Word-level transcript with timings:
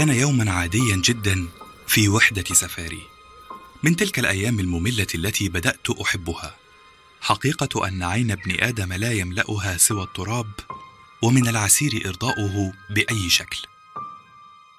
كان 0.00 0.08
يوما 0.08 0.50
عاديا 0.52 0.96
جدا 0.96 1.48
في 1.86 2.08
وحدة 2.08 2.44
سفاري 2.52 3.02
من 3.82 3.96
تلك 3.96 4.18
الأيام 4.18 4.60
المملة 4.60 5.06
التي 5.14 5.48
بدأت 5.48 5.90
أحبها. 5.90 6.56
حقيقة 7.20 7.88
أن 7.88 8.02
عين 8.02 8.30
ابن 8.30 8.56
آدم 8.60 8.92
لا 8.92 9.12
يملأها 9.12 9.76
سوى 9.76 10.02
التراب 10.02 10.50
ومن 11.22 11.48
العسير 11.48 12.02
إرضاؤه 12.06 12.72
بأي 12.90 13.30
شكل. 13.30 13.58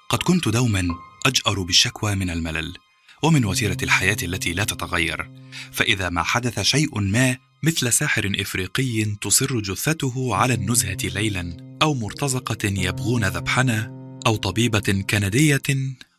قد 0.08 0.18
كنت 0.22 0.48
دوما 0.48 0.88
أجأر 1.26 1.62
بالشكوى 1.62 2.14
من 2.14 2.30
الملل 2.30 2.76
ومن 3.22 3.44
وتيرة 3.44 3.78
الحياة 3.82 4.16
التي 4.22 4.52
لا 4.52 4.64
تتغير. 4.64 5.30
فإذا 5.72 6.08
ما 6.08 6.22
حدث 6.22 6.60
شيء 6.60 7.00
ما 7.00 7.38
مثل 7.62 7.92
ساحر 7.92 8.32
إفريقي 8.38 9.04
تصر 9.04 9.60
جثته 9.60 10.36
على 10.36 10.54
النزهة 10.54 10.98
ليلا 11.04 11.76
أو 11.82 11.94
مرتزقة 11.94 12.68
يبغون 12.68 13.24
ذبحنا 13.24 14.01
أو 14.26 14.36
طبيبة 14.36 15.04
كندية 15.10 15.62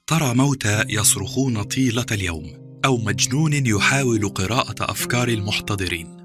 ترى 0.07 0.33
موتى 0.33 0.83
يصرخون 0.89 1.63
طيلة 1.63 2.05
اليوم 2.11 2.79
أو 2.85 2.97
مجنون 2.97 3.65
يحاول 3.65 4.29
قراءة 4.29 4.91
أفكار 4.91 5.27
المحتضرين. 5.27 6.17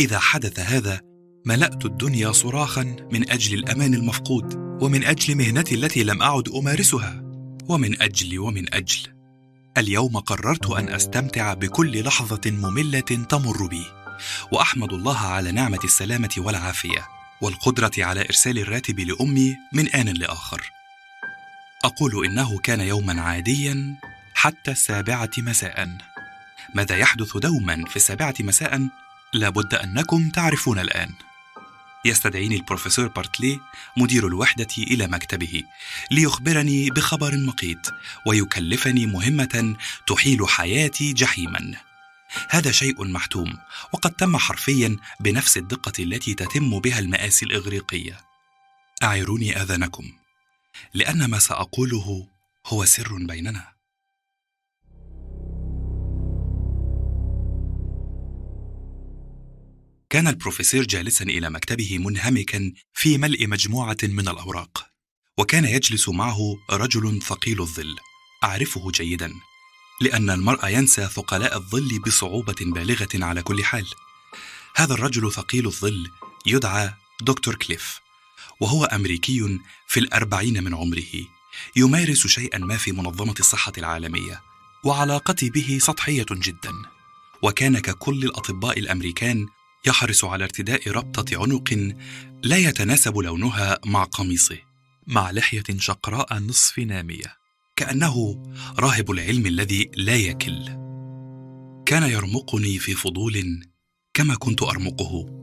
إذا 0.00 0.18
حدث 0.18 0.60
هذا 0.60 1.00
ملأت 1.46 1.84
الدنيا 1.84 2.32
صراخا 2.32 2.96
من 3.12 3.30
أجل 3.30 3.54
الأمان 3.54 3.94
المفقود 3.94 4.54
ومن 4.82 5.04
أجل 5.04 5.34
مهنتي 5.34 5.74
التي 5.74 6.04
لم 6.04 6.22
أعد 6.22 6.48
أمارسها 6.48 7.22
ومن 7.68 8.02
أجل 8.02 8.38
ومن 8.38 8.74
أجل. 8.74 9.00
اليوم 9.78 10.18
قررت 10.18 10.70
أن 10.70 10.88
أستمتع 10.88 11.54
بكل 11.54 12.04
لحظة 12.04 12.50
مملة 12.50 13.00
تمر 13.00 13.66
بي 13.66 13.84
وأحمد 14.52 14.92
الله 14.92 15.18
على 15.18 15.52
نعمة 15.52 15.80
السلامة 15.84 16.34
والعافية 16.36 17.08
والقدرة 17.42 17.92
على 17.98 18.20
إرسال 18.20 18.58
الراتب 18.58 19.00
لأمي 19.00 19.56
من 19.72 19.88
آن 19.88 20.08
لآخر. 20.08 20.81
أقول 21.84 22.26
إنه 22.26 22.58
كان 22.58 22.80
يوما 22.80 23.22
عاديا 23.22 23.96
حتى 24.34 24.70
السابعة 24.70 25.30
مساء. 25.38 25.98
ماذا 26.74 26.96
يحدث 26.96 27.36
دوما 27.36 27.84
في 27.84 27.96
السابعة 27.96 28.34
مساء؟ 28.40 28.88
لابد 29.32 29.74
أنكم 29.74 30.30
تعرفون 30.30 30.78
الآن. 30.78 31.10
يستدعيني 32.04 32.56
البروفيسور 32.56 33.08
بارتلي 33.08 33.60
مدير 33.96 34.26
الوحدة 34.26 34.66
إلى 34.78 35.06
مكتبه 35.06 35.62
ليخبرني 36.10 36.90
بخبر 36.90 37.36
مقيت 37.36 37.86
ويكلفني 38.26 39.06
مهمة 39.06 39.76
تحيل 40.06 40.48
حياتي 40.48 41.12
جحيما. 41.12 41.74
هذا 42.50 42.72
شيء 42.72 43.04
محتوم 43.04 43.58
وقد 43.92 44.10
تم 44.10 44.36
حرفيا 44.36 44.96
بنفس 45.20 45.56
الدقة 45.56 45.92
التي 45.98 46.34
تتم 46.34 46.80
بها 46.80 46.98
المآسي 46.98 47.46
الإغريقية. 47.46 48.20
أعيروني 49.02 49.62
آذانكم. 49.62 50.21
لأن 50.94 51.24
ما 51.24 51.38
سأقوله 51.38 52.28
هو 52.66 52.84
سر 52.84 53.16
بيننا. 53.26 53.72
كان 60.10 60.28
البروفيسور 60.28 60.82
جالسا 60.82 61.24
إلى 61.24 61.50
مكتبه 61.50 61.98
منهمكا 61.98 62.72
في 62.92 63.18
ملء 63.18 63.46
مجموعة 63.46 63.96
من 64.02 64.28
الأوراق 64.28 64.86
وكان 65.38 65.64
يجلس 65.64 66.08
معه 66.08 66.38
رجل 66.70 67.22
ثقيل 67.22 67.60
الظل. 67.60 67.96
أعرفه 68.44 68.90
جيدا 68.90 69.32
لأن 70.00 70.30
المرء 70.30 70.68
ينسى 70.68 71.06
ثقلاء 71.06 71.56
الظل 71.56 71.98
بصعوبة 71.98 72.54
بالغة 72.60 73.08
على 73.14 73.42
كل 73.42 73.64
حال. 73.64 73.86
هذا 74.76 74.94
الرجل 74.94 75.32
ثقيل 75.32 75.66
الظل 75.66 76.10
يدعى 76.46 76.94
دكتور 77.22 77.54
كليف. 77.54 78.01
وهو 78.62 78.84
أمريكي 78.84 79.58
في 79.86 80.00
الأربعين 80.00 80.64
من 80.64 80.74
عمره 80.74 81.26
يمارس 81.76 82.26
شيئا 82.26 82.58
ما 82.58 82.76
في 82.76 82.92
منظمة 82.92 83.34
الصحة 83.40 83.72
العالمية 83.78 84.42
وعلاقتي 84.84 85.50
به 85.50 85.78
سطحية 85.80 86.26
جدا. 86.30 86.72
وكان 87.42 87.78
ككل 87.78 88.24
الأطباء 88.24 88.78
الأمريكان 88.78 89.46
يحرص 89.86 90.24
على 90.24 90.44
ارتداء 90.44 90.90
ربطة 90.90 91.42
عنق 91.42 91.94
لا 92.42 92.56
يتناسب 92.56 93.18
لونها 93.18 93.78
مع 93.84 94.04
قميصه 94.04 94.58
مع 95.06 95.30
لحية 95.30 95.64
شقراء 95.78 96.38
نصف 96.38 96.78
نامية 96.78 97.36
كأنه 97.76 98.42
راهب 98.78 99.10
العلم 99.10 99.46
الذي 99.46 99.90
لا 99.94 100.16
يكل. 100.16 100.64
كان 101.86 102.02
يرمقني 102.02 102.78
في 102.78 102.94
فضول 102.94 103.64
كما 104.14 104.34
كنت 104.34 104.62
أرمقه. 104.62 105.41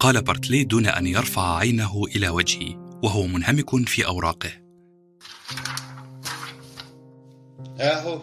قال 0.00 0.22
بارتلي 0.22 0.64
دون 0.64 0.86
أن 0.86 1.06
يرفع 1.06 1.56
عينه 1.56 2.04
إلى 2.16 2.28
وجهي 2.28 2.74
وهو 3.02 3.26
منهمك 3.26 3.88
في 3.88 4.06
أوراقه. 4.06 4.50
أهو. 7.80 8.22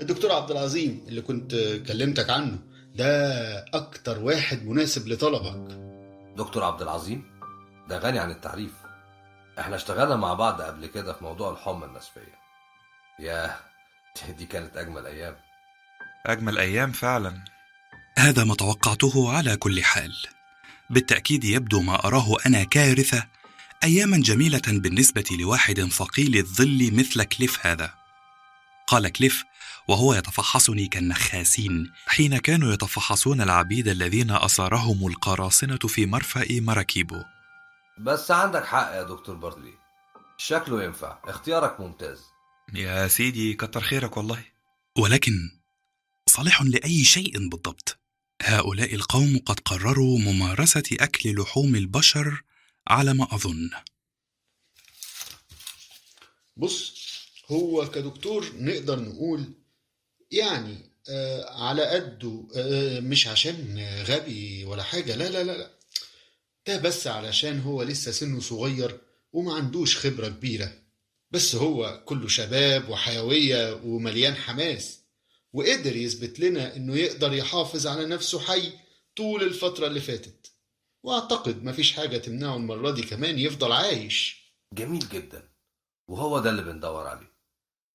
الدكتور 0.00 0.32
عبد 0.32 0.50
العظيم 0.50 1.04
اللي 1.08 1.20
كنت 1.20 1.54
كلمتك 1.88 2.30
عنه 2.30 2.58
ده 2.94 3.28
أكتر 3.74 4.18
واحد 4.18 4.66
مناسب 4.66 5.08
لطلبك. 5.08 5.74
دكتور 6.36 6.64
عبد 6.64 6.82
العظيم 6.82 7.24
ده 7.88 7.98
غني 7.98 8.18
عن 8.18 8.30
التعريف. 8.30 8.72
إحنا 9.58 9.76
اشتغلنا 9.76 10.16
مع 10.16 10.34
بعض 10.34 10.62
قبل 10.62 10.86
كده 10.86 11.12
في 11.12 11.24
موضوع 11.24 11.52
الحمى 11.52 11.84
النسفية 11.84 12.40
ياه 13.20 13.56
دي 14.38 14.46
كانت 14.46 14.76
أجمل 14.76 15.06
أيام. 15.06 15.36
أجمل 16.26 16.58
أيام 16.58 16.92
فعلا. 16.92 17.44
هذا 18.18 18.44
ما 18.44 18.54
توقعته 18.54 19.36
على 19.36 19.56
كل 19.56 19.82
حال. 19.82 20.12
بالتأكيد 20.90 21.44
يبدو 21.44 21.82
ما 21.82 22.06
أراه 22.06 22.36
أنا 22.46 22.64
كارثة 22.64 23.26
أياما 23.84 24.16
جميلة 24.16 24.62
بالنسبة 24.66 25.24
لواحد 25.30 25.80
ثقيل 25.80 26.36
الظل 26.36 26.90
مثل 26.94 27.22
كليف 27.22 27.66
هذا. 27.66 27.94
قال 28.86 29.08
كليف 29.08 29.44
وهو 29.88 30.14
يتفحصني 30.14 30.86
كالنخاسين. 30.86 31.92
حين 32.06 32.38
كانوا 32.38 32.72
يتفحصون 32.72 33.40
العبيد 33.40 33.88
الذين 33.88 34.30
أصارهم 34.30 35.06
القراصنة 35.06 35.78
في 35.78 36.06
مرفأ 36.06 36.46
مراكيبو. 36.50 37.22
بس 37.98 38.30
عندك 38.30 38.64
حق 38.64 38.92
يا 38.94 39.02
دكتور 39.02 39.34
بارتلي 39.34 39.74
شكله 40.38 40.84
ينفع. 40.84 41.18
اختيارك 41.24 41.80
ممتاز. 41.80 42.20
يا 42.74 43.08
سيدي 43.08 43.54
كتر 43.54 43.80
خيرك 43.80 44.16
والله. 44.16 44.44
ولكن 44.98 45.32
صالح 46.26 46.62
لأي 46.62 47.04
شيء 47.04 47.48
بالضبط. 47.48 47.99
هؤلاء 48.42 48.94
القوم 48.94 49.38
قد 49.46 49.60
قرروا 49.60 50.18
ممارسة 50.18 50.82
أكل 51.00 51.40
لحوم 51.40 51.74
البشر 51.74 52.42
على 52.86 53.14
ما 53.14 53.34
أظن. 53.34 53.70
بص 56.56 56.94
هو 57.46 57.90
كدكتور 57.90 58.52
نقدر 58.56 59.00
نقول 59.00 59.52
يعني 60.30 60.76
آه 61.08 61.62
على 61.62 61.84
قده 61.86 62.48
آه 62.56 63.00
مش 63.00 63.26
عشان 63.26 63.78
غبي 64.08 64.64
ولا 64.64 64.82
حاجة 64.82 65.16
لا 65.16 65.28
لا 65.30 65.42
لا 65.44 65.58
لا. 65.58 65.70
ده 66.66 66.76
بس 66.78 67.06
علشان 67.06 67.60
هو 67.60 67.82
لسه 67.82 68.12
سنه 68.12 68.40
صغير 68.40 69.00
وما 69.32 69.54
عندوش 69.54 69.96
خبرة 69.96 70.28
كبيرة. 70.28 70.72
بس 71.30 71.54
هو 71.54 72.02
كله 72.06 72.28
شباب 72.28 72.88
وحيوية 72.88 73.74
ومليان 73.84 74.34
حماس. 74.36 74.99
وقدر 75.52 75.96
يثبت 75.96 76.40
لنا 76.40 76.76
إنه 76.76 76.96
يقدر 76.96 77.32
يحافظ 77.32 77.86
على 77.86 78.06
نفسه 78.06 78.40
حي 78.40 78.72
طول 79.16 79.42
الفترة 79.42 79.86
اللي 79.86 80.00
فاتت. 80.00 80.52
وأعتقد 81.02 81.64
مفيش 81.64 81.92
حاجة 81.92 82.16
تمنعه 82.18 82.56
المرة 82.56 82.90
دي 82.90 83.02
كمان 83.02 83.38
يفضل 83.38 83.72
عايش. 83.72 84.40
جميل 84.74 85.08
جدا. 85.08 85.48
وهو 86.08 86.38
ده 86.38 86.50
اللي 86.50 86.62
بندور 86.62 87.06
عليه. 87.06 87.32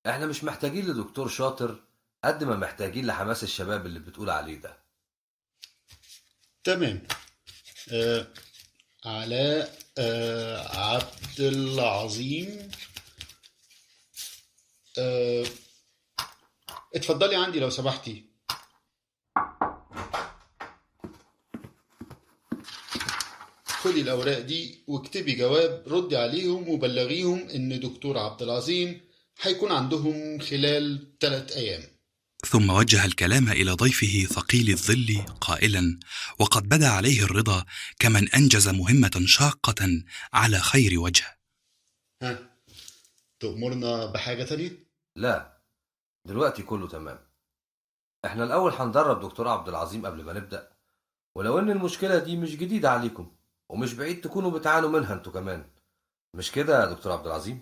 إحنا 0.06 0.26
مش 0.26 0.44
محتاجين 0.44 0.86
لدكتور 0.86 1.28
شاطر 1.28 1.84
قد 2.24 2.44
ما 2.44 2.56
محتاجين 2.56 3.06
لحماس 3.06 3.42
الشباب 3.42 3.86
اللي 3.86 3.98
بتقول 4.00 4.30
عليه 4.30 4.56
ده. 4.56 4.76
تمام. 6.64 7.06
آه 7.92 8.26
علاء 9.04 9.78
آه 9.98 10.78
عبد 10.78 11.40
العظيم. 11.40 12.70
آه 14.98 15.46
اتفضلي 16.96 17.36
عندي 17.36 17.60
لو 17.60 17.70
سمحتي. 17.70 18.24
خدي 23.66 24.00
الأوراق 24.00 24.38
دي 24.38 24.84
واكتبي 24.86 25.34
جواب 25.34 25.84
ردي 25.86 26.16
عليهم 26.16 26.68
وبلغيهم 26.68 27.48
إن 27.48 27.80
دكتور 27.80 28.18
عبد 28.18 28.42
العظيم 28.42 29.00
هيكون 29.42 29.72
عندهم 29.72 30.38
خلال 30.38 31.12
ثلاث 31.20 31.52
أيام. 31.56 31.82
ثم 32.46 32.70
وجه 32.70 33.04
الكلام 33.04 33.48
إلى 33.48 33.70
ضيفه 33.70 34.26
ثقيل 34.34 34.70
الظل 34.70 35.24
قائلا 35.40 35.98
وقد 36.38 36.68
بدا 36.68 36.88
عليه 36.88 37.22
الرضا 37.22 37.64
كمن 37.98 38.28
أنجز 38.28 38.68
مهمة 38.68 39.22
شاقة 39.26 40.02
على 40.32 40.58
خير 40.58 41.00
وجه. 41.00 41.38
ها 42.22 42.56
تأمرنا 43.40 44.06
بحاجة 44.06 44.44
تانية؟ 44.44 44.86
لا. 45.16 45.55
دلوقتي 46.26 46.62
كله 46.62 46.88
تمام. 46.88 47.18
إحنا 48.24 48.44
الأول 48.44 48.72
هندرب 48.72 49.20
دكتور 49.20 49.48
عبد 49.48 49.68
العظيم 49.68 50.06
قبل 50.06 50.24
ما 50.24 50.32
نبدأ 50.32 50.68
ولو 51.34 51.58
إن 51.58 51.70
المشكلة 51.70 52.18
دي 52.18 52.36
مش 52.36 52.56
جديدة 52.56 52.90
عليكم 52.90 53.32
ومش 53.68 53.94
بعيد 53.94 54.20
تكونوا 54.20 54.50
بتعانوا 54.50 54.88
منها 54.88 55.14
أنتوا 55.14 55.32
كمان. 55.32 55.66
مش 56.34 56.52
كده 56.52 56.80
يا 56.80 56.86
دكتور 56.86 57.12
عبد 57.12 57.26
العظيم؟ 57.26 57.60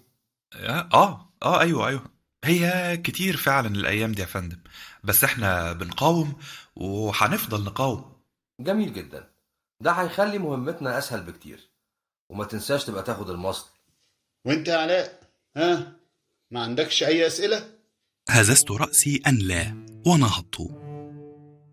آه 0.55 0.89
آه 0.95 1.29
آه، 1.43 1.61
أيوه 1.61 1.89
أيوه. 1.89 2.05
هي 2.45 2.97
كتير 2.97 3.37
فعلا 3.37 3.69
الأيام 3.69 4.13
دي 4.13 4.21
يا 4.21 4.27
فندم 4.27 4.59
بس 5.05 5.25
إحنا 5.25 5.73
بنقاوم 5.73 6.39
وهنفضل 6.77 7.65
نقاوم. 7.65 8.23
جميل 8.61 8.93
جدا. 8.93 9.31
ده 9.81 9.93
هيخلي 9.93 10.39
مهمتنا 10.39 10.99
أسهل 10.99 11.23
بكتير. 11.23 11.71
وما 12.31 12.45
تنساش 12.45 12.85
تبقى 12.85 13.03
تاخد 13.03 13.31
المصل 13.31 13.67
وأنت 14.45 14.69
يا 14.69 14.77
علاء 14.77 15.21
ها؟ 15.57 15.93
ما 16.51 16.63
عندكش 16.63 17.03
أي 17.03 17.27
أسئلة؟ 17.27 17.74
هززت 18.29 18.71
رأسي 18.71 19.21
أن 19.27 19.39
لا 19.39 19.87
ونهضت. 20.07 20.69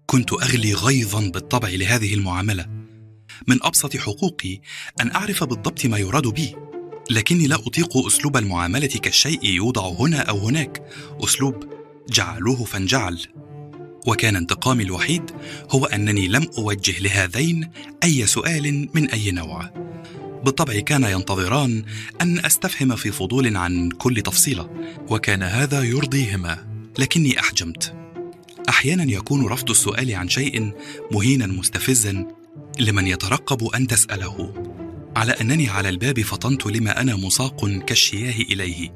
كنت 0.06 0.34
أغلي 0.34 0.74
غيظا 0.74 1.30
بالطبع 1.30 1.70
لهذه 1.70 2.14
المعاملة. 2.14 2.66
من 3.48 3.64
أبسط 3.64 3.98
حقوقي 3.98 4.60
أن 5.02 5.12
أعرف 5.12 5.44
بالضبط 5.44 5.86
ما 5.86 5.98
يراد 5.98 6.28
بي 6.28 6.56
لكني 7.10 7.48
لا 7.48 7.56
أطيق 7.56 7.98
أسلوب 8.08 8.38
المعاملة 8.38 8.88
كالشيء 8.88 9.46
يوضع 9.46 9.88
هنا 9.88 10.20
أو 10.20 10.38
هناك. 10.38 10.84
أسلوب 11.24 11.56
جعلوه 12.10 12.64
فانجعل. 12.64 13.20
وكان 14.08 14.36
انتقامي 14.36 14.84
الوحيد 14.84 15.32
هو 15.70 15.86
أنني 15.86 16.28
لم 16.28 16.48
أوجه 16.58 17.00
لهذين 17.00 17.72
أي 18.04 18.28
سؤال 18.28 18.90
من 18.94 19.10
أي 19.10 19.32
نوع. 19.32 19.74
بالطبع 20.46 20.80
كان 20.80 21.04
ينتظران 21.04 21.84
أن 22.22 22.46
أستفهم 22.46 22.96
في 22.96 23.12
فضول 23.12 23.58
عن 23.58 23.90
كل 23.90 24.22
تفصيلة 24.22 24.70
وكان 25.10 25.44
هذا 25.44 25.84
يرضيهما 25.84 26.68
لكني 27.00 27.40
أحجمت. 27.40 27.94
أحيانا 28.70 29.04
يكون 29.04 29.46
رفض 29.48 29.70
السؤال 29.70 30.16
عن 30.16 30.30
شيء 30.30 30.74
مهينا 31.12 31.48
مستفزا 31.48 32.28
لمن 32.80 33.08
يترقب 33.08 33.64
أن 33.64 33.88
تسأله 33.88 34.54
على 35.16 35.32
أنني 35.32 35.70
على 35.70 35.90
الباب 35.90 36.22
فطنت 36.22 36.66
لما 36.66 37.02
أنا 37.02 37.16
مساق 37.16 37.66
كالشياه 37.68 38.42
إليه 38.42 38.94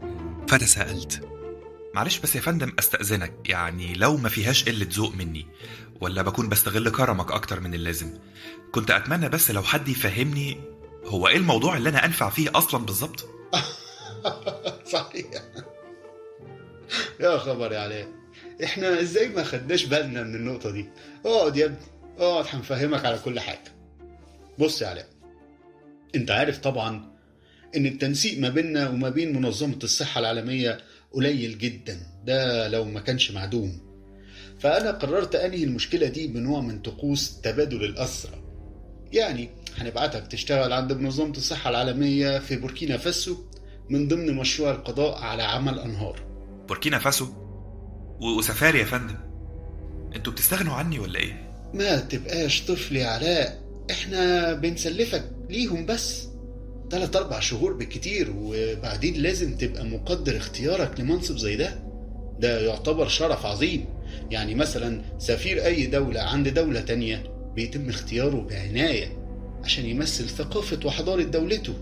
فتساءلت. 0.48 1.28
معلش 1.96 2.20
بس 2.20 2.36
يا 2.36 2.42
فندم 2.42 2.74
أستأذنك 2.80 3.34
يعني 3.46 3.94
لو 3.94 4.18
ما 4.18 4.30
فيهاش 4.30 4.64
قلة 4.64 4.88
ذوق 4.94 5.16
مني 5.16 5.46
ولا 6.02 6.22
بكون 6.22 6.50
بستغل 6.50 6.90
كرمك 6.90 7.32
أكتر 7.32 7.60
من 7.60 7.74
اللازم. 7.74 8.14
كنت 8.72 8.92
أتمنى 8.92 9.30
بس 9.30 9.52
لو 9.52 9.64
حد 9.64 9.88
يفهمني 9.88 10.58
هو 11.06 11.28
إيه 11.28 11.38
الموضوع 11.38 11.78
اللي 11.78 11.90
أنا 11.90 12.06
أنفع 12.06 12.30
فيه 12.30 12.50
أصلا 12.56 12.86
بالظبط 12.86 13.26
صحيح. 14.94 15.26
يا 17.20 17.38
خبر 17.38 17.72
يا 17.72 17.80
علاء 17.80 18.08
إحنا 18.64 19.02
إزاي 19.02 19.28
ما 19.30 19.44
خدناش 19.44 19.86
بالنا 19.86 20.24
من 20.24 20.36
النقطة 20.36 20.72
دي؟ 20.72 20.86
اقعد 21.26 21.58
يا 21.58 21.66
ابني 21.66 21.78
اقعد 22.20 22.46
هنفهمك 22.50 23.06
على 23.06 23.20
كل 23.26 23.40
حاجة. 23.40 23.76
بص 24.60 24.82
يا 24.82 24.88
علاء 24.88 25.08
أنت 26.16 26.32
عارف 26.32 26.58
طبعا 26.58 27.12
إن 27.76 27.86
التنسيق 27.86 28.40
ما 28.40 28.50
بيننا 28.50 28.90
وما 28.90 29.10
بين 29.10 29.42
منظمة 29.42 29.80
الصحة 29.84 30.20
العالمية 30.20 30.78
قليل 31.14 31.58
جدا. 31.58 32.00
ده 32.26 32.68
لو 32.68 32.84
ما 32.86 33.00
كانش 33.00 33.32
معدوم. 33.32 33.80
فأنا 34.60 34.92
قررت 34.92 35.36
أنهي 35.36 35.64
المشكلة 35.64 36.08
دي 36.08 36.28
بنوع 36.28 36.62
من 36.62 36.80
طقوس 36.82 37.42
تبادل 37.42 37.84
الاسرى 37.84 38.44
يعني 39.14 39.50
هنبعتك 39.78 40.28
تشتغل 40.28 40.74
عند 40.74 40.94
منظمة 40.94 41.32
الصحة 41.32 41.70
العالمية 41.70 42.40
في 42.40 42.56
بوركينا 42.56 42.98
فاسو 42.98 43.38
من 43.90 44.08
ضمن 44.08 44.36
مشروع 44.36 44.72
القضاء 44.72 45.18
على 45.22 45.44
عمل 45.44 45.80
أنهار. 45.80 46.20
بوركينا 46.68 47.00
فاسو؟ 47.00 47.28
وسفاري 48.22 48.80
يا 48.80 48.86
فندم. 48.86 49.16
أنتوا 50.16 50.34
بتستغنوا 50.34 50.74
عني 50.74 51.00
ولا 51.00 51.20
إيه؟ 51.20 51.52
ما 51.74 52.00
تبقاش 52.00 52.66
طفل 52.66 52.96
يا 52.96 53.08
علاء. 53.08 53.62
إحنا 53.92 54.54
بنسلفك 54.54 55.32
ليهم 55.50 55.86
بس. 55.86 56.28
تلات 56.90 57.16
أربع 57.16 57.40
شهور 57.40 57.74
بالكتير 57.74 58.34
وبعدين 58.38 59.14
لازم 59.14 59.58
تبقى 59.58 59.86
مقدر 59.86 60.38
اختيارك 60.38 61.00
لمنصب 61.00 61.38
زي 61.38 61.56
ده. 61.56 61.80
ده 62.40 62.62
يعتبر 62.62 63.08
شرف 63.08 63.46
عظيم. 63.46 63.86
يعني 64.32 64.56
مثلا 64.56 65.02
سفير 65.20 65.66
أي 65.66 65.86
دولة 65.86 66.22
عند 66.22 66.48
دولة 66.48 66.82
تانية 66.82 67.24
بيتم 67.56 67.90
اختياره 67.90 68.48
بعناية. 68.50 69.25
عشان 69.66 69.86
يمثل 69.86 70.30
ثقافة 70.30 70.80
وحضارة 70.86 71.24
دولته. 71.24 71.74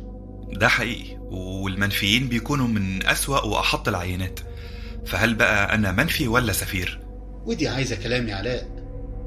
ده 0.53 0.67
حقيقي 0.67 1.17
والمنفيين 1.19 2.29
بيكونوا 2.29 2.67
من 2.67 3.05
أسوأ 3.05 3.39
وأحط 3.45 3.87
العينات. 3.87 4.39
فهل 5.05 5.35
بقى 5.35 5.75
أنا 5.75 5.91
منفي 5.91 6.27
ولا 6.27 6.53
سفير؟ 6.53 6.99
ودي 7.45 7.67
عايزة 7.67 7.95
كلام 7.95 8.27
يا 8.27 8.35
علاء. 8.35 8.67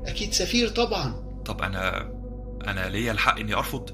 أكيد 0.06 0.32
سفير 0.32 0.68
طبعا. 0.68 1.12
طب 1.44 1.62
أنا 1.62 2.12
أنا 2.66 2.88
ليا 2.88 3.12
الحق 3.12 3.38
إني 3.38 3.54
أرفض؟ 3.54 3.90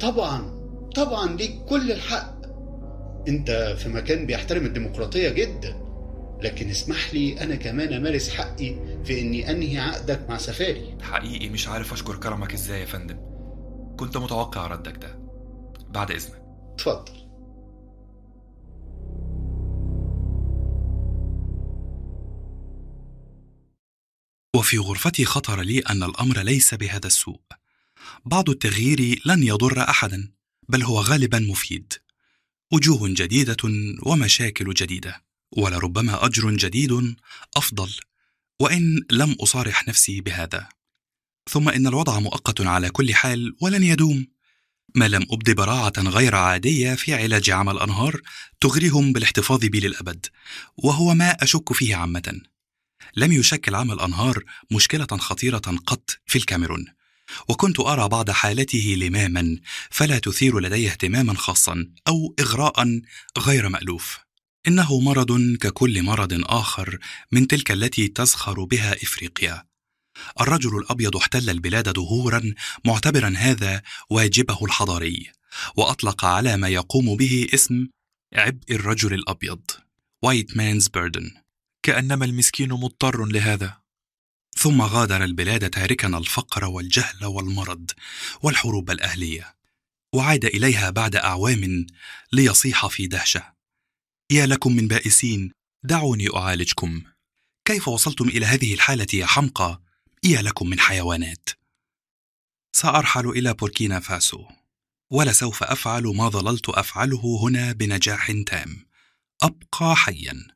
طبعا 0.00 0.64
طبعا 0.94 1.36
ليك 1.36 1.54
كل 1.68 1.92
الحق. 1.92 2.34
أنت 3.28 3.76
في 3.78 3.88
مكان 3.88 4.26
بيحترم 4.26 4.66
الديمقراطية 4.66 5.28
جدا. 5.28 5.84
لكن 6.42 6.70
اسمح 6.70 7.14
لي 7.14 7.40
أنا 7.40 7.54
كمان 7.54 7.92
أمارس 7.92 8.30
حقي 8.30 8.76
في 9.04 9.20
إني 9.20 9.50
أنهي 9.50 9.78
عقدك 9.78 10.20
مع 10.28 10.36
سفاري. 10.36 10.94
حقيقي 11.02 11.48
مش 11.48 11.68
عارف 11.68 11.92
أشكر 11.92 12.16
كرمك 12.16 12.54
إزاي 12.54 12.80
يا 12.80 12.86
فندم. 12.86 13.16
كنت 13.96 14.16
متوقع 14.16 14.66
ردك 14.66 14.96
ده. 14.96 15.18
بعد 15.88 16.10
إذنك. 16.10 16.42
اتفضل. 16.74 17.24
وفي 24.56 24.78
غرفتي 24.78 25.24
خطر 25.24 25.60
لي 25.60 25.78
أن 25.78 26.02
الأمر 26.02 26.40
ليس 26.40 26.74
بهذا 26.74 27.06
السوء. 27.06 27.40
بعض 28.24 28.50
التغيير 28.50 29.22
لن 29.26 29.42
يضر 29.42 29.80
أحدا 29.80 30.32
بل 30.68 30.82
هو 30.82 31.00
غالبا 31.00 31.38
مفيد. 31.38 31.92
وجوه 32.72 33.00
جديدة 33.04 33.56
ومشاكل 34.06 34.74
جديدة. 34.74 35.24
ولربما 35.56 36.26
أجر 36.26 36.50
جديد 36.50 37.16
أفضل. 37.56 37.90
وإن 38.60 39.06
لم 39.10 39.32
أصارح 39.32 39.88
نفسي 39.88 40.20
بهذا. 40.20 40.68
ثم 41.50 41.68
إن 41.68 41.86
الوضع 41.86 42.18
مؤقت 42.20 42.60
على 42.60 42.90
كل 42.90 43.14
حال 43.14 43.56
ولن 43.60 43.82
يدوم. 43.82 44.26
ما 44.94 45.08
لم 45.08 45.26
أبد 45.30 45.50
براعة 45.50 45.92
غير 45.98 46.34
عادية 46.34 46.94
في 46.94 47.14
علاج 47.14 47.50
عمل 47.50 47.78
أنهار 47.78 48.20
تغريهم 48.60 49.12
بالاحتفاظ 49.12 49.58
بي 49.64 49.80
للأبد 49.80 50.26
وهو 50.76 51.14
ما 51.14 51.30
أشك 51.30 51.72
فيه 51.72 51.96
عامةً. 51.96 52.40
لم 53.16 53.32
يشكل 53.32 53.74
عمل 53.74 54.00
أنهار 54.00 54.44
مشكلة 54.70 55.06
خطيرة 55.06 55.78
قط 55.86 56.10
في 56.26 56.38
الكاميرون. 56.38 56.84
وكنت 57.48 57.80
أرى 57.80 58.08
بعض 58.08 58.30
حالته 58.30 58.94
لماما 58.98 59.58
فلا 59.90 60.18
تثير 60.18 60.60
لدي 60.60 60.88
اهتماما 60.88 61.34
خاصا 61.34 61.86
أو 62.08 62.34
إغراء 62.40 63.00
غير 63.38 63.68
مألوف. 63.68 64.18
إنه 64.68 65.00
مرض 65.00 65.56
ككل 65.60 66.02
مرض 66.02 66.42
آخر 66.44 66.98
من 67.32 67.46
تلك 67.46 67.70
التي 67.70 68.08
تزخر 68.08 68.64
بها 68.64 68.92
إفريقيا. 68.92 69.73
الرجل 70.40 70.76
الأبيض 70.78 71.16
احتل 71.16 71.50
البلاد 71.50 71.88
دهورا 71.92 72.54
معتبرا 72.84 73.34
هذا 73.36 73.82
واجبه 74.10 74.64
الحضاري 74.64 75.30
وأطلق 75.76 76.24
على 76.24 76.56
ما 76.56 76.68
يقوم 76.68 77.16
به 77.16 77.48
اسم 77.54 77.88
عبء 78.34 78.74
الرجل 78.74 79.14
الأبيض 79.14 79.70
White 80.24 80.54
Man's 80.54 80.88
Burden. 80.88 81.44
كأنما 81.82 82.24
المسكين 82.24 82.72
مضطر 82.72 83.24
لهذا. 83.24 83.80
ثم 84.56 84.82
غادر 84.82 85.24
البلاد 85.24 85.70
تاركا 85.70 86.08
الفقر 86.08 86.64
والجهل 86.64 87.24
والمرض 87.24 87.90
والحروب 88.42 88.90
الأهلية 88.90 89.54
وعاد 90.14 90.44
إليها 90.44 90.90
بعد 90.90 91.16
أعوام 91.16 91.86
ليصيح 92.32 92.86
في 92.86 93.06
دهشة. 93.06 93.54
يا 94.30 94.46
لكم 94.46 94.76
من 94.76 94.88
بائسين 94.88 95.52
دعوني 95.84 96.36
أعالجكم. 96.36 97.02
كيف 97.64 97.88
وصلتم 97.88 98.28
إلى 98.28 98.46
هذه 98.46 98.74
الحالة 98.74 99.06
يا 99.14 99.26
حمقى؟ 99.26 99.83
يا 100.26 100.42
لكم 100.42 100.68
من 100.68 100.80
حيوانات؟ 100.80 101.48
سأرحل 102.72 103.28
إلى 103.28 103.54
بوركينا 103.54 104.00
فاسو 104.00 104.44
ولسوف 105.10 105.62
أفعل 105.62 106.02
ما 106.02 106.28
ظللت 106.28 106.68
أفعله 106.68 107.38
هنا 107.42 107.72
بنجاح 107.72 108.32
تام. 108.46 108.86
أبقى 109.42 109.96
حياً. 109.96 110.46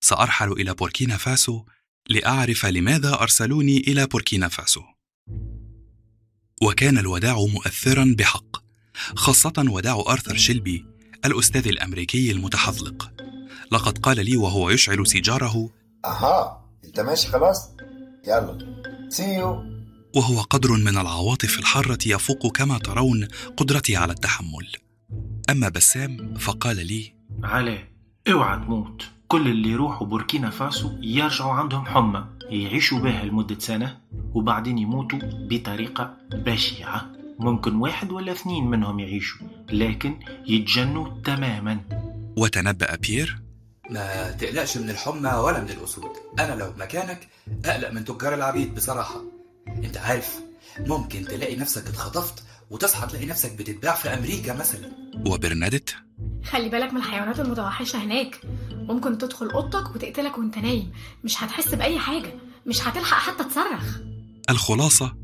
سأرحل 0.00 0.52
إلى 0.52 0.74
بوركينا 0.74 1.16
فاسو 1.16 1.64
لا 2.08 2.20
أعرف 2.20 2.66
لماذا 2.66 3.14
أرسلوني 3.14 3.78
إلى 3.78 4.06
بوركينا 4.06 4.48
فاسو. 4.48 4.82
وكان 6.62 6.98
الوداع 6.98 7.36
مؤثرا 7.38 8.14
بحق، 8.18 8.56
خاصة 8.94 9.64
وداع 9.70 10.04
آرثر 10.08 10.36
شيلبي 10.36 10.86
الأستاذ 11.24 11.68
الأمريكي 11.68 12.30
المتحذلق. 12.30 13.12
لقد 13.72 13.98
قال 13.98 14.24
لي 14.24 14.36
وهو 14.36 14.70
يشعل 14.70 15.06
سيجاره. 15.06 15.70
أها 16.04 16.70
أنت 16.84 17.00
ماشي 17.00 17.28
خلاص؟ 17.28 17.77
يلا. 18.28 18.58
See 19.08 19.36
you 19.36 19.64
وهو 20.16 20.40
قدر 20.40 20.72
من 20.72 20.98
العواطف 20.98 21.58
الحارة 21.58 21.98
يفوق 22.06 22.56
كما 22.56 22.78
ترون 22.78 23.28
قدرتي 23.56 23.96
على 23.96 24.12
التحمل. 24.12 24.66
أما 25.50 25.68
بسام 25.68 26.34
فقال 26.34 26.86
لي: 26.86 27.14
عليه 27.42 27.92
اوعى 28.28 28.58
تموت 28.58 29.04
كل 29.28 29.48
اللي 29.48 29.68
يروحوا 29.68 30.06
بوركينا 30.06 30.50
فاسو 30.50 30.90
يرجعوا 31.02 31.52
عندهم 31.52 31.86
حمى. 31.86 32.24
يعيشوا 32.50 32.98
بها 32.98 33.24
لمدة 33.24 33.58
سنة 33.58 33.98
وبعدين 34.34 34.78
يموتوا 34.78 35.18
بطريقة 35.22 36.16
بشعة. 36.32 37.12
ممكن 37.38 37.74
واحد 37.74 38.12
ولا 38.12 38.32
اثنين 38.32 38.66
منهم 38.66 39.00
يعيشوا 39.00 39.46
لكن 39.70 40.16
يتجنوا 40.46 41.08
تماما. 41.24 41.80
وتنبأ 42.36 42.96
بيير 42.96 43.38
ما 43.90 44.30
تقلقش 44.30 44.76
من 44.76 44.90
الحمى 44.90 45.30
ولا 45.30 45.60
من 45.60 45.70
الأسود. 45.70 46.10
أنا 46.38 46.54
لو 46.54 46.72
مكانك 46.78 47.28
أقلق 47.64 47.90
من 47.90 48.04
تجار 48.04 48.34
العبيد 48.34 48.74
بصراحة. 48.74 49.22
أنت 49.68 49.96
عارف 49.96 50.40
ممكن 50.78 51.24
تلاقي 51.24 51.56
نفسك 51.56 51.86
اتخطفت 51.86 52.42
وتصحى 52.70 53.06
تلاقي 53.06 53.26
نفسك 53.26 53.52
بتتباع 53.52 53.94
في 53.94 54.08
أمريكا 54.08 54.54
مثلا. 54.54 54.90
وبرناديت 55.26 55.90
خلي 56.44 56.68
بالك 56.68 56.92
من 56.92 56.98
الحيوانات 56.98 57.40
المتوحشة 57.40 57.96
هناك. 57.98 58.40
ممكن 58.72 59.18
تدخل 59.18 59.50
أوضتك 59.50 59.94
وتقتلك 59.94 60.38
وأنت 60.38 60.58
نايم. 60.58 60.92
مش 61.24 61.42
هتحس 61.42 61.74
بأي 61.74 61.98
حاجة. 61.98 62.34
مش 62.66 62.88
هتلحق 62.88 63.18
حتى 63.18 63.44
تصرخ. 63.44 63.98
الخلاصة 64.50 65.16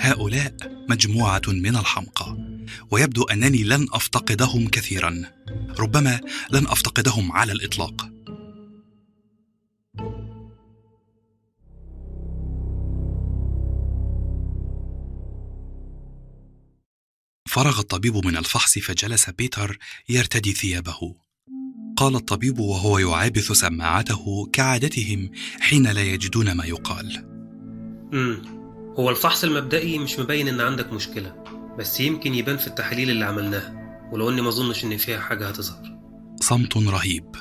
هؤلاء 0.00 0.54
مجموعة 0.88 1.42
من 1.48 1.76
الحمقى. 1.76 2.36
ويبدو 2.90 3.22
أنني 3.22 3.64
لن 3.64 3.86
أفتقدهم 3.92 4.68
كثيرا. 4.68 5.22
ربما 5.78 6.20
لن 6.52 6.66
أفتقدهم 6.66 7.32
على 7.32 7.52
الإطلاق. 7.52 8.08
فرغ 17.48 17.78
الطبيب 17.78 18.26
من 18.26 18.36
الفحص 18.36 18.78
فجلس 18.78 19.30
بيتر 19.30 19.78
يرتدي 20.08 20.52
ثيابه. 20.52 21.14
قال 21.96 22.16
الطبيب 22.16 22.58
وهو 22.58 22.98
يعابث 22.98 23.52
سماعته 23.52 24.50
كعادتهم 24.52 25.30
حين 25.60 25.86
لا 25.86 26.02
يجدون 26.02 26.52
ما 26.52 26.64
يقال. 26.64 27.24
هو 28.98 29.10
الفحص 29.10 29.44
المبدئي 29.44 29.98
مش 29.98 30.18
مبين 30.18 30.48
إن 30.48 30.60
عندك 30.60 30.92
مشكلة. 30.92 31.47
بس 31.78 32.00
يمكن 32.00 32.34
يبان 32.34 32.56
في 32.56 32.66
التحاليل 32.66 33.10
اللي 33.10 33.24
عملناها 33.24 33.74
ولو 34.12 34.30
إني 34.30 34.42
ما 34.42 34.48
أظنش 34.48 34.84
إن 34.84 34.96
فيها 34.96 35.20
حاجة 35.20 35.48
هتظهر. 35.48 35.98
صمت 36.40 36.76
رهيب. 36.76 37.36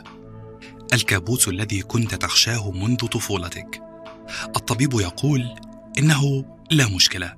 الكابوس 0.94 1.48
الذي 1.48 1.82
كنت 1.82 2.15
تخشاه 2.15 2.72
منذ 2.72 2.98
طفولتك. 2.98 3.82
الطبيب 4.56 4.94
يقول 4.94 5.56
إنه 6.00 6.46
لا 6.72 6.88
مشكلة 6.88 7.34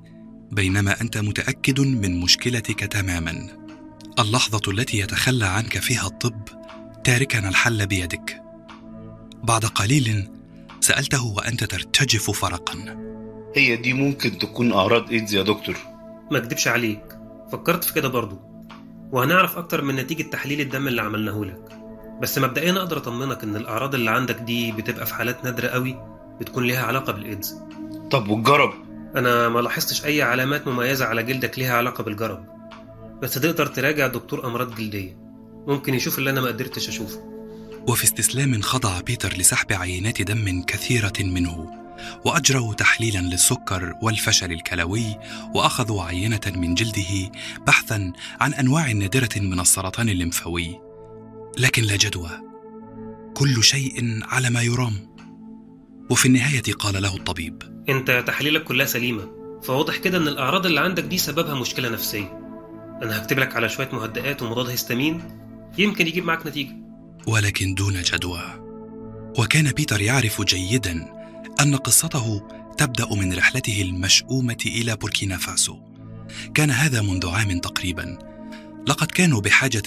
بينما 0.51 1.01
أنت 1.01 1.17
متأكد 1.17 1.79
من 1.79 2.19
مشكلتك 2.19 2.79
تماما. 2.79 3.47
اللحظة 4.19 4.71
التي 4.71 4.99
يتخلى 4.99 5.45
عنك 5.45 5.77
فيها 5.79 6.07
الطب 6.07 6.41
تاركا 7.03 7.49
الحل 7.49 7.87
بيدك. 7.87 8.41
بعد 9.43 9.65
قليل 9.65 10.29
سألته 10.81 11.25
وأنت 11.25 11.63
ترتجف 11.63 12.31
فرقا. 12.31 12.97
هي 13.55 13.75
دي 13.75 13.93
ممكن 13.93 14.37
تكون 14.37 14.73
أعراض 14.73 15.11
إيدز 15.11 15.33
يا 15.33 15.43
دكتور. 15.43 15.88
ما 16.31 16.37
اكدبش 16.37 16.67
عليك. 16.67 17.17
فكرت 17.51 17.83
في 17.83 17.93
كده 17.93 18.07
برضو. 18.07 18.39
وهنعرف 19.11 19.57
أكتر 19.57 19.81
من 19.81 19.95
نتيجة 19.95 20.23
تحليل 20.23 20.61
الدم 20.61 20.87
اللي 20.87 21.01
عملناه 21.01 21.45
لك. 21.45 21.79
بس 22.21 22.37
مبدئيا 22.37 22.71
أقدر 22.71 22.97
أطمنك 22.97 23.43
إن 23.43 23.55
الأعراض 23.55 23.95
اللي 23.95 24.11
عندك 24.11 24.35
دي 24.35 24.71
بتبقى 24.71 25.05
في 25.05 25.13
حالات 25.13 25.43
نادرة 25.43 25.67
قوي 25.67 25.97
بتكون 26.39 26.63
ليها 26.63 26.83
علاقة 26.85 27.13
بالإيدز. 27.13 27.55
طب 28.11 28.27
والجرب؟ 28.27 28.73
أنا 29.15 29.49
ما 29.49 29.59
لاحظتش 29.59 30.05
أي 30.05 30.21
علامات 30.21 30.67
مميزة 30.67 31.05
على 31.05 31.23
جلدك 31.23 31.59
ليها 31.59 31.77
علاقة 31.77 32.03
بالجرب. 32.03 32.45
بس 33.21 33.33
تقدر 33.33 33.67
تراجع 33.67 34.07
دكتور 34.07 34.47
أمراض 34.47 34.75
جلدية. 34.75 35.17
ممكن 35.67 35.93
يشوف 35.93 36.19
اللي 36.19 36.29
أنا 36.29 36.41
ما 36.41 36.47
قدرتش 36.47 36.89
أشوفه. 36.89 37.23
وفي 37.87 38.03
استسلام 38.03 38.61
خضع 38.61 39.01
بيتر 39.01 39.33
لسحب 39.37 39.73
عينات 39.73 40.21
دم 40.21 40.63
كثيرة 40.67 41.13
منه. 41.19 41.71
وأجروا 42.25 42.73
تحليلا 42.73 43.19
للسكر 43.19 43.93
والفشل 44.01 44.51
الكلوي 44.51 45.17
وأخذوا 45.55 46.03
عينة 46.03 46.41
من 46.55 46.75
جلده 46.75 47.31
بحثا 47.67 48.13
عن 48.39 48.53
أنواع 48.53 48.91
نادرة 48.91 49.29
من 49.35 49.59
السرطان 49.59 50.09
الليمفاوي. 50.09 50.79
لكن 51.57 51.83
لا 51.83 51.95
جدوى. 51.95 52.29
كل 53.33 53.63
شيء 53.63 54.19
على 54.23 54.49
ما 54.49 54.61
يرام. 54.61 54.93
وفي 56.09 56.25
النهاية 56.25 56.73
قال 56.79 57.01
له 57.01 57.15
الطبيب 57.15 57.83
أنت 57.89 58.23
تحاليلك 58.27 58.63
كلها 58.63 58.85
سليمة. 58.85 59.39
فواضح 59.63 59.97
كده 59.97 60.17
إن 60.17 60.27
الأعراض 60.27 60.65
اللي 60.65 60.79
عندك 60.79 61.03
دي 61.03 61.17
سببها 61.17 61.55
مشكلة 61.55 61.89
نفسية. 61.89 62.39
أنا 63.03 63.17
هكتب 63.17 63.39
لك 63.39 63.55
على 63.55 63.69
شوية 63.69 63.89
مهدئات 63.93 64.41
ومضاد 64.41 64.69
هيستامين 64.69 65.21
يمكن 65.77 66.07
يجيب 66.07 66.25
معاك 66.25 66.47
نتيجة. 66.47 66.75
ولكن 67.27 67.73
دون 67.73 68.01
جدوى. 68.01 68.41
وكان 69.39 69.71
بيتر 69.71 70.01
يعرف 70.01 70.41
جيدا 70.41 71.18
أن 71.59 71.75
قصته 71.75 72.47
تبدأ 72.77 73.15
من 73.15 73.33
رحلته 73.33 73.81
المشؤومة 73.81 74.57
إلى 74.65 74.95
بوركينا 74.95 75.37
فاسو. 75.37 75.79
كان 76.53 76.71
هذا 76.71 77.01
منذ 77.01 77.27
عام 77.27 77.59
تقريبا. 77.59 78.17
لقد 78.87 79.07
كانوا 79.07 79.41
بحاجة 79.41 79.83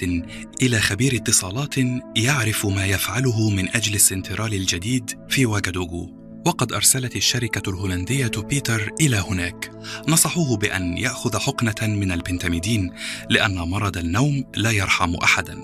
إلى 0.63 0.81
خبير 0.81 1.17
اتصالات 1.17 1.75
يعرف 2.17 2.67
ما 2.67 2.87
يفعله 2.87 3.51
من 3.51 3.69
أجل 3.69 3.95
السنترال 3.95 4.55
الجديد 4.55 5.11
في 5.29 5.47
واجادوغو 5.47 6.23
وقد 6.47 6.73
أرسلت 6.73 7.17
الشركة 7.17 7.71
الهولندية 7.71 8.31
بيتر 8.37 8.91
إلى 9.01 9.17
هناك. 9.17 9.71
نصحوه 10.09 10.57
بأن 10.57 10.99
يأخذ 10.99 11.39
حقنة 11.39 11.95
من 11.97 12.13
البنتاميدين 12.13 12.93
لأن 13.31 13.55
مرض 13.55 13.97
النوم 13.97 14.45
لا 14.57 14.71
يرحم 14.71 15.15
احدا. 15.15 15.59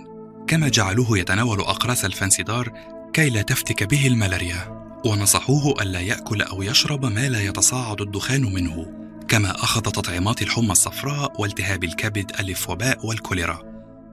كما 0.47 0.69
جعلوه 0.69 1.19
يتناول 1.19 1.61
أقراص 1.61 2.05
الفانسيدار 2.05 2.73
كي 3.12 3.31
لا 3.31 3.43
تفتك 3.43 3.85
به 3.85 4.07
الملاريا. 4.07 4.88
ونصحوه 5.05 5.83
الا 5.83 6.00
يأكل 6.00 6.43
أو 6.43 6.62
يشرب 6.62 7.05
ما 7.05 7.28
لا 7.28 7.40
يتصاعد 7.40 8.00
الدخان 8.00 8.43
منه 8.43 8.87
كما 9.28 9.50
أخذ 9.50 9.81
تطعيمات 9.81 10.43
الحمى 10.43 10.73
الصفراء 10.73 11.40
والتهاب 11.40 11.85
الكبد 11.85 12.33
الف 12.40 12.71
وباء 12.71 13.07
والكوليرا. 13.07 13.62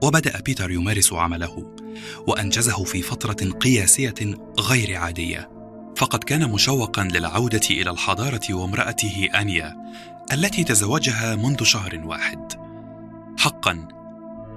وبدأ 0.02 0.40
بيتر 0.40 0.70
يمارس 0.70 1.12
عمله 1.12 1.74
وأنجزه 2.26 2.84
في 2.84 3.02
فترة 3.02 3.50
قياسية 3.50 4.14
غير 4.60 4.96
عادية. 4.96 5.50
فقد 5.96 6.24
كان 6.24 6.50
مشوقا 6.50 7.04
للعودة 7.04 7.60
إلى 7.70 7.90
الحضارة 7.90 8.54
وامرأته 8.54 9.28
انيا 9.34 9.76
التي 10.32 10.64
تزوجها 10.64 11.36
منذ 11.36 11.64
شهر 11.64 12.00
واحد. 12.04 12.52
حقا 13.38 13.88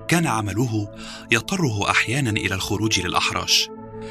كان 0.08 0.28
عمله 0.28 0.88
يضطره 1.32 1.90
أحيانا 1.90 2.30
إلى 2.30 2.56
الخروج 2.56 3.00
للأحراش. 3.00 3.70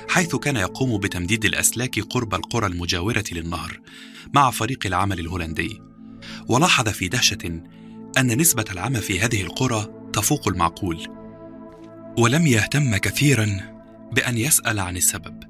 حيث 0.09 0.37
كان 0.37 0.57
يقوم 0.57 0.99
بتمديد 0.99 1.45
الأسلاك 1.45 2.01
قرب 2.01 2.35
القرى 2.35 2.67
المجاورة 2.67 3.25
للنهر 3.33 3.81
مع 4.35 4.51
فريق 4.51 4.87
العمل 4.87 5.21
الهولندي. 5.21 5.83
ولاحظ 6.49 6.89
في 6.89 7.09
دهشة 7.09 7.63
أن 8.19 8.41
نسبة 8.41 8.65
العمى 8.71 9.01
في 9.01 9.21
هذه 9.21 9.43
القرى 9.43 9.87
تفوق 10.13 10.49
المعقول. 10.49 11.07
ولم 12.19 12.47
يهتم 12.47 12.97
كثيرا 12.97 13.61
بأن 14.13 14.39
يسأل 14.39 14.79
عن 14.79 14.97
السبب. 14.97 15.43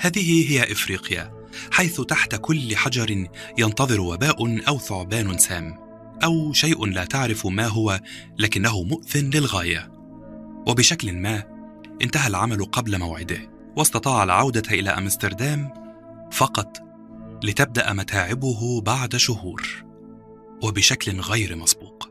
هذه 0.00 0.50
هي 0.50 0.72
إفريقيا 0.72 1.32
حيث 1.72 2.00
تحت 2.00 2.34
كل 2.34 2.76
حجر 2.76 3.26
ينتظر 3.58 4.00
وباء 4.00 4.68
أو 4.68 4.78
ثعبان 4.78 5.38
سام 5.38 5.78
أو 6.24 6.52
شيء 6.52 6.86
لا 6.86 7.04
تعرف 7.04 7.46
ما 7.46 7.66
هو 7.66 8.00
لكنه 8.38 8.82
مؤذن 8.82 9.30
للغاية. 9.30 9.92
وبشكل 10.66 11.12
ما 11.12 11.42
انتهى 12.02 12.28
العمل 12.28 12.64
قبل 12.64 12.98
موعده. 12.98 13.59
واستطاع 13.76 14.22
العودة 14.22 14.70
إلى 14.70 14.90
أمستردام 14.90 15.74
فقط 16.32 16.82
لتبدأ 17.44 17.92
متاعبه 17.92 18.80
بعد 18.80 19.16
شهور 19.16 19.84
وبشكل 20.62 21.20
غير 21.20 21.56
مسبوق. 21.56 22.10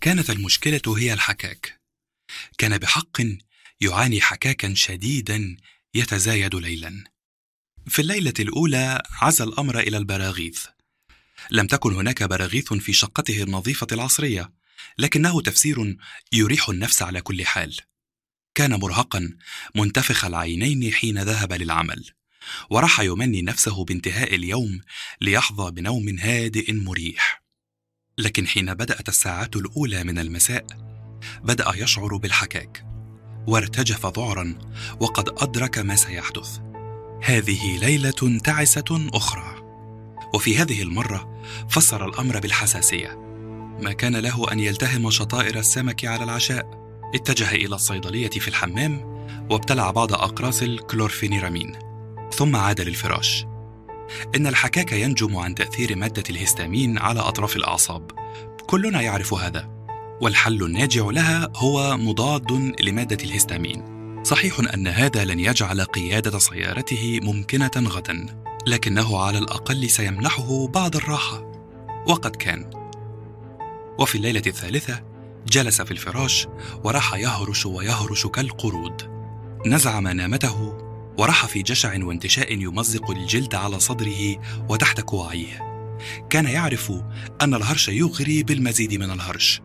كانت 0.00 0.30
المشكلة 0.30 0.98
هي 0.98 1.12
الحكاك. 1.12 1.80
كان 2.58 2.78
بحق 2.78 3.22
يعاني 3.80 4.20
حكاكا 4.20 4.74
شديدا 4.74 5.56
يتزايد 5.94 6.54
ليلا. 6.54 7.04
في 7.86 8.02
الليلة 8.02 8.34
الأولى 8.40 9.02
عزى 9.12 9.44
الأمر 9.44 9.78
إلى 9.78 9.96
البراغيث. 9.96 10.66
لم 11.52 11.66
تكن 11.66 11.94
هناك 11.94 12.22
براغيث 12.22 12.72
في 12.72 12.92
شقته 12.92 13.42
النظيفة 13.42 13.86
العصرية 13.92 14.52
لكنه 14.98 15.40
تفسير 15.40 15.96
يريح 16.32 16.68
النفس 16.68 17.02
على 17.02 17.20
كل 17.20 17.46
حال. 17.46 17.76
كان 18.54 18.80
مرهقا 18.80 19.30
منتفخ 19.74 20.24
العينين 20.24 20.92
حين 20.92 21.22
ذهب 21.22 21.52
للعمل 21.52 22.10
وراح 22.70 23.00
يمني 23.00 23.42
نفسه 23.42 23.84
بانتهاء 23.84 24.34
اليوم 24.34 24.80
ليحظى 25.20 25.70
بنوم 25.70 26.18
هادئ 26.18 26.72
مريح. 26.72 27.42
لكن 28.18 28.46
حين 28.46 28.74
بدأت 28.74 29.08
الساعات 29.08 29.56
الأولى 29.56 30.04
من 30.04 30.18
المساء 30.18 30.66
بدأ 31.42 31.72
يشعر 31.74 32.16
بالحكاك 32.16 32.84
وارتجف 33.46 34.06
ذعرا 34.06 34.58
وقد 35.00 35.28
أدرك 35.28 35.78
ما 35.78 35.96
سيحدث. 35.96 36.58
هذه 37.22 37.78
ليلة 37.78 38.38
تعسة 38.44 39.08
أخرى. 39.14 39.59
وفي 40.34 40.58
هذه 40.58 40.82
المرة 40.82 41.42
فسر 41.68 42.08
الأمر 42.08 42.40
بالحساسية. 42.40 43.18
ما 43.80 43.92
كان 43.92 44.16
له 44.16 44.52
أن 44.52 44.60
يلتهم 44.60 45.10
شطائر 45.10 45.58
السمك 45.58 46.04
على 46.04 46.24
العشاء. 46.24 46.80
اتجه 47.14 47.50
إلى 47.50 47.74
الصيدلية 47.74 48.30
في 48.30 48.48
الحمام 48.48 49.26
وابتلع 49.50 49.90
بعض 49.90 50.12
أقراص 50.12 50.62
الكلورفينيرامين. 50.62 51.72
ثم 52.32 52.56
عاد 52.56 52.80
للفراش. 52.80 53.46
إن 54.36 54.46
الحكاك 54.46 54.92
ينجم 54.92 55.36
عن 55.36 55.54
تأثير 55.54 55.96
مادة 55.96 56.22
الهستامين 56.30 56.98
على 56.98 57.20
أطراف 57.20 57.56
الأعصاب. 57.56 58.10
كلنا 58.66 59.00
يعرف 59.00 59.34
هذا. 59.34 59.70
والحل 60.20 60.64
الناجع 60.64 61.06
لها 61.06 61.48
هو 61.56 61.96
مضاد 61.96 62.74
لمادة 62.80 63.24
الهستامين. 63.24 64.00
صحيح 64.24 64.60
أن 64.74 64.86
هذا 64.86 65.24
لن 65.24 65.40
يجعل 65.40 65.80
قيادة 65.80 66.38
سيارته 66.38 67.20
ممكنة 67.22 67.70
غدا. 67.76 68.26
لكنه 68.66 69.18
على 69.18 69.38
الأقل 69.38 69.90
سيمنحه 69.90 70.66
بعض 70.66 70.96
الراحة. 70.96 71.52
وقد 72.06 72.36
كان. 72.36 72.70
وفي 73.98 74.14
الليلة 74.14 74.42
الثالثة 74.46 75.02
جلس 75.48 75.82
في 75.82 75.90
الفراش 75.90 76.48
وراح 76.84 77.14
يهرش 77.14 77.66
ويهرش 77.66 78.26
كالقرود. 78.26 79.02
نزع 79.66 80.00
منامته 80.00 80.78
وراح 81.18 81.46
في 81.46 81.62
جشع 81.62 82.04
وانتشاء 82.04 82.52
يمزق 82.52 83.10
الجلد 83.10 83.54
على 83.54 83.80
صدره 83.80 84.40
وتحت 84.68 85.00
كوعيه 85.00 85.70
كان 86.30 86.44
يعرف 86.44 86.92
أن 87.42 87.54
الهرش 87.54 87.88
يغري 87.88 88.42
بالمزيد 88.42 88.94
من 88.94 89.10
الهرش 89.10 89.60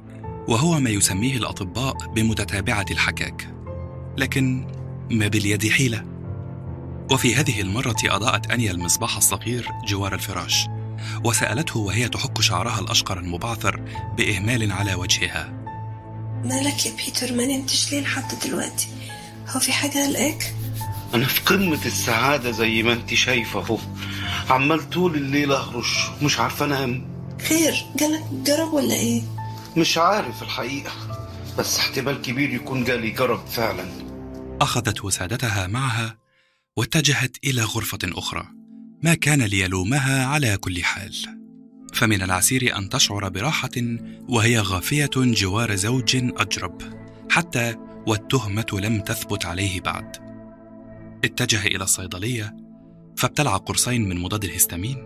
وهو 0.48 0.80
ما 0.80 0.90
يسميه 0.90 1.38
الأطباء 1.38 1.98
بمتتابعة 2.08 2.86
الحكاك. 2.92 3.56
لكن 4.18 4.68
ما 5.12 5.28
باليد 5.28 5.70
حيلة؟ 5.70 6.15
وفي 7.12 7.36
هذه 7.36 7.62
المرة 7.62 7.96
أضاءت 8.06 8.52
أنيا 8.52 8.72
المصباح 8.72 9.18
الصغير 9.18 9.70
جوار 9.88 10.14
الفراش 10.14 10.68
وسألته 11.24 11.80
وهي 11.80 12.10
تحك 12.10 12.42
شعرها 12.42 12.80
الأشقر 12.80 13.20
المبعثر 13.20 13.82
بإهمال 14.18 14.72
على 14.72 14.96
وجهها. 14.96 15.54
مالك 16.44 16.86
يا 16.86 16.92
بيتر؟ 16.96 17.34
ما 17.34 17.46
نمتش 17.46 17.92
ليه 17.92 18.02
لحد 18.02 18.40
دلوقتي؟ 18.46 18.88
هو 19.50 19.60
في 19.60 19.72
حاجة 19.72 20.08
قلقاك 20.08 20.54
أنا 21.14 21.26
في 21.26 21.42
قمة 21.42 21.86
السعادة 21.86 22.52
زي 22.52 22.84
ما 22.84 22.94
أنت 22.94 23.14
شايفة 23.14 23.60
أهو. 23.60 23.78
عمال 24.50 24.90
طول 24.90 25.16
الليل 25.16 25.52
اهرش 25.52 26.08
مش 26.22 26.40
عارفة 26.40 26.66
أنام. 26.66 27.08
خير 27.48 27.86
جالك 28.00 28.24
جرب 28.32 28.74
ولا 28.74 28.94
إيه؟ 28.94 29.22
مش 29.78 29.98
عارف 29.98 30.44
الحقيقة 30.44 30.92
بس 31.58 31.80
احتمال 31.80 32.22
كبير 32.22 32.54
يكون 32.54 32.84
جالي 32.84 33.10
جرب 33.10 33.46
فعلا. 33.48 33.86
أخذت 34.62 35.04
وسادتها 35.06 35.68
معها 35.68 36.18
واتجهت 36.78 37.38
إلى 37.44 37.62
غرفة 37.62 38.00
أخرى. 38.04 38.48
ما 39.04 39.14
كان 39.14 39.42
ليلومها 39.42 40.26
على 40.26 40.58
كل 40.58 40.84
حال. 40.84 41.16
فمن 41.94 42.22
العسير 42.22 42.78
أن 42.78 42.90
تشعر 42.90 43.30
براحة 43.30 43.72
وهي 44.30 44.60
غافية 44.60 45.10
جوار 45.16 45.76
زوج 45.76 46.16
أجرب. 46.16 46.82
حتى 47.32 47.76
والتهمة 48.08 48.66
لم 48.74 49.02
تثبت 49.02 49.46
عليه 49.46 49.82
بعد. 49.82 50.18
اتجه 51.24 51.68
إلى 51.68 51.84
الصيدلية 51.84 52.58
فابتلع 53.18 53.58
قرصين 53.58 54.10
من 54.10 54.18
مضاد 54.18 54.44
الهستامين 54.44 54.98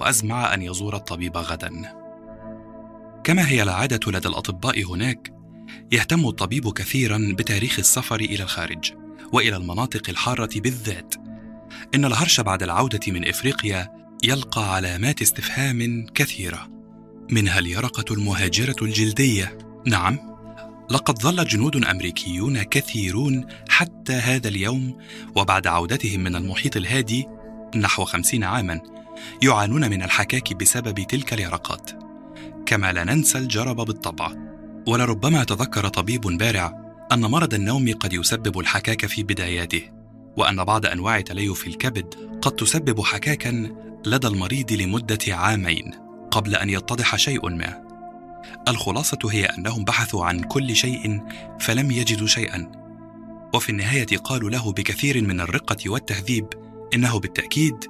وأزمع 0.00 0.54
أن 0.54 0.62
يزور 0.62 0.96
الطبيب 0.96 1.36
غدا. 1.36 1.94
كما 3.24 3.48
هي 3.48 3.62
العادة 3.62 4.12
لدى 4.12 4.28
الأطباء 4.28 4.84
هناك 4.84 5.32
يهتم 5.92 6.28
الطبيب 6.28 6.72
كثيرا 6.72 7.34
بتاريخ 7.38 7.78
السفر 7.78 8.20
إلى 8.20 8.42
الخارج. 8.42 9.07
وإلى 9.32 9.56
المناطق 9.56 10.10
الحارة 10.10 10.50
بالذات. 10.56 11.14
إن 11.94 12.04
الهرش 12.04 12.40
بعد 12.40 12.62
العودة 12.62 13.00
من 13.12 13.28
إفريقيا 13.28 13.92
يلقى 14.24 14.74
علامات 14.74 15.22
استفهام 15.22 16.06
كثيرة. 16.14 16.68
منها 17.30 17.58
اليرقة 17.58 18.14
المهاجرة 18.14 18.76
الجلدية. 18.82 19.58
نعم 19.86 20.18
لقد 20.90 21.22
ظل 21.22 21.44
جنود 21.44 21.84
أمريكيون 21.84 22.62
كثيرون 22.62 23.46
حتى 23.68 24.12
هذا 24.12 24.48
اليوم 24.48 24.98
وبعد 25.36 25.66
عودتهم 25.66 26.20
من 26.20 26.36
المحيط 26.36 26.76
الهادي 26.76 27.26
نحو 27.76 28.04
خمسين 28.04 28.44
عاما 28.44 28.80
يعانون 29.42 29.90
من 29.90 30.02
الحكاك 30.02 30.52
بسبب 30.54 31.06
تلك 31.06 31.32
اليرقات. 31.32 31.90
كما 32.66 32.92
لا 32.92 33.04
ننسى 33.04 33.38
الجرب 33.38 33.76
بالطبع. 33.76 34.32
ولربما 34.86 35.44
تذكر 35.44 35.88
طبيب 35.88 36.20
بارع 36.20 36.87
أن 37.12 37.20
مرض 37.20 37.54
النوم 37.54 37.94
قد 38.00 38.12
يسبب 38.12 38.58
الحكاك 38.58 39.06
في 39.06 39.22
بداياته 39.22 39.82
وأن 40.36 40.64
بعض 40.64 40.86
أنواع 40.86 41.20
تليف 41.20 41.66
الكبد 41.66 42.14
قد 42.42 42.52
تسبب 42.52 43.00
حكاكا 43.00 43.76
لدى 44.06 44.26
المريض 44.26 44.72
لمدة 44.72 45.18
عامين 45.28 45.94
قبل 46.30 46.56
أن 46.56 46.70
يتضح 46.70 47.16
شيء 47.16 47.48
ما. 47.50 47.82
الخلاصة 48.68 49.18
هي 49.30 49.44
أنهم 49.44 49.84
بحثوا 49.84 50.24
عن 50.24 50.40
كل 50.40 50.76
شيء 50.76 51.20
فلم 51.60 51.90
يجدوا 51.90 52.26
شيئا 52.26 52.72
وفي 53.54 53.68
النهاية 53.68 54.16
قالوا 54.24 54.50
له 54.50 54.72
بكثير 54.72 55.24
من 55.24 55.40
الرقة 55.40 55.90
والتهذيب 55.90 56.46
إنه 56.94 57.20
بالتأكيد 57.20 57.84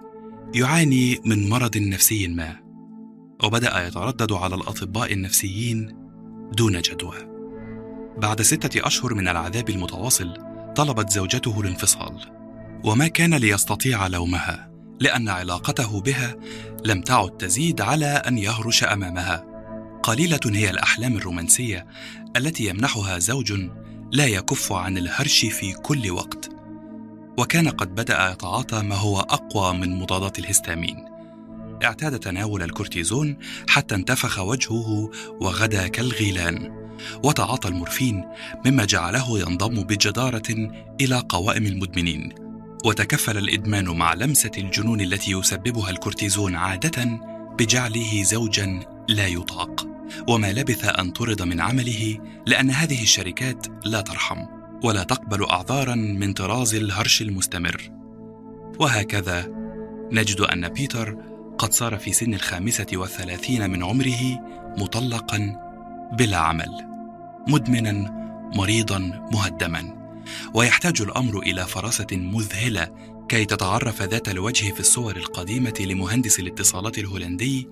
يعاني 0.54 1.20
من 1.24 1.48
مرض 1.48 1.76
نفسي 1.76 2.28
ما. 2.28 2.56
وبدأ 3.44 3.86
يتردد 3.86 4.32
على 4.32 4.54
الأطباء 4.54 5.12
النفسيين 5.12 5.96
دون 6.52 6.80
جدوى. 6.80 7.27
بعد 8.18 8.42
ستة 8.42 8.86
أشهر 8.86 9.14
من 9.14 9.28
العذاب 9.28 9.70
المتواصل 9.70 10.34
طلبت 10.76 11.10
زوجته 11.10 11.60
الانفصال. 11.60 12.38
وما 12.84 13.08
كان 13.08 13.34
ليستطيع 13.34 14.06
لومها 14.06 14.70
لأن 15.00 15.28
علاقته 15.28 16.00
بها 16.00 16.36
لم 16.84 17.00
تعد 17.00 17.30
تزيد 17.30 17.80
على 17.80 18.06
أن 18.06 18.38
يهرش 18.38 18.84
أمامها. 18.84 19.44
قليلة 20.02 20.40
هي 20.46 20.70
الأحلام 20.70 21.16
الرومانسية 21.16 21.86
التي 22.36 22.64
يمنحها 22.64 23.18
زوج 23.18 23.52
لا 24.12 24.26
يكف 24.26 24.72
عن 24.72 24.98
الهرش 24.98 25.44
في 25.44 25.72
كل 25.72 26.10
وقت. 26.10 26.50
وكان 27.38 27.68
قد 27.68 27.94
بدأ 27.94 28.30
يتعاطى 28.32 28.82
ما 28.82 28.94
هو 28.94 29.20
أقوى 29.20 29.78
من 29.78 29.98
مضادات 29.98 30.38
الهستامين. 30.38 31.04
اعتاد 31.84 32.18
تناول 32.18 32.62
الكورتيزون 32.62 33.38
حتى 33.68 33.94
انتفخ 33.94 34.38
وجهه 34.38 35.10
وغدا 35.40 35.88
كالغيلان. 35.88 36.77
وتعاطى 37.24 37.68
المورفين 37.68 38.24
مما 38.66 38.84
جعله 38.84 39.38
ينضم 39.38 39.82
بجدارة 39.82 40.70
إلى 41.00 41.22
قوائم 41.28 41.66
المدمنين. 41.66 42.32
وتكفل 42.84 43.38
الإدمان 43.38 43.88
مع 43.88 44.14
لمسة 44.14 44.50
الجنون 44.58 45.00
التي 45.00 45.32
يسببها 45.32 45.90
الكورتيزون 45.90 46.56
عادة 46.56 47.20
بجعله 47.58 48.22
زوجا 48.22 48.80
لا 49.08 49.26
يطاق. 49.26 49.86
وما 50.28 50.52
لبث 50.52 50.84
أن 50.84 51.10
طرد 51.10 51.42
من 51.42 51.60
عمله 51.60 52.18
لأن 52.46 52.70
هذه 52.70 53.02
الشركات 53.02 53.66
لا 53.84 54.00
ترحم 54.00 54.38
ولا 54.84 55.02
تقبل 55.02 55.44
أعذارا 55.44 55.94
من 55.94 56.32
طراز 56.32 56.74
الهرش 56.74 57.22
المستمر. 57.22 57.90
وهكذا 58.80 59.46
نجد 60.12 60.40
أن 60.40 60.68
بيتر 60.68 61.16
قد 61.58 61.72
صار 61.72 61.98
في 61.98 62.12
سن 62.12 62.34
الخامسة 62.34 62.86
والثلاثين 62.92 63.70
من 63.70 63.84
عمره 63.84 64.40
مطلقا 64.78 65.56
بلا 66.12 66.36
عمل. 66.36 66.87
مدمنا 67.48 67.92
مريضا 68.54 69.28
مهدما. 69.32 69.98
ويحتاج 70.54 71.02
الأمر 71.02 71.38
إلى 71.38 71.66
فراسة 71.66 72.06
مذهلة 72.12 72.90
كي 73.28 73.44
تتعرف 73.44 74.02
ذات 74.02 74.28
الوجه 74.28 74.72
في 74.72 74.80
الصور 74.80 75.16
القديمة 75.16 75.74
لمهندس 75.80 76.40
الاتصالات 76.40 76.98
الهولندي 76.98 77.68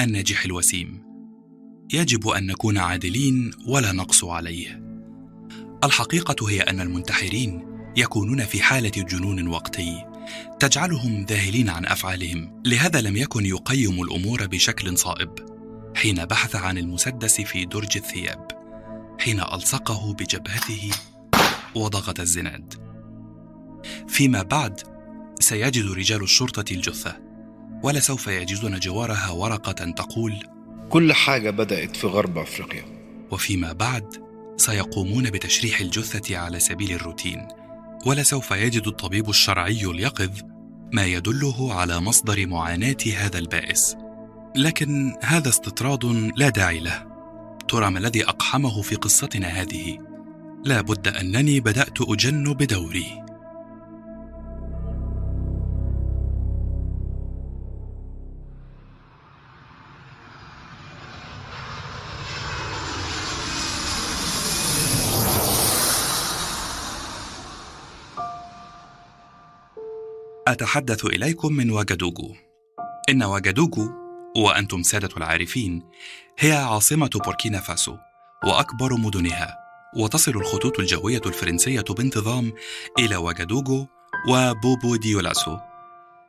الناجح 0.00 0.44
الوسيم. 0.44 1.02
يجب 1.92 2.28
أن 2.28 2.46
نكون 2.46 2.78
عادلين 2.78 3.50
ولا 3.66 3.92
نقسو 3.92 4.30
عليه. 4.30 4.82
الحقيقة 5.84 6.50
هي 6.50 6.60
أن 6.60 6.80
المنتحرين 6.80 7.66
يكونون 7.96 8.44
في 8.44 8.62
حالة 8.62 8.90
جنون 8.90 9.48
وقتي. 9.48 10.04
تجعلهم 10.60 11.24
ذاهلين 11.24 11.70
عن 11.70 11.86
أفعالهم. 11.86 12.62
لهذا 12.64 13.00
لم 13.00 13.16
يكن 13.16 13.46
يقيم 13.46 14.02
الأمور 14.02 14.46
بشكل 14.46 14.98
صائب. 14.98 15.30
حين 15.96 16.24
بحث 16.24 16.56
عن 16.56 16.78
المسدس 16.78 17.40
في 17.40 17.64
درج 17.64 17.96
الثياب. 17.96 18.55
حين 19.18 19.40
ألصقه 19.40 20.14
بجبهته 20.14 20.90
وضغط 21.74 22.20
الزناد. 22.20 22.74
فيما 24.08 24.42
بعد 24.42 24.80
سيجد 25.40 25.90
رجال 25.90 26.22
الشرطة 26.22 26.72
الجثة 26.72 27.16
ولسوف 27.82 28.26
يجدون 28.26 28.78
جوارها 28.78 29.30
ورقة 29.30 29.90
تقول 29.90 30.34
كل 30.90 31.12
حاجة 31.12 31.50
بدأت 31.50 31.96
في 31.96 32.06
غرب 32.06 32.38
أفريقيا. 32.38 32.84
وفيما 33.30 33.72
بعد 33.72 34.26
سيقومون 34.56 35.30
بتشريح 35.30 35.80
الجثة 35.80 36.36
على 36.36 36.60
سبيل 36.60 36.92
الروتين 36.92 37.48
ولسوف 38.06 38.50
يجد 38.50 38.86
الطبيب 38.86 39.28
الشرعي 39.28 39.86
اليقظ 39.86 40.30
ما 40.92 41.04
يدله 41.04 41.74
على 41.74 42.00
مصدر 42.00 42.46
معاناة 42.46 42.96
هذا 43.16 43.38
البائس. 43.38 43.96
لكن 44.56 45.16
هذا 45.22 45.48
استطراد 45.48 46.04
لا 46.36 46.48
داعي 46.48 46.80
له. 46.80 47.15
ترى 47.68 47.90
ما 47.90 47.98
الذي 47.98 48.24
أقحمه 48.24 48.82
في 48.82 48.94
قصتنا 48.94 49.46
هذه. 49.46 49.98
لا 50.64 50.80
بد 50.80 51.08
أنني 51.08 51.60
بدأت 51.60 52.00
أجن 52.00 52.54
بدوري. 52.54 53.26
أتحدث 70.48 71.04
إليكم 71.04 71.52
من 71.52 71.70
وagadugu 71.70 72.36
إن 73.10 73.22
وجدوجو 73.22 74.05
وأنتم 74.36 74.82
سادة 74.82 75.08
العارفين 75.16 75.82
هي 76.38 76.52
عاصمة 76.52 77.10
بوركينا 77.24 77.60
فاسو 77.60 77.96
وأكبر 78.44 78.94
مدنها 78.96 79.56
وتصل 79.96 80.30
الخطوط 80.30 80.80
الجوية 80.80 81.20
الفرنسية 81.26 81.84
بانتظام 81.90 82.52
إلى 82.98 83.16
وجدوجو 83.16 83.86
وبوبو 84.28 84.96
ديولاسو 84.96 85.56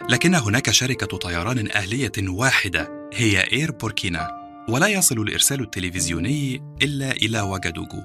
لكن 0.09 0.35
هناك 0.35 0.71
شركة 0.71 1.17
طيران 1.17 1.71
أهلية 1.71 2.11
واحدة 2.19 3.09
هي 3.13 3.41
إير 3.51 3.71
بوركينا 3.71 4.47
ولا 4.69 4.87
يصل 4.87 5.21
الإرسال 5.21 5.61
التلفزيوني 5.61 6.55
إلا 6.81 7.11
إلى 7.11 7.41
وجدوجو 7.41 8.03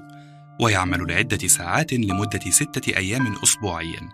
ويعمل 0.61 1.11
لعدة 1.11 1.47
ساعات 1.47 1.93
لمدة 1.93 2.51
ستة 2.51 2.97
أيام 2.97 3.35
أسبوعيا. 3.43 4.09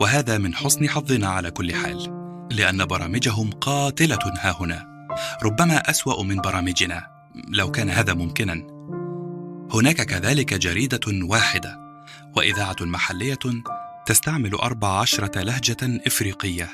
وهذا 0.00 0.38
من 0.38 0.54
حسن 0.54 0.88
حظنا 0.88 1.28
على 1.28 1.50
كل 1.50 1.74
حال 1.74 2.24
لأن 2.52 2.84
برامجهم 2.84 3.50
قاتلة 3.50 4.18
ها 4.38 4.56
هنا. 4.60 4.93
ربما 5.42 5.90
أسوأ 5.90 6.22
من 6.22 6.36
برامجنا 6.36 7.06
لو 7.48 7.70
كان 7.70 7.90
هذا 7.90 8.14
ممكنا. 8.14 8.54
هناك 9.74 9.96
كذلك 9.96 10.54
جريدة 10.54 11.00
واحدة 11.06 11.78
وإذاعة 12.36 12.76
محلية 12.80 13.38
تستعمل 14.06 14.54
أربع 14.54 15.00
عشرة 15.00 15.42
لهجة 15.42 15.76
إفريقية. 16.06 16.68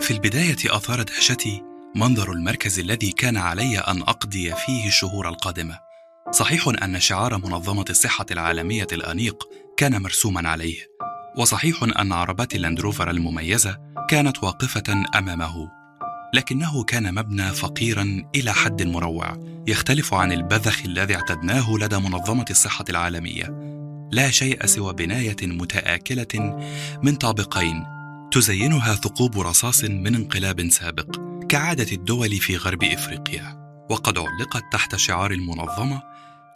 في 0.00 0.10
البداية 0.10 0.56
أثار 0.66 1.02
دهشتي 1.02 1.62
منظر 1.96 2.32
المركز 2.32 2.78
الذي 2.78 3.12
كان 3.12 3.36
علي 3.36 3.78
أن 3.78 4.02
أقضي 4.02 4.54
فيه 4.54 4.86
الشهور 4.86 5.28
القادمة. 5.28 5.78
صحيح 6.30 6.68
أن 6.82 7.00
شعار 7.00 7.38
منظمة 7.38 7.84
الصحة 7.90 8.26
العالمية 8.30 8.86
الأنيق 8.92 9.48
كان 9.76 10.02
مرسوما 10.02 10.48
عليه 10.48 10.76
وصحيح 11.36 11.82
أن 11.82 12.12
عربات 12.12 12.54
اللاندروفر 12.54 13.10
المميزة 13.10 13.78
كانت 14.08 14.44
واقفة 14.44 15.04
أمامه. 15.14 15.81
لكنه 16.34 16.84
كان 16.84 17.14
مبنى 17.14 17.50
فقيرا 17.50 18.24
إلى 18.34 18.52
حد 18.52 18.82
مروع 18.82 19.36
يختلف 19.68 20.14
عن 20.14 20.32
البذخ 20.32 20.82
الذي 20.84 21.14
اعتدناه 21.14 21.74
لدى 21.76 21.98
منظمة 21.98 22.44
الصحة 22.50 22.84
العالمية. 22.90 23.44
لا 24.12 24.30
شيء 24.30 24.66
سوى 24.66 24.92
بناية 24.92 25.36
متآكلة 25.42 26.58
من 27.02 27.14
طابقين 27.14 27.84
تزينها 28.32 28.94
ثقوب 28.94 29.40
رصاص 29.40 29.84
من 29.84 30.14
انقلاب 30.14 30.68
سابق 30.68 31.16
كعادة 31.48 31.92
الدول 31.92 32.30
في 32.30 32.56
غرب 32.56 32.84
إفريقيا. 32.84 33.62
وقد 33.90 34.18
علقت 34.18 34.62
تحت 34.72 34.96
شعار 34.96 35.30
المنظمة 35.30 36.02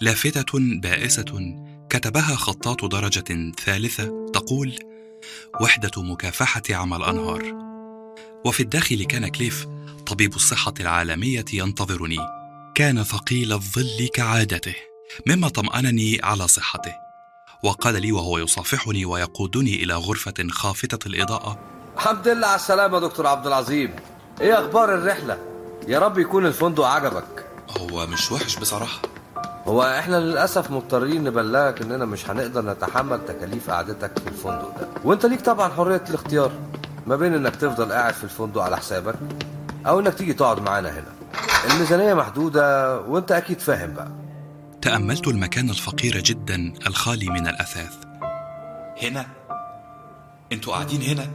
لافتة 0.00 0.58
بائسة 0.58 1.54
كتبها 1.90 2.34
خطاط 2.36 2.84
درجة 2.84 3.52
ثالثة 3.64 4.30
تقول 4.32 4.78
وحدة 5.60 6.02
مكافحة 6.02 6.62
عمى 6.70 6.96
الأنهار 6.96 7.65
وفي 8.46 8.62
الداخل 8.62 9.04
كان 9.04 9.28
كليف 9.28 9.66
طبيب 10.06 10.34
الصحة 10.34 10.74
العالمية 10.80 11.44
ينتظرني. 11.52 12.18
كان 12.74 13.02
ثقيل 13.04 13.52
الظل 13.52 14.08
كعادته 14.14 14.74
مما 15.26 15.48
طمأنني 15.48 16.20
على 16.22 16.48
صحته. 16.48 16.92
وقال 17.62 18.02
لي 18.02 18.12
وهو 18.12 18.38
يصافحني 18.38 19.04
ويقودني 19.04 19.74
إلى 19.74 19.94
غرفة 19.94 20.34
خافتة 20.50 21.08
الإضاءة. 21.08 21.58
الحمد 21.96 22.28
لله 22.28 22.46
على 22.46 22.56
السلامة 22.56 23.00
دكتور 23.00 23.26
عبد 23.26 23.46
العظيم. 23.46 23.94
إيه 24.40 24.60
أخبار 24.60 24.94
الرحلة؟ 24.94 25.38
يا 25.88 25.98
رب 25.98 26.18
يكون 26.18 26.46
الفندق 26.46 26.84
عجبك. 26.84 27.46
هو 27.78 28.06
مش 28.06 28.32
وحش 28.32 28.56
بصراحة. 28.56 29.02
هو 29.64 29.82
إحنا 29.82 30.16
للأسف 30.16 30.70
مضطرين 30.70 31.24
نبلغك 31.24 31.82
إننا 31.82 32.04
مش 32.04 32.30
هنقدر 32.30 32.72
نتحمل 32.72 33.26
تكاليف 33.26 33.70
قعدتك 33.70 34.18
في 34.18 34.28
الفندق 34.28 34.78
ده. 34.80 34.88
وأنت 35.04 35.26
ليك 35.26 35.40
طبعا 35.40 35.68
حرية 35.68 36.04
الاختيار. 36.08 36.52
ما 37.06 37.16
بين 37.16 37.34
إنك 37.34 37.56
تفضل 37.56 37.92
قاعد 37.92 38.14
في 38.14 38.24
الفندق 38.24 38.62
على 38.62 38.76
حسابك 38.76 39.14
أو 39.86 40.00
إنك 40.00 40.14
تيجي 40.14 40.32
تقعد 40.32 40.60
معانا 40.60 40.88
هنا. 40.90 41.12
الميزانية 41.70 42.14
محدودة 42.14 43.00
وأنت 43.00 43.32
أكيد 43.32 43.60
فاهم 43.60 43.94
بقى. 43.94 44.08
تأملت 44.82 45.28
المكان 45.28 45.70
الفقير 45.70 46.20
جدا 46.20 46.72
الخالي 46.86 47.30
من 47.30 47.48
الأثاث. 47.48 47.94
هنا؟ 49.02 49.26
أنتوا 50.52 50.72
قاعدين 50.72 51.02
هنا؟ 51.02 51.26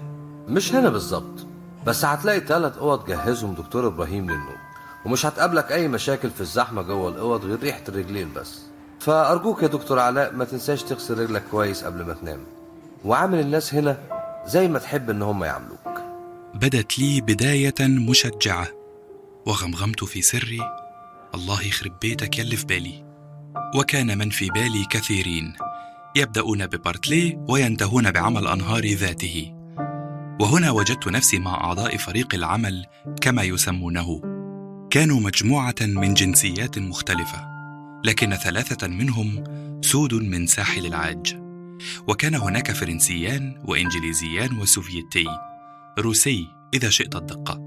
مش 0.47 0.73
هنا 0.73 0.89
بالظبط 0.89 1.47
بس 1.85 2.05
هتلاقي 2.05 2.39
تلات 2.39 2.77
أوض 2.77 3.05
جهزهم 3.05 3.53
دكتور 3.53 3.87
إبراهيم 3.87 4.23
للنوم 4.31 4.57
ومش 5.05 5.25
هتقابلك 5.25 5.71
أي 5.71 5.87
مشاكل 5.87 6.29
في 6.29 6.41
الزحمة 6.41 6.81
جوه 6.81 7.09
الأوض 7.09 7.45
غير 7.45 7.59
ريحة 7.59 7.81
الرجلين 7.89 8.33
بس. 8.33 8.59
فأرجوك 8.99 9.63
يا 9.63 9.67
دكتور 9.67 9.99
علاء 9.99 10.33
ما 10.33 10.45
تنساش 10.45 10.83
تغسل 10.83 11.19
رجلك 11.19 11.43
كويس 11.51 11.83
قبل 11.83 12.05
ما 12.05 12.13
تنام. 12.13 12.39
وعامل 13.05 13.39
الناس 13.39 13.73
هنا 13.73 13.97
زي 14.45 14.67
ما 14.67 14.79
تحب 14.79 15.09
إن 15.09 15.21
هم 15.21 15.43
يعاملوك 15.43 16.01
بدت 16.53 16.99
لي 16.99 17.21
بداية 17.21 17.73
مشجعة 17.79 18.67
وغمغمت 19.45 20.03
في 20.03 20.21
سري 20.21 20.59
الله 21.35 21.61
يخرب 21.67 21.99
بيتك 22.01 22.39
يلي 22.39 22.55
في 22.55 22.65
بالي. 22.65 23.03
وكان 23.75 24.17
من 24.17 24.29
في 24.29 24.49
بالي 24.49 24.85
كثيرين 24.89 25.53
يبدأون 26.15 26.67
ببارتلي 26.67 27.45
وينتهون 27.49 28.11
بعمل 28.11 28.47
أنهار 28.47 28.85
ذاته. 28.85 29.53
وهنا 30.41 30.71
وجدت 30.71 31.07
نفسي 31.07 31.39
مع 31.39 31.53
أعضاء 31.53 31.97
فريق 31.97 32.35
العمل 32.35 32.85
كما 33.21 33.43
يسمونه. 33.43 34.21
كانوا 34.89 35.19
مجموعة 35.19 35.75
من 35.81 36.13
جنسيات 36.13 36.79
مختلفة 36.79 37.47
لكن 38.05 38.35
ثلاثة 38.35 38.87
منهم 38.87 39.43
سود 39.81 40.13
من 40.13 40.47
ساحل 40.47 40.85
العاج. 40.85 41.40
وكان 42.07 42.35
هناك 42.35 42.71
فرنسيان 42.71 43.63
وإنجليزيان 43.65 44.59
وسوفيتي. 44.59 45.25
روسي 45.99 46.47
إذا 46.73 46.89
شئت 46.89 47.15
الدقة. 47.15 47.57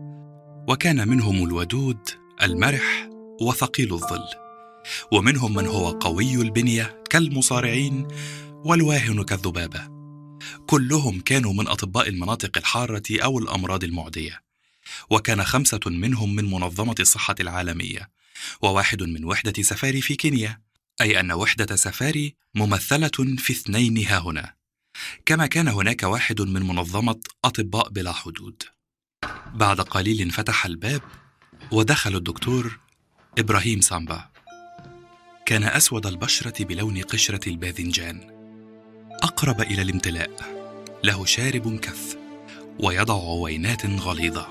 وكان 0.68 1.08
منهم 1.08 1.44
الودود 1.44 2.08
المرح 2.42 3.08
وثقيل 3.40 3.92
الظل. 3.92 4.24
ومنهم 5.12 5.54
من 5.54 5.66
هو 5.66 5.90
قوي 5.90 6.34
البنية 6.34 7.02
كالمصارعين 7.10 8.08
والواهن 8.64 9.22
كالذبابة. 9.22 9.94
كلهم 10.66 11.20
كانوا 11.20 11.52
من 11.52 11.68
أطباء 11.68 12.08
المناطق 12.08 12.58
الحارة 12.58 13.02
أو 13.10 13.38
الأمراض 13.38 13.84
المعدية. 13.84 14.40
وكان 15.10 15.44
خمسة 15.44 15.80
منهم 15.86 16.34
من 16.34 16.50
منظمة 16.50 16.94
الصحة 17.00 17.34
العالمية 17.40 18.10
وواحد 18.62 19.02
من 19.02 19.24
وحدة 19.24 19.62
سفاري 19.62 20.00
في 20.00 20.14
كينيا. 20.14 20.63
أي 21.00 21.20
أن 21.20 21.32
وحدة 21.32 21.76
سفاري 21.76 22.34
ممثلة 22.54 23.36
في 23.38 23.52
اثنين 23.52 24.06
ها 24.06 24.18
هنا. 24.18 24.54
كما 25.26 25.46
كان 25.46 25.68
هناك 25.68 26.02
واحد 26.02 26.40
من 26.40 26.62
منظمة 26.62 27.20
أطباء 27.44 27.88
بلا 27.88 28.12
حدود. 28.12 28.62
بعد 29.54 29.80
قليل 29.80 30.20
انفتح 30.20 30.66
الباب 30.66 31.02
ودخل 31.72 32.16
الدكتور 32.16 32.78
إبراهيم 33.38 33.80
سامبا. 33.80 34.28
كان 35.46 35.64
أسود 35.64 36.06
البشرة 36.06 36.64
بلون 36.64 37.02
قشرة 37.02 37.48
الباذنجان. 37.48 38.30
أقرب 39.22 39.60
إلى 39.60 39.82
الامتلاء. 39.82 40.30
له 41.04 41.24
شارب 41.24 41.80
كث 41.80 42.16
ويضع 42.78 43.14
عوينات 43.14 43.86
غليظة 43.86 44.48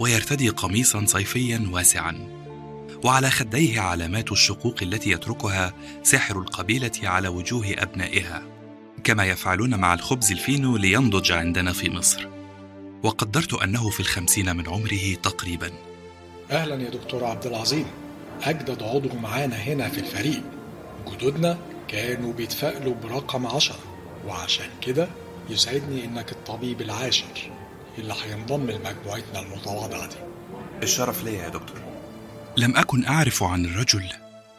ويرتدي 0.00 0.48
قميصا 0.48 1.06
صيفيا 1.06 1.68
واسعا. 1.70 2.41
وعلى 3.04 3.30
خديه 3.30 3.80
علامات 3.80 4.32
الشقوق 4.32 4.76
التي 4.82 5.10
يتركها 5.10 5.72
ساحر 6.02 6.38
القبيلة 6.38 6.90
على 7.02 7.28
وجوه 7.28 7.74
أبنائها 7.78 8.42
كما 9.04 9.24
يفعلون 9.24 9.74
مع 9.74 9.94
الخبز 9.94 10.32
الفينو 10.32 10.76
لينضج 10.76 11.32
عندنا 11.32 11.72
في 11.72 11.90
مصر. 11.90 12.28
وقدرت 13.02 13.54
أنه 13.54 13.90
في 13.90 14.00
الخمسين 14.00 14.56
من 14.56 14.68
عمره 14.68 15.14
تقريبا. 15.22 15.70
أهلا 16.50 16.82
يا 16.82 16.90
دكتور 16.90 17.24
عبد 17.24 17.46
العظيم. 17.46 17.86
أجدد 18.42 18.82
عضو 18.82 19.08
معانا 19.22 19.56
هنا 19.56 19.88
في 19.88 19.98
الفريق. 19.98 20.42
جدودنا 21.12 21.58
كانوا 21.88 22.32
بيتفائلوا 22.32 22.94
برقم 22.94 23.46
عشرة 23.46 23.78
وعشان 24.26 24.68
كده 24.80 25.08
يسعدني 25.50 26.04
إنك 26.04 26.32
الطبيب 26.32 26.80
العاشر 26.80 27.50
اللي 27.98 28.14
هينضم 28.24 28.70
لمجموعتنا 28.70 29.40
المتواضعة 29.40 30.06
دي. 30.06 30.16
الشرف 30.82 31.24
ليا 31.24 31.42
يا 31.42 31.48
دكتور. 31.48 31.91
لم 32.56 32.76
أكن 32.76 33.04
أعرف 33.04 33.42
عن 33.42 33.64
الرجل 33.64 34.04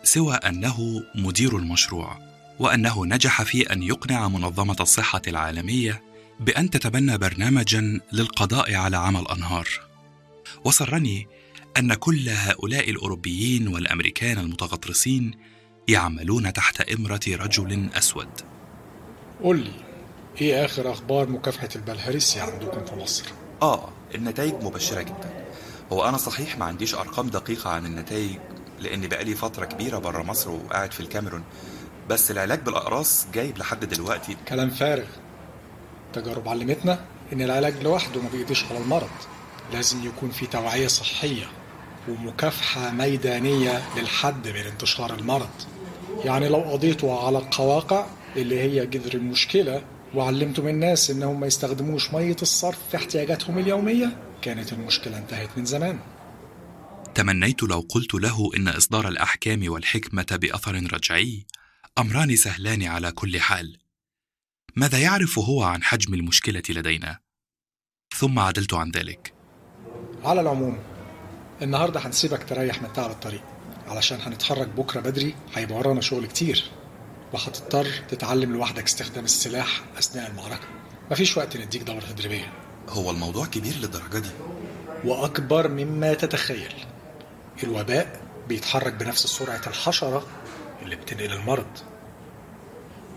سوى 0.03 0.35
أنه 0.35 1.03
مدير 1.15 1.57
المشروع 1.57 2.17
وأنه 2.59 3.05
نجح 3.05 3.43
في 3.43 3.73
أن 3.73 3.83
يقنع 3.83 4.27
منظمة 4.27 4.75
الصحة 4.79 5.21
العالمية 5.27 6.03
بأن 6.39 6.69
تتبنى 6.69 7.17
برنامجا 7.17 7.99
للقضاء 8.11 8.75
على 8.75 8.97
عمى 8.97 9.19
الأنهار. 9.19 9.67
وسرني 10.65 11.27
أن 11.77 11.93
كل 11.93 12.29
هؤلاء 12.29 12.89
الأوروبيين 12.89 13.67
والأمريكان 13.67 14.37
المتغطرسين 14.37 15.31
يعملون 15.87 16.53
تحت 16.53 16.81
إمرة 16.81 17.21
رجل 17.27 17.89
أسود. 17.93 18.41
قول 19.43 19.59
لي 19.59 19.73
إيه 20.41 20.65
آخر 20.65 20.91
أخبار 20.91 21.29
مكافحة 21.29 21.69
البلهارسيا 21.75 22.43
عندكم 22.43 22.85
في 22.85 22.95
مصر؟ 22.95 23.25
آه 23.61 23.89
النتائج 24.15 24.53
مبشرة 24.53 25.01
جدا. 25.01 25.42
هو 25.91 26.09
أنا 26.09 26.17
صحيح 26.17 26.57
ما 26.57 26.65
عنديش 26.65 26.95
أرقام 26.95 27.27
دقيقة 27.27 27.69
عن 27.69 27.85
النتائج 27.85 28.37
لأني 28.79 29.07
بقالي 29.07 29.35
فترة 29.35 29.65
كبيرة 29.65 29.97
بره 29.97 30.23
مصر 30.23 30.49
وقاعد 30.49 30.91
في 30.91 30.99
الكاميرون. 30.99 31.43
بس 32.09 32.31
العلاج 32.31 32.59
بالأقراص 32.59 33.25
جايب 33.33 33.57
لحد 33.57 33.85
دلوقتي. 33.85 34.37
كلام 34.47 34.69
فارغ. 34.69 35.05
التجارب 36.07 36.47
علمتنا 36.47 36.99
إن 37.33 37.41
العلاج 37.41 37.83
لوحده 37.83 38.21
ما 38.21 38.29
بيقضيش 38.29 38.65
على 38.65 38.77
المرض. 38.77 39.09
لازم 39.73 40.07
يكون 40.07 40.29
في 40.29 40.45
توعية 40.45 40.87
صحية 40.87 41.45
ومكافحة 42.09 42.91
ميدانية 42.91 43.81
للحد 43.97 44.47
من 44.47 44.55
انتشار 44.71 45.13
المرض. 45.13 45.49
يعني 46.25 46.49
لو 46.49 46.57
قضيتوا 46.59 47.19
على 47.19 47.37
القواقع 47.37 48.05
اللي 48.35 48.59
هي 48.59 48.85
جذر 48.85 49.13
المشكلة 49.13 49.81
وعلمتم 50.15 50.67
الناس 50.67 51.09
انهم 51.11 51.39
ما 51.39 51.47
يستخدموش 51.47 52.13
مية 52.13 52.35
الصرف 52.41 52.77
في 52.91 52.97
احتياجاتهم 52.97 53.57
اليومية 53.57 54.17
كانت 54.43 54.73
المشكلة 54.73 55.17
انتهت 55.17 55.57
من 55.57 55.65
زمان. 55.65 55.99
تمنيت 57.15 57.63
لو 57.63 57.79
قلت 57.89 58.13
له 58.13 58.49
إن 58.57 58.67
إصدار 58.67 59.07
الأحكام 59.07 59.71
والحكمة 59.71 60.25
بأثر 60.41 60.93
رجعي 60.93 61.45
أمران 61.97 62.35
سهلان 62.35 62.83
على 62.83 63.11
كل 63.11 63.39
حال. 63.39 63.77
ماذا 64.75 64.99
يعرف 64.99 65.39
هو 65.39 65.63
عن 65.63 65.83
حجم 65.83 66.13
المشكلة 66.13 66.63
لدينا؟ 66.69 67.19
ثم 68.15 68.39
عدلت 68.39 68.73
عن 68.73 68.91
ذلك. 68.91 69.33
على 70.23 70.41
العموم 70.41 70.79
النهاردة 71.61 71.99
هنسيبك 71.99 72.43
تريح 72.43 72.81
من 72.81 72.93
تعب 72.93 73.11
الطريق. 73.11 73.43
علشان 73.87 74.21
هنتحرك 74.21 74.67
بكرة 74.67 74.99
بدري 75.01 75.35
هيبقى 75.53 75.77
ورانا 75.77 76.01
شغل 76.01 76.25
كتير. 76.25 76.71
وهتضطر 77.33 77.87
تتعلم 78.09 78.53
لوحدك 78.53 78.83
استخدام 78.83 79.25
السلاح 79.25 79.81
أثناء 79.97 80.31
المعركة. 80.31 80.67
مفيش 81.11 81.37
وقت 81.37 81.57
نديك 81.57 81.81
دورة 81.81 81.99
تدريبية. 81.99 82.62
هو 82.89 83.11
الموضوع 83.11 83.45
كبير 83.45 83.73
للدرجة 83.75 84.17
دي. 84.19 84.29
وأكبر 85.03 85.67
مما 85.67 86.13
تتخيل. 86.13 86.73
الوباء 87.63 88.21
بيتحرك 88.47 88.93
بنفس 88.93 89.27
سرعة 89.27 89.61
الحشرة 89.67 90.27
اللي 90.81 90.95
بتنقل 90.95 91.33
المرض. 91.33 91.77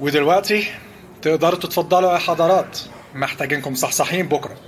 ودلوقتي 0.00 0.74
تقدروا 1.22 1.58
تتفضلوا 1.58 2.12
يا 2.12 2.18
حضرات. 2.18 2.78
محتاجينكم 3.14 3.74
صحصحين 3.74 4.28
بكرة. 4.28 4.60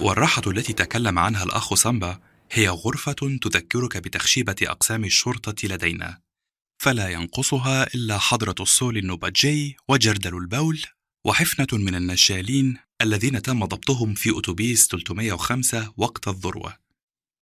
والراحة 0.00 0.42
التي 0.46 0.72
تكلم 0.72 1.18
عنها 1.18 1.44
الأخ 1.44 1.74
سامبا 1.74 2.18
هي 2.52 2.68
غرفة 2.68 3.38
تذكرك 3.42 3.96
بتخشيبة 3.96 4.56
أقسام 4.62 5.04
الشرطة 5.04 5.68
لدينا. 5.68 6.18
فلا 6.78 7.08
ينقصها 7.08 7.86
إلا 7.94 8.18
حضرة 8.18 8.54
الصول 8.60 8.96
النوباتجي 8.96 9.76
وجردل 9.88 10.36
البول 10.36 10.82
وحفنة 11.28 11.66
من 11.72 11.94
النشالين 11.94 12.76
الذين 13.02 13.42
تم 13.42 13.64
ضبطهم 13.64 14.14
في 14.14 14.38
أتوبيس 14.38 14.86
305 14.86 15.92
وقت 15.96 16.28
الذروة. 16.28 16.76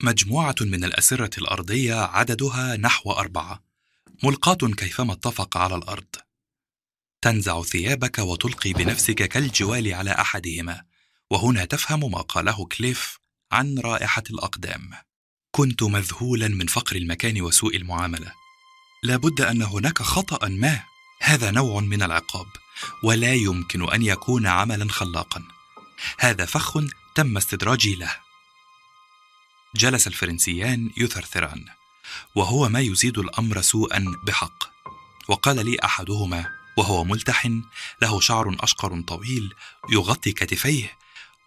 مجموعة 0.02 0.54
من 0.60 0.84
الأسرة 0.84 1.30
الأرضية 1.38 1.94
عددها 1.94 2.76
نحو 2.76 3.12
أربعة 3.12 3.62
ملقاة 4.22 4.54
كيفما 4.54 5.12
اتفق 5.12 5.56
على 5.56 5.74
الأرض. 5.74 6.16
تنزع 7.22 7.62
ثيابك 7.62 8.18
وتلقي 8.18 8.72
بنفسك 8.72 9.28
كالجوال 9.28 9.94
على 9.94 10.10
أحدهما 10.10 10.84
وهنا 11.30 11.64
تفهم 11.64 12.10
ما 12.10 12.20
قاله 12.20 12.66
كليف 12.66 13.18
عن 13.52 13.78
رائحة 13.78 14.24
الأقدام. 14.30 14.90
كنت 15.50 15.82
مذهولا 15.82 16.48
من 16.48 16.66
فقر 16.66 16.96
المكان 16.96 17.42
وسوء 17.42 17.76
المعاملة. 17.76 18.32
لابد 19.02 19.40
أن 19.40 19.62
هناك 19.62 20.02
خطأ 20.02 20.48
ما. 20.48 20.82
هذا 21.20 21.50
نوع 21.50 21.80
من 21.80 22.02
العقاب. 22.02 22.46
ولا 23.02 23.34
يمكن 23.34 23.92
أن 23.92 24.02
يكون 24.02 24.46
عملا 24.46 24.88
خلاقا. 24.92 25.42
هذا 26.18 26.44
فخ 26.44 26.78
تم 27.14 27.36
استدراجي 27.36 27.94
له. 27.94 28.16
جلس 29.76 30.06
الفرنسيان 30.06 30.90
يثرثران 30.96 31.64
وهو 32.34 32.68
ما 32.68 32.80
يزيد 32.80 33.18
الأمر 33.18 33.60
سوءا 33.60 34.04
بحق. 34.26 34.64
وقال 35.28 35.66
لي 35.66 35.76
أحدهما 35.84 36.52
وهو 36.76 37.04
ملتحن 37.04 37.62
له 38.02 38.20
شعر 38.20 38.56
أشقر 38.60 39.00
طويل 39.00 39.54
يغطي 39.90 40.32
كتفيه 40.32 40.92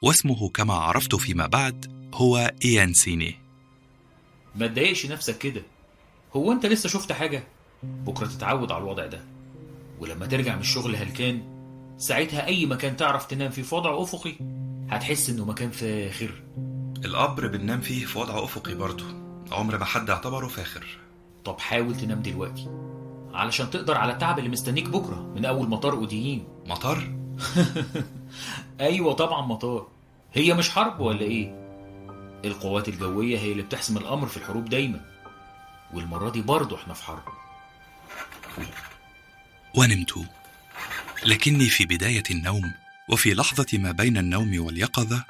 واسمه 0.02 0.50
كما 0.50 0.74
عرفت 0.74 1.16
فيما 1.16 1.48
بعد 1.48 2.10
هو 2.14 2.54
إيان 2.66 2.94
سيني. 2.94 3.40
ما 4.56 4.68
تضايقش 4.68 5.06
نفسك 5.06 5.38
كده؟ 5.38 5.64
هو 6.36 6.52
أنت 6.52 6.66
لسه 6.66 6.90
شفت 6.90 7.12
حاجة؟ 7.12 7.48
بكرة 7.84 8.28
تتعود 8.28 8.72
على 8.72 8.84
الوضع 8.84 9.06
ده. 9.06 9.39
ولما 10.00 10.26
ترجع 10.26 10.56
من 10.56 10.62
الشغل 10.62 10.96
هلكان 10.96 11.42
ساعتها 11.98 12.46
أي 12.46 12.66
مكان 12.66 12.98
تعرف 12.98 13.26
تنام 13.26 13.52
فيه 13.52 13.62
في 13.62 13.76
وضع 13.76 14.02
أفقي 14.04 14.36
هتحس 14.90 15.30
إنه 15.30 15.46
مكان 15.46 15.70
فاخر. 15.70 16.44
القبر 17.06 17.48
بننام 17.48 17.82
فيه 17.82 18.06
في 18.06 18.20
وضع 18.20 18.44
أفقي 18.44 18.76
برضه 18.76 19.06
عمر 19.52 19.78
ما 19.78 19.86
حد 19.86 20.10
اعتبره 20.10 20.48
فاخر. 20.48 20.86
طب 21.46 21.60
حاول 21.60 21.98
تنام 21.98 22.22
دلوقتي 22.22 22.68
علشان 23.34 23.70
تقدر 23.70 23.98
على 23.98 24.14
التعب 24.14 24.40
اللي 24.40 24.50
مستنيك 24.50 24.90
بكرة 24.90 25.34
من 25.36 25.46
أول 25.46 25.70
مطار 25.70 25.94
أوديين. 25.94 26.48
مطار؟ 26.70 27.10
أيوة 28.80 29.14
طبعا 29.14 29.46
مطار. 29.46 29.88
هي 30.34 30.54
مش 30.54 30.70
حرب 30.70 31.00
ولا 31.00 31.22
إيه؟ 31.22 31.60
القوات 32.46 32.88
الجوية 32.90 33.40
هي 33.40 33.52
اللي 33.52 33.64
بتحسم 33.64 33.98
الأمر 33.98 34.28
في 34.28 34.38
الحروب 34.38 34.66
دايما 34.66 35.02
والمرة 35.94 36.30
دي 36.30 36.42
برضه 36.42 36.76
إحنا 36.76 36.94
في 36.94 37.04
حرب. 37.04 37.24
ونمت. 39.74 40.14
لكني 41.26 41.70
في 41.70 41.86
بداية 41.86 42.24
النوم 42.32 42.74
وفي 43.10 43.34
لحظة 43.34 43.68
ما 43.74 43.92
بين 43.92 44.18
النوم 44.18 44.66
واليقظة 44.66 45.26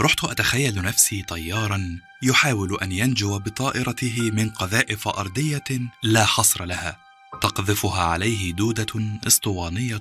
رحت 0.00 0.24
أتخيل 0.24 0.82
نفسي 0.82 1.22
طيارا 1.22 2.00
يحاول 2.22 2.78
أن 2.82 2.92
ينجو 2.92 3.38
بطائرته 3.38 4.30
من 4.32 4.50
قذائف 4.50 5.08
أرضية 5.08 5.64
لا 6.02 6.24
حصر 6.24 6.64
لها 6.64 6.98
تقذفها 7.40 8.02
عليه 8.02 8.52
دودة 8.52 9.18
اسطوانية 9.26 10.00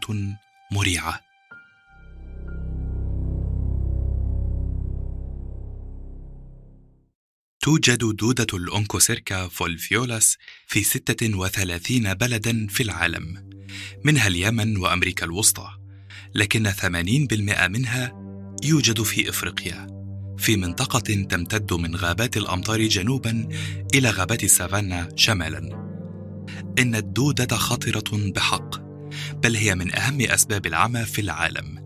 مريعة. 0.71 1.19
توجد 7.63 8.15
دودة 8.15 8.47
ال 8.54 8.62
Onchocerca 8.62 9.48
volvulus 9.48 10.38
في 10.67 10.84
36 10.84 12.13
بلدا 12.13 12.67
في 12.67 12.84
العالم 12.84 13.49
منها 14.04 14.28
اليمن 14.28 14.78
وأمريكا 14.78 15.26
الوسطى 15.26 15.69
لكن 16.36 16.71
80% 16.71 17.67
منها 17.67 18.12
يوجد 18.63 19.02
في 19.02 19.30
إفريقيا 19.30 19.88
في 20.38 20.56
منطقة 20.56 20.99
تمتد 20.99 21.73
من 21.73 21.95
غابات 21.95 22.38
الأمطار 22.38 22.82
جنوبا 22.82 23.47
إلى 23.95 24.10
غابات 24.10 24.43
السافانا 24.43 25.10
شمالا. 25.15 25.60
إن 26.80 26.95
الدودة 26.95 27.58
خطرة 27.58 28.32
بحق 28.32 28.76
بل 29.34 29.56
هي 29.56 29.76
من 29.76 29.95
أهم 29.95 30.21
أسباب 30.21 30.65
العمى 30.65 31.06
في 31.06 31.21
العالم 31.21 31.84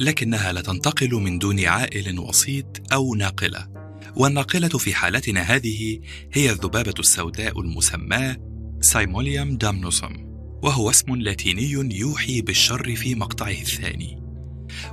لكنها 0.00 0.52
لا 0.52 0.60
تنتقل 0.60 1.10
من 1.10 1.38
دون 1.38 1.64
عائل 1.64 2.18
وسيط 2.18 2.92
أو 2.92 3.14
ناقلة. 3.14 3.69
والناقلة 4.16 4.68
في 4.68 4.94
حالتنا 4.94 5.40
هذه 5.40 6.00
هي 6.32 6.50
الذبابة 6.50 6.94
السوداء 6.98 7.60
المسماة 7.60 8.36
سايموليوم 8.80 9.56
دامنوسوم 9.56 10.30
وهو 10.62 10.90
اسم 10.90 11.16
لاتيني 11.16 11.70
يوحي 11.94 12.40
بالشر 12.40 12.96
في 12.96 13.14
مقطعه 13.14 13.50
الثاني. 13.50 14.22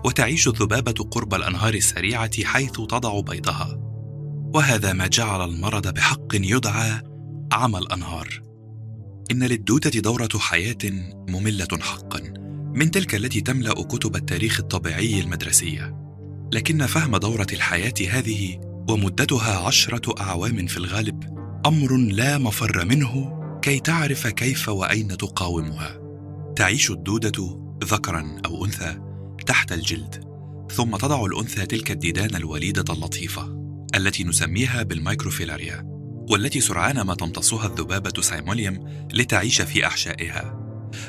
وتعيش 0.06 0.48
الذبابة 0.48 1.04
قرب 1.12 1.34
الأنهار 1.34 1.74
السريعة 1.74 2.44
حيث 2.44 2.72
تضع 2.72 3.20
بيضها. 3.20 3.78
وهذا 4.54 4.94
ما 4.94 5.08
جعل 5.08 5.50
المرض 5.50 5.94
بحق 5.94 6.28
يدعى 6.34 7.02
عمى 7.52 7.80
الأنهار. 7.80 8.42
إن 9.32 9.44
للدودة 9.44 9.90
دورة 9.90 10.30
حياة 10.36 10.78
مملة 11.30 11.68
حقا 11.82 12.34
من 12.76 12.92
تلك 12.92 13.16
التي 13.16 13.42
تملأ 13.42 13.74
كتب 13.74 14.16
التاريخ 14.16 14.60
الطبيعي 14.60 15.20
المدرسية. 15.20 16.08
لكن 16.54 16.86
فهم 16.86 17.18
دورة 17.18 17.48
الحياة 17.54 17.94
هذه 18.10 18.60
ومدتها 18.90 19.68
عشرة 19.68 20.22
أعوام 20.22 20.68
في 20.68 20.78
الغالب 20.78 21.24
أمر 21.66 21.98
لا 21.98 22.38
مفر 22.38 22.86
منه 22.86 23.38
كي 23.62 23.80
تعرف 23.80 24.28
كيف 24.28 24.70
وأين 24.70 25.18
تقاومها. 25.18 26.00
تعيش 26.56 26.92
الدودة 26.92 27.60
ذكرا 27.84 28.42
أو 28.46 28.66
أنثى 28.66 29.00
تحت 29.46 29.72
الجلد 29.72 30.24
ثم 30.72 30.96
تضع 30.96 31.26
الأنثى 31.26 31.66
تلك 31.66 31.92
الديدان 31.92 32.36
الوليدة 32.36 32.94
اللطيفة 32.94 33.58
التي 33.96 34.24
نسميها 34.24 34.84
بال 34.84 34.98
microfilaria 34.98 35.84
والتي 36.30 36.62
سرعان 36.62 37.02
ما 37.02 37.16
تمتصها 37.16 37.68
الذبابة 37.68 38.22
Simulium 38.22 39.08
لتعيش 39.14 39.62
في 39.62 39.86
أحشائها. 39.86 40.60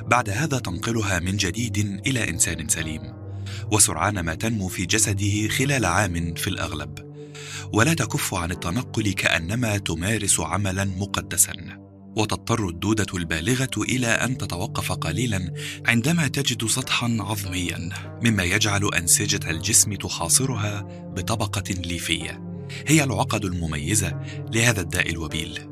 بعد 0.02 0.30
هذا 0.30 0.58
تنقلها 0.58 1.18
من 1.18 1.36
جديد 1.36 2.00
إلى 2.06 2.30
إنسان 2.30 2.68
سليم 2.68 3.00
وسرعان 3.72 4.20
ما 4.20 4.34
تنمو 4.34 4.68
في 4.68 4.86
جسده 4.86 5.48
خلال 5.48 5.84
عام 5.84 6.34
في 6.34 6.48
الأغلب. 6.48 7.07
ولا 7.72 7.94
تكف 7.94 8.34
عن 8.34 8.50
التنقل 8.50 9.12
كأنما 9.12 9.78
تمارس 9.78 10.40
عملا 10.40 10.84
مقدسا. 10.84 11.88
وتضطر 12.16 12.68
الدودة 12.68 13.06
البالغة 13.14 13.70
إلى 13.78 14.06
أن 14.06 14.38
تتوقف 14.38 14.92
قليلا 14.92 15.54
عندما 15.87 16.28
تجد 16.28 16.66
سطحا 16.66 17.16
عظميا 17.20 17.90
مما 18.24 18.44
يجعل 18.44 18.94
أنسجة 18.94 19.50
الجسم 19.50 19.94
تحاصرها 19.94 20.80
بطبقة 21.16 21.74
ليفية. 21.74 22.42
هي 22.87 23.04
العقد 23.04 23.44
المميزة 23.44 24.20
لهذا 24.52 24.80
الداء 24.80 25.11
الوبيل. 25.11 25.68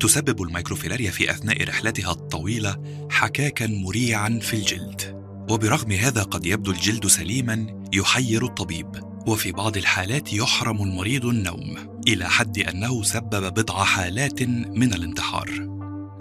تسبب 0.00 0.42
الميكروفيلاريا 0.42 1.10
في 1.10 1.30
أثناء 1.30 1.64
رحلتها 1.64 2.10
الطويلة 2.10 2.76
حكاكا 3.10 3.66
مريعا 3.66 4.38
في 4.42 4.54
الجلد. 4.54 5.20
وبرغم 5.50 5.92
هذا 5.92 6.22
قد 6.22 6.46
يبدو 6.46 6.70
الجلد 6.70 7.06
سليما 7.06 7.84
يحير 7.92 8.44
الطبيب. 8.44 9.09
وفي 9.26 9.52
بعض 9.52 9.76
الحالات 9.76 10.32
يحرم 10.32 10.82
المريض 10.82 11.26
النوم 11.26 11.76
إلى 12.08 12.28
حد 12.28 12.58
أنه 12.58 13.02
سبب 13.02 13.54
بضع 13.54 13.84
حالات 13.84 14.42
من 14.42 14.94
الانتحار. 14.94 15.50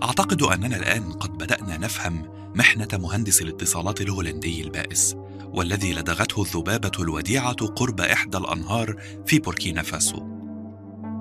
أعتقد 0.04 0.42
أننا 0.42 0.78
الآن 0.78 1.12
قد 1.12 1.38
بدأنا 1.38 1.78
نفهم 1.78 2.30
محنة 2.56 2.88
مهندس 2.94 3.42
الاتصالات 3.42 4.02
الهولندي 4.02 4.62
البائس 4.62 5.16
والذي 5.44 5.94
لدغته 5.94 6.42
الذبابة 6.42 6.92
الوديعة 7.00 7.66
قرب 7.66 8.02
إحدى 8.02 8.38
الأنهار 8.38 8.96
في 9.26 9.40
بوركينا 9.40 9.82
فاسو. 9.82 10.28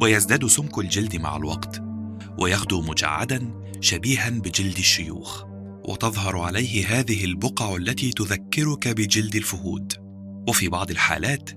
ويزداد 0.02 0.46
سمك 0.46 0.78
الجلد 0.78 1.16
مع 1.16 1.36
الوقت 1.36 1.82
ويغدو 2.38 2.82
مجعدا 2.82 3.54
شبيها 3.80 4.30
بجلد 4.30 4.78
الشيوخ 4.78 5.44
وتظهر 5.88 6.38
عليه 6.38 6.98
هذه 6.98 7.24
البقع 7.24 7.76
التي 7.76 8.10
تذكرك 8.10 8.88
بجلد 8.88 9.36
الفهود. 9.36 9.92
وفي 10.48 10.68
بعض 10.68 10.90
الحالات 10.90 11.50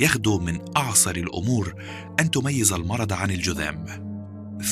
يغدو 0.00 0.38
من 0.38 0.58
أعصر 0.76 1.10
الأمور 1.10 1.74
أن 2.20 2.30
تميز 2.30 2.72
المرض 2.72 3.12
عن 3.12 3.30
الجذام. 3.30 4.04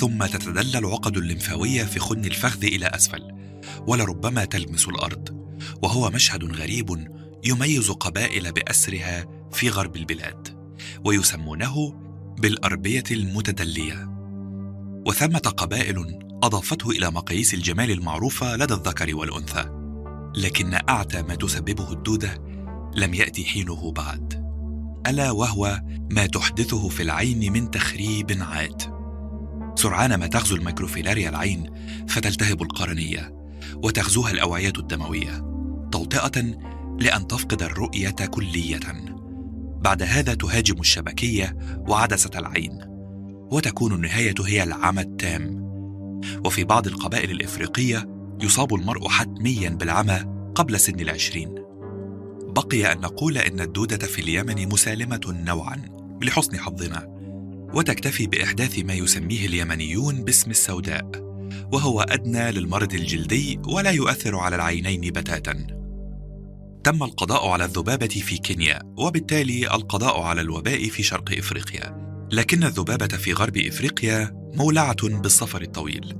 ثم 0.01 0.27
تتدلى 0.27 0.79
العقد 0.79 1.17
الليمفاوية 1.17 1.85
في 1.85 1.99
خن 1.99 2.25
الفخذ 2.25 2.65
إلى 2.65 2.87
أسفل 2.87 3.33
ولربما 3.87 4.45
تلمس 4.45 4.89
الأرض 4.89 5.29
وهو 5.83 6.11
مشهد 6.11 6.45
غريب 6.45 7.09
يميز 7.45 7.91
قبائل 7.91 8.53
بأسرها 8.53 9.27
في 9.53 9.69
غرب 9.69 9.97
البلاد 9.97 10.49
ويسمونه 11.05 11.95
بالأربية 12.39 13.05
المتدلية. 13.11 14.09
وثمة 15.07 15.39
قبائل 15.39 16.19
أضافته 16.43 16.91
إلى 16.91 17.11
مقاييس 17.11 17.55
الجمال 17.55 17.91
المعروفه 17.91 18.57
لدى 18.57 18.75
الذكر 18.75 19.15
والأنثى 19.15 19.65
لكن 20.37 20.75
أعتى 20.89 21.23
ما 21.23 21.35
تسببه 21.35 21.93
الدودة 21.93 22.39
لم 22.95 23.15
يأتي 23.15 23.45
حينه 23.45 23.93
بعد. 23.93 24.42
ألا 25.07 25.31
وهو 25.31 25.83
ما 26.11 26.27
تحدثه 26.27 26.89
في 26.89 27.03
العين 27.03 27.53
من 27.53 27.71
تخريب 27.71 28.39
عات 28.41 28.83
سرعان 29.75 30.15
ما 30.15 30.27
تغزو 30.27 30.57
الميكروفيلاريا 30.57 31.29
العين 31.29 31.71
فتلتهب 32.09 32.63
القرنية 32.63 33.35
وتغزوها 33.77 34.31
الأوعية 34.31 34.73
الدموية 34.79 35.53
توطئة 35.93 36.43
لأن 37.01 37.27
تفقد 37.27 37.63
الرؤية 37.63 38.11
كلية. 38.11 38.81
بعد 39.81 40.03
هذا 40.03 40.35
تهاجم 40.35 40.81
الشبكية 40.81 41.57
وعدسة 41.89 42.31
العين 42.35 42.79
وتكون 43.53 43.93
النهاية 43.93 44.35
هي 44.47 44.63
العمى 44.63 45.03
التام. 45.03 45.63
وفي 46.45 46.65
بعض 46.65 46.87
القبائل 46.87 47.31
الإفريقية 47.31 48.09
يصاب 48.41 48.75
المرء 48.75 49.09
حتميا 49.09 49.71
بالعمى 49.71 50.25
قبل 50.55 50.81
سن 50.81 51.01
العشرين. 51.01 51.55
بقي 52.53 52.93
أن 52.93 53.01
نقول 53.01 53.39
إن 53.39 53.61
الدودة 53.61 54.07
في 54.07 54.21
اليمن 54.21 54.69
مسالمة 54.69 55.21
نوعا 55.27 55.83
لحسن 56.23 56.59
حظنا 56.59 57.09
وتكتفي 57.75 58.27
بإحداث 58.27 58.79
ما 58.79 58.95
يسميه 58.95 59.47
اليمنيون 59.47 60.25
باسم 60.25 60.51
السوداء 60.51 61.11
وهو 61.73 62.01
أدنى 62.01 62.53
للمرض 62.53 62.95
الجلدي 62.95 63.61
ولا 63.67 63.91
يؤثر 63.91 64.37
على 64.37 64.57
العينين 64.57 65.01
بتاتا. 65.01 65.67
تم 66.85 67.03
القضاء 67.03 67.49
على 67.49 67.65
الذبابة 67.65 68.07
في 68.07 68.39
كينيا 68.39 68.83
وبالتالي 68.97 69.75
القضاء 69.75 70.21
على 70.21 70.41
الوباء 70.41 70.89
في 70.89 71.03
شرق 71.03 71.39
إفريقيا. 71.39 72.03
لكن 72.33 72.65
الذبابة 72.65 73.07
في 73.07 73.33
غرب 73.33 73.57
إفريقيا 73.57 74.31
مولعة 74.55 75.09
بالسفر 75.09 75.63
الطويل. 75.63 76.17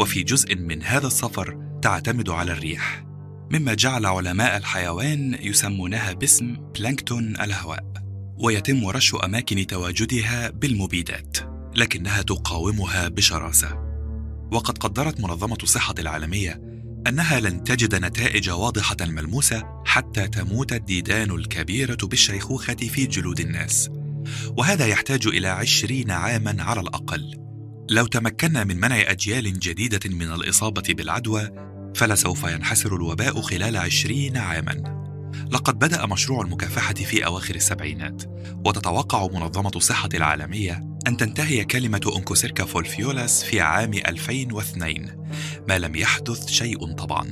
وفي 0.00 0.22
جزء 0.22 0.56
من 0.56 0.82
هذا 0.82 1.06
السفر 1.06 1.78
تعتمد 1.82 2.30
على 2.30 2.52
الريح. 2.52 3.05
مما 3.50 3.74
جعل 3.74 4.06
علماء 4.06 4.56
الحيوان 4.56 5.38
يسمونها 5.40 6.12
باسم 6.12 6.56
بلانكتون 6.74 7.36
الهواء 7.36 7.84
ويتم 8.38 8.86
رش 8.86 9.14
أماكن 9.14 9.66
تواجدها 9.66 10.50
بالمبيدات 10.50 11.36
لكنها 11.76 12.22
تقاومها 12.22 13.08
بشراسة. 13.08 13.86
وقد 14.52 14.78
قدرت 14.78 15.20
منظمة 15.20 15.58
الصحة 15.62 15.94
العالمية 15.98 16.60
أنها 17.06 17.40
لن 17.40 17.64
تجد 17.64 17.94
نتائج 17.94 18.50
واضحة 18.50 18.96
ملموسة 19.00 19.82
حتى 19.86 20.28
تموت 20.28 20.72
الديدان 20.72 21.30
الكبيرة 21.30 21.98
بالشيخوخة 22.02 22.74
في 22.74 23.06
جلود 23.06 23.40
الناس. 23.40 23.90
وهذا 24.58 24.86
يحتاج 24.86 25.26
إلى 25.26 25.48
عشرين 25.48 26.10
عاما 26.10 26.62
على 26.62 26.80
الأقل. 26.80 27.46
لو 27.90 28.06
تمكنا 28.06 28.64
من 28.64 28.76
منع 28.76 29.10
أجيال 29.10 29.58
جديدة 29.58 30.10
من 30.10 30.32
الإصابة 30.32 30.82
بالعدوى 30.88 31.50
فلسوف 31.96 32.44
ينحسر 32.44 32.96
الوباء 32.96 33.40
خلال 33.40 33.76
عشرين 33.76 34.36
عاما. 34.36 34.96
لقد 35.50 35.78
بدأ 35.78 36.06
مشروع 36.06 36.44
المكافحة 36.44 36.94
في 36.94 37.26
أواخر 37.26 37.54
السبعينات 37.54 38.22
وتتوقع 38.64 39.26
منظمة 39.26 39.70
الصحة 39.76 40.08
العالمية 40.14 40.98
أن 41.06 41.16
تنتهي 41.16 41.64
كلمة 41.64 42.12
أنكوسيركا 42.16 42.64
فولفيولاس 42.64 43.44
في 43.44 43.60
عام 43.60 43.92
2002 43.94 45.26
ما 45.68 45.78
لم 45.78 45.94
يحدث 45.94 46.48
شيء 46.48 46.92
طبعا. 46.92 47.26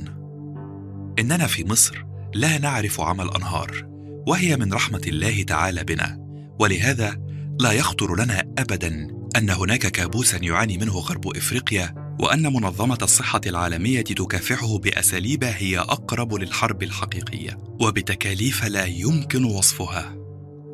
إننا 1.19 1.47
في 1.47 1.65
مصر 1.65 2.05
لا 2.33 2.57
نعرف 2.57 3.01
عمى 3.01 3.23
الأنهار 3.23 3.85
وهي 4.27 4.57
من 4.57 4.73
رحمة 4.73 5.01
الله 5.07 5.43
تعالى 5.43 5.83
بنا 5.83 6.19
ولهذا 6.59 7.21
لا 7.59 7.71
يخطر 7.71 8.23
لنا 8.23 8.39
أبدا 8.57 9.07
أن 9.35 9.49
هناك 9.49 9.87
كابوسا 9.87 10.37
يعاني 10.37 10.77
منه 10.77 10.93
غرب 10.93 11.37
إفريقيا 11.37 12.15
وأن 12.19 12.53
منظمة 12.53 12.97
الصحة 13.01 13.41
العالمية 13.45 14.01
تكافحه 14.01 14.77
باساليب 14.77 15.43
هي 15.43 15.79
أقرب 15.79 16.33
للحرب 16.33 16.83
الحقيقية 16.83 17.57
وبتكاليف 17.81 18.65
لا 18.65 18.85
يمكن 18.85 19.43
وصفها. 19.43 20.15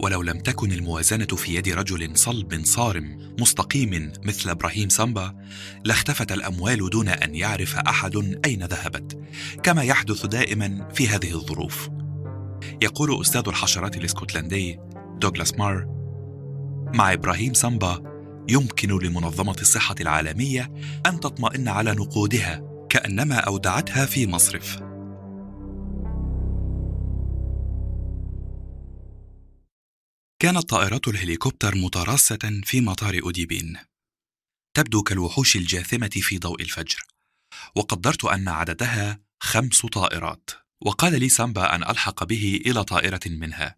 ولو 0.03 0.21
لم 0.21 0.39
تكن 0.39 0.71
الموازنة 0.71 1.25
في 1.25 1.55
يد 1.55 1.69
رجل 1.69 2.17
صلب 2.17 2.61
صارم 2.65 3.35
مستقيم 3.39 4.11
مثل 4.25 4.49
إبراهيم 4.49 4.89
سامبا 4.89 5.35
لاختفت 5.85 6.31
الأموال 6.31 6.89
دون 6.89 7.09
أن 7.09 7.35
يعرف 7.35 7.75
أحد 7.75 8.37
أين 8.45 8.63
ذهبت 8.63 9.19
كما 9.63 9.83
يحدث 9.83 10.25
دائما 10.25 10.89
في 10.93 11.07
هذه 11.07 11.33
الظروف. 11.33 11.89
يقول 12.81 13.21
أستاذ 13.21 13.43
الحشرات 13.47 13.97
الإسكتلندي 13.97 14.79
دوغلاس 15.21 15.53
مار 15.53 15.85
مع 16.93 17.13
إبراهيم 17.13 17.53
سامبا 17.53 18.10
يمكن 18.49 18.89
لمنظمة 18.89 19.55
الصحة 19.61 19.95
العالمية 20.01 20.63
أن 21.05 21.19
تطمئن 21.19 21.67
على 21.67 21.91
نقودها 21.91 22.61
كأنما 22.89 23.35
أودعتها 23.35 24.05
في 24.05 24.27
مصرف. 24.27 24.91
كانت 30.41 30.69
طائرات 30.69 31.07
الهليكوبتر 31.07 31.75
متراصة 31.75 32.61
في 32.63 32.81
مطار 32.81 33.19
أوديبين. 33.23 33.77
تبدو 34.73 35.03
كالوحوش 35.03 35.55
الجاثمة 35.55 36.09
في 36.09 36.37
ضوء 36.37 36.61
الفجر. 36.61 37.03
وقدرت 37.75 38.25
أن 38.25 38.47
عددها 38.47 39.19
خمس 39.39 39.85
طائرات. 39.85 40.49
وقال 40.81 41.19
لي 41.19 41.29
سامبا 41.29 41.75
أن 41.75 41.83
ألحق 41.83 42.23
به 42.23 42.61
إلى 42.65 42.83
طائرة 42.83 43.19
منها. 43.25 43.75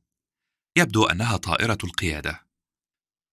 يبدو 0.78 1.06
أنها 1.06 1.38
طائرة 1.38 1.78
القيادة. 1.84 2.43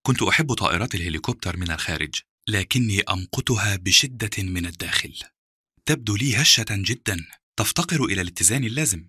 كنت 0.02 0.22
أحب 0.22 0.54
طائرات 0.54 0.94
الهليكوبتر 0.94 1.56
من 1.56 1.70
الخارج 1.70 2.14
لكني 2.48 3.00
أمقتها 3.00 3.76
بشدة 3.76 4.42
من 4.42 4.66
الداخل. 4.66 5.14
تبدو 5.86 6.16
لي 6.16 6.36
هشة 6.36 6.66
جدا 6.70 7.26
تفتقر 7.56 8.04
إلى 8.04 8.20
الاتزان 8.20 8.64
اللازم. 8.64 9.06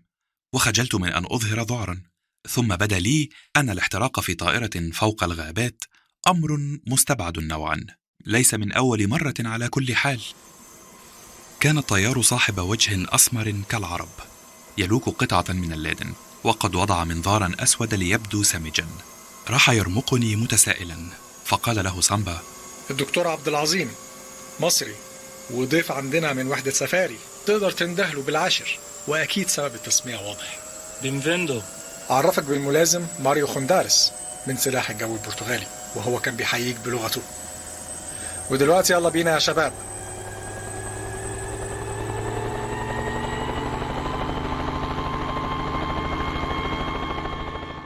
وخجلت 0.54 0.96
من 0.96 1.10
أن 1.10 1.26
أظهر 1.26 1.62
ذعرا 1.64 2.02
ثم 2.50 2.68
بدا 2.76 3.00
لي 3.00 3.30
أن 3.58 3.70
الاحتراق 3.70 4.20
في 4.20 4.34
طائرة 4.34 4.89
فوق 4.94 5.24
الغابات 5.24 5.84
أمر 6.28 6.80
مستبعد 6.88 7.39
نوعا 7.39 7.86
ليس 8.26 8.54
من 8.54 8.72
أول 8.72 9.08
مرة 9.08 9.34
على 9.39 9.70
كل 9.70 9.96
حال. 9.96 10.22
كان 11.60 11.78
الطيار 11.78 12.22
صاحب 12.22 12.60
وجه 12.60 13.16
أسمر 13.16 13.64
كالعرب 13.70 14.10
يلوك 14.78 15.10
قطعة 15.10 15.54
من 15.54 15.74
اللادن 15.74 16.14
وقد 16.44 16.76
وضع 16.76 17.04
منظارا 17.04 17.52
أسود 17.60 17.94
ليبدو 17.94 18.44
سمجا. 18.44 18.88
راح 19.52 19.70
يرمقني 19.70 20.36
متسائلا. 20.36 20.97
فقال 21.45 21.84
له 21.84 22.02
سامبا 22.02 22.39
الدكتور 22.89 23.28
عبد 23.28 23.47
العظيم 23.47 23.91
مصري 24.60 24.95
وضيف 25.49 25.91
عندنا 25.91 26.34
من 26.34 26.47
وحدة 26.47 26.72
سفاري. 26.72 27.18
تقدر 27.45 27.72
تندهله 27.72 28.22
بالعاشر 28.22 28.80
وأكيد 29.08 29.49
سبب 29.49 29.76
التسمية 29.76 30.18
واضح. 30.18 30.60
بنفندو 31.04 31.62
أعرفك 32.12 32.43
بالملازم 32.43 33.06
ماريو 33.20 33.47
خوندارس 33.47 34.12
من 34.47 34.58
سلاح 34.58 34.89
الجو 34.89 35.16
البرتغالي 35.16 35.68
وهو 35.95 36.20
كان 36.20 36.36
بيحييك 36.36 36.76
بلغته. 36.86 37.22
ودلوقتي 38.49 38.93
يلا 38.93 39.10
بينا 39.10 39.34
يا 39.34 39.39
شباب. 39.39 39.74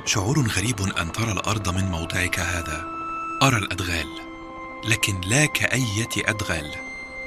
شعور 0.06 0.48
غريب 0.48 0.82
أن 0.82 1.12
ترى 1.12 1.32
الأرض 1.32 1.70
من 1.70 1.92
موضعك 1.92 2.40
هذا. 2.40 2.86
أرى 3.44 3.58
الأدغال 3.58 4.08
لكن 4.88 5.22
لا 5.22 5.46
كأية 5.46 6.10
أدغال 6.18 6.72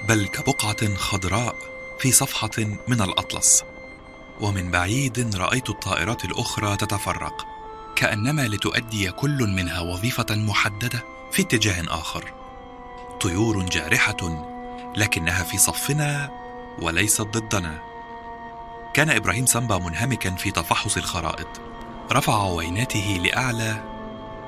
بل 0.08 0.26
كبقعة 0.26 0.94
خضراء 0.94 1.56
في 2.00 2.12
صفحة 2.12 2.50
من 2.88 3.02
الأطلس. 3.02 3.64
ومن 4.40 4.70
بعيد 4.70 5.36
رأيت 5.36 5.70
الطائرات 5.70 6.24
الأخرى 6.24 6.76
تتفرق 6.76 7.46
كأنما 7.96 8.48
لتؤدي 8.48 9.10
كل 9.10 9.46
منها 9.46 9.80
وظيفة 9.80 10.26
محددة 10.30 11.04
في 11.32 11.42
اتجاه 11.42 11.84
آخر. 11.88 12.32
طيور 13.20 13.62
جارحة 13.62 14.46
لكنها 14.96 15.44
في 15.44 15.58
صفنا 15.58 16.30
وليست 16.78 17.22
ضدنا. 17.22 17.82
كان 18.94 19.10
إبراهيم 19.10 19.46
سامبا 19.46 19.78
منهمكا 19.78 20.30
في 20.30 20.50
تفحص 20.50 20.96
الخرائط. 20.96 21.60
رفع 22.12 22.34
عويناته 22.42 23.20
لأعلى 23.24 23.84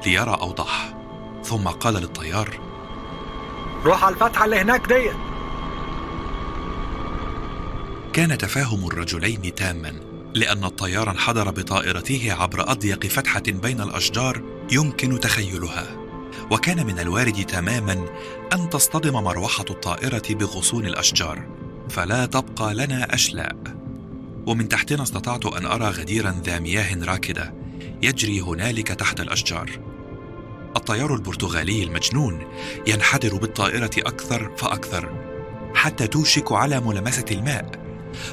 ليرى 0.06 0.38
أوضح 0.40 0.94
ثم 1.44 1.68
قال 1.68 1.94
للطيار 1.94 2.60
روح 3.84 4.04
على 4.04 4.14
الفتحة 4.14 4.44
اللي 4.44 4.60
هناك 4.60 4.86
ديت. 4.88 5.16
كان 8.12 8.38
تفاهم 8.38 8.86
الرجلين 8.86 9.54
تاما 9.54 9.92
لأن 10.34 10.64
الطيار 10.64 11.10
انحدر 11.10 11.50
بطائرته 11.50 12.36
عبر 12.40 12.70
أضيق 12.70 13.06
فتحة 13.06 13.42
بين 13.46 13.80
الأشجار 13.80 14.42
يمكن 14.72 15.20
تخيلها 15.20 15.86
وكان 16.50 16.86
من 16.86 16.98
الوارد 16.98 17.46
تماما 17.46 18.04
أن 18.52 18.70
تصطدم 18.70 19.14
مروحة 19.14 19.64
الطائرة 19.70 20.22
بغصون 20.30 20.86
الأشجار 20.86 21.48
فلا 21.88 22.26
تبقى 22.26 22.74
لنا 22.74 23.14
أشلاء. 23.14 23.79
ومن 24.46 24.68
تحتنا 24.68 25.02
استطعت 25.02 25.46
أن 25.46 25.66
أرى 25.66 25.84
غديرا 25.84 26.34
ذا 26.44 26.58
مياه 26.58 27.04
راكدة 27.04 27.54
يجري 28.02 28.40
هنالك 28.40 28.88
تحت 28.88 29.20
الأشجار. 29.20 29.70
الطيار 30.76 31.14
البرتغالي 31.14 31.82
المجنون 31.82 32.46
ينحدر 32.86 33.36
بالطائرة 33.36 33.90
أكثر 33.98 34.50
فأكثر 34.56 35.08
حتى 35.74 36.06
توشك 36.06 36.52
على 36.52 36.80
ملامسة 36.80 37.24
الماء 37.30 37.70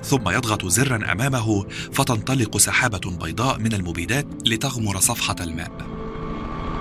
ثم 0.04 0.30
يضغط 0.30 0.66
زرا 0.66 1.12
أمامه 1.12 1.66
فتنطلق 1.94 2.58
سحابة 2.58 3.18
بيضاء 3.24 3.60
من 3.60 3.74
المبيدات 3.74 4.26
لتغمر 4.46 5.00
صفحة 5.00 5.36
الماء. 5.42 5.72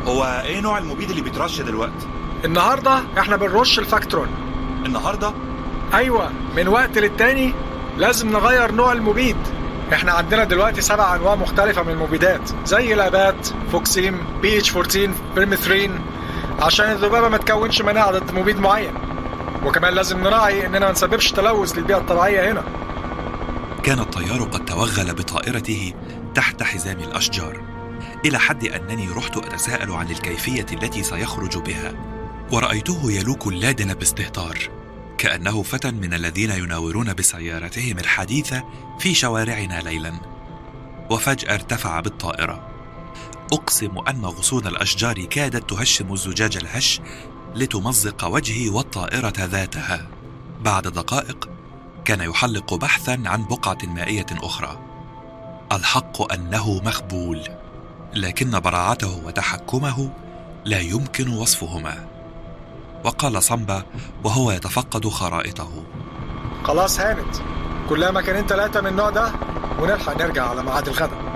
هو 0.04 0.42
إيه 0.46 0.60
نوع 0.60 0.78
المبيد 0.78 1.10
اللي 1.10 1.22
بيترش 1.22 1.60
دلوقتي؟ 1.60 2.06
النهارده 2.44 3.02
إحنا 3.18 3.36
بنرش 3.36 3.78
ال 3.78 3.84
Vectron. 3.84 4.28
النهارده؟ 4.86 5.32
أيوه 5.94 6.32
من 6.56 6.68
وقت 6.68 6.98
للتاني 6.98 7.52
لازم 7.96 8.32
نغير 8.32 8.72
نوع 8.72 8.92
المبيد. 8.92 9.36
إحنا 9.92 10.12
عندنا 10.12 10.44
دلوقتي 10.44 10.80
سبع 10.80 11.14
أنواع 11.14 11.34
مختلفة 11.34 11.82
من 11.82 11.90
المبيدات 11.90 12.50
زي 12.64 12.94
ال 12.94 13.48
Abate 13.72 14.18
phoxim 14.42 14.58
BH 14.58 14.76
14 14.76 15.10
permethrin 15.34 16.00
عشان 16.58 16.90
الذبابة 16.90 17.28
ما 17.28 17.36
تكونش 17.36 17.82
مناعة 17.82 18.10
ضد 18.10 18.32
مبيد 18.34 18.58
معين. 18.58 18.94
وكمان 19.64 19.94
لازم 19.94 20.20
نراعي 20.20 20.66
إننا 20.66 20.86
ما 20.86 20.92
نسببش 20.92 21.32
تلوث 21.32 21.78
للبيئة 21.78 21.98
الطبيعية 21.98 22.52
هنا. 22.52 22.62
كان 23.82 23.98
الطيار 23.98 24.42
قد 24.42 24.64
توغل 24.64 25.14
بطائرته 25.14 25.94
تحت 26.34 26.62
حزام 26.62 26.98
الأشجار 26.98 27.60
إلى 28.24 28.38
حد 28.38 28.64
أنني 28.64 29.08
رحت 29.16 29.36
أتساءل 29.36 29.92
عن 29.92 30.10
الكيفية 30.10 30.66
التي 30.72 31.02
سيخرج 31.02 31.58
بها 31.58 31.92
ورأيته 32.52 33.00
يلوك 33.04 33.46
اللادن 33.46 33.94
باستهتار. 33.94 34.75
كأنه 35.18 35.62
فتى 35.62 35.90
من 35.90 36.14
الذين 36.14 36.50
يناورون 36.50 37.14
بسيارتهم 37.14 37.98
الحديثة 37.98 38.64
في 38.98 39.14
شوارعنا 39.14 39.80
ليلا. 39.80 40.12
وفجأة 41.10 41.54
ارتفع 41.54 42.00
بالطائرة. 42.00 42.68
أقسم 43.52 43.98
أن 44.08 44.24
غصون 44.24 44.66
الأشجار 44.66 45.24
كادت 45.24 45.70
تهشم 45.70 46.12
الزجاج 46.12 46.56
الهش 46.56 47.00
لتمزق 47.54 48.24
وجهي 48.24 48.68
والطائرة 48.68 49.34
ذاتها. 49.38 50.08
بعد 50.60 50.82
دقائق 50.88 51.48
كان 52.04 52.20
يحلق 52.20 52.74
بحثا 52.74 53.22
عن 53.26 53.44
بقعة 53.44 53.78
مائية 53.84 54.26
أخرى. 54.32 54.80
الحق 55.72 56.32
أنه 56.32 56.82
مخبول 56.84 57.42
لكن 58.14 58.60
براعته 58.60 59.22
وتحكمه 59.24 60.12
لا 60.64 60.80
يمكن 60.80 61.28
وصفهما. 61.28 62.15
وقال 63.04 63.42
صمبا 63.42 63.82
وهو 64.24 64.50
يتفقد 64.50 65.08
خرائطه. 65.08 65.84
خلاص 66.64 67.00
هانت. 67.00 67.36
كلها 67.88 68.10
مكانين 68.10 68.46
ثلاثة 68.46 68.80
من 68.80 68.86
النوع 68.86 69.10
ده 69.10 69.32
ونلحق 69.80 70.16
نرجع 70.22 70.48
على 70.48 70.62
ميعاد 70.62 70.88
الغداء 70.88 71.26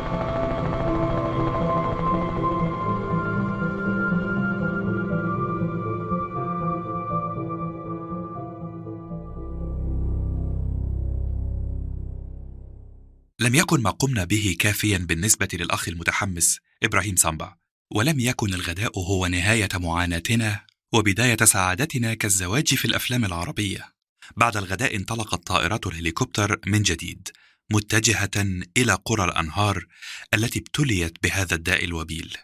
لم 13.40 13.54
يكن 13.54 13.82
ما 13.82 13.90
قمنا 13.90 14.24
به 14.24 14.56
كافيا 14.58 14.98
بالنسبة 14.98 15.48
للأخ 15.52 15.88
المتحمس 15.88 16.58
إبراهيم 16.82 17.16
سامبا 17.16 17.54
ولم 17.94 18.20
يكن 18.20 18.54
الغداء 18.54 18.98
هو 18.98 19.26
نهاية 19.26 19.68
معاناتنا 19.74 20.60
وبداية 20.92 21.36
سعادتنا 21.44 22.14
كالزواج 22.14 22.74
في 22.74 22.84
الأفلام 22.84 23.24
العربية. 23.24 23.94
بعد 24.36 24.56
الغداء 24.56 24.96
انطلقت 24.96 25.46
طائرات 25.46 25.86
الهليكوبتر 25.86 26.60
من 26.66 26.82
جديد 26.82 27.28
متجهة 27.72 28.30
إلى 28.76 28.98
قرى 29.04 29.24
الأنهار 29.24 29.86
التي 30.34 30.58
ابتليت 30.58 31.22
بهذا 31.22 31.54
الداء 31.54 31.84
الوبيل. 31.84 32.36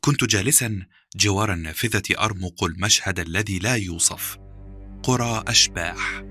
كنت 0.00 0.24
جالسا 0.24 0.86
جوار 1.16 1.52
النافذة 1.52 2.02
أرمق 2.18 2.64
المشهد 2.64 3.18
الذي 3.20 3.58
لا 3.58 3.76
يوصف. 3.76 4.38
قرى 5.02 5.44
أشباح 5.48 6.22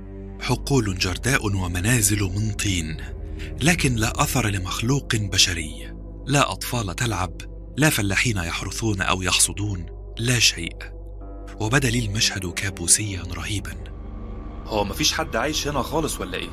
حقول 0.41 0.97
جرداء 0.97 1.45
ومنازل 1.45 2.19
من 2.19 2.51
طين 2.51 2.97
لكن 3.61 3.95
لا 3.95 4.23
أثر 4.23 4.47
لمخلوق 4.49 5.15
بشري. 5.15 5.93
لا 6.27 6.51
أطفال 6.51 6.95
تلعب 6.95 7.41
لا 7.77 7.89
فلاحين 7.89 8.37
يحرثون 8.37 9.01
أو 9.01 9.21
يحصدون 9.21 9.85
لا 10.17 10.39
شيء. 10.39 11.00
وبدا 11.61 11.89
لي 11.89 11.99
المشهد 11.99 12.53
كابوسيا 12.53 13.23
رهيبا. 13.33 13.77
هو 14.65 14.83
مفيش 14.83 15.13
حد 15.13 15.35
عايش 15.35 15.67
هنا 15.67 15.81
خالص 15.81 16.21
ولا 16.21 16.37
إيه؟ 16.37 16.49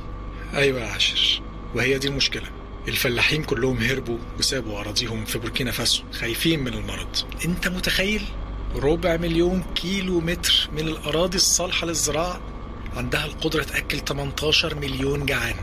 أيوه 0.55 0.81
يا 0.81 0.87
عاشر 0.87 1.43
وهي 1.75 1.99
دي 1.99 2.09
المشكلة. 2.09 2.49
الفلاحين 2.89 3.45
كلهم 3.45 3.79
هربوا 3.79 4.19
وسابوا 4.39 4.81
أراضيهم 4.81 5.25
في 5.25 5.39
بوركينا 5.39 5.71
فاسو 5.71 6.03
خايفين 6.13 6.61
من 6.61 6.75
المرض. 6.75 7.17
أنت 7.45 7.69
متخيل؟ 7.69 8.23
ربع 8.77 9.17
مليون 9.17 9.65
كيلو 9.75 10.21
متر 10.21 10.69
من 10.73 10.89
الأراضي 10.89 11.37
الصالحة 11.37 11.87
للزراعة؟ 11.87 12.41
عندها 12.97 13.27
القدرة 13.27 13.63
تأكل 13.63 13.99
18 13.99 14.75
مليون 14.75 15.27
جعان. 15.27 15.57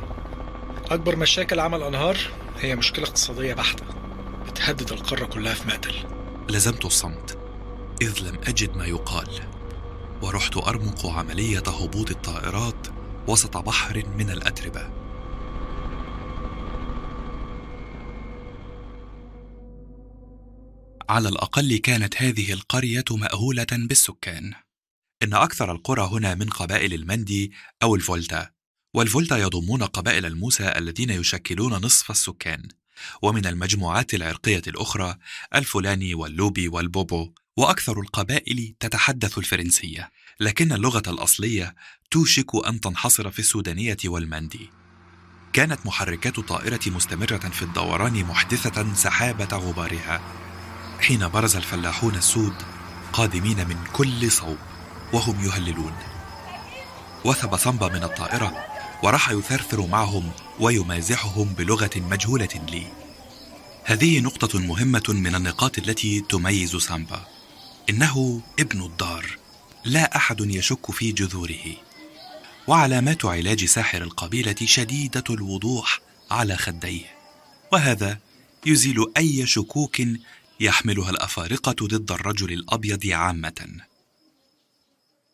أكبر 0.91 1.15
مشاكل 1.15 1.59
عمل 1.59 1.83
أنهار 1.83 2.17
هي 2.59 2.75
مشكلة 2.75 3.05
اقتصادية 3.05 3.53
بحتة 3.53 3.85
بتهدد 4.47 4.91
القارة 4.91 5.25
كلها 5.25 5.53
في 5.53 5.67
مقتل. 5.67 5.95
لزمت 6.49 6.85
الصمت. 6.85 7.44
إذ 8.01 8.19
لم 8.19 8.35
أجد 8.35 8.77
ما 8.77 8.85
يقال 8.85 9.29
ورحت 10.21 10.57
أرمق 10.57 11.05
عملية 11.05 11.63
هبوط 11.67 12.11
الطائرات 12.11 12.87
وسط 13.27 13.57
بحر 13.57 14.07
من 14.17 14.29
الأتربة. 14.29 14.89
على 21.09 21.29
الأقل 21.29 21.77
كانت 21.77 22.21
هذه 22.21 22.53
القرية 22.53 23.05
مأهولة 23.11 23.67
بالسكان. 23.71 24.53
إن 25.23 25.33
أكثر 25.33 25.71
القرى 25.71 26.09
هنا 26.11 26.35
من 26.35 26.49
قبائل 26.49 26.93
المندي 26.93 27.51
أو 27.83 27.95
الفولتا 27.95 28.49
والفولتا 28.93 29.37
يضمون 29.37 29.83
قبائل 29.83 30.25
الموسى 30.25 30.73
الذين 30.77 31.09
يشكلون 31.09 31.73
نصف 31.73 32.11
السكان. 32.11 32.67
ومن 33.21 33.45
المجموعات 33.45 34.13
العرقية 34.13 34.61
الأخرى 34.67 35.17
الفلاني 35.55 36.15
واللوبي 36.15 36.67
والبوبو 36.67 37.33
وأكثر 37.57 37.99
القبائل 37.99 38.73
تتحدث 38.79 39.37
الفرنسية 39.37 40.11
لكن 40.39 40.71
اللغة 40.71 41.03
الأصلية 41.07 41.75
توشك 42.11 42.67
أن 42.67 42.79
تنحصر 42.79 43.31
في 43.31 43.39
السودانية 43.39 43.97
والمندي. 44.05 44.69
كانت 45.53 45.85
محركات 45.85 46.39
الطائرة 46.39 46.79
مستمرة 46.87 47.37
في 47.37 47.61
الدوران 47.61 48.23
محدثة 48.23 48.93
سحابة 48.93 49.57
غبارها 49.57 50.21
حين 51.01 51.27
برز 51.27 51.55
الفلاحون 51.55 52.15
السود 52.15 52.53
قادمين 53.13 53.67
من 53.67 53.77
كل 53.93 54.31
صوب 54.31 54.57
وهم 55.13 55.45
يهللون. 55.45 55.93
وثب 57.25 57.55
صنبا 57.55 57.87
من 57.87 58.03
الطائرة 58.03 58.65
وراح 59.03 59.29
يثرثر 59.29 59.87
معهم 59.87 60.31
ويمازحهم 60.59 61.53
بلغة 61.53 61.91
مجهولة 61.95 62.65
لي. 62.71 62.87
هذه 63.83 64.19
نقطة 64.19 64.59
مهمة 64.59 65.03
من 65.09 65.35
النقاط 65.35 65.77
التي 65.77 66.21
تميز 66.21 66.75
سامبا 66.75 67.34
إنه 67.89 68.41
ابن 68.59 68.85
الدار 68.85 69.37
لا 69.85 70.15
أحد 70.15 70.41
يشك 70.41 70.91
في 70.91 71.11
جذوره. 71.11 71.75
وعلامات 72.67 73.25
علاج 73.25 73.65
ساحر 73.65 74.03
القبيلة 74.03 74.55
شديدة 74.63 75.23
الوضوح 75.29 75.99
على 76.31 76.57
خديه. 76.57 77.05
وهذا 77.71 78.19
يزيل 78.65 79.05
أي 79.17 79.47
شكوك 79.47 80.01
يحملها 80.59 81.09
الأفارقة 81.09 81.87
ضد 81.87 82.11
الرجل 82.11 82.53
الأبيض 82.53 83.07
عامة. 83.07 83.67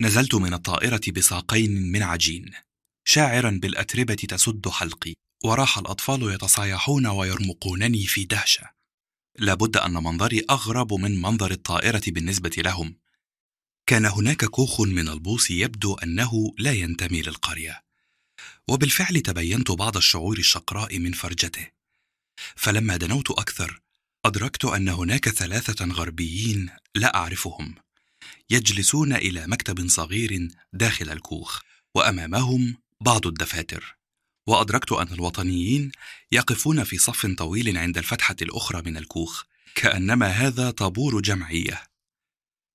نزلت 0.01 0.35
من 0.35 0.53
الطائرة 0.53 1.01
بساقين 1.15 1.91
من 1.91 2.03
عجين. 2.03 2.51
شاعرا 3.05 3.59
بالأتربة 3.61 4.13
تسد 4.15 4.69
حلقي 4.69 5.13
وراح 5.43 5.77
الأطفال 5.77 6.33
يتصايحون 6.33 7.07
ويرمقونني 7.07 8.05
في 8.05 8.25
دهشة. 8.25 8.80
لابد 9.39 9.77
أن 9.77 9.93
منظري 9.93 10.45
أغرب 10.49 10.93
من 10.93 11.21
منظر 11.21 11.51
الطائرة 11.51 12.01
بالنسبة 12.07 12.51
لهم. 12.57 12.95
كان 13.87 14.05
هناك 14.05 14.45
كوخ 14.45 14.81
من 14.81 15.07
البوص 15.07 15.51
يبدو 15.51 15.93
أنه 15.93 16.53
لا 16.57 16.71
ينتمي 16.71 17.21
للقرية. 17.21 17.83
وبالفعل 18.67 19.21
تبينت 19.21 19.71
بعض 19.71 19.97
الشعور 19.97 20.37
الشقراء 20.37 20.99
من 20.99 21.11
فرجته. 21.11 21.67
فلما 22.55 22.97
دنوت 22.97 23.31
أكثر 23.31 23.81
أدركت 24.25 24.65
أن 24.65 24.89
هناك 24.89 25.29
ثلاثة 25.29 25.85
غربيين 25.85 26.69
لا 26.95 27.15
أعرفهم 27.15 27.75
يجلسون 28.49 29.13
إلى 29.13 29.47
مكتب 29.47 29.87
صغير 29.87 30.47
داخل 30.73 31.09
الكوخ 31.09 31.61
وأمامهم 31.95 32.77
بعض 33.01 33.27
الدفاتر. 33.27 34.00
وأدركت 34.47 34.91
أن 34.91 35.13
الوطنيين 35.13 35.91
يقفون 36.31 36.83
في 36.83 36.97
صف 36.97 37.25
طويل 37.25 37.77
عند 37.77 37.97
الفتحة 37.97 38.35
الأخرى 38.41 38.81
من 38.85 38.97
الكوخ 38.97 39.43
كأنما 39.75 40.27
هذا 40.27 40.71
طابور 40.71 41.21
جمعية. 41.21 41.83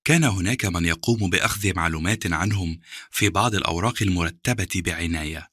كان 0.04 0.24
هناك 0.24 0.64
من 0.64 0.84
يقوم 0.84 1.30
بأخذ 1.30 1.74
معلومات 1.74 2.32
عنهم 2.32 2.80
في 3.10 3.28
بعض 3.28 3.54
الأوراق 3.54 4.02
المرتبة 4.02 4.68
بعناية 4.74 5.50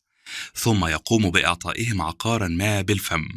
ثم 0.56 0.86
يقوم 0.86 1.32
بإعطائهم 1.32 2.02
عقارا 2.02 2.48
ما 2.48 2.82
بالفم 2.82 3.28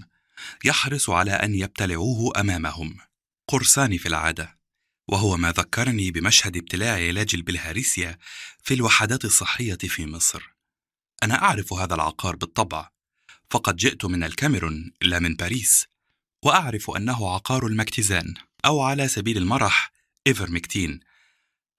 يحرص 0.65 1.11
على 1.11 1.31
أن 1.31 1.55
يبتلعوه 1.55 2.41
أمامهم. 2.41 2.97
قرصان 3.49 3.99
في 3.99 4.09
العادة 4.09 4.59
وهو 5.09 5.37
ما 5.37 5.53
ذكرني 5.53 6.11
بمشهد 6.11 6.57
ابتلاع 6.57 6.95
علاج 6.95 7.31
البلهارسيا 7.35 8.19
في 8.63 8.75
الوحدات 8.75 9.25
الصحية 9.25 9.79
في 9.79 10.07
مصر. 10.07 10.56
أنا 11.23 11.43
أعرف 11.43 11.73
هذا 11.73 11.95
العقار 11.95 12.37
بالطبع 12.37 12.91
فقد 13.51 13.77
جئت 13.77 14.05
من 14.05 14.25
الكاميرون 14.25 14.93
لا 15.03 15.19
من 15.19 15.35
باريس 15.35 15.87
وأعرف 16.43 16.91
أنه 16.91 17.35
عقار 17.35 17.67
المكتزان 17.67 18.35
أو 18.65 18.81
على 18.81 19.09
سبيل 19.09 19.37
المرح 19.37 19.93
إيفرمكتين 20.27 21.01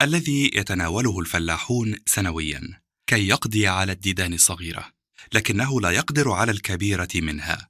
الذي 0.01 0.51
يتناوله 0.53 1.19
الفلاحون 1.19 1.95
سنويا 2.05 2.81
كي 3.07 3.27
يقضي 3.27 3.67
على 3.67 3.91
الديدان 3.91 4.33
الصغيرة 4.33 4.91
لكنه 5.33 5.81
لا 5.81 5.91
يقدر 5.91 6.31
على 6.31 6.51
الكبيرة 6.51 7.07
منها 7.15 7.69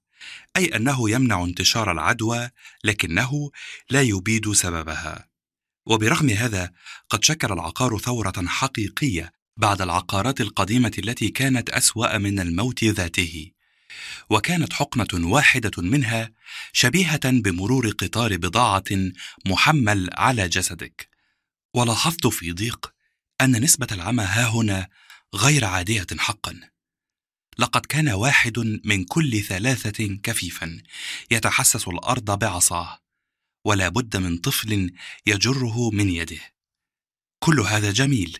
أي 0.58 0.66
أنه 0.66 1.10
يمنع 1.10 1.44
انتشار 1.44 1.92
العدوى 1.92 2.50
لكنه 2.84 3.52
لا 3.90 4.02
يبيد 4.02 4.54
سببها. 4.54 5.28
وبرغم 5.86 6.30
هذا 6.30 6.72
قد 7.10 7.24
شكل 7.24 7.52
العقار 7.54 7.98
ثورة 7.98 8.34
حقيقية 8.48 9.34
بعد 9.58 9.82
العقارات 9.82 10.42
القديمة 10.42 10.92
التي 10.98 11.30
كانت 11.30 11.70
أسوأ 11.70 12.18
من 12.18 12.40
الموت 12.40 12.84
ذاته 12.84 13.52
وكانت 14.30 14.74
حقنة 14.74 15.28
واحدة 15.28 15.72
منها 15.78 16.32
شبيهة 16.74 17.30
بمرور 17.32 17.90
قطار 17.90 18.38
بضاعة 18.38 18.84
محمل 19.46 20.10
على 20.14 20.48
جسدك. 20.48 21.10
ولاحظت 21.74 22.28
في 22.28 22.52
ضيق 22.52 22.94
أن 23.42 23.64
نسبة 23.64 23.88
العمى 23.92 24.24
ها 24.24 24.48
هنا 24.48 24.90
غير 25.36 25.66
عادية 25.66 26.08
حقا. 26.18 26.60
لقد 27.58 27.86
كان 27.86 28.10
واحد 28.10 28.60
من 28.86 29.04
كل 29.04 29.42
ثلاثة 29.42 30.20
كفيفا 30.24 30.82
يتحسس 31.32 31.88
الأرض 31.88 32.40
بعصاه 32.40 33.00
ولا 33.66 33.90
بد 33.90 34.18
من 34.18 34.38
طفل 34.38 34.94
يجره 35.26 35.90
من 35.90 36.10
يده. 36.10 36.42
كل 37.40 37.60
هذا 37.60 37.92
جميل 37.92 38.38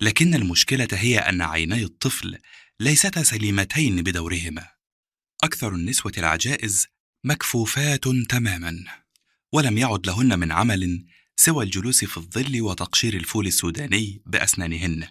لكن 0.00 0.34
المشكلة 0.34 0.88
هي 0.92 1.18
أن 1.18 1.42
عيني 1.42 1.82
الطفل 1.82 2.38
ليستا 2.80 3.22
سليمتين 3.22 4.02
بدورهما. 4.02 4.68
أكثر 5.42 5.74
النسوة 5.74 6.12
العجائز 6.18 6.86
مكفوفات 7.24 8.04
تماما 8.08 8.84
ولم 9.52 9.78
يعد 9.78 10.06
لهن 10.06 10.38
من 10.38 10.52
عمل 10.52 11.06
سوى 11.36 11.64
الجلوس 11.64 12.04
في 12.04 12.16
الظل 12.16 12.62
وتقشير 12.62 13.14
الفول 13.14 13.46
السوداني 13.46 14.22
بأسنانهن. 14.26 15.08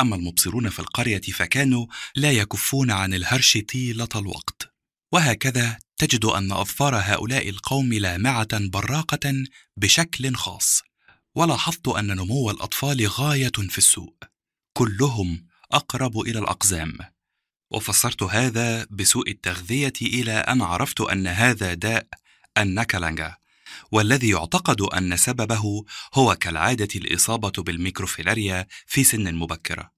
أما 0.00 0.16
المبصرون 0.16 0.70
في 0.70 0.78
القرية 0.78 1.20
فكانوا 1.20 1.86
لا 2.16 2.32
يكفون 2.32 2.90
عن 2.90 3.14
الهرش 3.14 3.58
طيلة 3.58 4.08
الوقت. 4.16 4.74
وهكذا 5.12 5.78
تجد 5.96 6.24
أن 6.24 6.52
أظفار 6.52 6.96
هؤلاء 6.96 7.48
القوم 7.48 7.92
لامعة 7.92 8.68
براقة 8.68 9.44
بشكل 9.76 10.34
خاص. 10.34 10.82
ولاحظت 11.34 11.88
أن 11.88 12.06
نمو 12.06 12.50
الأطفال 12.50 13.06
غاية 13.06 13.52
في 13.68 13.78
السوء. 13.78 14.14
كلهم 14.72 15.46
أقرب 15.72 16.20
إلى 16.20 16.38
الأقزام. 16.38 16.98
وفسرت 17.70 18.22
هذا 18.22 18.86
بسوء 18.90 19.30
التغذية 19.30 19.92
إلى 20.02 20.32
أن 20.32 20.62
عرفت 20.62 21.00
أن 21.00 21.26
هذا 21.26 21.74
داء 21.74 22.06
النكلانجا 22.58 23.36
والذي 23.92 24.28
يعتقد 24.28 24.80
أن 24.80 25.16
سببه 25.16 25.84
هو 26.14 26.34
كالعادة 26.34 26.88
الإصابة 26.96 27.62
بالميكروفيلاريا 27.62 28.66
في 28.86 29.04
سن 29.04 29.34
مبكرة 29.34 29.92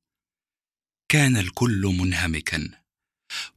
كان 1.09 1.37
الكل 1.37 1.95
منهمكا. 1.99 2.71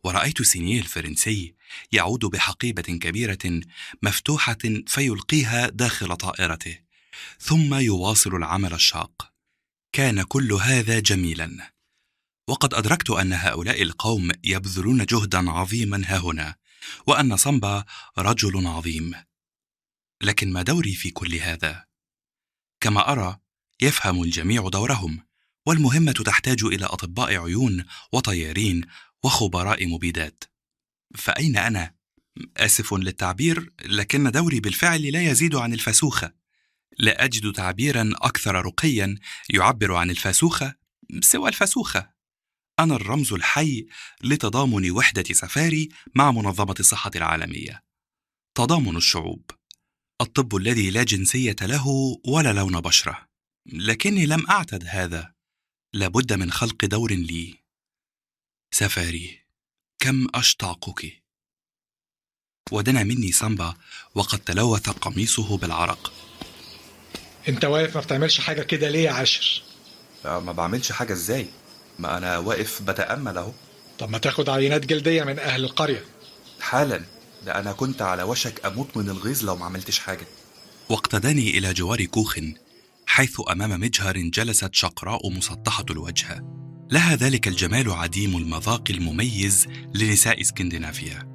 ورأيت 0.04 0.42
سينيه 0.42 0.80
الفرنسي 0.80 1.56
يعود 1.92 2.26
بحقيبة 2.26 2.82
كبيرة 2.82 3.62
مفتوحة 4.02 4.58
فيلقيها 4.88 5.70
داخل 5.70 6.16
طائرته. 6.16 6.89
ثم 7.40 7.74
يواصل 7.74 8.36
العمل 8.36 8.74
الشاق. 8.74 9.34
كان 9.94 10.24
كل 10.24 10.54
هذا 10.54 11.00
جميلا. 11.00 11.74
وقد 12.48 12.74
أدركت 12.74 13.10
أن 13.10 13.34
هؤلاء 13.34 13.82
القوم 13.82 14.32
يبذلون 14.44 15.06
جهدا 15.06 15.52
عظيما 15.52 16.02
ها 16.06 16.18
هنا 16.18 16.56
وأن 17.08 17.38
صنبا 17.38 17.86
رجل 18.18 18.68
عظيم. 18.68 19.16
لكن 20.22 20.54
ما 20.54 20.62
دوري 20.62 20.96
في 20.96 21.12
كل 21.12 21.36
هذا؟ 21.36 21.86
كما 22.82 23.12
أرى 23.12 23.40
يفهم 23.82 24.24
الجميع 24.24 24.70
دورهم 24.70 25.26
والمهمة 25.66 26.12
تحتاج 26.12 26.64
إلى 26.64 26.86
أطباء 26.86 27.36
عيون 27.36 27.86
وطيارين 28.12 28.86
وخبراء 29.24 29.88
مبيدات. 29.88 30.44
فأين 31.16 31.58
أنا؟ 31.58 32.00
آسف 32.58 32.94
للتعبير 32.94 33.74
لكن 33.86 34.32
دوري 34.32 34.60
بالفعل 34.60 35.02
لا 35.02 35.22
يزيد 35.22 35.56
عن 35.56 35.74
الفاسوخة 35.74 36.39
لا 37.00 37.26
أجد 37.26 37.52
تعبيرا 37.52 38.12
أكثر 38.16 38.56
رقيا 38.56 39.16
يعبر 39.50 39.96
عن 39.96 40.10
الفاسوخة 40.10 40.76
سوى 41.22 41.50
الفاسوخة. 41.50 42.14
أنا 42.80 42.96
الرمز 42.96 43.34
الحي 43.34 43.88
لتضامن 44.24 44.92
وحدة 44.92 45.24
سفاري 45.34 45.90
مع 46.16 46.32
منظمة 46.32 46.76
الصحة 46.80 47.12
العالمية. 47.16 47.84
تضامن 48.56 48.98
الشعوب. 48.98 49.52
الطب 50.22 50.56
الذي 50.56 50.90
لا 50.90 51.04
جنسية 51.04 51.56
له 51.62 51.88
ولا 52.26 52.54
لون 52.54 52.82
بشرة. 52.82 53.30
لكني 53.66 54.26
لم 54.26 54.50
أعتد 54.50 54.84
هذا. 54.88 55.34
لابد 55.94 56.34
من 56.34 56.52
خلق 56.52 56.86
دور 56.86 57.12
لي. 57.12 57.64
سفاري 58.74 59.40
كم 60.00 60.28
أشتاقك؟ 60.36 61.24
ودنا 62.72 63.04
مني 63.04 63.32
سامبا 63.32 63.78
وقد 64.16 64.40
تلوث 64.40 64.90
قميصه 64.90 65.58
بالعرق. 65.58 66.29
انت 67.50 67.66
واقف 67.66 67.96
ما 67.96 68.02
بتعملش 68.02 68.40
حاجة 68.40 68.62
كده 68.62 68.90
ليه 68.90 69.04
يا 69.04 69.12
عاشر؟ 69.12 69.62
ما 70.26 70.52
بعملش 70.52 70.92
حاجة 70.92 71.14
إزاي؟ 71.14 71.46
ما 72.00 72.18
أنا 72.18 72.38
واقف 72.38 72.82
بتأمل 72.82 73.38
أهو. 73.38 73.52
طب 74.00 74.10
ما 74.10 74.18
تاخد 74.18 74.50
عينات 74.50 74.86
جلدية 74.86 75.24
من 75.24 75.40
أهل 75.40 75.64
القرية. 75.64 76.04
حالا 76.62 77.02
ده 77.46 77.60
أنا 77.60 77.72
كنت 77.72 78.02
على 78.02 78.24
وشك 78.24 78.66
أموت 78.66 78.98
من 78.98 79.10
الغيظ 79.10 79.44
لو 79.44 79.56
ما 79.56 79.66
عملتش 79.66 80.00
حاجة. 80.00 80.28
واقتداني 80.90 81.58
إلى 81.58 81.74
جوار 81.74 82.06
كوخ 82.06 82.40
حيث 83.06 83.42
أمام 83.52 83.80
مجهر 83.80 84.18
جلست 84.18 84.74
شقراء 84.74 85.30
مسطحة 85.30 85.86
الوجه. 85.90 86.44
لها 86.92 87.16
ذلك 87.16 87.48
الجمال 87.48 87.92
عديم 87.92 88.38
المذاق 88.38 88.84
المميز 88.90 89.68
لنساء 89.96 90.42
اسكندنافيا. 90.42 91.30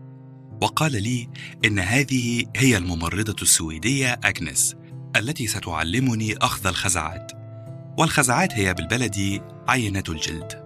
وقال 0.63 1.03
لي 1.03 1.29
إن 1.65 1.79
هذه 1.79 2.45
هي 2.57 2.77
الممرضة 2.77 3.37
السويدية 3.43 4.21
أجنس. 4.25 4.75
التي 5.17 5.47
ستعلمني 5.47 6.37
أخذ 6.37 6.67
الخزعات. 6.67 7.33
والخزعات 7.99 8.53
هي 8.53 8.75
بالبلد 8.75 9.43
عينة 9.69 10.03
الجلد. 10.09 10.65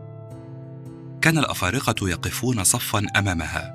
كان 1.23 1.39
الأفارقة 1.39 2.09
يقفون 2.09 2.65
صفا 2.65 3.07
أمامها 3.17 3.75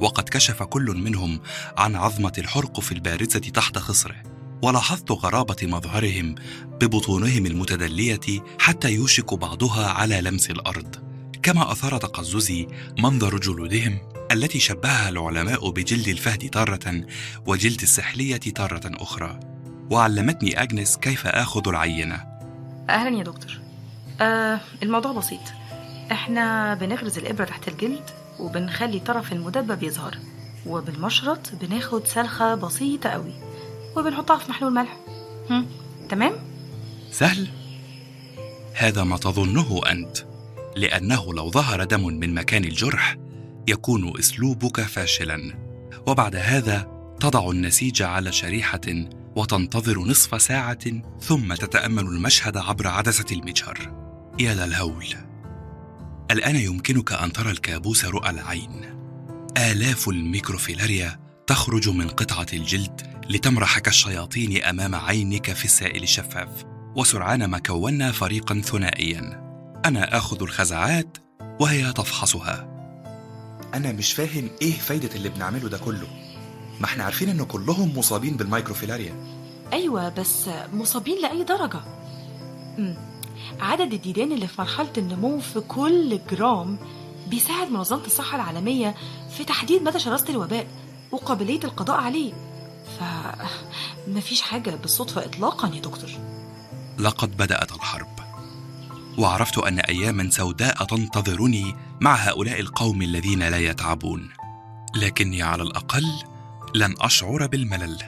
وقد 0.00 0.28
كشف 0.28 0.62
كل 0.62 0.84
منهم 0.84 1.40
عن 1.78 1.96
عظمة 1.96 2.32
الحرقف 2.38 2.92
البارزة 2.92 3.38
تحت 3.38 3.78
خصره. 3.78 4.22
ولاحظت 4.62 5.12
غرابة 5.12 5.56
مظهرهم 5.62 6.34
ببطونهم 6.80 7.46
المتدلية 7.46 8.44
حتى 8.58 8.92
يوشك 8.92 9.34
بعضها 9.34 9.86
على 9.86 10.20
لمس 10.20 10.50
الأرض. 10.50 10.96
كما 11.42 11.72
أثار 11.72 11.98
تقززي 11.98 12.66
منظر 12.98 13.38
جلودهم 13.38 13.98
التي 14.32 14.58
شبهها 14.58 15.08
العلماء 15.08 15.70
بجلد 15.70 16.08
الفهد 16.08 16.50
تارة 16.50 17.06
وجلد 17.46 17.82
السحلية 17.82 18.36
تارة 18.36 18.82
أخرى. 18.84 19.55
وعلمتني 19.90 20.62
أجنس 20.62 20.96
كيف 20.96 21.26
آخذ 21.26 21.68
العينة 21.68 22.24
أهلا 22.90 23.18
يا 23.18 23.24
دكتور 23.24 23.60
آه 24.20 24.60
الموضوع 24.82 25.12
بسيط 25.12 25.40
إحنا 26.12 26.74
بنغرز 26.74 27.18
الإبرة 27.18 27.44
تحت 27.44 27.68
الجلد 27.68 28.10
وبنخلي 28.40 28.98
طرف 29.00 29.32
المدبب 29.32 29.82
يظهر 29.82 30.18
وبالمشرط 30.66 31.54
بناخد 31.60 32.06
سلخة 32.06 32.54
بسيطة 32.54 33.10
قوي 33.10 33.32
وبنحطها 33.96 34.38
في 34.38 34.50
محلول 34.50 34.72
ملح 34.74 34.96
هم. 35.50 35.66
تمام؟ 36.08 36.32
سهل؟ 37.10 37.48
هذا 38.74 39.04
ما 39.04 39.16
تظنه 39.16 39.80
أنت 39.90 40.18
لأنه 40.76 41.34
لو 41.34 41.50
ظهر 41.50 41.84
دم 41.84 42.06
من 42.06 42.34
مكان 42.34 42.64
الجرح 42.64 43.16
يكون 43.68 44.18
أسلوبك 44.18 44.80
فاشلا 44.80 45.54
وبعد 46.06 46.36
هذا 46.36 46.88
تضع 47.20 47.50
النسيج 47.50 48.02
على 48.02 48.32
شريحة 48.32 48.80
وتنتظر 49.36 49.98
نصف 49.98 50.42
ساعة 50.42 51.02
ثم 51.20 51.54
تتأمل 51.54 52.02
المشهد 52.02 52.56
عبر 52.56 52.88
عدسة 52.88 53.26
المجهر 53.32 54.06
يا 54.38 54.54
للهول 54.54 55.06
الآن 56.30 56.56
يمكنك 56.56 57.12
أن 57.12 57.32
ترى 57.32 57.50
الكابوس 57.50 58.04
رؤى 58.04 58.30
العين. 58.30 58.98
آلاف 59.56 60.08
ال 60.08 60.17
microfilaria 60.17 61.20
تخرج 61.46 61.88
من 61.88 62.08
قطعة 62.08 62.46
الجلد 62.52 63.00
لتمرح 63.30 63.78
كالشياطين 63.78 64.64
أمام 64.64 64.94
عينك 64.94 65.52
في 65.52 65.64
السائل 65.64 66.02
الشفاف 66.02 66.48
وسرعان 66.96 67.44
ما 67.44 67.58
كونا 67.58 68.12
فريقا 68.12 68.60
ثنائيا. 68.60 69.20
أنا 69.84 70.16
آخذ 70.16 70.42
الخزعات 70.42 71.18
وهي 71.60 71.92
تفحصها. 71.92 72.68
أنا 73.74 73.92
مش 73.92 74.12
فاهم 74.12 74.50
إيه 74.62 74.78
فايدة 74.78 75.14
اللي 75.14 75.28
بنعمله 75.28 75.68
ده 75.68 75.78
كله. 75.78 76.25
ما 76.80 76.84
إحنا 76.84 77.04
عارفين 77.04 77.28
إن 77.28 77.44
كلهم 77.44 77.98
مصابين 77.98 78.36
بال 78.36 78.46
microfilaria. 78.46 79.14
أيوة 79.72 80.08
بس 80.08 80.50
مصابين 80.72 81.22
لأي 81.22 81.44
درجة. 81.44 81.80
مم. 82.78 82.96
عدد 83.60 83.92
الديدان 83.92 84.32
اللي 84.32 84.46
في 84.46 84.60
مرحلة 84.60 84.92
النمو 84.98 85.40
في 85.40 85.60
كل 85.60 86.20
جرام 86.30 86.78
بيساعد 87.26 87.70
منظمة 87.70 88.06
الصحة 88.06 88.36
العالمية 88.36 88.94
في 89.36 89.44
تحديد 89.44 89.82
مدى 89.82 89.98
شراسة 89.98 90.28
الوباء 90.28 90.66
وقابلية 91.12 91.60
القضاء 91.64 92.00
عليه. 92.00 92.32
ف 92.98 93.02
مفيش 94.08 94.40
حاجة 94.40 94.70
بالصدفة 94.70 95.24
إطلاقا 95.24 95.68
يا 95.68 95.80
دكتور. 95.80 96.10
لقد 96.98 97.36
بدأت 97.36 97.72
الحرب 97.72 98.08
وعرفت 99.18 99.58
أن 99.58 99.78
أياما 99.78 100.30
سوداء 100.30 100.84
تنتظرني 100.84 101.74
مع 102.00 102.14
هؤلاء 102.14 102.60
القوم 102.60 103.02
الذين 103.02 103.38
لا 103.38 103.58
يتعبون. 103.58 104.28
لكني 104.96 105.42
على 105.42 105.62
الأقل 105.62 106.12
لن 106.76 106.94
أشعر 106.98 107.46
بالملل. 107.46 108.02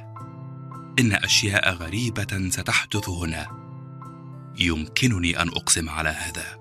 إن 1.00 1.12
أشياء 1.12 1.74
غريبة 1.74 2.50
ستحدث 2.50 3.08
هنا. 3.08 3.46
يمكنني 4.58 5.42
أن 5.42 5.48
أقسم 5.48 5.88
على 5.88 6.08
هذا. 6.08 6.58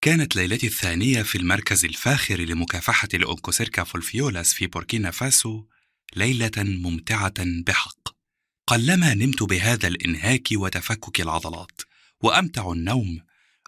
كانت 0.00 0.36
ليلتي 0.36 0.66
الثانية 0.66 1.22
في 1.22 1.38
المركز 1.38 1.84
الفاخر 1.84 2.40
لمكافحة 2.40 3.08
ال 3.14 3.20
Onchocerca 3.20 3.84
volvulus 3.84 4.52
في 4.52 4.66
بوركينا 4.66 5.10
فاسو 5.10 5.64
ليلة 6.16 6.50
ممتعة 6.56 7.44
بحق. 7.66 8.08
قلما 8.66 9.14
نمت 9.14 9.42
بهذا 9.42 9.88
الإنهاك 9.88 10.48
وتفكك 10.52 11.20
العضلات 11.20 11.80
وأمتع 12.20 12.72
النوم 12.72 13.20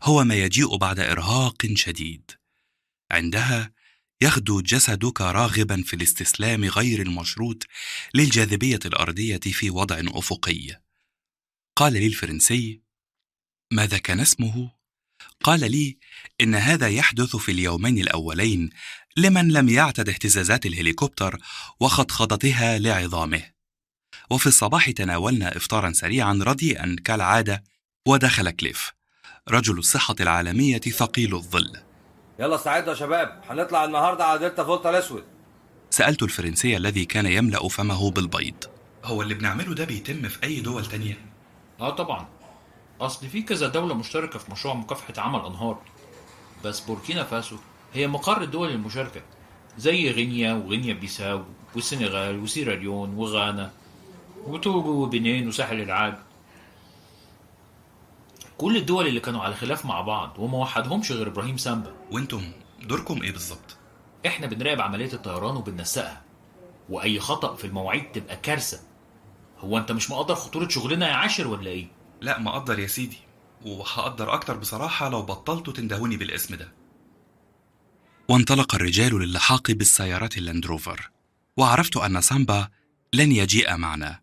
هو 0.03 0.25
ما 0.25 0.35
يجيء 0.35 0.77
بعد 0.77 1.01
إرهاق 1.01 1.67
شديد. 1.75 2.31
عندها 3.11 3.73
يغدو 4.21 4.61
جسدك 4.61 5.21
راغبا 5.21 5.83
في 5.83 5.97
الاستسلام 5.97 6.65
غير 6.65 7.03
المشروط 7.03 7.63
للجاذبية 8.15 8.79
الأرضية 8.85 9.39
في 9.39 9.71
وضع 9.71 10.01
أفقي. 10.07 10.81
قال 11.77 11.93
لي 11.93 12.07
الفرنسي 12.07 12.83
ماذا 13.73 13.99
كان 13.99 14.21
اسمه؟ 14.21 14.73
قال 15.43 15.71
لي 15.71 15.99
إن 16.41 16.55
هذا 16.55 16.89
يحدث 16.89 17.37
في 17.37 17.53
اليومين 17.53 17.99
الأولين 17.99 18.71
لمن 19.17 19.49
لم 19.53 19.69
يعتد 19.69 20.09
اهتزازات 20.09 20.67
الهليكوبتر 20.67 21.39
وخضخضتها 21.81 22.79
لعظامه. 22.79 23.53
وفي 24.31 24.47
الصباح 24.47 24.91
تناولنا 24.91 25.57
إفطارا 25.57 25.93
سريعا 25.93 26.41
رديئا 26.43 26.97
كالعادة 27.05 27.65
ودخل 28.07 28.51
كليف. 28.51 28.98
رجل 29.51 29.79
الصحة 29.79 30.15
العالمية 30.21 30.79
ثقيل 30.79 31.35
الظل. 31.35 31.73
يلا 32.39 32.55
استعدوا 32.55 32.89
يا 32.89 32.95
شباب 32.95 33.43
هنطلع 33.51 33.85
النهارده 33.85 34.25
على 34.25 34.39
دلتا 34.39 34.65
فولتا 34.65 34.91
الاسود 34.91 35.25
سألت 35.91 36.23
الفرنسي 36.23 36.77
الذي 36.77 37.05
كان 37.05 37.27
يملأ 37.27 37.69
فمه 37.69 38.11
بالبيض. 38.11 38.65
هو 39.05 39.23
اللي 39.23 39.35
بنعمله 39.35 39.75
ده 39.75 39.85
بيتم 39.85 40.29
في 40.29 40.43
أي 40.45 40.61
دول 40.61 40.87
تانية؟ 40.87 41.19
آه 41.81 41.91
طبعا. 41.91 42.29
أصل 43.01 43.27
في 43.27 43.43
كذا 43.43 43.69
دولة 43.69 43.95
مشتركة 43.95 44.39
في 44.39 44.53
مشروع 44.53 44.75
مكافحة 44.75 45.15
عمى 45.23 45.47
الأنهار. 45.47 45.79
بس 46.65 46.81
بوركينا 46.81 47.25
فاسو 47.25 47.57
هي 47.95 48.07
مقر 48.07 48.43
الدول 48.43 48.71
المشاركة 48.71 49.21
زي 49.79 50.11
غينيا 50.11 50.53
وغينيا 50.53 50.95
بيساو 50.95 51.43
والسنغال 51.75 52.39
وسيراليون 52.39 53.15
وغانا 53.15 53.73
وتوجو 54.47 55.03
وبنين 55.03 55.49
وساحل 55.49 55.81
العاج. 55.81 56.15
كل 58.59 58.77
الدول 58.77 59.07
اللي 59.07 59.21
كانوا 59.21 59.41
على 59.41 59.55
خلاف 59.55 59.85
مع 59.85 60.01
بعض 60.01 60.39
وما 60.39 60.59
وحدهمش 60.59 61.13
غير 61.13 61.27
إبراهيم 61.29 61.57
سامبا. 61.57 61.95
وأنتم 62.11 62.53
دوركم 62.83 63.23
إيه 63.23 63.33
بالظبط؟ 63.33 63.77
إحنا 64.27 64.47
بنراقب 64.47 64.81
عملية 64.81 65.13
الطيران 65.13 65.57
وبننسقها. 65.57 66.23
وأي 66.89 67.21
خطأ 67.21 67.57
في 67.57 67.67
المواعيد 67.67 68.13
تبقى 68.13 68.37
كارثة. 68.37 68.81
هو 69.59 69.79
أنت 69.79 69.93
مش 69.93 70.11
مقدر 70.11 70.35
خطورة 70.35 70.69
شغلنا 70.69 71.09
يا 71.09 71.13
عاشر 71.13 71.49
ولا 71.49 71.71
إيه؟ 71.71 71.87
لا 72.21 72.39
مقدر 72.39 72.79
يا 72.79 72.87
سيدي. 72.87 73.19
وهقدر 73.67 74.35
أكتر 74.35 74.57
بصراحة 74.57 75.09
لو 75.09 75.23
بطلتوا 75.23 75.73
تندهوني 75.73 76.17
بالاسم 76.17 76.55
ده. 76.55 76.73
وانطلق 78.29 78.75
الرجال 78.75 79.19
للحاق 79.19 79.71
بالسيارات 79.71 80.39
اللاندروفر 80.39 81.11
وعرفت 81.57 81.97
أن 81.97 82.21
سامبا 82.21 82.69
لن 83.13 83.33
يجيء 83.33 83.77
معنا. 83.77 84.21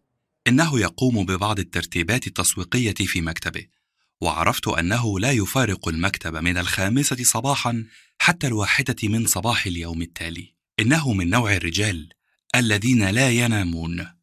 إنه 0.48 0.80
يقوم 0.80 1.26
ببعض 1.26 1.60
الترتيبات 1.60 2.28
التسويقية 2.28 2.94
في 2.94 3.22
مكتبه. 3.22 3.75
وعرفت 4.22 4.68
أنه 4.68 5.20
لا 5.20 5.32
يفارق 5.32 5.88
المكتب 5.88 6.36
من 6.36 6.58
الخامسة 6.58 7.24
صباحا 7.24 7.86
حتى 8.20 8.48
الواحدة 8.48 8.96
من 9.04 9.26
صباح 9.26 9.66
اليوم 9.66 10.02
التالي. 10.02 10.56
إنه 10.80 11.14
من 11.14 11.30
نوع 11.30 11.56
الرجال 11.56 12.10
الذين 12.56 13.10
لا 13.10 13.32
ينامون. 13.32 14.16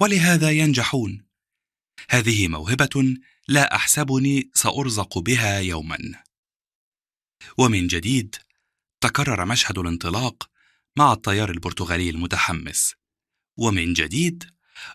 ولهذا 0.00 0.50
ينجحون. 0.50 1.24
هذه 2.10 2.48
موهبة 2.48 3.16
لا 3.48 3.74
أحسبني 3.74 4.50
سأرزق 4.54 5.18
بها 5.18 5.58
يوما. 5.58 5.98
ومن 7.58 7.86
جديد 7.86 8.36
تكرر 9.00 9.44
مشهد 9.44 9.78
الانطلاق 9.78 10.50
مع 10.96 11.12
الطيار 11.12 11.50
البرتغالي 11.50 12.10
المتحمس. 12.10 12.94
ومن 13.56 13.92
جديد 13.92 14.44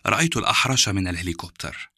رأيت 0.06 0.36
الأحرش 0.36 0.88
من 0.88 1.08
الهليكوبتر. 1.08 1.95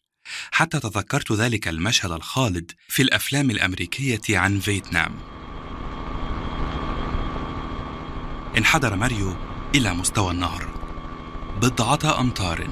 حتى 0.51 0.79
تذكرت 0.79 1.31
ذلك 1.31 1.67
المشهد 1.67 2.11
الخالد 2.11 2.71
في 2.87 3.01
الأفلام 3.01 3.51
الأمريكية 3.51 4.37
عن 4.37 4.59
فيتنام. 4.59 5.15
انحدر 8.57 8.95
ماريو 8.95 9.35
إلى 9.75 9.93
مستوى 9.93 10.31
النهر. 10.31 10.69
بضعة 11.61 12.19
أمتار 12.19 12.67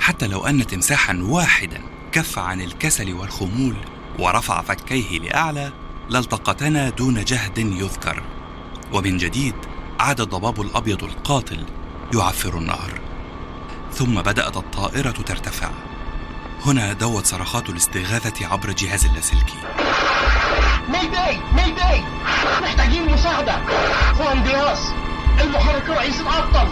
حتى 0.00 0.26
لو 0.26 0.46
أن 0.46 0.66
تمساحا 0.66 1.18
واحدا 1.22 1.82
كف 2.12 2.38
عن 2.38 2.60
الكسل 2.60 3.14
والخمول 3.14 3.76
ورفع 4.18 4.62
فكيه 4.62 5.18
لأعلى 5.18 5.72
لالتقطتنا 6.10 6.90
دون 6.90 7.24
جهد 7.24 7.58
يذكر. 7.58 8.22
ومن 8.92 9.16
جديد 9.16 9.54
عاد 10.00 10.20
الضباب 10.20 10.60
الأبيض 10.60 11.04
القاتل 11.04 11.64
يعفر 12.14 12.58
النهر. 12.58 13.00
ثم 13.92 14.14
بدأت 14.22 14.56
الطائرة 14.56 15.10
ترتفع. 15.10 15.87
هنا 16.66 16.92
دوت 16.92 17.26
صرخات 17.26 17.68
الاستغاثة 17.68 18.46
عبر 18.46 18.72
جهاز 18.72 19.04
اللاسلكي. 19.04 19.58
Mayday! 20.88 21.40
Mayday! 21.52 22.04
محتاجين 22.62 23.12
مساعدة. 23.12 23.58
خوان 24.18 24.42
دياس 24.42 24.92
المحرك 25.40 25.82
الرئيسي 25.88 26.22
اتعطل 26.22 26.68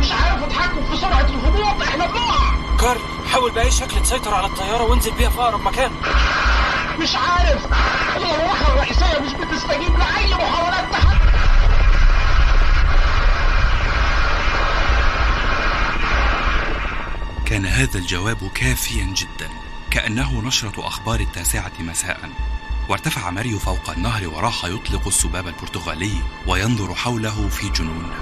مش 0.00 0.12
عارف 0.12 0.42
أتحكم 0.42 0.84
في 0.90 0.96
سرعة 0.96 1.20
الهبوط. 1.20 1.82
إحنا 1.82 2.06
بنقع. 2.06 2.50
كارل 2.80 3.00
حاول 3.32 3.50
بأي 3.50 3.70
شكل 3.70 4.02
تسيطر 4.02 4.34
على 4.34 4.46
الطيارة 4.46 4.82
وانزل 4.82 5.10
بيها 5.10 5.30
في 5.30 5.38
أقرب 5.40 5.60
مكان. 5.62 5.90
مش 7.00 7.16
عارف. 7.16 7.66
المروحة 8.16 8.72
الرئيسية 8.72 9.18
مش 9.20 9.32
بتستجيب 9.32 9.98
لأي 9.98 10.34
محاولات 10.34 10.92
تحكم. 10.92 11.29
كان 17.50 17.66
هذا 17.66 17.98
الجواب 17.98 18.50
كافيا 18.54 19.04
جدا 19.04 19.50
كأنه 19.90 20.42
نشرة 20.42 20.86
أخبار 20.86 21.20
التاسعة 21.20 21.72
مساء. 21.80 22.30
وارتفع 22.88 23.30
ماريو 23.30 23.58
فوق 23.58 23.90
النهر 23.90 24.28
وراح 24.28 24.64
يطلق 24.64 25.06
السباب 25.06 25.48
البرتغالي 25.48 26.22
وينظر 26.46 26.94
حوله 26.94 27.48
في 27.48 27.68
جنون. 27.68 28.12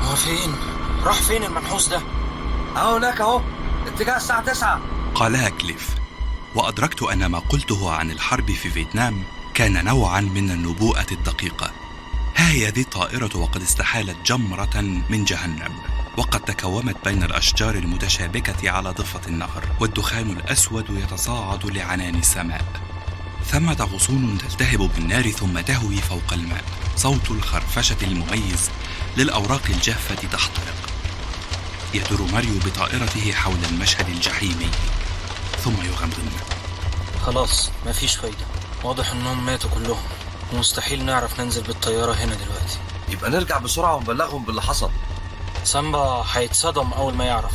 هو 0.00 0.14
فين؟ 0.16 0.54
راح 1.02 1.22
فين 1.22 1.44
المنحوس 1.44 1.88
ده؟ 1.88 2.02
اهو 2.76 2.96
هناك 2.96 3.20
أهو 3.20 3.42
اتجاه 3.86 4.16
الساعة 4.16 4.44
9 4.44 4.80
قالها 5.14 5.48
كليف 5.48 5.88
وأدركت 6.54 7.02
أن 7.02 7.26
ما 7.26 7.38
قلته 7.38 7.92
عن 7.92 8.10
الحرب 8.10 8.52
في 8.52 8.70
فيتنام 8.70 9.24
كان 9.54 9.84
نوعا 9.84 10.20
من 10.20 10.50
النبوءة 10.50 11.06
الدقيقة. 11.12 11.72
ها 12.36 12.50
هي 12.50 12.68
ذي 12.68 12.80
الطائرة 12.80 13.36
وقد 13.36 13.62
استحالت 13.62 14.16
جمرة 14.26 15.02
من 15.10 15.24
جهنم. 15.24 15.72
وقد 16.20 16.40
تكومت 16.40 16.96
بين 17.04 17.22
الأشجار 17.22 17.74
المتشابكة 17.74 18.70
على 18.70 18.90
ضفة 18.90 19.20
النهر 19.26 19.64
والدخان 19.80 20.30
الأسود 20.30 20.84
يتصاعد 20.90 21.66
لعنان 21.66 22.14
السماء. 22.14 22.64
ثمة 23.46 23.88
غصون 23.94 24.38
تلتهب 24.38 24.78
بالنار 24.78 25.30
ثم 25.30 25.60
تهوي 25.60 25.96
فوق 25.96 26.32
الماء. 26.32 26.64
صوت 26.96 27.30
الخرفشة 27.30 27.96
المميز 28.02 28.70
للأوراق 29.16 29.62
الجافة 29.70 30.14
تحترق. 30.14 30.74
يدور 31.94 32.32
ماريو 32.32 32.58
بطائرته 32.66 33.32
حول 33.32 33.64
المشهد 33.70 34.08
الجحيمي 34.08 34.70
ثم 35.64 35.76
يغمضن. 35.84 36.30
خلاص 37.22 37.70
مفيش 37.86 38.16
فايدة. 38.16 38.46
واضح 38.84 39.10
إنهم 39.10 39.46
ماتوا 39.46 39.70
كلهم. 39.70 40.02
ومستحيل 40.52 41.04
نعرف 41.04 41.40
ننزل 41.40 41.62
بالطيارة 41.62 42.12
هنا 42.12 42.34
دلوقتي. 42.34 42.78
يبقى 43.08 43.30
نرجع 43.30 43.58
بسرعة 43.58 43.94
ونبلغهم 43.94 44.44
باللي 44.44 44.62
حصل. 44.62 44.90
سامبا 45.64 46.24
هيتصدم 46.32 46.92
أول 46.92 47.14
ما 47.14 47.24
يعرف. 47.24 47.52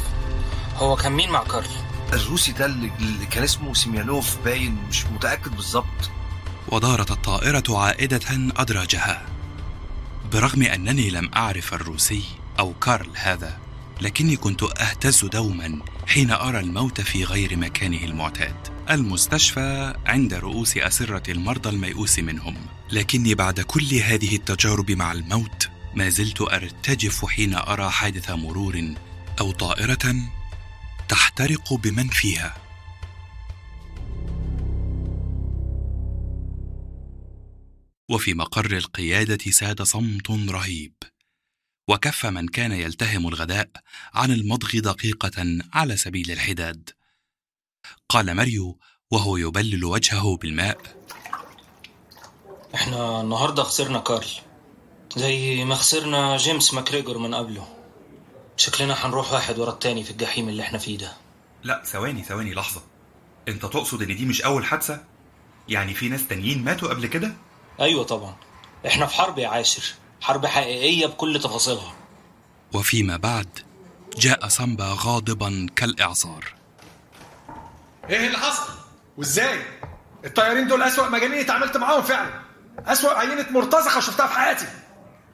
هو 0.75 0.95
كان 0.95 1.11
مين 1.11 1.29
مع 1.29 1.43
كارل؟ 1.43 1.67
الروسي 2.13 2.51
ده 2.51 2.65
اللي 2.65 2.91
اللي 2.99 3.25
كان 3.25 3.43
اسمه 3.43 3.73
سيميانوف 3.73 4.37
باين 4.45 4.77
مش 4.89 5.05
متأكد 5.05 5.55
بالظبط. 5.55 6.11
ودارت 6.67 7.11
الطائرة 7.11 7.63
عائدة 7.69 8.51
أدراجها. 8.57 9.25
برغم 10.33 10.61
أنني 10.63 11.09
لم 11.09 11.31
أعرف 11.35 11.73
الروسي 11.73 12.23
أو 12.59 12.73
كارل 12.73 13.09
هذا 13.15 13.57
لكني 14.01 14.35
كنت 14.35 14.63
أهتز 14.63 15.25
دوما 15.25 15.79
حين 16.07 16.31
أرى 16.31 16.59
الموت 16.59 17.01
في 17.01 17.23
غير 17.23 17.57
مكانه 17.57 18.03
المعتاد. 18.03 18.55
المستشفى 18.89 19.93
عند 20.05 20.33
رؤوس 20.33 20.77
أسرة 20.77 21.31
المرضى 21.31 21.69
الميؤوس 21.69 22.19
منهم. 22.19 22.55
لكني 22.91 23.35
بعد 23.35 23.59
كل 23.59 23.95
هذه 23.95 24.35
التجارب 24.35 24.91
مع 24.91 25.11
الموت 25.11 25.69
ما 25.95 26.09
زلت 26.09 26.41
أرتجف 26.41 27.25
حين 27.25 27.53
أرى 27.53 27.89
حادث 27.89 28.31
مرور 28.31 28.93
أو 29.39 29.51
طائرة 29.51 30.15
تحترق 31.09 31.73
بمن 31.73 32.07
فيها. 32.07 32.57
وفي 38.09 38.33
مقر 38.33 38.77
القيادة 38.77 39.51
ساد 39.51 39.81
صمت 39.81 40.31
رهيب. 40.31 40.93
وكف 41.87 42.25
من 42.25 42.47
كان 42.47 42.71
يلتهم 42.71 43.27
الغداء 43.27 43.69
عن 44.13 44.31
المضغ 44.31 44.79
دقيقة 44.79 45.45
على 45.73 45.97
سبيل 45.97 46.31
الحداد. 46.31 46.89
قال 48.09 48.31
ماريو 48.31 48.79
وهو 49.11 49.37
يبلل 49.37 49.85
وجهه 49.85 50.37
بالماء. 50.37 50.77
إحنا 52.75 53.21
النهاردة 53.21 53.63
خسرنا 53.63 53.99
كارل. 53.99 54.44
زي 55.15 55.63
ما 55.63 55.75
خسرنا 55.75 56.37
جيمس 56.37 56.73
ماكريجور 56.73 57.17
من 57.17 57.35
قبله. 57.35 57.67
شكلنا 58.57 59.05
هنروح 59.05 59.33
واحد 59.33 59.59
ورا 59.59 59.71
التاني 59.71 60.03
في 60.03 60.11
الجحيم 60.11 60.49
اللي 60.49 60.63
إحنا 60.63 60.77
فيه 60.77 60.97
ده. 60.97 61.13
لا 61.63 61.83
ثواني 61.85 62.23
ثواني 62.23 62.53
لحظة. 62.53 62.81
انت 63.47 63.65
تقصد 63.65 64.01
ان 64.01 64.15
دي 64.15 64.25
مش 64.25 64.41
أول 64.41 64.65
حادثة؟ 64.65 65.03
يعني 65.69 65.93
في 65.93 66.09
ناس 66.09 66.27
تانيين 66.27 66.63
ماتوا 66.63 66.89
قبل 66.89 67.07
كده؟ 67.07 67.33
أيوه 67.79 68.03
طبعا. 68.03 68.35
إحنا 68.87 69.05
في 69.05 69.15
حرب 69.15 69.39
يا 69.39 69.47
عاشر 69.47 69.83
حرب 70.21 70.45
حقيقية 70.45 71.05
بكل 71.05 71.39
تفاصيلها. 71.39 71.93
وفيما 72.73 73.17
بعد 73.17 73.59
جاء 74.17 74.47
سامبا 74.47 74.95
غاضبا 74.99 75.67
كالإعصار. 75.75 76.53
إيه 78.09 78.27
اللي 78.27 78.37
حصل؟ 78.37 78.73
وإزاي؟ 79.17 79.59
الطيارين 80.25 80.67
دول 80.67 80.83
أسوأ 80.83 81.09
مجانين 81.09 81.39
اتعاملت 81.39 81.77
معاهم 81.77 82.01
فعلا. 82.01 82.41
أسوأ 82.79 83.13
عينة 83.13 83.45
مرتزقة 83.49 83.99
شفتها 83.99 84.27
في 84.27 84.33
حياتي. 84.33 84.67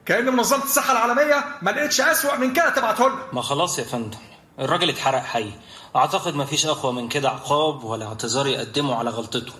كأن 0.06 0.24
منظمة 0.32 0.64
الصحة 0.64 0.92
العالمية 0.92 1.44
ما 1.62 1.70
لقيتش 1.70 2.00
أسوأ 2.00 2.36
من 2.36 2.52
كده 2.52 2.70
تبعته 2.70 3.08
لنا. 3.08 3.22
ما 3.32 3.42
خلاص 3.42 3.78
يا 3.78 3.84
فندم 3.84 4.18
الراجل 4.60 4.88
اتحرق 4.88 5.22
حي. 5.22 5.50
أعتقد 5.96 6.34
مفيش 6.34 6.66
أقوى 6.66 6.92
من 6.92 7.08
كده 7.08 7.30
عقاب 7.30 7.84
ولا 7.84 8.06
اعتذار 8.06 8.46
يقدمه 8.46 8.94
على 8.94 9.10
غلطته. 9.10 9.52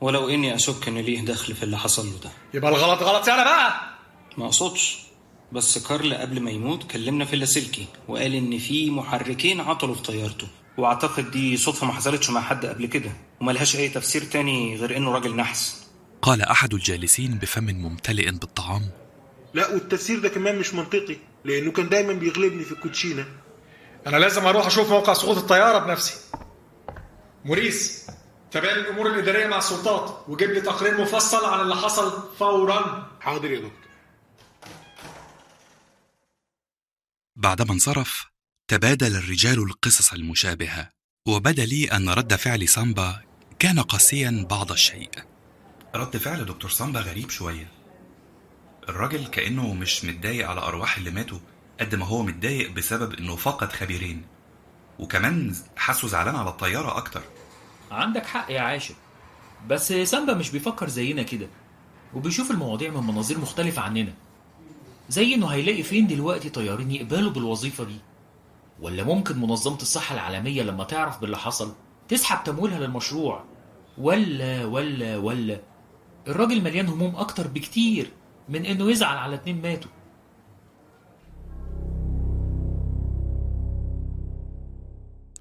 ولو 0.00 0.28
إني 0.28 0.54
أشك 0.54 0.88
إن 0.88 0.98
ليه 0.98 1.24
دخل 1.24 1.54
في 1.54 1.62
اللي 1.62 1.78
حصل 1.78 2.06
له 2.06 2.18
ده. 2.24 2.30
يبقى 2.54 2.70
الغلط 2.70 3.02
غلط 3.02 3.28
أنا 3.28 3.44
بقى. 3.44 3.80
ما 4.38 4.44
أقصدش. 4.46 4.98
بس 5.52 5.78
كارل 5.88 6.14
قبل 6.14 6.40
ما 6.40 6.50
يموت 6.50 6.90
كلمنا 6.90 7.24
في 7.24 7.34
اللاسلكي 7.34 7.86
وقال 8.08 8.34
إن 8.34 8.58
في 8.58 8.90
محركين 8.90 9.60
عطلوا 9.60 9.94
في 9.94 10.02
طيارته. 10.02 10.46
وأعتقد 10.78 11.30
دي 11.30 11.56
صدفة 11.56 11.86
ما 11.86 11.92
حصلتش 11.92 12.30
مع 12.30 12.40
حد 12.40 12.66
قبل 12.66 12.86
كده. 12.86 13.10
وملهاش 13.40 13.76
أي 13.76 13.88
تفسير 13.88 14.24
تاني 14.24 14.76
غير 14.76 14.96
إنه 14.96 15.12
راجل 15.12 15.36
نحس. 15.36 15.86
قال 16.22 16.42
أحد 16.42 16.74
الجالسين 16.74 17.38
بفم 17.38 17.64
ممتلئ 17.64 18.30
بالطعام 18.30 18.90
لا 19.58 19.68
والتفسير 19.68 20.18
ده 20.18 20.28
كمان 20.28 20.58
مش 20.58 20.74
منطقي 20.74 21.16
لأنه 21.44 21.72
كان 21.72 21.88
دايما 21.88 22.12
بيغلبني 22.12 22.64
في 22.64 22.72
الكوتشينة. 22.72 23.26
أنا 24.06 24.16
لازم 24.16 24.46
أروح 24.46 24.66
أشوف 24.66 24.90
موقع 24.90 25.12
سقوط 25.12 25.36
الطيارة 25.36 25.78
بنفسي. 25.78 26.14
موريس 27.44 28.06
تابع 28.50 28.72
لي 28.72 28.80
الأمور 28.80 29.06
الإدارية 29.06 29.46
مع 29.46 29.58
السلطات 29.58 30.24
وجيب 30.28 30.50
لي 30.50 30.60
تقرير 30.60 31.00
مفصل 31.00 31.44
عن 31.44 31.60
اللي 31.60 31.76
حصل 31.76 32.36
فورا. 32.38 33.10
حاضر 33.20 33.50
يا 33.50 33.58
دكتور. 33.58 33.88
بعدما 37.36 37.72
انصرف 37.72 38.26
تبادل 38.68 39.16
الرجال 39.16 39.58
القصص 39.58 40.12
المشابهة 40.12 40.90
وبدأ 41.28 41.64
لي 41.64 41.84
أن 41.92 42.08
رد 42.08 42.34
فعل 42.34 42.68
سامبا 42.68 43.20
كان 43.58 43.80
قاسيا 43.80 44.46
بعض 44.50 44.72
الشيء. 44.72 45.10
رد 45.94 46.16
فعل 46.16 46.44
دكتور 46.44 46.70
سامبا 46.70 47.00
غريب 47.00 47.30
شوية. 47.30 47.77
الراجل 48.88 49.26
كأنه 49.26 49.74
مش 49.74 50.04
متضايق 50.04 50.48
على 50.48 50.60
أرواح 50.60 50.96
اللي 50.96 51.10
ماتوا 51.10 51.38
قد 51.80 51.94
ما 51.94 52.06
هو 52.06 52.22
متضايق 52.22 52.72
بسبب 52.72 53.14
إنه 53.14 53.36
فقد 53.36 53.72
خبيرين. 53.72 54.24
وكمان 54.98 55.54
حاسه 55.76 56.08
زعلان 56.08 56.36
على 56.36 56.48
الطيارة 56.48 56.96
أكتر. 56.96 57.22
عندك 57.90 58.26
حق 58.26 58.50
يا 58.50 58.60
عاشر 58.60 58.94
بس 59.68 59.92
سامبا 59.92 60.34
مش 60.34 60.50
بيفكر 60.50 60.88
زينا 60.88 61.22
كده 61.22 61.48
وبيشوف 62.14 62.50
المواضيع 62.50 62.90
من 62.90 63.06
مناظير 63.06 63.38
مختلفة 63.38 63.82
عننا. 63.82 64.14
زي 65.08 65.34
إنه 65.34 65.46
هيلاقي 65.46 65.82
فين 65.82 66.06
دلوقتي 66.06 66.50
طيارين 66.50 66.90
يقبلوا 66.90 67.30
بالوظيفة 67.30 67.84
دي. 67.84 67.96
ولا 68.80 69.02
ممكن 69.02 69.38
منظمة 69.38 69.76
الصحة 69.76 70.14
العالمية 70.14 70.62
لما 70.62 70.84
تعرف 70.84 71.20
باللي 71.20 71.38
حصل 71.38 71.74
تسحب 72.08 72.44
تمويلها 72.44 72.78
للمشروع؟ 72.78 73.44
ولا 73.98 74.64
ولا 74.64 75.16
ولا. 75.16 75.60
الراجل 76.28 76.62
مليان 76.62 76.88
هموم 76.88 77.16
أكتر 77.16 77.46
بكتير. 77.46 78.10
من 78.48 78.66
إنه 78.66 78.90
يزعل 78.90 79.16
على 79.16 79.34
اتنين 79.34 79.62
ماتوا. 79.62 79.90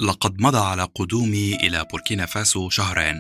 لقد 0.01 0.41
مضى 0.41 0.57
على 0.57 0.83
قدومي 0.83 1.55
إلى 1.55 1.85
بوركينا 1.91 2.25
فاسو 2.25 2.69
شهران 2.69 3.17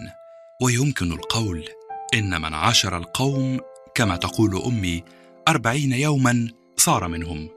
ويمكن 0.61 1.11
القول 1.11 1.65
إن 2.13 2.41
من 2.41 2.53
عاشر 2.53 2.97
القوم 2.97 3.59
كما 3.95 4.15
تقول 4.15 4.61
أمي 4.61 5.03
أربعين 5.47 5.91
يوما 5.91 6.47
صار 6.77 7.07
منهم. 7.07 7.49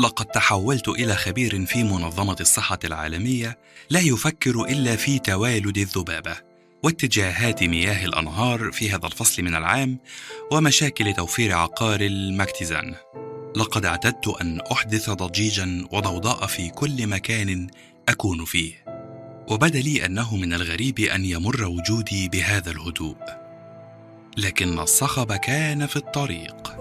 لقد 0.00 0.26
تحولت 0.26 0.88
إلى 0.88 1.14
خبير 1.14 1.66
في 1.66 1.84
منظمة 1.84 2.36
الصحة 2.40 2.78
العالمية 2.84 3.58
لا 3.90 4.00
يفكر 4.00 4.64
إلا 4.64 4.96
في 4.96 5.18
توالد 5.18 5.78
الذبابة. 5.78 6.53
واتجاهات 6.84 7.62
مياه 7.62 8.04
الأنهار 8.04 8.72
في 8.72 8.90
هذا 8.90 9.06
الفصل 9.06 9.42
من 9.42 9.54
العام 9.54 9.98
ومشاكل 10.52 11.14
توفير 11.14 11.52
عقار 11.52 12.00
المكتزان 12.00 12.94
لقد 13.56 13.84
اعتدت 13.84 14.28
أن 14.28 14.60
أحدث 14.72 15.10
ضجيجا 15.10 15.86
وضوضاء 15.92 16.46
في 16.46 16.70
كل 16.70 17.06
مكان 17.06 17.66
أكون 18.08 18.44
فيه. 18.44 18.84
وبدأ 19.50 19.80
لي 19.80 20.06
أنه 20.06 20.36
من 20.36 20.54
الغريب 20.54 21.00
أن 21.00 21.24
يمر 21.24 21.64
وجودي 21.64 22.28
بهذا 22.28 22.70
الهدوء. 22.70 23.16
لكن 24.36 24.78
الصخب 24.78 25.32
كان 25.32 25.86
في 25.86 25.96
الطريق. 25.96 26.76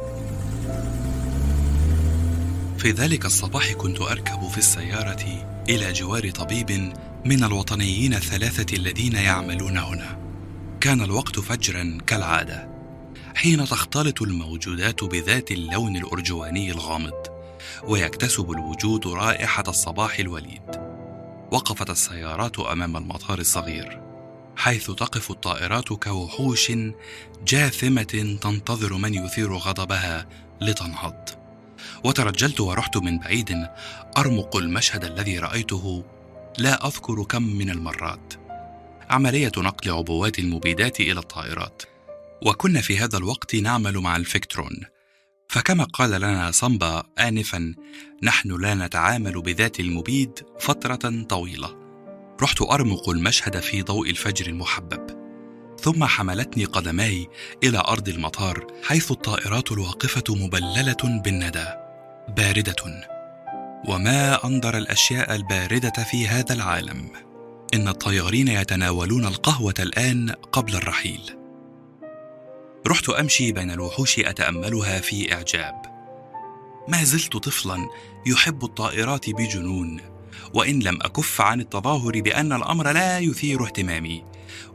في 2.78 2.92
ذلك 2.92 3.26
الصباح 3.26 3.74
كنت 3.74 4.02
أركب 4.02 4.48
في 4.48 4.58
السيارة 4.58 5.53
إلى 5.70 5.94
جوار 5.94 6.30
طبيب 6.30 6.94
من 7.26 7.44
الوطنيين 7.44 8.14
الثلاثة 8.14 8.78
الذين 8.78 9.14
يعملون 9.14 9.78
هنا. 9.78 10.20
كان 10.82 11.02
الوقت 11.02 11.40
فجرا 11.40 11.98
كالعادة 12.08 12.70
حين 13.36 13.66
تختلط 13.66 14.22
الموجودات 14.22 15.04
بذات 15.04 15.52
اللون 15.52 15.98
الأرجواني 15.98 16.72
الغامض 16.72 17.28
ويكتسب 17.84 18.52
الوجود 18.52 19.08
رائحة 19.08 19.64
الصباح 19.68 20.20
الوليد. 20.20 20.82
وقفت 21.52 21.90
السيارات 21.90 22.60
أمام 22.60 22.98
المطار 22.98 23.40
الصغير 23.40 24.02
حيث 24.56 24.92
تقف 24.92 25.32
الطائرات 25.32 25.94
كوحوش 25.94 26.72
جاثمة 27.48 28.38
تنتظر 28.42 28.94
من 28.94 29.14
يثير 29.14 29.54
غضبها 29.54 30.28
لتنهض. 30.62 31.30
وترجلت 32.04 32.62
ورحت 32.62 32.98
من 32.98 33.20
بعيد 33.20 33.68
أرمق 34.18 34.58
المشهد 34.58 35.06
الذي 35.06 35.40
رأيته 35.40 36.04
لا 36.58 36.88
أذكر 36.88 37.24
كم 37.24 37.44
من 37.44 37.70
المرات. 37.70 38.34
عملية 39.10 39.52
نقل 39.58 39.92
عبوات 39.92 40.40
المبيدات 40.40 41.00
إلى 41.00 41.20
الطائرات. 41.20 41.82
وكنا 42.46 42.82
في 42.82 42.98
هذا 42.98 43.18
الوقت 43.18 43.56
نعمل 43.56 43.98
مع 43.98 44.16
الفكترون 44.16 44.80
فكما 45.50 45.84
قال 45.84 46.12
لنا 46.12 46.52
صمبا 46.52 47.04
آنفا 47.20 47.76
نحن 48.24 48.62
لا 48.62 48.76
نتعامل 48.76 49.42
بذات 49.42 49.80
المبيد 49.80 50.40
فترة 50.60 51.24
طويلة. 51.30 51.76
رحت 52.42 52.62
أرمق 52.62 53.10
المشهد 53.10 53.60
في 53.60 53.82
ضوء 53.82 54.10
الفجر 54.10 54.48
المحبب. 54.48 55.24
ثم 55.80 56.06
حملتني 56.06 56.66
قدماي 56.66 57.28
إلى 57.64 57.84
أرض 57.88 58.10
المطار 58.10 58.68
حيث 58.84 59.12
الطائرات 59.12 59.72
الواقفة 59.72 60.24
مبللة 60.30 61.22
بالندى. 61.24 61.66
باردة. 62.38 63.13
وما 63.88 64.46
أنظر 64.46 64.78
الأشياء 64.78 65.36
الباردة 65.36 66.04
في 66.12 66.28
هذا 66.28 66.54
العالم. 66.54 67.10
إن 67.74 67.88
الطيارين 67.88 68.48
يتناولون 68.48 69.26
القهوة 69.26 69.74
الآن 69.80 70.30
قبل 70.30 70.76
الرحيل. 70.76 71.38
رحت 72.88 73.10
أمشي 73.10 73.52
بين 73.52 73.72
الوحوش 73.72 74.20
أتأملها 74.20 75.00
في 75.00 75.34
إعجاب. 75.34 75.76
ما 76.88 77.04
زلت 77.04 77.38
طفلا 77.38 77.78
يحب 78.28 78.64
الطائرات 78.66 79.30
بجنون 79.30 80.02
وإن 80.54 80.80
لم 80.80 80.96
أكف 81.02 81.42
عن 81.42 81.62
التظاهر 81.62 82.22
بأن 82.22 82.54
الأمر 82.54 82.92
لا 82.92 83.20
يثير 83.20 83.66
اهتمامي. 83.66 84.24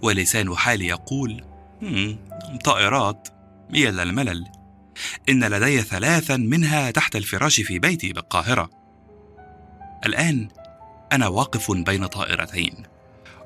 ولسان 0.03 0.57
حالي 0.57 0.87
يقول 0.87 1.45
"هم، 1.83 2.19
طائرات 2.65 3.29
يلا 3.73 4.03
الملل. 4.03 4.45
إن 5.29 5.45
لدي 5.45 5.83
ثلاثا 5.83 6.37
منها 6.37 6.91
تحت 6.91 7.17
الفراش 7.17 7.61
في 7.61 7.79
بيتي 7.79 8.13
بالقاهرة. 8.13 8.71
الآن 10.07 10.49
أنا 11.13 11.29
واقف 11.29 11.73
بين 11.73 12.07
طائرتين 12.07 12.75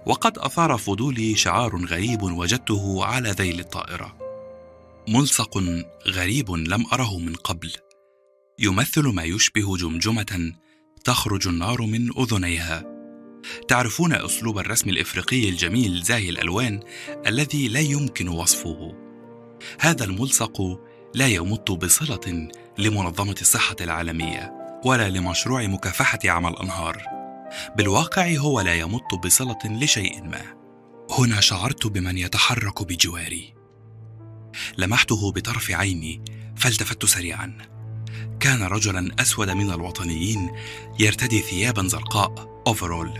وقد 0.06 0.38
أثار 0.38 0.78
فضولي 0.78 1.36
شعار 1.36 1.84
غريب 1.84 2.22
وجدته 2.22 3.04
على 3.04 3.30
ذيل 3.30 3.60
الطائرة. 3.60 4.16
ملصق 5.08 5.62
غريب 6.08 6.50
لم 6.50 6.86
أره 6.92 7.18
من 7.18 7.34
قبل 7.34 7.72
يمثل 8.58 9.02
ما 9.02 9.22
يشبه 9.22 9.76
جمجمة 9.76 10.52
تخرج 11.04 11.48
النار 11.48 11.82
من 11.82 12.10
أذنيها. 12.18 12.84
تعرفون 13.68 14.12
أسلوب 14.12 14.58
الرسم 14.58 14.90
الإفريقي 14.90 15.48
الجميل 15.48 16.02
زاهي 16.02 16.30
الألوان 16.30 16.80
الذي 17.26 17.68
لا 17.68 17.80
يمكن 17.80 18.28
وصفه. 18.28 18.94
هذا 19.80 20.04
الملصق 20.04 20.80
لا 21.14 21.26
يمت 21.26 21.70
بصلة 21.70 22.48
لمنظمة 22.78 23.36
الصحة 23.40 23.76
العالمية. 23.80 24.61
ولا 24.84 25.10
لمشروع 25.10 25.66
مكافحة 25.66 26.18
عمى 26.24 26.48
الأنهار 26.48 27.02
بالواقع 27.76 28.36
هو 28.36 28.60
لا 28.60 28.74
يمت 28.74 29.14
بصلة 29.24 29.58
لشيء 29.64 30.22
ما. 30.22 30.42
هنا 31.18 31.40
شعرت 31.40 31.86
بمن 31.86 32.18
يتحرك 32.18 32.82
بجواري. 32.82 33.54
لمحته 34.78 35.32
بطرف 35.32 35.70
عيني 35.70 36.24
فالتفت 36.56 37.06
سريعا. 37.06 37.58
كان 38.40 38.62
رجلا 38.62 39.10
أسود 39.20 39.50
من 39.50 39.70
الوطنيين 39.70 40.50
يرتدي 41.00 41.40
ثيابا 41.40 41.88
زرقاء 41.88 42.62
أوفرول 42.66 43.12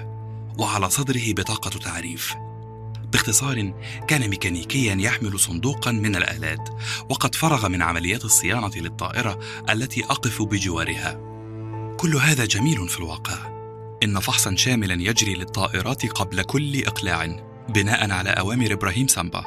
وعلى 0.58 0.90
صدره 0.90 1.32
بطاقة 1.32 1.70
تعريف. 1.70 2.34
باختصار 3.12 3.74
كان 4.08 4.28
ميكانيكيا 4.28 4.94
يحمل 4.94 5.40
صندوقا 5.40 5.90
من 5.90 6.16
الآلات 6.16 6.68
وقد 7.10 7.34
فرغ 7.34 7.68
من 7.68 7.82
عمليات 7.82 8.24
الصيانة 8.24 8.72
للطائرة 8.76 9.38
التي 9.70 10.04
أقف 10.04 10.42
بجوارها. 10.42 11.31
كل 12.02 12.16
هذا 12.16 12.44
جميل 12.44 12.88
في 12.88 12.98
الواقع. 12.98 13.38
إن 14.02 14.20
فحصا 14.20 14.56
شاملا 14.56 14.94
يجري 14.94 15.34
للطائرات 15.34 16.06
قبل 16.06 16.42
كل 16.42 16.84
إقلاع 16.84 17.26
بناء 17.68 18.10
على 18.10 18.30
أوامر 18.30 18.72
إبراهيم 18.72 19.08
سامبا 19.08 19.44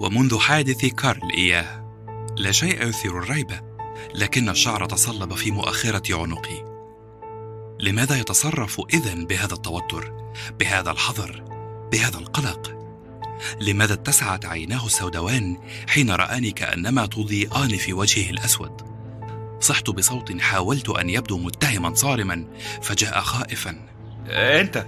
ومنذ 0.00 0.38
حادث 0.38 0.84
كارل 0.84 1.32
إياه. 1.36 1.84
لا 2.36 2.52
شيء 2.52 2.88
يثير 2.88 3.18
الريبة 3.18 3.60
لكن 4.14 4.48
الشعر 4.48 4.86
تصلب 4.86 5.34
في 5.34 5.50
مؤخرة 5.50 6.22
عنقي. 6.22 6.64
لماذا 7.80 8.16
يتصرف 8.16 8.80
إذن 8.94 9.26
بهذا 9.26 9.54
التوتر 9.54 10.12
بهذا 10.60 10.90
الحذر 10.90 11.44
بهذا 11.92 12.18
القلق؟ 12.18 12.78
لماذا 13.60 13.94
اتسعت 13.94 14.46
عيناه 14.46 14.86
السوداوان 14.86 15.58
حين 15.88 16.10
رآني 16.10 16.50
كأنما 16.50 17.06
تضيئان 17.06 17.76
في 17.76 17.92
وجهه 17.92 18.30
الأسود؟ 18.30 18.97
صحت 19.60 19.90
بصوت 19.90 20.40
حاولت 20.40 20.88
أن 20.88 21.10
يبدو 21.10 21.38
متهما 21.38 21.94
صارما 21.94 22.44
فجاء 22.82 23.20
خائفا. 23.20 23.88
أنت 24.26 24.86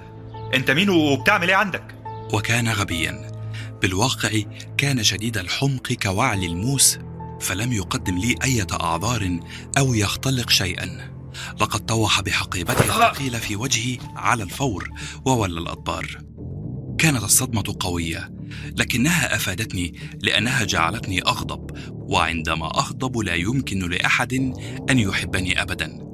أنت 0.55 0.71
مين 0.71 0.91
وبتعمل 0.91 1.49
إيه 1.49 1.57
عندك؟ 1.57 1.95
وكان 2.33 2.69
غبيا. 2.69 3.31
بالواقع 3.83 4.31
كان 4.77 5.03
شديد 5.03 5.39
الحمق 5.39 5.93
كوعل 5.93 6.45
الموس 6.45 6.99
فلم 7.41 7.73
يقدم 7.73 8.19
لي 8.19 8.35
أية 8.45 8.67
أعذار 8.81 9.39
أو 9.79 9.95
يختلق 9.95 10.51
شيئا. 10.51 11.11
لقد 11.61 11.87
طوح 11.87 12.21
بحقيبته 12.21 13.09
الثقيلة 13.09 13.39
في 13.39 13.57
وجهي 13.57 13.99
على 14.17 14.43
الفور 14.43 14.91
وولى 15.25 15.61
الأدبار 15.61 16.07
كانت 16.99 17.25
الصدمة 17.25 17.77
قوية. 17.81 18.40
لكنها 18.77 19.35
أفادتني 19.35 19.95
لأنها 20.21 20.65
جعلتني 20.65 21.23
أغضب 21.23 21.71
وعندما 21.91 22.67
أغضب 22.67 23.19
لا 23.19 23.35
يمكن 23.35 23.91
لأحد 23.91 24.33
أن 24.91 24.99
يحبني 24.99 25.63
أبدا. 25.63 26.11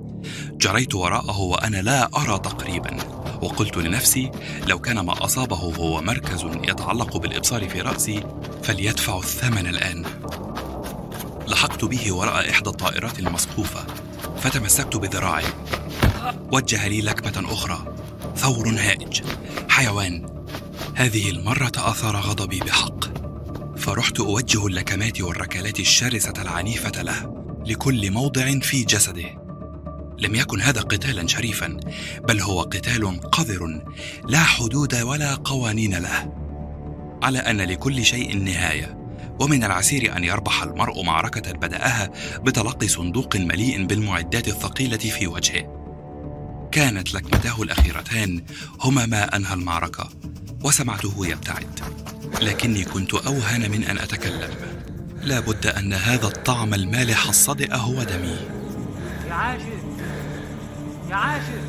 جريت 0.53 0.95
وراءه 0.95 1.41
وأنا 1.41 1.83
لا 1.83 2.11
أرى 2.17 2.39
تقريبا 2.39 2.97
وقلت 3.43 3.77
لنفسي 3.77 4.31
لو 4.67 4.79
كان 4.79 5.01
ما 5.01 5.25
أصابه 5.25 5.57
هو 5.57 6.03
مركز 6.03 6.45
يتعلق 6.45 7.17
بالإبصار 7.17 7.69
في 7.69 7.81
رأسي 7.81 8.25
فليدفع 8.63 9.19
الثمن 9.19 9.67
الآن. 9.67 10.05
لحقت 11.49 11.85
به 11.85 12.13
وراء 12.13 12.51
إحدى 12.51 12.71
الطائرات 12.71 13.19
المصفوفة 13.19 13.87
فتمسكت 14.37 14.97
بذراعي. 14.97 15.45
وجه 16.53 16.89
لي 16.89 17.01
لكمة 17.01 17.53
أخرى 17.53 17.97
ثور 18.37 18.69
هائج 18.69 19.23
حيوان. 19.69 20.46
هذه 20.97 21.31
المرة 21.31 21.73
أثار 21.77 22.17
غضبي 22.17 22.61
بحق. 22.61 23.05
فرحت 23.79 24.21
أوجه 24.21 24.67
اللكمات 24.67 25.21
والركلات 25.21 25.81
الشرسة 25.81 26.33
العنيفة 26.39 27.03
له 27.03 27.45
لكل 27.67 28.11
موضع 28.11 28.59
في 28.59 28.85
جسده. 28.85 29.25
لم 30.19 30.35
يكن 30.35 30.61
هذا 30.61 30.81
قتالا 30.81 31.27
شريفا 31.27 31.81
بل 32.29 32.41
هو 32.41 32.63
قتال 32.63 33.21
قذر 33.21 33.83
لا 34.29 34.39
حدود 34.39 34.95
ولا 34.95 35.35
قوانين 35.35 35.95
له. 35.95 36.33
على 37.23 37.39
أن 37.39 37.61
لكل 37.61 38.05
شيء 38.05 38.37
نهايه 38.37 38.99
ومن 39.41 39.65
العسير 39.65 40.17
أن 40.17 40.25
يربح 40.25 40.63
المرء 40.63 41.03
معركة 41.03 41.53
بدأها 41.53 42.11
بتلقي 42.39 42.89
صندوق 42.89 43.37
مليء 43.37 43.87
بالمعدات 43.87 44.49
الثقيلة 44.49 44.97
في 44.97 45.27
وجهه. 45.27 45.77
كانت 46.73 47.15
لكمتاه 47.15 47.63
الأخيرتان 47.63 48.45
هما 48.81 49.07
ما 49.07 49.37
أنهى 49.37 49.55
المعركة. 49.55 50.09
وسمعته 50.65 51.27
يبتعد. 51.27 51.81
لكني 52.43 52.85
كنت 52.85 53.15
أوهن 53.15 53.71
من 53.71 53.85
أن 53.85 53.99
أتكلم. 53.99 54.51
لا 55.23 55.41
بد 55.41 55.67
أن 55.67 55.93
هذا 55.93 56.27
الطعم 56.27 56.75
المالح 56.75 57.29
الصدئ 57.29 57.75
هو 57.75 58.03
دمي. 58.03 58.39
يا 59.29 59.35
عاشر. 59.35 59.79
يا 61.11 61.15
عاشر. 61.15 61.61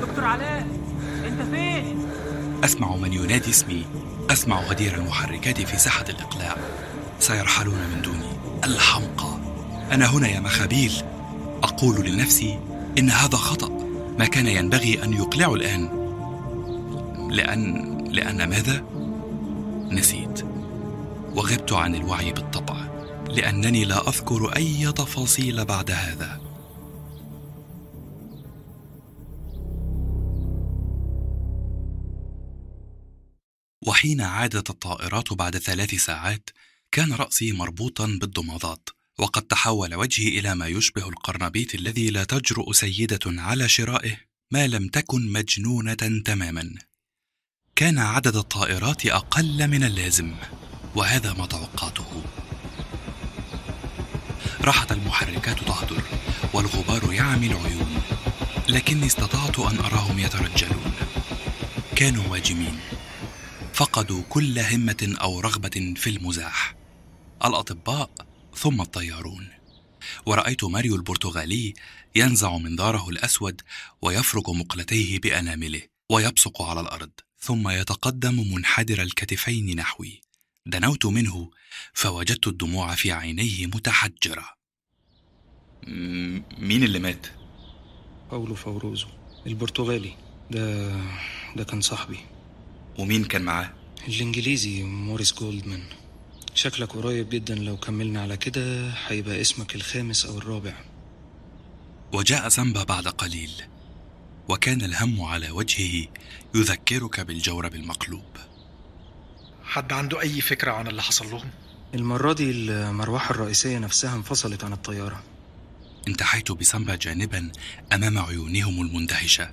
دكتور 0.00 0.24
علاء 0.24 0.66
أنت 1.26 1.42
فين؟ 1.54 1.98
أسمع 2.64 2.96
من 2.96 3.12
ينادي 3.12 3.50
اسمي. 3.50 3.86
أسمع 4.30 4.60
غدير 4.60 4.94
المحركات 4.94 5.60
في 5.60 5.78
ساحة 5.78 6.04
الإقلاع. 6.08 6.56
سيرحلون 7.20 7.78
من 7.94 8.02
دوني. 8.02 8.32
الحمقى. 8.64 9.38
أنا 9.92 10.06
هنا 10.06 10.28
يا 10.28 10.40
مخابيل. 10.40 10.92
أقول 11.62 12.06
لنفسي 12.06 12.58
إن 12.98 13.10
هذا 13.10 13.36
خطأ. 13.36 13.68
ما 14.18 14.24
كان 14.24 14.46
ينبغي 14.46 15.04
أن 15.04 15.12
يقلعوا 15.12 15.56
الآن. 15.56 15.88
لأن 17.30 17.95
لأن 18.16 18.48
ماذا؟ 18.48 18.80
نسيت. 19.92 20.42
وغبت 21.34 21.72
عن 21.72 21.94
الوعي 21.94 22.32
بالطبع 22.32 22.76
لأنني 23.28 23.84
لا 23.84 24.08
أذكر 24.08 24.56
أي 24.56 24.92
تفاصيل 24.92 25.64
بعد 25.64 25.90
هذا. 25.90 26.40
وحين 33.86 34.20
عادت 34.20 34.70
الطائرات 34.70 35.32
بعد 35.32 35.58
ثلاث 35.58 35.94
ساعات 35.94 36.50
كان 36.92 37.12
رأسي 37.12 37.52
مربوطا 37.52 38.06
بالضمادات 38.20 38.88
وقد 39.18 39.42
تحول 39.42 39.94
وجهي 39.94 40.38
إلى 40.38 40.54
ما 40.54 40.66
يشبه 40.66 41.08
القرنبيط 41.08 41.74
الذي 41.74 42.10
لا 42.10 42.24
تجرؤ 42.24 42.72
سيدة 42.72 43.20
على 43.26 43.68
شرائه 43.68 44.16
ما 44.50 44.66
لم 44.66 44.88
تكن 44.88 45.32
مجنونة 45.32 46.22
تماما. 46.24 46.74
كان 47.76 47.98
عدد 47.98 48.36
الطائرات 48.36 49.06
أقل 49.06 49.68
من 49.68 49.84
اللازم 49.84 50.34
وهذا 50.94 51.32
ما 51.32 51.46
توقعته. 51.46 52.22
راحت 54.60 54.92
المحركات 54.92 55.58
تهدر 55.58 56.02
والغبار 56.52 57.12
يعمي 57.12 57.46
العيون 57.46 58.02
لكني 58.68 59.06
استطعت 59.06 59.58
أن 59.58 59.78
أراهم 59.78 60.18
يترجلون. 60.18 60.92
كانوا 61.96 62.28
واجمين. 62.28 62.80
فقدوا 63.74 64.22
كل 64.28 64.58
همة 64.58 65.16
أو 65.20 65.40
رغبة 65.40 65.94
في 65.96 66.10
المزاح. 66.10 66.74
الأطباء 67.44 68.10
ثم 68.56 68.80
الطيارون. 68.80 69.48
ورأيت 70.26 70.64
ماريو 70.64 70.94
البرتغالي 70.96 71.74
ينزع 72.14 72.56
منظاره 72.56 73.08
الأسود 73.08 73.62
ويفرك 74.02 74.48
مقلتيه 74.48 75.20
بأنامله 75.20 75.82
ويبصق 76.10 76.62
على 76.62 76.80
الأرض. 76.80 77.10
ثم 77.46 77.68
يتقدم 77.68 78.54
منحدر 78.54 79.02
الكتفين 79.02 79.76
نحوي. 79.76 80.20
دنوت 80.66 81.06
منه 81.06 81.50
فوجدت 81.92 82.46
الدموع 82.46 82.94
في 82.94 83.12
عينيه 83.12 83.66
متحجرة. 83.66 84.46
م- 85.86 86.42
مين 86.58 86.82
اللي 86.84 86.98
مات؟ 86.98 87.26
باولو 88.30 88.54
فوروزو 88.54 89.06
البرتغالي. 89.46 90.12
ده 90.50 90.90
ده 91.56 91.64
كان 91.64 91.80
صاحبي. 91.80 92.18
ومين 92.98 93.24
كان 93.24 93.42
معاه؟ 93.42 93.72
الإنجليزي 94.08 94.82
موريس 94.82 95.34
جولدمان. 95.34 95.82
شكلك 96.54 96.92
قريب 96.92 97.28
جدا 97.28 97.54
لو 97.54 97.76
كملنا 97.76 98.22
على 98.22 98.36
كده 98.36 98.90
هيبقى 98.90 99.40
اسمك 99.40 99.74
الخامس 99.74 100.26
أو 100.26 100.38
الرابع. 100.38 100.84
وجاء 102.12 102.48
سامبا 102.48 102.84
بعد 102.84 103.08
قليل. 103.08 103.50
وكان 104.48 104.82
الهم 104.82 105.22
على 105.22 105.50
وجهه 105.50 106.06
يذكرك 106.54 107.20
بالجورب 107.20 107.74
المقلوب. 107.74 108.36
حد 109.64 109.92
عنده 109.92 110.20
أي 110.20 110.40
فكرة 110.40 110.72
عن 110.72 110.88
اللي 110.88 111.02
حصل 111.02 111.30
لهم؟ 111.30 111.50
المرة 111.94 112.32
دي 112.32 112.50
المروحة 112.50 113.30
الرئيسية 113.30 113.78
نفسها 113.78 114.16
انفصلت 114.16 114.64
عن 114.64 114.72
الطيارة. 114.72 115.22
انتحيت 116.08 116.52
بسامبا 116.52 116.94
جانبا 116.94 117.52
أمام 117.92 118.18
عيونهم 118.18 118.80
المندهشة. 118.80 119.50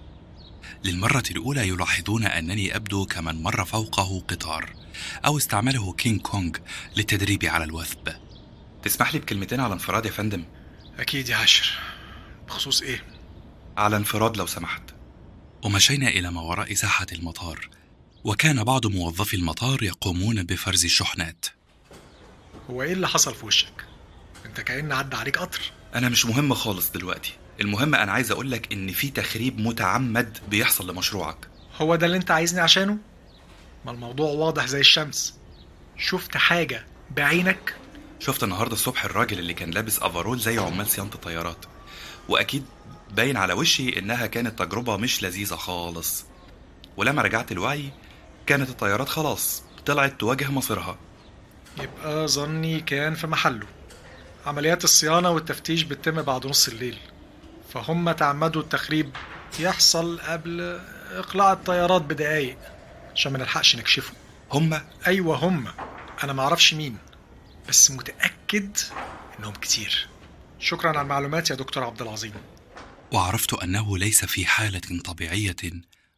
للمرة 0.83 1.23
الأولى 1.31 1.67
يلاحظون 1.67 2.25
أنني 2.25 2.75
أبدو 2.75 3.05
كمن 3.05 3.43
مر 3.43 3.65
فوقه 3.65 4.19
قطار 4.27 4.73
أو 5.25 5.37
استعمله 5.37 5.93
كينج 5.93 6.21
كونغ 6.21 6.51
للتدريب 6.95 7.45
على 7.45 7.63
الوثب. 7.63 8.13
تسمح 8.83 9.13
لي 9.13 9.19
بكلمتين 9.19 9.59
على 9.59 9.73
انفراد 9.73 10.05
يا 10.05 10.11
فندم؟ 10.11 10.43
أكيد 10.99 11.29
يا 11.29 11.35
عاشر. 11.35 11.79
بخصوص 12.47 12.81
إيه؟ 12.81 13.12
على 13.77 13.97
انفراد 13.97 14.37
لو 14.37 14.45
سمحت. 14.45 14.81
ومشينا 15.63 16.07
إلى 16.07 16.31
ما 16.31 16.41
وراء 16.41 16.73
ساحة 16.73 17.05
المطار 17.11 17.69
وكان 18.23 18.63
بعض 18.63 18.87
موظفي 18.87 19.35
المطار 19.35 19.83
يقومون 19.83 20.43
بفرز 20.43 20.85
الشحنات 20.85 21.45
هو 22.69 22.83
إيه 22.83 22.93
اللي 22.93 23.07
حصل 23.07 23.35
في 23.35 23.45
وشك؟ 23.45 23.85
أنت 24.45 24.61
كأن 24.61 24.91
عدى 24.91 25.15
عليك 25.15 25.37
قطر. 25.37 25.59
أنا 25.95 26.09
مش 26.09 26.25
مهم 26.25 26.53
خالص 26.53 26.91
دلوقتي. 26.91 27.33
المهم 27.61 27.95
أنا 27.95 28.11
عايز 28.11 28.31
أقولك 28.31 28.73
إن 28.73 28.91
في 28.91 29.09
تخريب 29.09 29.59
متعمد 29.59 30.37
بيحصل 30.49 30.89
لمشروعك. 30.91 31.47
هو 31.77 31.95
ده 31.95 32.05
اللي 32.05 32.17
أنت 32.17 32.31
عايزني 32.31 32.61
عشانه؟ 32.61 32.97
ما 33.85 33.91
الموضوع 33.91 34.31
واضح 34.31 34.65
زي 34.65 34.79
الشمس. 34.79 35.33
شفت 35.97 36.37
حاجة 36.37 36.85
بعينك؟ 37.11 37.75
شفت 38.19 38.43
النهاردة 38.43 38.73
الصبح 38.73 39.05
الراجل 39.05 39.39
اللي 39.39 39.53
كان 39.53 39.71
لابس 39.71 39.99
أفرول 39.99 40.39
زي 40.39 40.57
عمال 40.57 40.87
صيانة 40.87 41.11
الطيارات. 41.15 41.65
وأكيد 42.29 42.63
باين 43.15 43.37
على 43.37 43.53
وشي 43.53 43.99
إنها 43.99 44.27
كانت 44.27 44.59
تجربة 44.59 44.97
مش 44.97 45.23
لذيذة 45.23 45.55
خالص. 45.55 46.25
ولما 46.97 47.21
رجعت 47.21 47.51
الوعي 47.51 47.89
كانت 48.45 48.69
الطيارات 48.69 49.09
خلاص 49.09 49.63
طلعت 49.85 50.19
تواجه 50.19 50.51
مصيرها. 50.51 50.97
يبقى 51.81 52.27
ظني 52.27 52.79
كان 52.79 53.15
في 53.15 53.27
محله. 53.27 53.67
عمليات 54.45 54.83
الصيانة 54.83 55.29
والتفتيش 55.29 55.83
بتتم 55.83 56.21
بعد 56.21 56.47
نص 56.47 56.67
الليل. 56.67 56.97
فهم 57.73 58.11
تعمدوا 58.11 58.61
التخريب 58.61 59.09
يحصل 59.59 60.19
قبل 60.19 60.79
إقلاع 61.11 61.51
الطيارات 61.53 62.01
بدقايق 62.01 62.57
عشان 63.15 63.31
ما 63.31 63.37
نلحقش 63.37 63.75
نكشفه. 63.75 64.13
هم؟ 64.51 64.81
أيوة 65.07 65.35
هم. 65.37 65.67
أنا 66.23 66.33
معرفش 66.33 66.73
مين 66.73 66.97
بس 67.69 67.91
متأكد 67.91 68.77
إنهم 69.39 69.53
كتير. 69.53 70.07
شكرا 70.59 70.89
على 70.89 71.01
المعلومات 71.01 71.49
يا 71.49 71.55
دكتور 71.55 71.83
عبد 71.83 72.01
العظيم. 72.01 72.33
وعرفت 73.13 73.53
أنه 73.53 73.97
ليس 73.97 74.25
في 74.25 74.45
حالة 74.45 75.01
طبيعية 75.03 75.55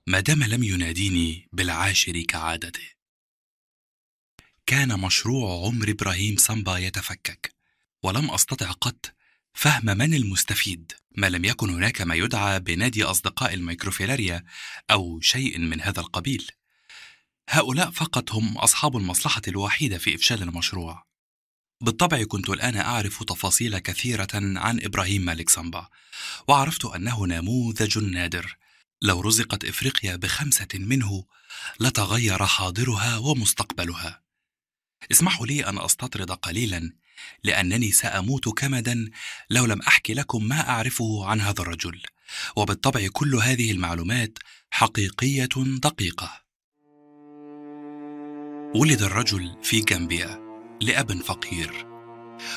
ما 0.07 0.19
دام 0.19 0.43
لم 0.43 0.63
يناديني 0.63 1.49
بالعاشر 1.53 2.21
كعادته. 2.21 2.89
كان 4.65 4.99
مشروع 4.99 5.65
عمر 5.65 5.89
إبراهيم 5.89 6.37
سامبا 6.37 6.77
يتفكك 6.77 7.55
ولم 8.03 8.31
أستطع 8.31 8.71
قط 8.71 9.13
فهم 9.53 9.85
من 9.85 10.13
المستفيد 10.13 10.91
ما 11.17 11.29
لم 11.29 11.45
يكن 11.45 11.69
هناك 11.69 12.01
ما 12.01 12.15
يدعى 12.15 12.59
بنادي 12.59 13.03
أصدقاء 13.03 13.53
الميكروفيلاريا 13.53 14.43
أو 14.91 15.19
شيء 15.21 15.59
من 15.59 15.81
هذا 15.81 15.99
القبيل. 15.99 16.51
هؤلاء 17.49 17.91
فقط 17.91 18.31
هم 18.31 18.57
أصحاب 18.57 18.97
المصلحة 18.97 19.41
الوحيدة 19.47 19.97
في 19.97 20.15
إفشال 20.15 20.41
المشروع. 20.41 21.05
بالطبع 21.81 22.23
كنت 22.23 22.49
الآن 22.49 22.77
أعرف 22.77 23.23
تفاصيل 23.23 23.77
كثيرة 23.77 24.27
عن 24.33 24.79
إبراهيم 24.83 25.21
مالك 25.21 25.49
سامبا 25.49 25.87
وعرفت 26.47 26.85
أنه 26.85 27.27
نموذج 27.27 27.97
نادر. 27.97 28.57
لو 29.01 29.21
رزقت 29.21 29.65
إفريقيا 29.65 30.15
بخمسة 30.15 30.67
منه 30.73 31.25
لتغير 31.79 32.45
حاضرها 32.45 33.17
ومستقبلها. 33.17 34.21
اسمحوا 35.11 35.47
لي 35.47 35.65
أن 35.65 35.77
أستطرد 35.79 36.31
قليلا 36.31 36.93
لأنني 37.43 37.91
سأموت 37.91 38.49
كمدا 38.49 39.09
لو 39.49 39.65
لم 39.65 39.81
أحكي 39.81 40.13
لكم 40.13 40.43
ما 40.43 40.69
أعرفه 40.69 41.25
عن 41.25 41.41
هذا 41.41 41.61
الرجل. 41.61 42.01
وبالطبع 42.55 43.07
كل 43.13 43.35
هذه 43.35 43.71
المعلومات 43.71 44.37
حقيقية 44.71 45.49
دقيقة. 45.57 46.41
ولد 48.75 49.01
الرجل 49.01 49.57
في 49.63 49.79
جامبيا. 49.79 50.44
لأب 50.81 51.21
فقير 51.21 51.87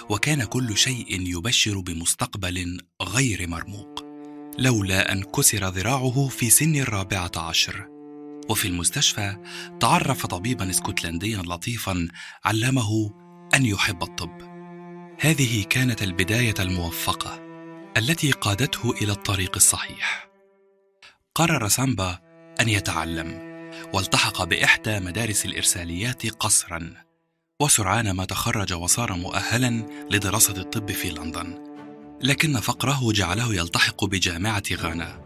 وكان 0.08 0.44
كل 0.44 0.76
شيء 0.76 1.06
يبشر 1.10 1.80
بمستقبل 1.80 2.80
غير 3.02 3.48
مرموق 3.48 4.04
لولا 4.58 5.12
أن 5.12 5.22
كسر 5.22 5.68
ذراعه 5.68 6.28
في 6.28 6.50
سن 6.50 6.76
الرابعة 6.76 7.32
عشر. 7.36 7.88
وفي 8.48 8.68
المستشفى 8.68 9.36
تعرف 9.80 10.26
طبيبا 10.26 10.70
اسكتلنديا 10.70 11.42
لطيفا 11.42 12.08
علمه 12.44 13.10
أن 13.54 13.66
يحب 13.66 14.02
الطب. 14.02 14.42
هذه 15.20 15.64
كانت 15.64 16.02
البداية 16.02 16.54
الموفقة 16.60 17.40
التي 17.96 18.30
قادته 18.32 18.90
إلى 18.90 19.12
الطريق 19.12 19.56
الصحيح. 19.56 20.28
قرر 21.34 21.68
سامبا 21.68 22.18
أن 22.60 22.68
يتعلم 22.68 23.48
والتحق 23.94 24.44
بإحدى 24.44 25.00
مدارس 25.00 25.46
الإرساليات 25.46 26.26
قصرا. 26.26 27.07
وسرعان 27.62 28.10
ما 28.10 28.24
تخرج 28.24 28.72
وصار 28.72 29.12
مؤهلا 29.12 29.86
لدراسة 30.10 30.56
الطب 30.56 30.92
في 30.92 31.10
لندن. 31.10 31.58
لكن 32.22 32.60
فقره 32.60 33.12
جعله 33.12 33.54
يلتحق 33.54 34.04
بجامعة 34.04 34.62
غانا 34.72 35.20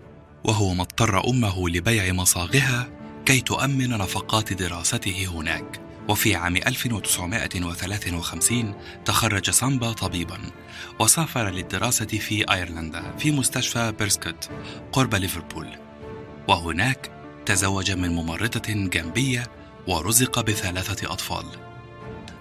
وهو 0.44 0.74
ما 0.74 0.82
اضطر 0.82 1.28
أمه 1.28 1.68
لبيع 1.68 2.12
مصاغها 2.12 2.90
كي 3.26 3.40
تؤمن 3.40 3.88
نفقات 3.88 4.52
دراسته 4.52 5.26
هناك. 5.26 5.80
وفي 6.08 6.34
عام 6.34 6.56
1953 6.56 8.74
تخرج 9.04 9.50
سامبا 9.50 9.92
طبيبا 9.92 10.38
وسافر 11.00 11.50
للدراسة 11.50 12.06
في 12.06 12.52
أيرلندا 12.52 13.16
في 13.18 13.30
مستشفى 13.30 13.92
بيرسكوت 13.98 14.50
قرب 14.92 15.14
ليفربول. 15.14 15.68
وهناك 16.48 17.10
تزوج 17.46 17.90
من 17.90 18.10
ممرضة 18.10 18.72
جنبية 18.72 19.46
ورزق 19.88 20.40
بثلاثة 20.40 21.12
أطفال. 21.12 21.71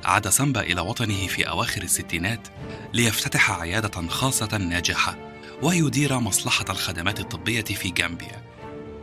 عاد 0.04 0.30
سامبا 0.30 0.62
إلى 0.62 0.82
وطنه 0.82 1.28
في 1.28 1.50
أواخر 1.50 1.82
الستينات 1.82 2.48
ليفتتح 2.94 3.52
عيادة 3.52 4.08
خاصة 4.08 4.58
ناجحة 4.58 5.18
ويدير 5.62 6.20
مصلحة 6.20 6.66
الخدمات 6.70 7.20
الطبية 7.20 7.64
في 7.64 7.90
جامبيا. 7.90 8.52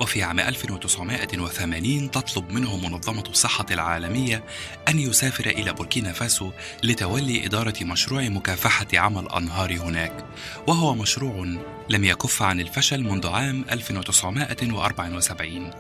وفي 0.01 0.23
عام 0.23 0.41
1980 0.41 2.11
تطلب 2.11 2.51
منه 2.51 2.77
منظمة 2.77 3.25
الصحة 3.29 3.67
العالمية 3.71 4.45
أن 4.89 4.99
يسافر 4.99 5.47
إلى 5.47 5.73
بوركينا 5.73 6.13
فاسو 6.13 6.51
لتولي 6.83 7.47
إدارة 7.47 7.75
مشروع 7.83 8.29
مكافحة 8.29 8.87
عمى 8.95 9.21
الأنهار 9.21 9.77
هناك 9.77 10.25
وهو 10.67 10.95
مشروع 10.95 11.47
لم 11.89 12.05
يكف 12.05 12.43
عن 12.43 12.61
الفشل 12.61 13.03
منذ 13.03 13.27
عام 13.27 13.65
1974 13.71 15.71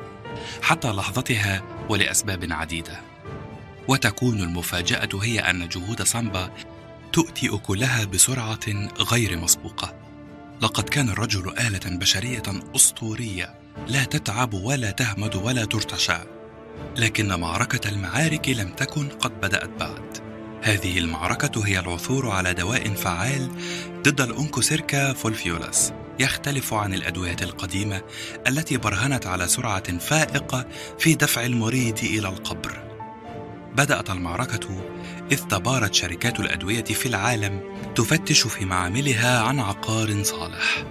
حتى 0.62 0.88
لحظتها 0.88 1.62
ولأسباب 1.88 2.52
عديدة. 2.52 3.07
وتكون 3.88 4.40
المفاجأة 4.40 5.08
هي 5.22 5.40
أن 5.40 5.68
جهود 5.68 6.02
سامبا 6.02 6.50
تؤتي 7.12 7.48
أكلها 7.54 8.04
بسرعة 8.04 8.90
غير 9.00 9.36
مسبوقة. 9.36 9.94
لقد 10.62 10.88
كان 10.88 11.08
الرجل 11.08 11.48
آلة 11.58 11.96
بشرية 11.98 12.42
أسطورية 12.76 13.54
لا 13.86 14.04
تتعب 14.04 14.54
ولا 14.54 14.90
تهمد 14.90 15.36
ولا 15.36 15.64
ترتشى 15.64 16.18
لكن 16.96 17.40
معركة 17.40 17.88
المعارك 17.88 18.48
لم 18.48 18.68
تكن 18.68 19.08
قد 19.08 19.40
بدأت 19.40 19.70
بعد. 19.80 20.18
هذه 20.62 20.98
المعركة 20.98 21.66
هي 21.66 21.78
العثور 21.78 22.30
على 22.30 22.54
دواء 22.54 22.94
فعال 22.94 23.50
ضد 24.02 24.20
الأنكوسيركا 24.20 25.12
فولفيولاس 25.12 25.92
يختلف 26.20 26.74
عن 26.74 26.94
الأدوية 26.94 27.36
القديمة 27.42 28.02
التي 28.46 28.76
برهنت 28.76 29.26
على 29.26 29.48
سرعة 29.48 29.98
فائقة 29.98 30.66
في 30.98 31.14
دفع 31.14 31.44
المريض 31.44 31.98
إلى 31.98 32.28
القبر. 32.28 32.87
بدأت 33.78 34.10
المعركة 34.10 34.84
إذ 35.32 35.42
تبارت 35.42 35.94
شركات 35.94 36.40
الأدوية 36.40 36.84
في 36.84 37.06
العالم 37.06 37.60
تفتش 37.94 38.46
في 38.46 38.64
معاملها 38.64 39.40
عن 39.40 39.60
عقار 39.60 40.22
صالح. 40.22 40.84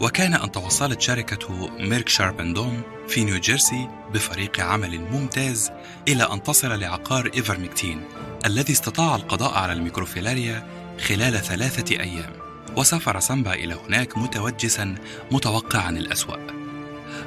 وكان 0.00 0.34
أن 0.34 0.52
توصلت 0.52 1.00
شركة 1.00 1.70
Merck 1.78 2.08
Sharp 2.08 2.36
and 2.36 2.53
Dohme 2.53 2.82
في 3.08 3.24
نيوجيرسي 3.24 3.88
بفريق 4.14 4.60
عمل 4.60 5.00
ممتاز 5.00 5.70
إلى 6.08 6.22
أن 6.32 6.42
تصل 6.42 6.80
لعقار 6.80 7.30
إيفرمكتين 7.34 8.04
الذي 8.46 8.72
استطاع 8.72 9.16
القضاء 9.16 9.54
على 9.54 9.72
ال 9.72 9.79
microfilaria 9.79 10.66
خلال 11.00 11.40
ثلاثة 11.40 12.00
أيام. 12.00 12.32
وسافر 12.76 13.20
سامبا 13.20 13.54
إلى 13.54 13.74
هناك 13.74 14.18
متوجسا 14.18 14.94
متوقعا 15.30 15.90
الأسوأ 15.90 16.67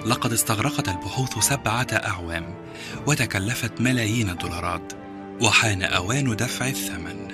لقد 0.05 0.33
استغرقت 0.33 0.89
البحوث 0.89 1.37
سبعة 1.39 1.87
أعوام 1.91 2.55
وتكلفت 3.07 3.81
ملايين 3.81 4.29
الدولارات 4.29 4.93
وحان 5.41 5.83
أوان 5.83 6.35
دفع 6.35 6.67
الثمن. 6.67 7.27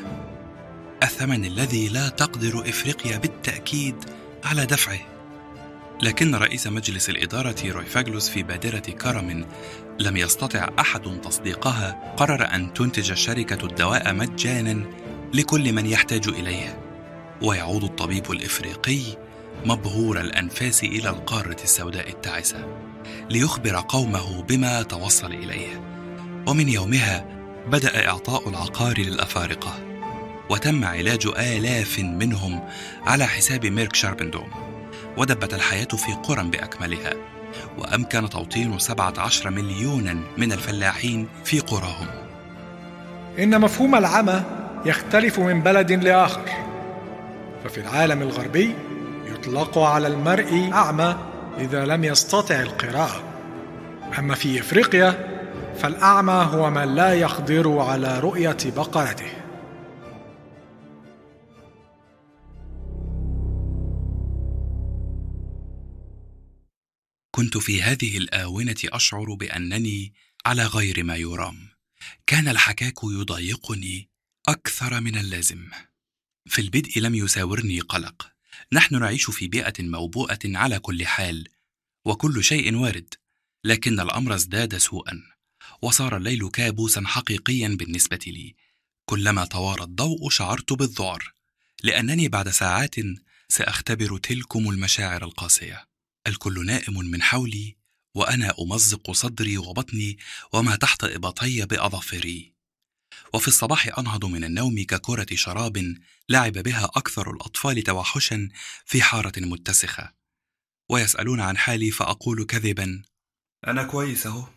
الثمن 1.04 1.46
الذي 1.46 1.88
لا 1.88 2.10
تقدر 2.10 2.70
إفريقيا 2.70 3.18
بالتأكيد 3.18 3.96
على 4.44 4.66
دفعه. 4.66 5.00
لكن 6.02 6.36
رئيس 6.36 6.68
مجلس 6.68 7.10
الإدارة 7.10 7.56
روي 7.66 7.86
فاجلوس 7.86 8.30
في 8.30 8.44
بادرة 8.44 8.80
كرم 8.80 9.46
لم 10.00 10.18
يستطع 10.18 10.70
أحد 10.80 11.22
تصديقها 11.24 12.14
قرر 12.18 12.56
أن 12.56 12.74
تنتج 12.74 13.12
الشركة 13.12 13.66
الدواء 13.66 14.14
مجانا 14.14 14.86
لكل 15.34 15.74
من 15.74 15.86
يحتاج 15.86 16.28
إليه. 16.28 16.80
ويعود 17.42 17.84
الطبيب 17.84 18.32
الإفريقي 18.32 19.27
مبهور 19.68 20.20
الأنفاس 20.22 20.84
إلى 20.84 21.10
القارة 21.10 21.58
السوداء 21.64 22.10
التعسة 22.10 22.66
ليخبر 23.30 23.84
قومه 23.88 24.42
بما 24.42 24.82
توصل 24.82 25.34
إليه. 25.34 25.82
ومن 26.48 26.70
يومها 26.70 27.26
بدأ 27.68 28.08
إعطاء 28.08 28.50
العقار 28.50 28.98
للأفارقة 28.98 29.74
وتم 30.50 30.86
علاج 30.86 31.28
آلاف 31.38 32.00
منهم 32.00 32.64
على 33.06 33.26
حساب 33.26 33.66
ميرك 33.66 33.96
شاربندوم. 33.96 34.50
ودبت 35.18 35.54
الحياة 35.54 35.86
في 35.86 36.14
قرى 36.14 36.44
بأكملها 36.44 37.14
وأمكن 37.78 38.30
توطين 38.30 38.80
17 38.80 39.50
مليونا 39.50 40.20
من 40.38 40.52
الفلاحين 40.52 41.28
في 41.44 41.60
قراهم. 41.60 42.08
إن 43.40 43.62
مفهوم 43.62 43.96
العمى 43.96 44.44
يختلف 44.86 45.40
من 45.40 45.62
بلد 45.62 45.92
لآخر. 45.92 46.50
ففي 47.64 47.78
العالم 47.78 48.22
الغربي 48.22 48.76
يطلق 49.38 49.78
على 49.78 50.08
المرء 50.08 50.70
أعمى 50.74 51.18
إذا 51.58 51.86
لم 51.86 52.04
يستطع 52.04 52.62
القراءة. 52.62 53.24
أما 54.20 54.36
في 54.36 54.60
إفريقيا 54.60 55.38
فالأعمى 55.76 56.50
هو 56.52 56.70
من 56.70 56.96
لا 56.96 57.14
يقدر 57.14 57.80
على 57.80 58.20
رؤية 58.20 58.58
بقرته. 58.66 59.32
كنت 67.32 67.58
في 67.58 67.82
هذه 67.82 68.18
الآونة 68.18 68.76
أشعر 68.86 69.34
بأنني 69.34 70.14
على 70.46 70.64
غير 70.64 71.04
ما 71.04 71.16
يرام. 71.16 71.58
كان 72.28 72.48
الحكاك 72.48 73.04
يضايقني 73.04 74.10
أكثر 74.48 75.02
من 75.02 75.18
اللازم. 75.18 75.70
في 76.46 76.62
البدء 76.62 77.00
لم 77.00 77.16
يساورني 77.16 77.80
قلق. 77.80 78.37
نحن 78.74 79.00
نعيش 79.00 79.30
في 79.30 79.48
بيئة 79.48 79.74
موبوءة 79.80 80.40
على 80.46 80.80
كل 80.80 81.06
حال 81.06 81.48
وكل 82.06 82.44
شيء 82.44 82.76
وارد 82.76 83.14
لكن 83.64 84.00
الأمر 84.00 84.36
ازداد 84.36 84.78
سوءا 84.78 85.24
وصار 85.82 86.18
الليل 86.18 86.50
كابوسا 86.50 87.04
حقيقيا 87.06 87.68
بالنسبة 87.68 88.20
لي. 88.28 88.56
كلما 89.06 89.46
توارى 89.46 89.84
الضوء 89.84 90.30
شعرت 90.30 90.74
بالذعر 90.74 91.34
لأنني 91.84 92.28
بعد 92.28 92.50
ساعات 92.50 92.96
سأختبر 93.50 94.18
تلكم 94.18 94.70
المشاعر 94.70 95.24
القاسية. 95.24 95.88
الكل 96.28 96.66
نائم 96.66 96.98
من 96.98 97.22
حولي 97.22 97.76
وأنا 98.16 98.54
أمزق 98.62 99.12
صدري 99.12 99.58
وبطني 99.58 100.18
وما 100.54 100.76
تحت 100.76 101.04
إبطي 101.04 101.66
بأظافري 101.66 102.57
وفي 103.34 103.48
الصباح 103.48 104.00
أنهض 104.00 104.26
من 104.26 104.44
النوم 104.44 104.84
ككرة 104.84 105.36
شراب 105.36 105.96
لعب 106.30 106.54
بها 106.54 106.86
أكثر 106.86 107.32
الأطفال 107.32 107.82
توحشا 107.84 108.50
في 108.86 109.02
حارة 109.02 109.34
متسخة. 109.38 110.14
ويسألون 110.90 111.40
عن 111.40 111.58
حالي 111.58 111.92
فأقول 111.92 112.46
كذبا. 112.46 113.02
أنا 113.68 113.84
كويس 113.84 114.28
أهو. 114.28 114.48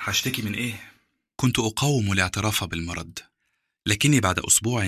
هشتكي 0.00 0.42
من 0.42 0.54
إيه؟ 0.54 0.92
كنت 1.36 1.58
أقاوم 1.58 2.12
الاعتراف 2.12 2.64
بالمرض 2.64 3.18
لكني 3.86 4.20
بعد 4.20 4.38
أسبوع 4.38 4.84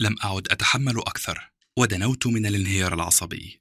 لم 0.00 0.16
أعد 0.24 0.48
أتحمل 0.50 0.98
أكثر 0.98 1.50
ودنوت 1.76 2.26
من 2.26 2.46
الانهيار 2.46 2.94
العصبي. 2.94 3.60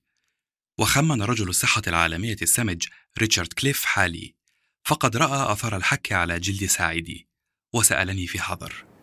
وخمن 0.77 1.21
رجل 1.21 1.49
الصحة 1.49 1.81
العالمية 1.88 2.38
السمج 2.41 2.88
ريتشارد 3.17 3.53
كليف 3.53 3.86
حالي 3.86 4.36
فقد 4.83 5.17
رأى 5.17 5.51
أثر 5.51 5.77
الحك 5.77 6.11
على 6.11 6.39
جلد 6.39 6.65
ساعدي 6.65 7.27
وسألني 7.73 8.27
في 8.27 8.41
حذر. 8.41 8.94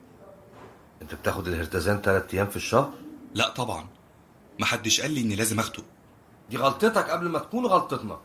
أنت 1.02 1.14
بتاخد 1.14 1.48
الهرتزان 1.48 2.00
ثلاث 2.00 2.34
أيام 2.34 2.46
في 2.46 2.56
الشهر؟ 2.56 2.92
لا 3.34 3.48
طبعا. 3.48 3.86
محدش 4.60 5.00
قال 5.00 5.10
لي 5.10 5.20
إني 5.20 5.36
لازم 5.36 5.58
أخده. 5.58 5.82
دي 6.50 6.56
غلطتك 6.56 7.10
قبل 7.10 7.28
ما 7.28 7.38
تكون 7.38 7.66
غلطتنا. 7.66 8.20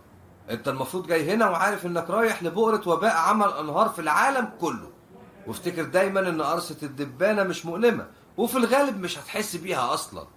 أنت 0.49 0.67
المفروض 0.67 1.07
جاي 1.07 1.33
هنا 1.33 1.49
وعارف 1.49 1.85
إنك 1.85 2.09
رايح 2.09 2.43
لبؤرة 2.43 2.89
وباء 2.89 3.15
عمل 3.15 3.47
أنهار 3.47 3.89
في 3.89 3.99
العالم 4.01 4.49
كله. 4.61 4.91
وافتكر 5.47 5.83
دايما 5.83 6.29
إن 6.29 6.41
قرصة 6.41 6.77
الدبانة 6.83 7.43
مش 7.43 7.65
مؤلمة 7.65 8.07
وفي 8.37 8.57
الغالب 8.57 8.99
مش 8.99 9.17
هتحس 9.17 9.55
بيها 9.55 9.93
أصلا. 9.93 10.27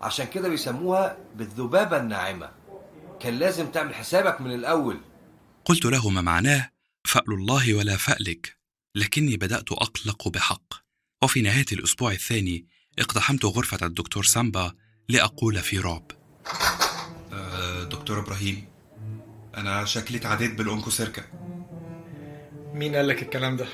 عشان 0.00 0.26
كده 0.26 0.48
بيسموها 0.48 1.16
بالذبابة 1.34 1.96
الناعمة. 1.96 2.50
كان 3.20 3.34
لازم 3.34 3.66
تعمل 3.66 3.94
حسابك 3.94 4.40
من 4.40 4.54
الأول. 4.54 5.00
قلت 5.64 5.84
له 5.84 6.10
ما 6.10 6.20
معناه 6.20 6.70
فأل 7.04 7.32
الله 7.32 7.74
ولا 7.74 7.96
فألك 7.96 8.56
لكني 8.94 9.36
بدأت 9.36 9.72
أقلق 9.72 10.28
بحق. 10.28 10.74
وفي 11.22 11.42
نهاية 11.42 11.64
الأسبوع 11.72 12.12
الثاني 12.12 12.66
اقتحمت 12.98 13.44
غرفة 13.44 13.86
الدكتور 13.86 14.24
سامبا 14.24 14.72
لأقول 15.08 15.56
في 15.58 15.78
رعب. 15.78 16.10
أه 17.32 17.84
دكتور 17.84 18.18
إبراهيم 18.18 18.64
أنا 19.56 19.84
شكلي 19.84 20.18
اتعديت 20.18 20.54
بالأونكوسيركا. 20.54 21.22
مين 22.74 22.94
قال 22.94 23.08
لك 23.08 23.22
الكلام 23.22 23.56
ده؟ 23.56 23.66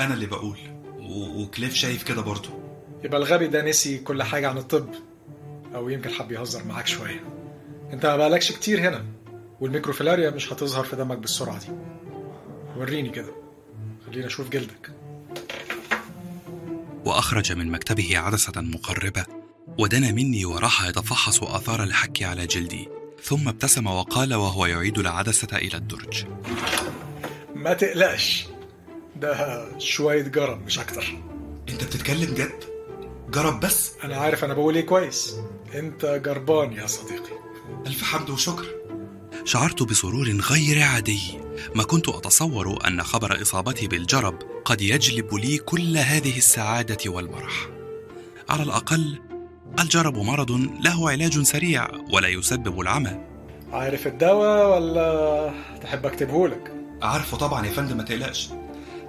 أنا 0.00 0.14
اللي 0.14 0.26
بقول 0.26 0.58
و- 0.98 1.42
وكليف 1.42 1.74
شايف 1.74 2.02
كده 2.02 2.22
برضه. 2.22 2.50
يبقى 3.04 3.18
الغبي 3.18 3.46
ده 3.46 3.62
نسي 3.62 3.98
كل 3.98 4.22
حاجة 4.22 4.48
عن 4.48 4.58
الطب 4.58 4.94
أو 5.74 5.88
يمكن 5.88 6.10
حب 6.10 6.32
يهزر 6.32 6.64
معاك 6.64 6.86
شوية. 6.86 7.24
أنت 7.92 8.06
ما 8.06 8.16
بقالكش 8.16 8.52
كتير 8.52 8.80
هنا 8.80 9.04
والميكروفيلاريا 9.60 10.30
مش 10.30 10.52
هتظهر 10.52 10.84
في 10.84 10.96
دمك 10.96 11.18
بالسرعة 11.18 11.58
دي. 11.58 11.66
وريني 12.76 13.08
كده 13.10 13.34
خلينا 14.06 14.26
أشوف 14.26 14.48
جلدك. 14.48 14.90
وأخرج 17.04 17.52
من 17.52 17.70
مكتبه 17.70 18.18
عدسة 18.18 18.52
مقربة 18.56 19.24
ودنا 19.78 20.12
مني 20.12 20.44
وراح 20.44 20.84
يتفحص 20.84 21.42
آثار 21.42 21.82
الحك 21.82 22.22
على 22.22 22.46
جلدي 22.46 22.88
ثم 23.22 23.48
ابتسم 23.48 23.86
وقال 23.86 24.34
وهو 24.34 24.66
يعيد 24.66 24.98
العدسة 24.98 25.56
إلى 25.56 25.76
الدرج. 25.76 26.24
ما 27.54 27.74
تقلقش 27.74 28.46
ده 29.16 29.64
شوية 29.78 30.22
جرب 30.22 30.66
مش 30.66 30.78
أكتر. 30.78 31.16
أنت 31.68 31.84
بتتكلم 31.84 32.34
جد؟ 32.34 32.64
جرب 33.30 33.60
بس؟ 33.60 33.92
أنا 34.04 34.16
عارف 34.16 34.44
أنا 34.44 34.54
بقول 34.54 34.74
إيه 34.74 34.86
كويس. 34.86 35.34
أنت 35.74 36.20
جربان 36.24 36.72
يا 36.72 36.86
صديقي. 36.86 37.38
ألف 37.86 38.02
حمد 38.02 38.30
وشكر. 38.30 38.66
شعرت 39.44 39.82
بسرور 39.82 40.30
غير 40.30 40.82
عادي. 40.82 41.43
ما 41.74 41.82
كنت 41.82 42.08
أتصور 42.08 42.88
أن 42.88 43.02
خبر 43.02 43.42
إصابتي 43.42 43.88
بالجرب 43.88 44.38
قد 44.64 44.80
يجلب 44.80 45.34
لي 45.34 45.58
كل 45.58 45.96
هذه 45.96 46.38
السعادة 46.38 47.10
والمرح 47.10 47.68
على 48.48 48.62
الأقل 48.62 49.18
الجرب 49.80 50.18
مرض 50.18 50.50
له 50.80 51.10
علاج 51.10 51.42
سريع 51.42 51.88
ولا 52.12 52.28
يسبب 52.28 52.80
العمى. 52.80 53.20
عارف 53.72 54.06
الدواء 54.06 54.74
ولا 54.74 55.52
تحب 55.82 56.06
أكتبهولك؟ 56.06 56.72
عارفه 57.02 57.36
طبعا 57.36 57.66
يا 57.66 57.70
فندم 57.70 57.96
ما 57.96 58.02
تقلقش. 58.02 58.48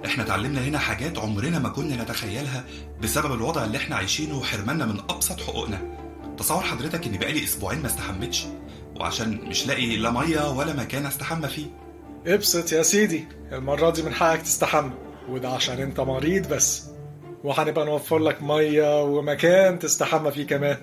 إحنا 0.06 0.22
اتعلمنا 0.22 0.60
هنا 0.60 0.78
حاجات 0.78 1.18
عمرنا 1.18 1.58
ما 1.58 1.68
كنا 1.68 2.02
نتخيلها 2.02 2.64
بسبب 3.02 3.32
الوضع 3.32 3.64
اللي 3.64 3.78
إحنا 3.78 3.96
عايشينه 3.96 4.38
وحرماننا 4.38 4.86
من 4.86 4.98
أبسط 5.10 5.40
حقوقنا. 5.40 5.82
تصور 6.38 6.62
حضرتك 6.62 7.06
اني 7.06 7.18
بقالي 7.18 7.44
أسبوعين 7.44 7.80
ما 7.80 7.86
استحمتش 7.86 8.46
وعشان 9.00 9.40
مش 9.48 9.66
لاقي 9.66 9.96
لا 9.96 10.10
مية 10.10 10.50
ولا 10.50 10.72
مكان 10.72 11.06
أستحمى 11.06 11.48
فيه. 11.48 11.66
ابسط 12.26 12.72
يا 12.72 12.82
سيدي 12.82 13.28
المرة 13.52 13.90
دي 13.90 14.02
من 14.02 14.14
حقك 14.14 14.42
تستحمى 14.42 14.92
وده 15.28 15.48
عشان 15.48 15.80
انت 15.80 16.00
مريض 16.00 16.48
بس. 16.48 16.82
وهنبقى 17.44 17.86
نوفر 17.86 18.18
لك 18.18 18.42
مية 18.42 19.02
ومكان 19.02 19.78
تستحمى 19.78 20.32
فيه 20.32 20.46
كمان. 20.46 20.76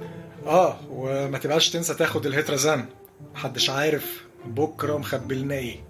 آه 0.46 0.80
وما 0.90 1.38
تبقاش 1.38 1.70
تنسى 1.70 1.94
تاخد 1.94 2.26
الهيترازان 2.26 2.86
محدش 3.34 3.70
عارف 3.70 4.24
بكرة 4.46 4.98
مخبلنا 4.98 5.56
إيه. 5.56 5.88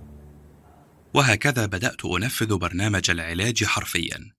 وهكذا 1.14 1.66
بدأت 1.66 2.06
أنفذ 2.06 2.58
برنامج 2.58 3.10
العلاج 3.10 3.64
حرفيا. 3.64 4.32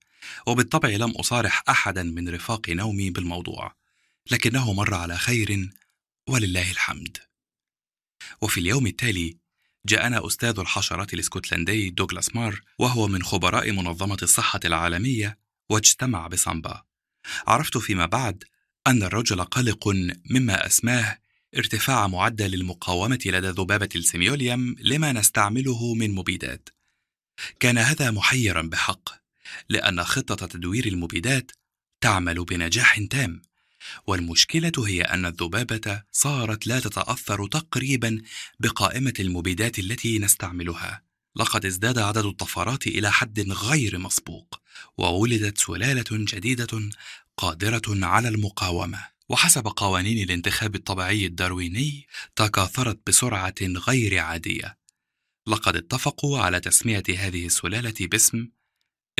وبالطبع 0.47 0.89
لم 0.89 1.11
أصارح 1.11 1.63
أحدا 1.69 2.03
من 2.03 2.29
رفاق 2.29 2.69
نومي 2.69 3.09
بالموضوع. 3.09 3.75
لكنه 4.31 4.73
مر 4.73 4.93
على 4.93 5.17
خير 5.17 5.69
ولله 6.29 6.71
الحمد. 6.71 7.17
وفي 8.41 8.59
اليوم 8.59 8.87
التالي 8.87 9.44
جاءنا 9.85 10.27
أستاذ 10.27 10.59
الحشرات 10.59 11.13
الإسكتلندي 11.13 11.89
دوغلاس 11.89 12.35
مار 12.35 12.61
وهو 12.79 13.07
من 13.07 13.23
خبراء 13.23 13.71
منظمة 13.71 14.17
الصحة 14.21 14.59
العالمية 14.65 15.37
واجتمع 15.69 16.27
بسامبا. 16.27 16.83
عرفت 17.47 17.77
فيما 17.77 18.05
بعد 18.05 18.43
أن 18.87 19.03
الرجل 19.03 19.43
قلق 19.43 19.87
مما 20.29 20.65
أسماه 20.65 21.17
ارتفاع 21.57 22.07
معدل 22.07 22.53
المقاومة 22.53 23.19
لدى 23.25 23.47
ذبابة 23.47 23.89
السيميوليوم 23.95 24.75
لما 24.79 25.11
نستعمله 25.11 25.93
من 25.93 26.15
مبيدات. 26.15 26.69
كان 27.59 27.77
هذا 27.77 28.11
محيرا 28.11 28.61
بحق 28.61 29.09
لأن 29.69 30.03
خطة 30.03 30.47
تدوير 30.47 30.85
المبيدات 30.87 31.51
تعمل 32.01 32.45
بنجاح 32.45 32.99
تام. 32.99 33.41
والمشكلة 34.07 34.71
هي 34.77 35.01
أن 35.01 35.25
الذبابة 35.25 36.03
صارت 36.11 36.67
لا 36.67 36.79
تتأثر 36.79 37.47
تقريبا 37.47 38.21
بقائمة 38.59 39.13
المبيدات 39.19 39.79
التي 39.79 40.19
نستعملها. 40.19 41.01
لقد 41.35 41.65
ازداد 41.65 41.97
عدد 41.97 42.25
الطفرات 42.25 42.87
إلى 42.87 43.11
حد 43.11 43.39
غير 43.51 43.97
مسبوق 43.97 44.61
وولدت 44.97 45.57
سلالة 45.57 46.05
جديدة 46.11 46.89
قادرة 47.37 48.05
على 48.05 48.27
المقاومة. 48.27 49.15
وحسب 49.29 49.67
قوانين 49.67 50.23
الانتخاب 50.23 50.75
الطبيعي 50.75 51.25
الدارويني 51.25 52.07
تكاثرت 52.35 52.99
بسرعة 53.07 53.55
غير 53.61 54.19
عادية. 54.19 54.77
لقد 55.47 55.75
اتفقوا 55.75 56.39
على 56.39 56.59
تسمية 56.59 57.03
هذه 57.17 57.45
السلالة 57.45 57.93
باسم 57.99 58.47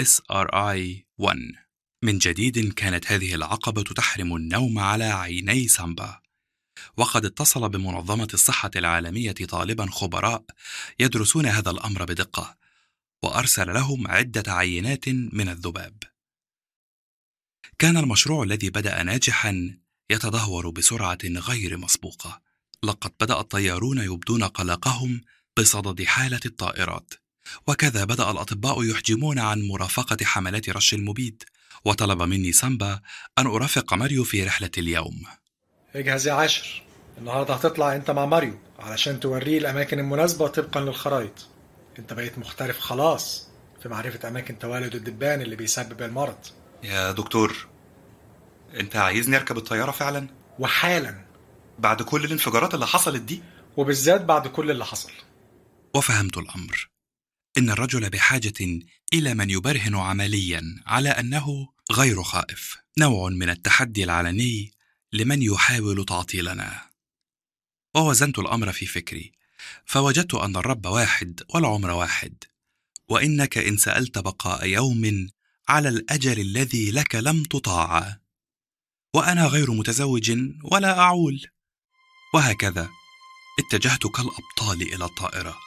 SRI-1 0.01 1.64
من 2.03 2.17
جديد 2.17 2.73
كانت 2.73 3.11
هذه 3.11 3.35
العقبة 3.35 3.83
تحرم 3.83 4.35
النوم 4.35 4.79
على 4.79 5.03
عيني 5.03 5.67
سامبا. 5.67 6.21
وقد 6.97 7.25
اتصل 7.25 7.69
بمنظمة 7.69 8.27
الصحة 8.33 8.71
العالمية 8.75 9.31
طالبا 9.31 9.85
خبراء 9.91 10.43
يدرسون 10.99 11.45
هذا 11.45 11.71
الأمر 11.71 12.05
بدقة 12.05 12.57
وأرسل 13.23 13.73
لهم 13.73 14.07
عدة 14.07 14.53
عينات 14.53 15.09
من 15.09 15.49
الذباب. 15.49 16.03
كان 17.79 17.97
المشروع 17.97 18.43
الذي 18.43 18.69
بدأ 18.69 19.03
ناجحا 19.03 19.77
يتدهور 20.09 20.69
بسرعة 20.69 21.17
غير 21.23 21.77
مسبوقة. 21.77 22.41
لقد 22.83 23.11
بدأ 23.19 23.39
الطيارون 23.39 23.97
يبدون 23.97 24.43
قلقهم 24.43 25.21
بصدد 25.57 26.03
حالة 26.03 26.39
الطائرات. 26.45 27.13
وكذا 27.67 28.03
بدأ 28.03 28.31
الأطباء 28.31 28.83
يحجمون 28.83 29.39
عن 29.39 29.61
مرافقة 29.61 30.25
حملات 30.25 30.69
رش 30.69 30.93
المبيد. 30.93 31.43
وطلب 31.85 32.21
مني 32.21 32.51
سامبا 32.51 32.99
أن 33.37 33.47
أرافق 33.47 33.93
ماريو 33.93 34.23
في 34.23 34.43
رحلة 34.43 34.71
اليوم. 34.77 35.23
اجهز 35.95 36.27
يا 36.27 36.33
عاشر. 36.33 36.83
النهارده 37.17 37.53
هتطلع 37.53 37.95
أنت 37.95 38.11
مع 38.11 38.25
ماريو 38.25 38.59
علشان 38.79 39.19
توريه 39.19 39.57
الأماكن 39.57 39.99
المناسبة 39.99 40.47
طبقا 40.47 40.81
للخرايط 40.81 41.47
أنت 41.99 42.13
بقيت 42.13 42.37
محترف 42.39 42.79
خلاص 42.79 43.47
في 43.83 43.89
معرفة 43.89 44.27
أماكن 44.27 44.59
توالد 44.59 44.95
الدبان 44.95 45.41
اللي 45.41 45.55
بيسبب 45.55 46.01
المرض. 46.01 46.37
يا 46.83 47.11
دكتور 47.11 47.67
أنت 48.79 48.95
عايزني 48.95 49.35
أركب 49.35 49.57
الطيارة 49.57 49.91
فعلا؟ 49.91 50.27
وحالا. 50.59 51.25
بعد 51.79 52.01
كل 52.01 52.25
الانفجارات 52.25 52.73
اللي 52.73 52.87
حصلت 52.87 53.21
دي؟ 53.21 53.43
وبالذات 53.77 54.21
بعد 54.21 54.47
كل 54.47 54.71
اللي 54.71 54.85
حصل. 54.85 55.11
وفهمت 55.93 56.37
الأمر. 56.37 56.89
إن 57.57 57.69
الرجل 57.69 58.09
بحاجة 58.09 58.53
إلى 59.13 59.33
من 59.33 59.49
يبرهن 59.49 59.95
عمليا 59.95 60.61
على 60.85 61.09
أنه 61.09 61.74
غير 61.91 62.23
خائف. 62.23 62.77
نوع 62.97 63.29
من 63.29 63.49
التحدي 63.49 64.03
العلني 64.03 64.71
لمن 65.13 65.41
يحاول 65.41 66.05
تعطيلنا. 66.05 66.89
ووزنت 67.95 68.39
الأمر 68.39 68.71
في 68.71 68.85
فكري. 68.85 69.31
فوجدت 69.85 70.33
أن 70.33 70.55
الرب 70.55 70.85
واحد 70.85 71.43
والعمر 71.53 71.89
واحد. 71.89 72.43
وإنك 73.09 73.57
إن 73.57 73.77
سألت 73.77 74.17
بقاء 74.17 74.65
يوم 74.65 75.29
على 75.67 75.89
الأجل 75.89 76.39
الذي 76.39 76.91
لك 76.91 77.15
لم 77.15 77.43
تطاع. 77.43 78.19
وأنا 79.13 79.47
غير 79.47 79.71
متزوج 79.71 80.39
ولا 80.63 80.99
أعول. 80.99 81.41
وهكذا 82.33 82.89
اتجهت 83.59 84.07
كالأبطال 84.07 84.81
إلى 84.81 85.05
الطائرة. 85.05 85.57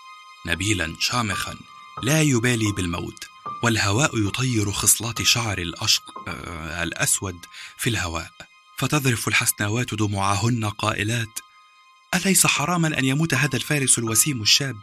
نبيلا 0.47 0.97
شامخا. 1.01 1.57
لا 2.03 2.23
يبالي 2.23 2.73
بالموت. 2.73 3.28
والهواء 3.63 4.27
يطير 4.27 4.73
خصلات 4.73 5.23
شعر 5.23 5.59
الأشق 5.59 6.29
آه 6.29 6.83
الأسود 6.83 7.37
في 7.79 7.91
الهواء 7.91 8.31
فتذرف 8.79 9.29
الحسناوات 9.29 9.95
دموعهن 9.95 10.65
قائلات 10.65 11.39
أليس 12.15 12.47
حراما 12.47 12.99
أن 12.99 13.05
يموت 13.05 13.35
هذا 13.35 13.57
الفارس 13.57 13.99
الوسيم 13.99 14.43
الشاب؟ 14.43 14.77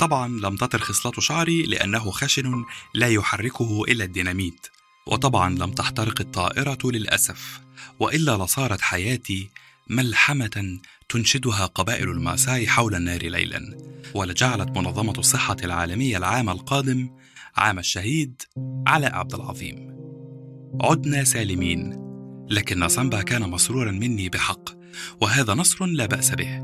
طبعا 0.00 0.28
لم 0.28 0.56
تطر 0.56 0.78
خصلات 0.78 1.20
شعري 1.20 1.62
لأنه 1.62 2.10
خشن 2.10 2.64
لا 2.94 3.08
يحركه 3.08 3.84
إلا 3.88 4.04
الديناميت 4.04 4.66
وطبعا 5.06 5.50
لم 5.50 5.72
تحترق 5.72 6.20
الطائرة 6.20 6.78
للأسف 6.84 7.60
وإلا 8.00 8.44
لصارت 8.44 8.80
حياتي 8.80 9.50
ملحمة 9.88 10.78
تنشدها 11.08 11.66
قبائل 11.66 12.10
الماساي 12.10 12.68
حول 12.68 12.94
النار 12.94 13.22
ليلا 13.22 13.78
ولجعلت 14.14 14.68
منظمة 14.68 15.18
الصحة 15.18 15.56
العالمية 15.64 16.16
العام 16.16 16.50
القادم 16.50 17.10
عام 17.58 17.78
الشهيد 17.78 18.42
علاء 18.86 19.14
عبد 19.14 19.34
العظيم. 19.34 19.98
عدنا 20.80 21.24
سالمين 21.24 22.08
لكن 22.50 22.88
سامبا 22.88 23.22
كان 23.22 23.50
مسرورا 23.50 23.90
مني 23.90 24.28
بحق 24.28 24.70
وهذا 25.20 25.54
نصر 25.54 25.86
لا 25.86 26.06
بأس 26.06 26.30
به. 26.30 26.56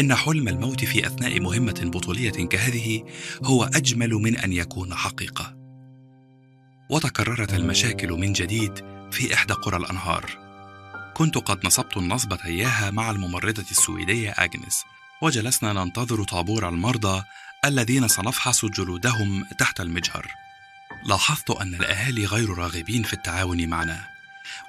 إن 0.00 0.14
حلم 0.14 0.48
الموت 0.48 0.84
في 0.84 1.06
أثناء 1.06 1.40
مهمة 1.40 1.80
بطولية 1.84 2.30
كهذه 2.30 3.04
هو 3.44 3.64
أجمل 3.64 4.10
من 4.10 4.36
أن 4.36 4.52
يكون 4.52 4.94
حقيقة. 4.94 5.56
وتكررت 6.90 7.54
المشاكل 7.54 8.12
من 8.12 8.32
جديد 8.32 8.72
في 9.10 9.34
إحدى 9.34 9.54
قرى 9.54 9.76
الأنهار. 9.76 10.30
كنت 11.14 11.38
قد 11.38 11.66
نصبت 11.66 11.96
النصبة 11.96 12.38
إياها 12.44 12.90
مع 12.90 13.10
الممرضة 13.10 13.64
السويدية 13.70 14.34
أجنس 14.38 14.82
وجلسنا 15.22 15.72
ننتظر 15.72 16.24
طابور 16.24 16.68
المرضى 16.68 17.22
الذين 17.64 18.08
سنفحص 18.08 18.64
جلودهم 18.64 19.44
تحت 19.58 19.80
المجهر. 19.80 20.34
لاحظت 21.04 21.50
أن 21.50 21.74
الأهالي 21.74 22.26
غير 22.26 22.58
راغبين 22.58 23.02
في 23.02 23.12
التعاون 23.12 23.68
معنا 23.68 24.08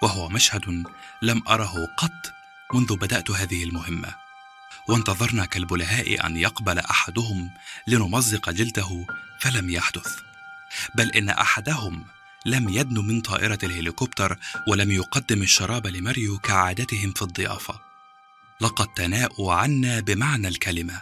وهو 0.01 0.29
مشهد 0.29 0.83
لم 1.21 1.43
أره 1.47 1.87
قط 1.97 2.33
منذ 2.73 2.95
بدأت 2.95 3.31
هذه 3.31 3.63
المهمة. 3.63 4.15
وانتظرنا 4.89 5.45
كالبلهاء 5.45 6.25
أن 6.25 6.37
يقبل 6.37 6.79
أحدهم 6.79 7.49
لنمزق 7.87 8.49
جلده 8.49 9.05
فلم 9.39 9.69
يحدث. 9.69 10.15
بل 10.95 11.11
إن 11.11 11.29
أحدهم 11.29 12.05
لم 12.45 12.69
يدن 12.69 13.05
من 13.05 13.21
طائرة 13.21 13.59
الهليكوبتر 13.63 14.37
ولم 14.67 14.91
يقدم 14.91 15.41
الشراب 15.41 15.87
لماريو 15.87 16.37
كعادتهم 16.37 17.13
في 17.13 17.21
الضيافة. 17.21 17.79
لقد 18.61 18.87
تناءوا 18.87 19.53
عنا 19.53 19.99
بمعنى 19.99 20.47
الكلمة. 20.47 21.01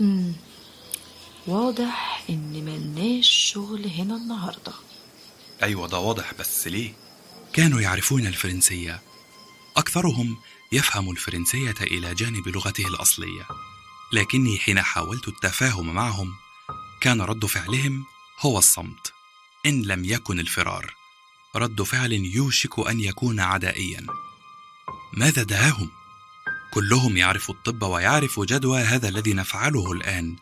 مم. 0.00 0.32
واضح 1.46 2.24
إن 2.30 2.64
ملناش 2.64 3.52
شغل 3.52 3.86
هنا 3.86 4.16
النهاردة. 4.16 4.72
أيوة 5.62 5.88
ده 5.88 5.98
واضح 5.98 6.34
بس 6.38 6.68
ليه؟ 6.68 6.94
كانوا 7.52 7.80
يعرفون 7.80 8.26
الفرنسية. 8.26 9.02
أكثرهم 9.76 10.36
يفهم 10.72 11.10
الفرنسية 11.10 11.74
إلى 11.80 12.14
جانب 12.14 12.48
لغته 12.48 12.88
الأصلية. 12.88 13.46
لكني 14.12 14.58
حين 14.58 14.82
حاولت 14.82 15.28
التفاهم 15.28 15.94
معهم 15.94 16.34
كان 17.00 17.20
رد 17.20 17.46
فعلهم 17.46 18.04
هو 18.40 18.58
الصمت. 18.58 19.12
إن 19.66 19.82
لم 19.82 20.04
يكن 20.04 20.40
الفرار 20.40 20.94
رد 21.56 21.82
فعل 21.82 22.12
يوشك 22.12 22.78
أن 22.78 23.00
يكون 23.00 23.40
عدائيا. 23.40 24.06
ماذا 25.12 25.42
دهاهم؟ 25.42 25.90
كلهم 26.74 27.16
يعرف 27.16 27.50
الطب 27.50 27.82
ويعرف 27.82 28.40
جدوى 28.40 28.80
هذا 28.80 29.08
الذي 29.08 29.32
نفعله 29.32 29.92
الآن. 29.92 30.36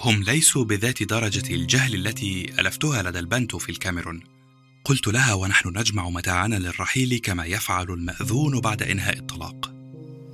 هم 0.00 0.22
ليسوا 0.22 0.64
بذات 0.64 1.02
درجة 1.02 1.54
الجهل 1.54 1.94
التي 1.94 2.52
ألفتها 2.58 3.02
لدى 3.02 3.18
البنتو 3.18 3.58
في 3.58 3.68
الكاميرون. 3.68 4.20
قلت 4.84 5.08
لها 5.08 5.34
ونحن 5.34 5.68
نجمع 5.78 6.08
متاعنا 6.08 6.56
للرحيل 6.56 7.18
كما 7.18 7.44
يفعل 7.44 7.90
المأذون 7.90 8.60
بعد 8.60 8.82
إنهاء 8.82 9.18
الطلاق. 9.18 9.72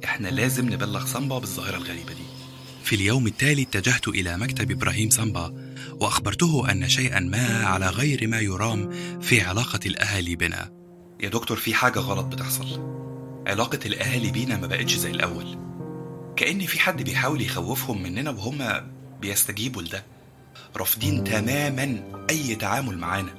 إحنا 0.05 0.29
لازم 0.29 0.73
نبلغ 0.73 1.07
سامبا 1.07 1.39
بالظاهرة 1.39 1.77
الغريبة 1.77 2.13
دي. 2.13 2.23
في 2.85 2.95
اليوم 2.95 3.27
التالي 3.27 3.63
اتجهت 3.63 4.09
إلى 4.09 4.39
مكتب 4.39 4.71
إبراهيم 4.71 5.11
سامبا 5.11 5.75
وأخبرته 5.91 6.71
أن 6.71 6.89
شيئا 6.89 7.21
ما 7.21 7.67
على 7.67 7.89
غير 7.89 8.29
ما 8.29 8.41
يرام 8.41 8.91
في 9.21 9.41
علاقة 9.41 9.81
الأهالي 9.87 10.37
بنا. 10.37 10.73
يا 11.21 11.29
دكتور 11.29 11.57
في 11.57 11.75
حاجة 11.75 11.99
غلط 11.99 12.27
بتحصل. 12.27 12.99
علاقة 13.47 13.81
الأهالي 13.87 14.31
بينا 14.31 14.57
ما 14.57 14.67
بقتش 14.67 14.95
زي 14.95 15.11
الأول. 15.11 15.59
كأن 16.37 16.67
في 16.67 16.81
حد 16.81 17.03
بيحاول 17.03 17.43
يخوفهم 17.43 18.03
مننا 18.03 18.31
وهم 18.31 18.63
بيستجيبوا 19.21 19.83
لده. 19.83 20.05
رافضين 20.77 21.25
تماما 21.25 22.03
أي 22.31 22.55
تعامل 22.55 22.99
معانا. 22.99 23.35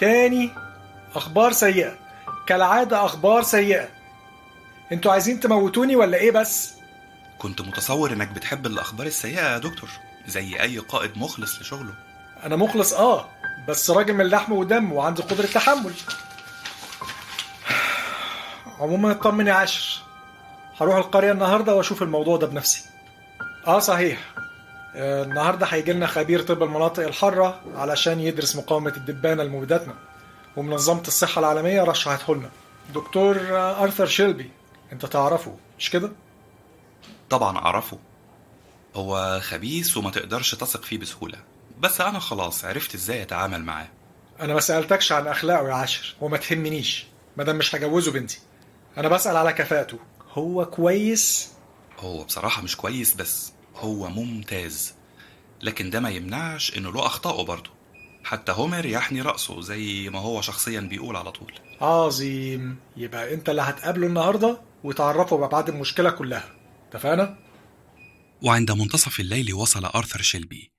تاني 0.00 0.50
أخبار 1.14 1.52
سيئة. 1.52 1.98
كالعادة 2.46 3.04
أخبار 3.04 3.42
سيئة. 3.42 3.88
أنتوا 4.92 5.12
عايزين 5.12 5.40
تموتوني 5.40 5.96
ولا 5.96 6.16
إيه 6.16 6.30
بس؟ 6.30 6.70
كنت 7.38 7.60
متصور 7.60 8.12
إنك 8.12 8.28
بتحب 8.28 8.66
الأخبار 8.66 9.06
السيئة 9.06 9.52
يا 9.52 9.58
دكتور 9.58 9.90
زي 10.26 10.60
أي 10.60 10.78
قائد 10.78 11.18
مخلص 11.18 11.60
لشغله. 11.60 11.94
أنا 12.44 12.56
مخلص 12.56 12.92
آه 12.92 13.28
بس 13.68 13.90
راجل 13.90 14.14
من 14.14 14.24
لحم 14.26 14.52
ودم 14.52 14.92
وعندي 14.92 15.22
قدرة 15.22 15.46
تحمل. 15.46 15.92
عموما 18.78 19.10
اطمن 19.10 19.46
يا 19.46 19.52
عاشر. 19.52 20.02
هروح 20.80 20.96
القرية 20.96 21.32
النهارده 21.32 21.74
وأشوف 21.74 22.02
الموضوع 22.02 22.36
ده 22.36 22.46
بنفسي. 22.46 22.84
آه 23.66 23.78
صحيح. 23.78 24.18
آه، 24.35 24.35
النهارده 24.96 25.66
هيجي 25.66 25.92
لنا 25.92 26.06
خبير 26.06 26.42
طب 26.42 26.62
المناطق 26.62 27.02
الحارة 27.04 27.60
علشان 27.74 28.20
يدرس 28.20 28.56
مقاومة 28.56 28.92
الدبانة 28.96 29.42
لمبيداتنا 29.42 29.94
ومنظمه 30.56 31.00
الصحة 31.00 31.38
العالمية 31.38 31.82
رشحته 31.82 32.34
لنا. 32.34 32.50
دكتور 32.94 33.36
آه، 33.50 33.82
أرثر 33.82 34.06
شيلبي 34.06 34.50
انت 34.92 35.06
تعرفه 35.06 35.56
مش 35.78 35.90
كده؟ 35.90 36.12
طبعا 37.30 37.58
أعرفه. 37.58 37.98
هو 38.94 39.40
خبيث 39.42 39.96
وما 39.96 40.10
تقدرش 40.10 40.54
تثق 40.54 40.82
فيه 40.82 40.98
بسهولة. 40.98 41.38
بس 41.80 42.00
أنا 42.00 42.18
خلاص 42.18 42.64
عرفت 42.64 42.94
إزاي 42.94 43.22
أتعامل 43.22 43.64
معاه. 43.64 43.88
أنا 44.40 44.54
ما 44.54 44.60
سألتكش 44.60 45.12
عن 45.12 45.26
أخلاقه 45.26 45.68
يا 45.68 45.74
عاشر 45.74 46.14
وما 46.20 46.36
تهمنيش. 46.36 47.06
مادام 47.36 47.56
مش 47.56 47.74
هجوزه 47.74 48.12
بنتي. 48.12 48.38
أنا 48.98 49.08
بسأل 49.08 49.36
على 49.36 49.52
كفاءته. 49.52 49.98
هو 50.32 50.64
كويس؟ 50.66 51.48
هو 51.98 52.24
بصراحة 52.24 52.62
مش 52.62 52.76
كويس 52.76 53.14
بس 53.14 53.52
هو 53.76 54.08
ممتاز. 54.08 54.94
لكن 55.62 55.90
ده 55.90 56.00
ما 56.00 56.10
يمنعش 56.10 56.76
إنه 56.76 56.92
له 56.92 57.06
اخطائه 57.06 57.44
برضه. 57.44 57.70
حتى 58.24 58.52
هومر 58.52 58.86
يحني 58.86 59.22
رأسه 59.22 59.60
زي 59.60 60.10
ما 60.10 60.18
هو 60.18 60.40
شخصيا 60.40 60.80
بيقول 60.80 61.16
على 61.16 61.32
طول. 61.32 61.52
عظيم. 61.80 62.76
يبقى 62.96 63.34
أنت 63.34 63.48
اللي 63.48 63.62
هتقابله 63.62 64.06
النهارده 64.06 64.60
وتعرفه 64.84 65.36
بأبعاد 65.36 65.68
المشكلة 65.68 66.10
كلها. 66.10 66.54
اتفقنا؟ 66.88 67.38
وعند 68.42 68.70
منتصف 68.70 69.20
الليل 69.20 69.54
وصل 69.54 69.84
آرثر 69.84 70.22
شيلبي. 70.22 70.72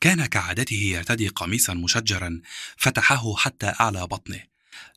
كان 0.00 0.26
كعادته 0.26 0.74
يرتدي 0.74 1.28
قميصا 1.28 1.74
مشجرا 1.74 2.40
فتحه 2.76 3.36
حتى 3.36 3.72
أعلى 3.80 4.06
بطنه 4.06 4.40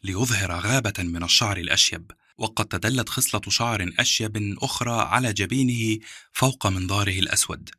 ليظهر 0.03 0.51
غابة 0.51 0.93
من 0.99 1.23
الشعر 1.23 1.57
الأشيب. 1.57 2.11
وقد 2.37 2.65
تدلت 2.65 3.09
خصلة 3.09 3.41
شعر 3.47 3.91
أشيب 3.99 4.57
أخرى 4.61 5.01
على 5.01 5.33
جبينه 5.33 5.99
فوق 6.33 6.67
منظاره 6.67 7.19
الأسود 7.19 7.69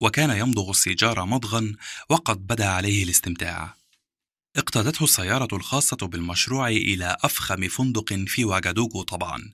وكان 0.00 0.30
يمضغ 0.30 0.70
السيجار 0.70 1.24
مضغا 1.24 1.72
وقد 2.08 2.46
بدا 2.46 2.66
عليه 2.68 3.04
الاستمتاع. 3.04 3.74
اقتادته 4.56 5.04
السيارة 5.04 5.48
الخاصة 5.56 5.96
بالمشروع 5.96 6.68
إلى 6.68 7.16
أفخم 7.22 7.68
فندق 7.68 8.12
في 8.26 8.44
واجادوجو 8.44 9.02
طبعا. 9.02 9.52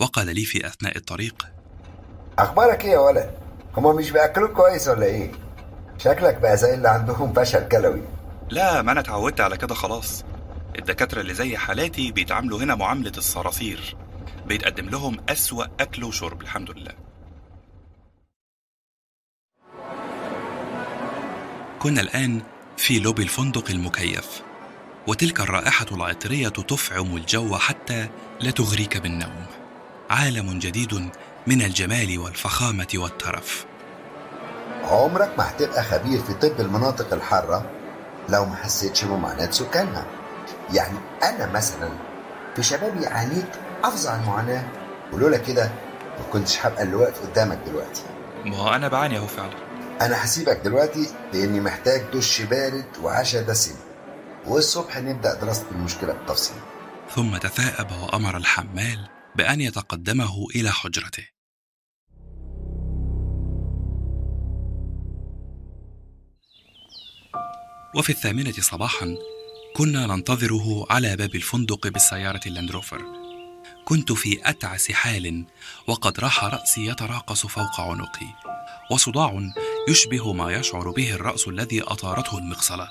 وقال 0.00 0.34
لي 0.34 0.44
في 0.44 0.66
أثناء 0.66 0.96
الطريق 0.96 1.46
أخبارك 2.38 2.84
إيه 2.84 2.90
يا 2.90 2.98
ولد؟ 2.98 3.30
هما 3.76 3.92
مش 3.92 4.10
بيأكلوك 4.10 4.50
كويس 4.50 4.88
ولا 4.88 5.06
إيه؟ 5.06 5.32
شكلك 5.98 6.36
بقى 6.40 6.56
زي 6.56 6.74
اللي 6.74 6.88
عندهم 6.88 7.32
فشل 7.32 7.68
كلوي. 7.68 8.02
لا 8.50 8.82
ما 8.82 8.92
أنا 8.92 9.00
اتعودت 9.00 9.40
على 9.40 9.56
كده 9.56 9.74
خلاص. 9.74 10.24
الدكاترة 10.78 11.20
اللي 11.20 11.34
زي 11.34 11.56
حالاتي 11.56 12.12
بيتعاملوا 12.12 12.58
هنا 12.58 12.74
معاملة 12.74 13.12
الصراصير. 13.16 13.96
بيتقدم 14.46 14.88
لهم 14.88 15.16
أسوأ 15.28 15.64
أكل 15.80 16.04
وشرب 16.04 16.42
الحمد 16.42 16.70
لله. 16.70 16.92
كنا 21.78 22.00
الآن 22.00 22.42
في 22.76 22.98
لوبي 22.98 23.22
الفندق 23.22 23.70
المكيف 23.70 24.42
وتلك 25.06 25.40
الرائحة 25.40 25.86
العطرية 25.92 26.48
تفعم 26.48 27.16
الجو 27.16 27.56
حتى 27.56 28.08
لا 28.40 28.50
تغريك 28.50 28.96
بالنوم. 28.96 29.46
عالم 30.10 30.58
جديد 30.58 31.10
من 31.46 31.62
الجمال 31.62 32.18
والفخامة 32.18 32.88
والترف. 32.94 33.66
عمرك 34.82 35.34
ما 35.38 35.50
هتبقى 35.50 35.82
خبير 35.82 36.22
في 36.22 36.34
طب 36.34 36.60
المناطق 36.60 37.14
الحارة 37.14 37.70
لو 38.28 38.44
ما 38.44 38.56
حسيتش 38.56 39.04
بمعاناة 39.04 39.50
سكانها. 39.50 40.06
يعني 40.74 40.98
أنا 41.22 41.46
مثلا 41.46 41.90
في 42.56 42.62
شبابي 42.62 43.06
عانيت 43.06 43.56
أفظع 43.84 44.16
المعاناة. 44.16 44.68
ولولا 45.12 45.38
كده 45.38 45.70
ما 46.18 46.24
كنتش 46.32 46.66
هبقى 46.66 46.82
اللي 46.82 46.94
واقف 46.94 47.26
قدامك 47.26 47.58
دلوقتي. 47.66 48.02
ما 48.44 48.56
هو 48.56 48.68
أنا 48.68 48.88
بعاني 48.88 49.18
أهو 49.18 49.26
فعلا. 49.26 49.54
أنا 50.00 50.24
هسيبك 50.24 50.56
دلوقتي 50.56 51.08
لأني 51.32 51.60
محتاج 51.60 52.02
دش 52.14 52.42
بارد 52.42 52.86
وعشاء 53.02 53.42
دسم. 53.42 53.74
والصبح 54.46 54.98
نبدأ 54.98 55.34
دراسة 55.34 55.64
المشكلة 55.70 56.12
بالتفصيل. 56.12 56.56
ثم 57.14 57.36
تثاءب 57.36 57.86
وأمر 58.02 58.36
الحمال 58.36 59.08
بأن 59.36 59.60
يتقدمه 59.60 60.46
إلى 60.54 60.70
حجرته. 60.70 61.24
وفي 67.96 68.10
الثامنة 68.10 68.52
صباحا 68.52 69.16
كنا 69.78 70.06
ننتظره 70.06 70.86
على 70.90 71.16
باب 71.16 71.34
الفندق 71.34 71.88
بالسيارة 71.88 72.40
اللاندروفر 72.46 73.02
كنت 73.84 74.12
في 74.12 74.50
أتعس 74.50 74.92
حال 74.92 75.44
وقد 75.86 76.20
راح 76.20 76.44
رأسي 76.44 76.86
يتراقص 76.86 77.46
فوق 77.46 77.80
عنقي 77.80 78.26
وصداع 78.90 79.52
يشبه 79.88 80.32
ما 80.32 80.52
يشعر 80.52 80.90
به 80.90 81.14
الرأس 81.14 81.48
الذي 81.48 81.82
أطارته 81.82 82.38
المغصلة 82.38 82.88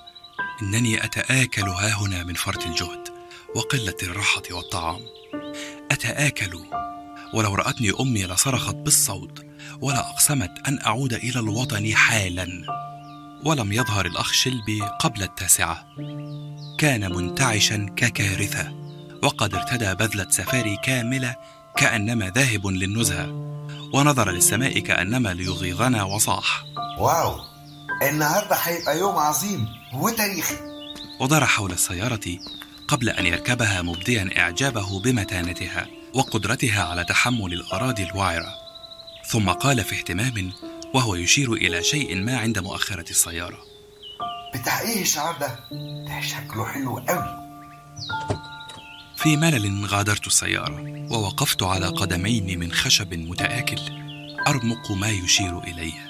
إنني 0.62 1.04
أتآكل 1.04 1.62
ها 1.62 1.94
هنا 1.94 2.24
من 2.24 2.34
فرط 2.34 2.66
الجهد 2.66 3.10
وقلة 3.56 3.98
الراحة 4.04 4.44
والطعام. 4.52 5.00
أتآكل 5.92 6.60
ولو 7.34 7.56
رأتني 7.56 7.92
أمي 8.00 8.26
لصرخت 8.26 8.76
بالصوت 8.76 9.46
ولا 9.82 10.10
أقسمت 10.10 10.68
أن 10.68 10.80
أعود 10.86 11.14
إلى 11.14 11.40
الوطن 11.40 11.96
حالا. 11.96 12.87
ولم 13.46 13.72
يظهر 13.72 14.06
الأخ 14.06 14.34
شلبي 14.34 14.82
قبل 14.82 15.24
التاسعة. 15.24 15.86
كان 16.78 17.16
منتعشا 17.16 17.94
ككارثة 17.96 18.72
وقد 19.24 19.56
ارتدى 19.56 19.94
بذلة 19.94 20.28
سفاري 20.30 20.78
كاملة 20.84 21.36
كأنما 21.78 22.30
ذاهب 22.30 22.68
للنزهة 22.68 23.28
ونظر 23.94 24.32
للسماء 24.32 24.80
كأنما 24.80 25.34
ليغيظنا 25.34 26.04
وصاح. 26.04 26.64
واو! 27.00 27.40
النهاردة 28.10 28.56
هيبقى 28.56 29.00
يوم 29.00 29.18
عظيم 29.18 29.68
وتاريخي. 29.94 30.56
ودار 31.20 31.46
حول 31.46 31.72
السيارة 31.72 32.40
قبل 32.88 33.10
أن 33.10 33.26
يركبها 33.26 33.82
مبديا 33.82 34.30
إعجابه 34.38 35.00
بمتانتها 35.00 35.88
وقدرتها 36.14 36.84
على 36.84 37.04
تحمل 37.04 37.54
الأراضي 37.54 38.04
الوعرة. 38.04 38.54
ثم 39.26 39.50
قال 39.50 39.84
في 39.84 39.96
اهتمام 39.96 40.52
وهو 40.94 41.16
يشير 41.16 41.54
إلى 41.54 41.84
شيء 41.84 42.16
ما 42.16 42.38
عند 42.38 42.60
مؤخرة 42.60 43.10
السيارة. 43.10 43.58
بتاع 44.56 44.82
إيه 44.82 45.02
الشعار 45.02 45.38
ده؟ 45.38 45.60
ده 46.08 46.22
شكله 46.22 46.66
حلو 46.66 46.98
قوي. 46.98 47.48
في 49.18 49.38
ملل 49.38 49.86
غادرت 49.86 50.28
السيارة 50.28 51.08
ووقفت 51.12 51.64
على 51.64 51.88
قدمين 51.88 52.60
من 52.60 52.72
خشب 52.72 53.14
متآكل 53.14 53.82
أرمق 54.48 54.92
ما 54.92 55.10
يشير 55.10 55.60
إليه. 55.60 56.08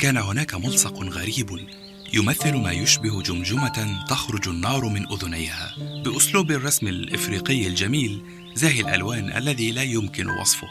كان 0.00 0.16
هناك 0.16 0.54
ملصق 0.54 0.98
غريب 0.98 1.68
يمثل 2.12 2.56
ما 2.56 2.72
يشبه 2.72 3.22
جمجمة 3.22 4.04
تخرج 4.08 4.48
النار 4.48 4.84
من 4.84 5.12
أذنيها. 5.12 5.74
بأسلوب 6.04 6.50
الرسم 6.50 6.88
الإفريقي 6.88 7.66
الجميل 7.66 8.22
زاهي 8.54 8.80
الألوان 8.80 9.36
الذي 9.36 9.70
لا 9.70 9.82
يمكن 9.82 10.28
وصفه. 10.28 10.68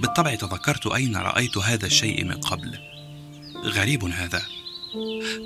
بالطبع 0.00 0.34
تذكرت 0.34 0.86
أين 0.86 1.16
رأيت 1.16 1.58
هذا 1.58 1.86
الشيء 1.86 2.24
من 2.24 2.40
قبل. 2.40 2.78
غريب 3.64 4.04
هذا. 4.04 4.42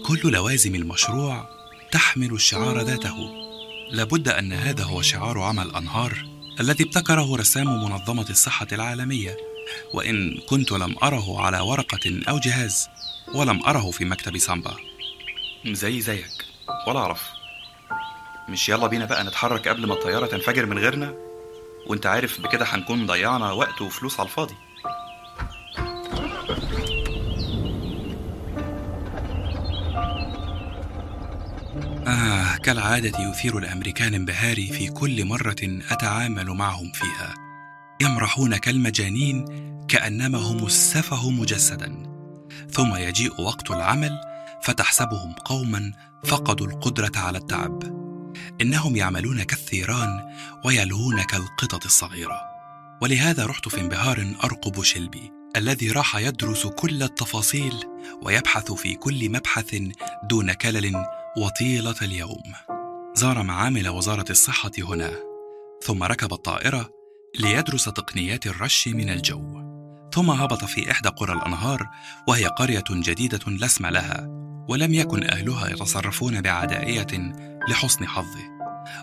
كل 0.07 0.21
لوازم 0.33 0.75
المشروع 0.75 1.49
تحمل 1.93 2.33
الشعار 2.33 2.81
ذاته. 2.81 3.33
لابد 3.91 4.29
أن 4.29 4.53
هذا 4.53 4.85
هو 4.85 5.03
شعار 5.03 5.41
عمل 5.41 5.75
أنهار 5.75 6.27
الذي 6.61 6.85
ابتكره 6.85 7.37
رسام 7.37 7.85
منظمة 7.85 8.27
الصحة 8.31 8.67
العالمية. 8.73 9.37
وإن 9.95 10.39
كنت 10.49 10.73
لم 10.73 10.97
أره 11.03 11.41
على 11.41 11.61
ورقة 11.61 12.23
أو 12.29 12.39
جهاز 12.39 12.89
ولم 13.35 13.63
أره 13.67 13.91
في 13.91 14.05
مكتب 14.05 14.39
سامبا. 14.39 14.77
زي 15.67 16.01
زيك. 16.01 16.45
ولا 16.87 16.99
أعرف 17.01 17.23
مش 18.49 18.69
يلا 18.69 18.87
بينا 18.87 19.05
بقى 19.05 19.25
نتحرك 19.25 19.69
قبل 19.69 19.87
ما 19.87 19.95
الطيارة 19.95 20.27
تنفجر 20.27 20.67
من 20.67 20.79
غيرنا؟ 20.79 21.30
وانت 21.91 22.07
عارف 22.07 22.41
بكده 22.41 22.65
هنكون 22.65 23.07
ضيعنا 23.07 23.53
وقت 23.53 23.83
وفلوس 23.83 24.21
على 24.21 24.29
الفاضي. 24.29 24.55
آه 32.07 32.57
كالعادة 32.57 33.31
يثير 33.31 33.59
الأمريكان 33.59 34.15
انبهاري 34.15 34.67
في 34.67 34.89
كل 34.89 35.25
مرة 35.25 35.57
أتعامل 35.91 36.47
معهم 36.47 36.93
فيها. 36.93 37.35
يمرحون 38.03 38.57
كالمجانين 38.57 39.45
كأنما 39.89 40.39
هم 40.39 40.67
السفه 40.67 41.31
مجسدا. 41.31 42.03
ثم 42.71 42.97
يجيء 42.97 43.41
وقت 43.41 43.71
العمل 43.71 44.21
فتحسبهم 44.63 45.33
قوما 45.33 45.93
فقدوا 46.25 46.67
القدرة 46.67 47.13
على 47.17 47.39
التعب. 47.39 48.00
إنهم 48.61 48.97
يعملون 48.97 49.43
كالثيران 49.43 50.35
ويلهون 50.65 51.23
كالقطط 51.23 51.85
الصغيرة. 51.85 52.41
ولهذا 53.03 53.47
رحت 53.47 53.69
في 53.69 53.81
انبهار 53.81 54.35
أرقب 54.45 54.83
شلبي 54.83 55.33
الذي 55.57 55.91
راح 55.91 56.17
يدرس 56.17 56.67
كل 56.67 57.03
التفاصيل 57.03 57.75
ويبحث 58.23 58.73
في 58.73 58.95
كل 58.95 59.31
مبحث 59.31 59.77
دون 60.25 60.53
كلل 60.53 61.05
وطيلة 61.37 61.95
اليوم. 62.03 62.43
زار 63.15 63.43
معامل 63.43 63.89
وزارة 63.89 64.25
الصحة 64.31 64.73
هنا 64.79 65.11
ثم 65.83 66.03
ركب 66.03 66.33
الطائرة 66.33 66.91
ليدرس 67.39 67.85
تقنيات 67.85 68.47
الرش 68.47 68.89
من 68.89 69.11
الجو. 69.11 69.61
ثم 70.15 70.31
هبط 70.31 70.65
في 70.65 70.91
إحدى 70.91 71.09
قرى 71.09 71.33
الأنهار 71.33 71.89
وهي 72.29 72.47
قرية 72.47 72.85
جديدة 72.91 73.41
لا 73.47 73.67
اسم 73.67 73.87
لها. 73.87 74.40
ولم 74.71 74.95
يكن 74.95 75.31
أهلها 75.31 75.69
يتصرفون 75.69 76.41
بعدائية 76.41 77.33
لحسن 77.69 78.07
حظه. 78.07 78.41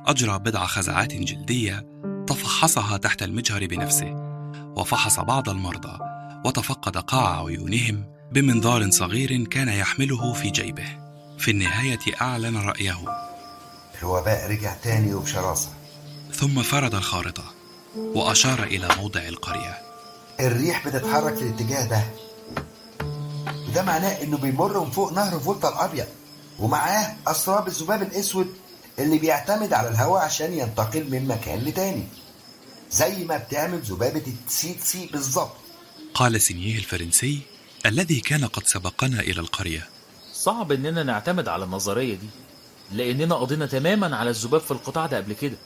أجرى 0.06 0.39
بضع 0.39 0.65
خزعات 0.65 1.14
جلدية 1.14 1.85
تفحصها 2.27 2.98
تحت 2.98 3.23
المجهر 3.23 3.68
بنفسه 3.68 4.11
وفحص 4.76 5.19
بعض 5.19 5.49
المرضى 5.49 5.99
وتفقد 6.45 6.98
قاع 6.98 7.45
عيونهم 7.45 8.03
بمنظار 8.31 8.91
صغير 8.91 9.44
كان 9.45 9.68
يحمله 9.68 10.34
في 10.34 10.49
جيبه. 10.49 10.88
في 11.38 11.52
النهاية 11.52 11.99
أعلن 12.22 12.57
رأيه. 12.57 12.98
الوباء 14.02 14.52
رجع 14.52 14.73
تاني 14.73 15.14
وبشراسة. 15.14 15.69
ثم 16.34 16.61
فرد 16.61 16.95
الخارطة 16.95 17.53
وأشار 17.98 18.64
إلى 18.64 18.88
موضع 18.98 19.22
القرية. 19.27 19.77
الريح 20.39 20.88
بتتحرك 20.88 21.35
في 21.35 21.41
الاتجاه 21.41 21.88
ده. 21.88 22.03
وده 23.69 23.82
معناه 23.82 24.24
إنه 24.24 24.38
بيمر 24.38 24.80
من 24.84 24.91
فوق 24.91 25.14
نهر 25.14 25.40
فولتا 25.40 25.69
الابيض 25.69 26.07
ومعاه 26.60 27.15
أسراب 27.28 27.68
الذباب 27.68 28.02
الأسود 28.02 28.53
اللي 28.99 29.18
بيعتمد 29.18 29.74
على 29.74 29.90
الهواء 29.90 30.22
عشان 30.22 30.53
ينتقل 30.53 31.11
من 31.11 31.28
مكان 31.28 31.60
لتاني. 31.60 32.03
زي 32.91 33.24
ما 33.26 33.38
بتعمل 33.38 33.80
ذبابة 33.80 34.24
التسيتسي 34.28 35.10
بالظبط. 35.14 35.52
قال 36.14 36.41
سينيه 36.41 36.78
الفرنسي 36.78 37.40
الذي 37.86 38.19
كان 38.19 38.45
قد 38.45 38.68
سبقنا 38.68 39.19
إلى 39.19 39.41
القرية. 39.41 39.88
صعب 40.34 40.72
إننا 40.72 41.03
نعتمد 41.03 41.48
على 41.48 41.64
النظرية 41.64 42.15
دي 42.15 42.28
لأننا 42.91 43.36
قضينا 43.36 43.65
تماما 43.65 44.18
على 44.18 44.30
الذباب 44.30 44.61
في 44.61 44.72
القطاع 44.72 45.06
ده 45.06 45.18
قبل 45.18 45.34
كده. 45.34 45.57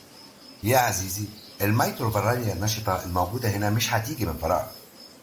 يا 0.63 0.77
عزيزي 0.77 1.25
الميتروفاراليا 1.61 2.53
النشطة 2.53 3.03
الموجودة 3.05 3.49
هنا 3.49 3.69
مش 3.69 3.93
هتيجي 3.93 4.25
من 4.25 4.37
فراغ. 4.37 4.63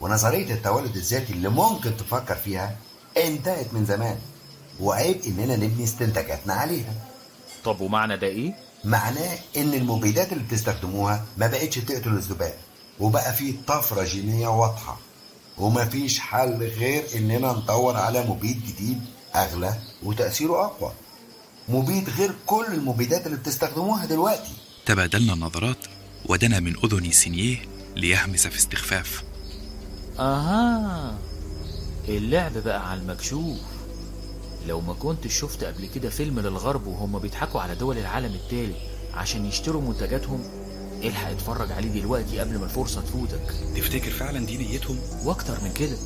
ونظرية 0.00 0.54
التولد 0.54 0.96
الذاتي 0.96 1.32
اللي 1.32 1.48
ممكن 1.48 1.96
تفكر 1.96 2.34
فيها 2.34 2.76
انتهت 3.16 3.74
من 3.74 3.86
زمان 3.86 4.18
وعيب 4.80 5.20
إننا 5.26 5.56
نبني 5.56 5.84
استنتاجاتنا 5.84 6.54
عليها. 6.54 6.94
طب 7.64 7.80
ومعنى 7.80 8.16
ده 8.16 8.26
إيه؟ 8.26 8.54
معناه 8.84 9.38
إن 9.56 9.74
المبيدات 9.74 10.32
اللي 10.32 10.44
بتستخدموها 10.44 11.24
ما 11.36 11.46
بقتش 11.46 11.74
تقتل 11.78 12.08
الذباب 12.08 12.54
وبقى 13.00 13.32
في 13.32 13.54
طفرة 13.66 14.04
جينية 14.04 14.48
واضحة 14.48 14.98
ومفيش 15.58 16.20
حل 16.20 16.62
غير 16.78 17.04
إننا 17.14 17.52
ندور 17.52 17.96
على 17.96 18.26
مبيد 18.26 18.66
جديد 18.66 19.00
أغلى 19.34 19.74
وتأثيره 20.02 20.64
أقوى. 20.64 20.92
مبيد 21.68 22.10
غير 22.10 22.34
كل 22.46 22.66
المبيدات 22.72 23.26
اللي 23.26 23.36
بتستخدموها 23.36 24.06
دلوقتي. 24.06 24.52
تبادلنا 24.86 25.32
النظرات 25.32 25.76
ودنا 26.26 26.60
من 26.60 26.76
أذن 26.84 27.12
سينيه 27.12 27.56
ليهمس 27.96 28.46
في 28.46 28.58
استخفاف. 28.58 29.22
آها. 30.20 31.14
اللعب 32.08 32.58
بقى 32.58 32.90
على 32.90 33.00
المكشوف. 33.00 33.58
لو 34.66 34.80
ما 34.80 34.92
كنتش 34.94 35.38
شفت 35.40 35.64
قبل 35.64 35.86
كده 35.86 36.08
فيلم 36.10 36.40
للغرب 36.40 36.86
وهم 36.86 37.18
بيضحكوا 37.18 37.60
على 37.60 37.74
دول 37.74 37.98
العالم 37.98 38.34
التالت 38.34 38.76
عشان 39.14 39.44
يشتروا 39.46 39.82
منتجاتهم 39.82 40.40
الحق 41.02 41.30
اتفرج 41.30 41.72
عليه 41.72 41.88
دلوقتي 42.00 42.38
قبل 42.40 42.58
ما 42.58 42.64
الفرصة 42.64 43.00
تفوتك. 43.00 43.54
تفتكر 43.76 44.10
فعلا 44.10 44.46
دي 44.46 44.56
نيتهم؟ 44.56 44.98
وأكتر 45.24 45.54
من 45.64 45.72
كده. 45.72 45.96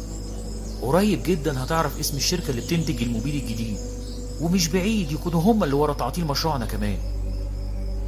قريب 0.82 1.22
جدا 1.22 1.64
هتعرف 1.64 1.98
اسم 1.98 2.16
الشركة 2.16 2.50
اللي 2.50 2.60
بتنتج 2.62 3.02
الموبيل 3.02 3.34
الجديد. 3.42 3.76
ومش 4.40 4.68
بعيد 4.68 5.12
يكونوا 5.12 5.40
هم 5.40 5.64
اللي 5.64 5.74
ورا 5.74 5.92
تعطيل 5.92 6.24
مشروعنا 6.24 6.66
كمان. 6.66 6.98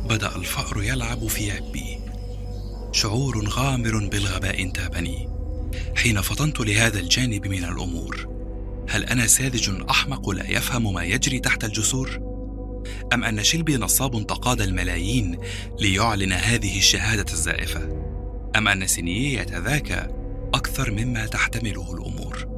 بدأ 0.09 0.37
الفأر 0.37 0.83
يلعب 0.83 1.27
في 1.27 1.51
عبي 1.53 1.99
شعور 2.93 3.49
غامر 3.49 4.09
بالغباء 4.09 4.63
انتابني 4.63 5.29
حين 5.97 6.21
فطنت 6.21 6.61
لهذا 6.61 7.01
الجانب 7.01 7.47
من 7.47 7.65
الأمور 7.65 8.29
هل 8.89 9.05
أنا 9.05 9.27
ساذج 9.27 9.83
أحمق 9.91 10.31
لا 10.31 10.51
يفهم 10.51 10.95
ما 10.95 11.05
يجري 11.05 11.41
تحت 11.41 11.65
الجسور؟ 11.65 12.21
أم 13.13 13.25
أن 13.25 13.45
شلبي 13.45 13.77
نصاب 13.77 14.27
تقاضى 14.27 14.65
الملايين 14.65 15.39
ليعلن 15.81 16.33
هذه 16.33 16.79
الشهادة 16.79 17.33
الزائفة؟ 17.33 18.05
أم 18.57 18.69
أن 18.69 18.87
سينيه 18.87 19.41
يتذاكى 19.41 20.07
أكثر 20.55 20.91
مما 20.91 21.27
تحتمله 21.27 21.95
الأمور؟ 21.95 22.49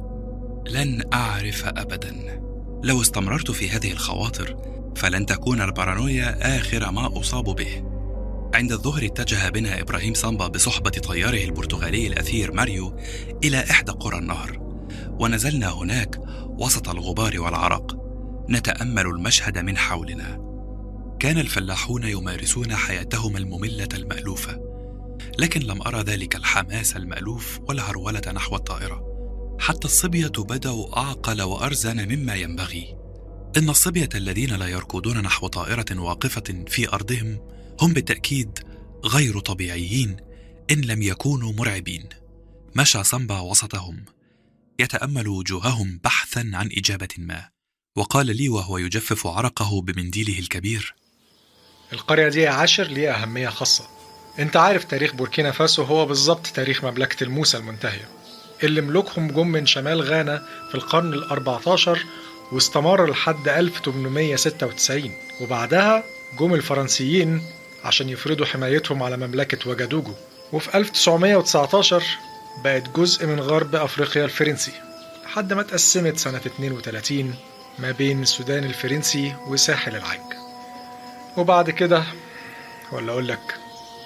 لن 0.69 1.03
أعرف 1.13 1.65
أبدا 1.65 2.41
لو 2.83 3.01
استمررت 3.01 3.51
في 3.51 3.69
هذه 3.69 3.91
الخواطر 3.91 4.57
فلن 4.95 5.25
تكون 5.25 5.61
البارانويا 5.61 6.57
آخر 6.57 6.91
ما 6.91 7.19
أصاب 7.19 7.45
به 7.45 7.83
عند 8.53 8.71
الظهر 8.71 9.05
اتجه 9.05 9.49
بنا 9.49 9.81
إبراهيم 9.81 10.13
سامبا 10.13 10.47
بصحبة 10.47 10.89
طياره 10.89 11.43
البرتغالي 11.43 12.07
الأثير 12.07 12.51
ماريو 12.51 12.97
إلى 13.43 13.59
إحدى 13.71 13.91
قرى 13.91 14.17
النهر. 14.17 14.59
ونزلنا 15.19 15.69
هناك 15.69 16.19
وسط 16.59 16.89
الغبار 16.89 17.39
والعرق. 17.39 17.95
نتأمل 18.49 19.05
المشهد 19.05 19.57
من 19.57 19.77
حولنا. 19.77 20.47
كان 21.19 21.37
الفلاحون 21.37 22.03
يمارسون 22.03 22.75
حياتهم 22.75 23.37
المملة 23.37 23.89
المألوفة. 23.93 24.61
لكن 25.39 25.61
لم 25.61 25.81
أرى 25.81 26.01
ذلك 26.01 26.35
الحماس 26.35 26.95
المألوف 26.95 27.59
والهرولة 27.69 28.21
نحو 28.33 28.55
الطائرة. 28.55 29.03
حتى 29.59 29.85
الصبية 29.85 30.31
بدأوا 30.37 30.97
أعقل 30.97 31.41
وأرزن 31.41 32.07
مما 32.07 32.35
ينبغي. 32.35 32.97
إن 33.57 33.69
الصبية 33.69 34.09
الذين 34.15 34.55
لا 34.55 34.67
يركضون 34.67 35.17
نحو 35.17 35.47
طائرة 35.47 35.99
واقفة 35.99 36.63
في 36.67 36.93
أرضهم 36.93 37.39
هم 37.81 37.93
بالتأكيد 37.93 38.59
غير 39.05 39.39
طبيعيين 39.39 40.17
إن 40.71 40.81
لم 40.81 41.01
يكونوا 41.01 41.53
مرعبين. 41.53 42.09
مشى 42.75 43.03
سامبا 43.03 43.39
وسطهم. 43.39 44.05
يتأمل 44.79 45.27
وجوههم 45.27 45.99
بحثا 46.03 46.51
عن 46.53 46.69
إجابة 46.77 47.07
ما. 47.17 47.49
وقال 47.95 48.37
لي 48.37 48.49
وهو 48.49 48.77
يجفف 48.77 49.27
عرقه 49.27 49.81
بمنديله 49.81 50.39
الكبير. 50.39 50.95
القرية 51.93 52.27
دي 52.29 52.41
يا 52.41 52.49
عاشر 52.49 52.83
ليها 52.83 53.23
أهمية 53.23 53.49
خاصة. 53.49 53.87
أنت 54.39 54.57
عارف 54.57 54.83
تاريخ 54.83 55.15
بوركينا 55.15 55.51
فاسو 55.51 55.83
هو 55.83 56.05
بالظبط 56.05 56.47
تاريخ 56.47 56.83
مملكة 56.83 57.23
الموسى 57.23 57.57
المنتهية 57.57 58.09
اللي 58.63 58.81
ملوكهم 58.81 59.31
جم 59.31 59.47
من 59.47 59.65
شمال 59.65 60.01
غانا 60.01 60.45
في 60.69 60.75
القرن 60.75 61.13
ال 61.13 61.23
14 61.29 62.05
واستمر 62.51 63.09
لحد 63.09 63.47
1896 63.47 65.11
وبعدها 65.41 66.03
جم 66.39 66.53
الفرنسيين 66.53 67.41
عشان 67.83 68.09
يفرضوا 68.09 68.45
حمايتهم 68.45 69.03
على 69.03 69.17
مملكة 69.17 69.69
وجادوجو 69.69 70.13
وفي 70.53 70.77
1919 70.77 72.03
بقت 72.63 72.89
جزء 72.95 73.25
من 73.25 73.39
غرب 73.39 73.75
أفريقيا 73.75 74.25
الفرنسي 74.25 74.71
لحد 75.25 75.53
ما 75.53 75.61
اتقسمت 75.61 76.17
سنة 76.17 76.37
32 76.37 77.35
ما 77.79 77.91
بين 77.91 78.21
السودان 78.21 78.63
الفرنسي 78.63 79.35
وساحل 79.47 79.95
العاج 79.95 80.19
وبعد 81.37 81.69
كده 81.69 82.03
ولا 82.91 83.11
أقول 83.11 83.27
لك 83.27 83.55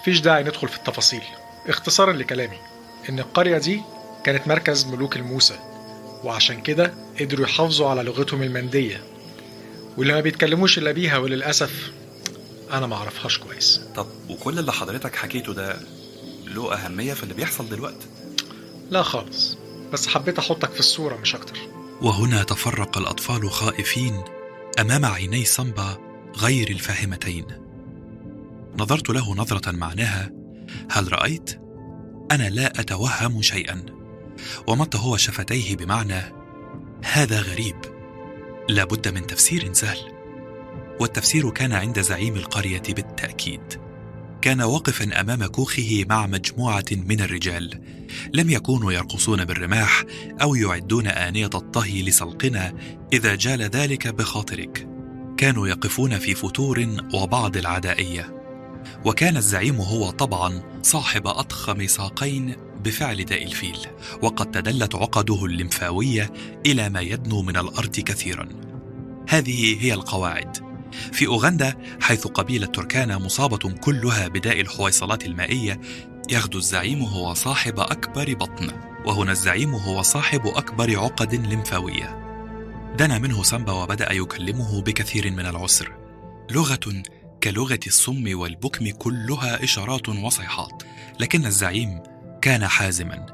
فيش 0.06 0.20
داعي 0.20 0.44
ندخل 0.44 0.68
في 0.68 0.78
التفاصيل. 0.78 1.22
اختصارا 1.68 2.14
لكلامي 2.14 2.58
إن 3.10 3.20
القرية 3.20 3.58
دي 3.58 3.82
كانت 4.24 4.48
مركز 4.48 4.86
ملوك 4.86 5.16
الموسى 5.16 5.60
وعشان 6.24 6.62
كده 6.62 6.94
قدروا 7.20 7.46
يحافظوا 7.46 7.90
على 7.90 8.04
لغتهم 8.04 8.44
المندية. 8.44 9.04
واللي 9.98 10.14
ما 10.14 10.22
بيتكلموش 10.22 10.78
إلا 10.78 10.92
بيها 10.92 11.18
وللأسف 11.18 11.92
أنا 12.72 12.88
ما 12.88 12.96
أعرفهاش 12.96 13.38
كويس. 13.38 13.82
طب 13.96 14.08
وكل 14.30 14.60
اللي 14.60 14.72
حضرتك 14.72 15.16
حكيته 15.16 15.54
ده 15.54 15.80
له 16.46 16.74
أهمية 16.74 17.14
في 17.14 17.24
اللي 17.24 17.34
بيحصل 17.34 17.70
دلوقتي؟ 17.70 18.08
لا 18.90 19.04
خالص. 19.04 19.58
بس 19.94 20.08
حبيت 20.08 20.40
أحطك 20.40 20.72
في 20.72 20.80
الصورة 20.80 21.16
مش 21.18 21.36
أكتر. 21.36 21.58
وهنا 22.02 22.44
تفرق 22.44 22.98
الأطفال 22.98 23.52
خائفين 23.52 24.24
أمام 24.80 25.06
عيني 25.06 25.46
سامبا 25.46 25.98
غير 26.38 26.70
الفاهمتين. 26.70 27.46
نظرت 28.78 29.10
له 29.10 29.36
نظرة 29.36 29.72
معناها 29.72 30.32
هل 30.92 31.14
رأيت؟ 31.14 31.62
أنا 32.32 32.50
لا 32.50 32.80
أتوهم 32.80 33.42
شيئا. 33.42 33.86
ومط 34.68 34.96
هو 34.96 35.18
شفتيه 35.18 35.76
بمعنى 35.76 36.22
هذا 37.04 37.42
غريب. 37.42 37.76
لابد 38.70 39.08
من 39.08 39.28
تفسير 39.28 39.74
سهل. 39.74 40.21
والتفسير 41.02 41.50
كان 41.50 41.74
عند 41.74 42.02
زعيم 42.02 42.36
القرية 42.36 42.84
بالتأكيد. 42.90 43.62
كان 44.42 44.62
واقفا 44.62 45.22
أمام 45.22 45.46
كوخه 45.46 46.06
مع 46.10 46.28
مجموعة 46.28 46.86
من 46.92 47.22
الرجال. 47.22 47.82
لم 48.34 48.50
يكونوا 48.50 48.92
يرقصون 48.92 49.46
بالرماح 49.46 50.04
أو 50.42 50.56
يعدون 50.56 51.08
آنية 51.08 51.50
الطهي 51.56 52.04
لسلقنا 52.04 52.74
إذا 53.14 53.36
جال 53.36 53.62
ذلك 53.62 54.08
بخاطرك. 54.08 54.88
كانوا 55.38 55.68
يقفون 55.68 56.20
في 56.20 56.36
فتور 56.36 56.88
وبعض 57.14 57.58
العدائية. 57.58 58.36
وكان 59.06 59.38
الزعيم 59.38 59.76
هو 59.76 60.10
طبعا 60.10 60.62
صاحب 60.82 61.28
أضخم 61.28 61.88
ساقين 61.88 62.56
بفعل 62.84 63.26
داء 63.26 63.44
الفيل 63.44 63.78
وقد 64.22 64.52
تدلت 64.52 64.96
عقده 64.96 65.46
الليمفاوية 65.46 66.34
إلى 66.66 66.90
ما 66.90 67.02
يدنو 67.02 67.42
من 67.42 67.58
الأرض 67.58 67.96
كثيرا. 68.00 68.50
هذه 69.30 69.84
هي 69.84 69.94
القواعد. 69.94 70.71
في 70.92 71.28
أوغندا 71.28 71.78
حيث 72.02 72.28
قبيلة 72.28 72.66
تركانا 72.66 73.18
مصابة 73.18 73.72
كلها 73.72 74.28
بداء 74.28 74.62
الحويصلات 74.62 75.26
المائية 75.26 75.82
يغدو 76.30 76.58
الزعيم 76.58 77.04
هو 77.04 77.34
صاحب 77.34 77.80
أكبر 77.80 78.34
بطن 78.34 78.72
وهنا 79.06 79.32
الزعيم 79.32 79.76
هو 79.76 80.02
صاحب 80.02 80.48
أكبر 80.48 81.00
عقد 81.00 81.36
لمفاوية. 81.36 82.22
دنا 82.98 83.20
منه 83.20 83.44
سامبا 83.44 83.72
وبدأ 83.72 84.14
يكلمه 84.14 84.82
بكثير 84.82 85.32
من 85.32 85.46
العسر. 85.46 85.92
لغة 86.52 87.04
كلغة 87.44 87.80
الصم 87.88 88.40
والبكم 88.40 88.90
كلها 88.90 89.64
إشارات 89.64 90.10
وصيحات 90.10 90.84
لكن 91.20 91.46
الزعيم 91.46 92.00
كان 92.42 92.68
حازما. 92.68 93.26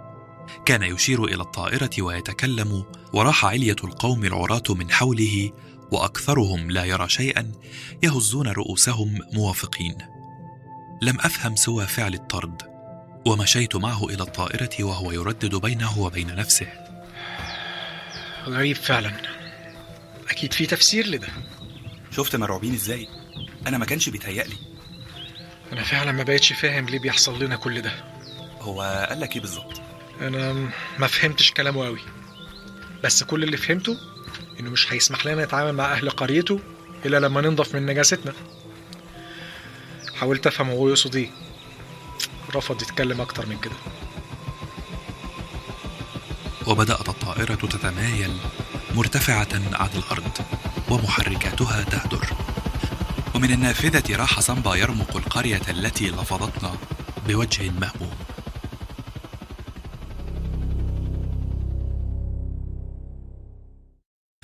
كان 0.66 0.84
يشير 0.84 1.26
إلى 1.26 1.42
الطائرة 1.42 1.90
ويتكلم 2.00 2.84
وراح 3.14 3.46
علية 3.46 3.76
القوم 3.84 4.26
العراة 4.26 4.64
من 4.70 4.92
حوله 4.92 5.52
وأكثرهم 5.92 6.72
لا 6.72 6.84
يرى 6.84 7.10
شيئا 7.10 7.52
يهزون 8.04 8.48
رؤوسهم 8.48 9.20
موافقين. 9.34 9.98
لم 11.02 11.20
أفهم 11.20 11.56
سوى 11.56 11.88
فعل 11.88 12.14
الطرد 12.14 12.62
ومشيت 13.26 13.76
معه 13.76 14.06
إلى 14.06 14.24
الطائرة 14.24 14.70
وهو 14.80 15.12
يردد 15.12 15.56
بينه 15.56 16.00
وبين 16.00 16.36
نفسه. 16.36 16.68
غريب 18.46 18.76
فعلا. 18.76 19.12
أكيد 20.30 20.54
في 20.54 20.66
تفسير 20.66 21.08
لده. 21.08 21.28
شفت 22.12 22.36
مرعوبين 22.36 22.74
إزاي؟ 22.74 23.08
أنا 23.68 23.78
ما 23.78 23.86
كانش 23.86 24.10
بيتهيألي. 24.10 24.56
أنا 25.74 25.84
فعلا 25.84 26.12
ما 26.12 26.24
بقتش 26.24 26.54
فاهم 26.54 26.86
ليه 26.86 27.00
بيحصل 27.00 27.44
لنا 27.44 27.56
كل 27.56 27.82
ده. 27.82 27.92
هو 28.62 29.06
قال 29.10 29.20
لك 29.20 29.36
إيه 29.36 29.42
بالظبط؟ 29.42 29.82
أنا 30.22 30.70
ما 31.00 31.08
فهمتش 31.08 31.52
كلامه 31.52 31.86
قوي 31.86 32.00
بس 33.04 33.24
كل 33.24 33.44
اللي 33.44 33.58
فهمته 33.58 33.98
إنه 34.60 34.70
مش 34.70 34.94
هيسمح 34.94 35.26
لنا 35.26 35.46
نتعامل 35.46 35.74
مع 35.74 35.94
أهل 35.94 36.10
قريته 36.10 36.60
إلا 37.06 37.20
لما 37.20 37.42
ننضف 37.42 37.76
من 37.76 37.86
نجاستنا. 37.86 38.34
حاولت 40.16 40.48
أفهم 40.48 40.70
هو 40.70 40.90
يقصد 40.90 41.16
إيه. 41.16 41.30
رفض 42.56 42.82
يتكلم 42.82 43.22
أكتر 43.22 43.46
من 43.46 43.58
كده. 43.58 43.76
وبدأت 46.68 47.10
الطائرة 47.10 47.56
تتمايل 47.56 48.38
مرتفعة 48.96 49.48
عن 49.54 49.92
الأرض 49.96 50.32
ومحركاتها 50.90 51.84
تهدر. 51.84 52.28
ومن 53.36 53.52
النافذة 53.52 54.16
راح 54.16 54.40
سامبا 54.40 54.76
يرمق 54.76 55.18
القرية 55.18 55.62
التي 55.70 56.10
لفظتنا 56.10 56.76
بوجه 57.28 57.70
مهموم 57.70 58.27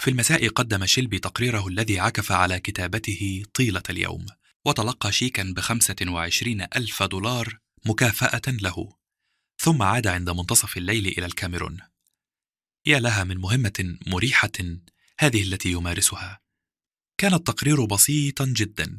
في 0.03 0.09
المساء 0.09 0.47
قدم 0.47 0.85
شيلبي 0.85 1.19
تقريره 1.19 1.67
الذي 1.67 1.99
عكف 1.99 2.31
على 2.31 2.59
كتابته 2.59 3.43
طيلة 3.53 3.83
اليوم 3.89 4.25
وتلقى 4.65 5.11
شيكا 5.11 5.53
بخمسة 5.55 5.95
وعشرين 6.07 6.61
ألف 6.61 7.03
دولار 7.03 7.59
مكافأة 7.85 8.41
له. 8.47 8.95
ثم 9.57 9.81
عاد 9.81 10.07
عند 10.07 10.29
منتصف 10.29 10.77
الليل 10.77 11.07
إلى 11.07 11.25
الكاميرون. 11.25 11.79
يا 12.85 12.99
لها 12.99 13.23
من 13.23 13.37
مهمة 13.37 13.97
مريحة 14.07 14.51
هذه 15.19 15.43
التي 15.43 15.71
يمارسها. 15.71 16.39
كان 17.17 17.33
التقرير 17.33 17.85
بسيطا 17.85 18.45
جدا. 18.45 18.97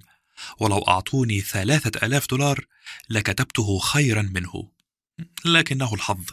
ولو 0.61 0.79
أعطوني 0.79 1.41
ثلاثة 1.41 2.07
ألاف 2.07 2.27
دولار 2.29 2.67
لكتبته 3.09 3.79
خيرا 3.79 4.23
منه. 4.23 4.71
لكنه 5.45 5.95
الحظ. 5.95 6.25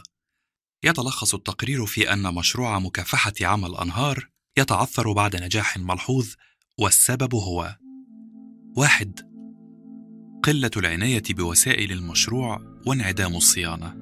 يتلخص 0.82 1.34
التقرير 1.34 1.86
في 1.86 2.12
أن 2.12 2.34
مشروع 2.34 2.78
مكافحة 2.78 3.34
عمى 3.40 3.66
الأنهار 3.66 4.31
يتعثر 4.56 5.12
بعد 5.12 5.36
نجاح 5.36 5.78
ملحوظ 5.78 6.26
والسبب 6.78 7.34
هو 7.34 7.76
واحد 8.76 9.20
قلة 10.42 10.70
العناية 10.76 11.22
بوسائل 11.30 11.92
المشروع 11.92 12.60
وانعدام 12.86 13.36
الصيانة 13.36 13.94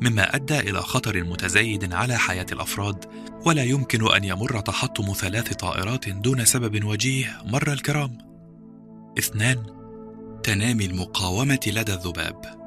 مما 0.00 0.36
أدى 0.36 0.58
إلى 0.58 0.82
خطر 0.82 1.24
متزايد 1.24 1.92
على 1.92 2.16
حياة 2.16 2.46
الأفراد 2.52 3.04
ولا 3.46 3.64
يمكن 3.64 4.12
أن 4.14 4.24
يمر 4.24 4.60
تحطم 4.60 5.12
ثلاث 5.12 5.52
طائرات 5.52 6.08
دون 6.08 6.44
سبب 6.44 6.84
وجيه 6.84 7.42
مر 7.44 7.72
الكرام. 7.72 8.18
اثنان 9.18 9.66
تنامي 10.42 10.86
المقاومة 10.86 11.60
لدى 11.66 11.94
الذباب 11.94 12.62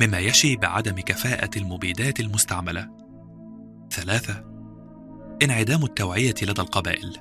مما 0.00 0.18
يشي 0.18 0.56
بعدم 0.56 1.00
كفاءة 1.00 1.50
المبيدات 1.56 2.20
المستعملة. 2.20 2.90
ثلاثة 3.90 4.55
انعدام 5.42 5.84
التوعية 5.84 6.34
لدى 6.42 6.60
القبائل 6.60 7.16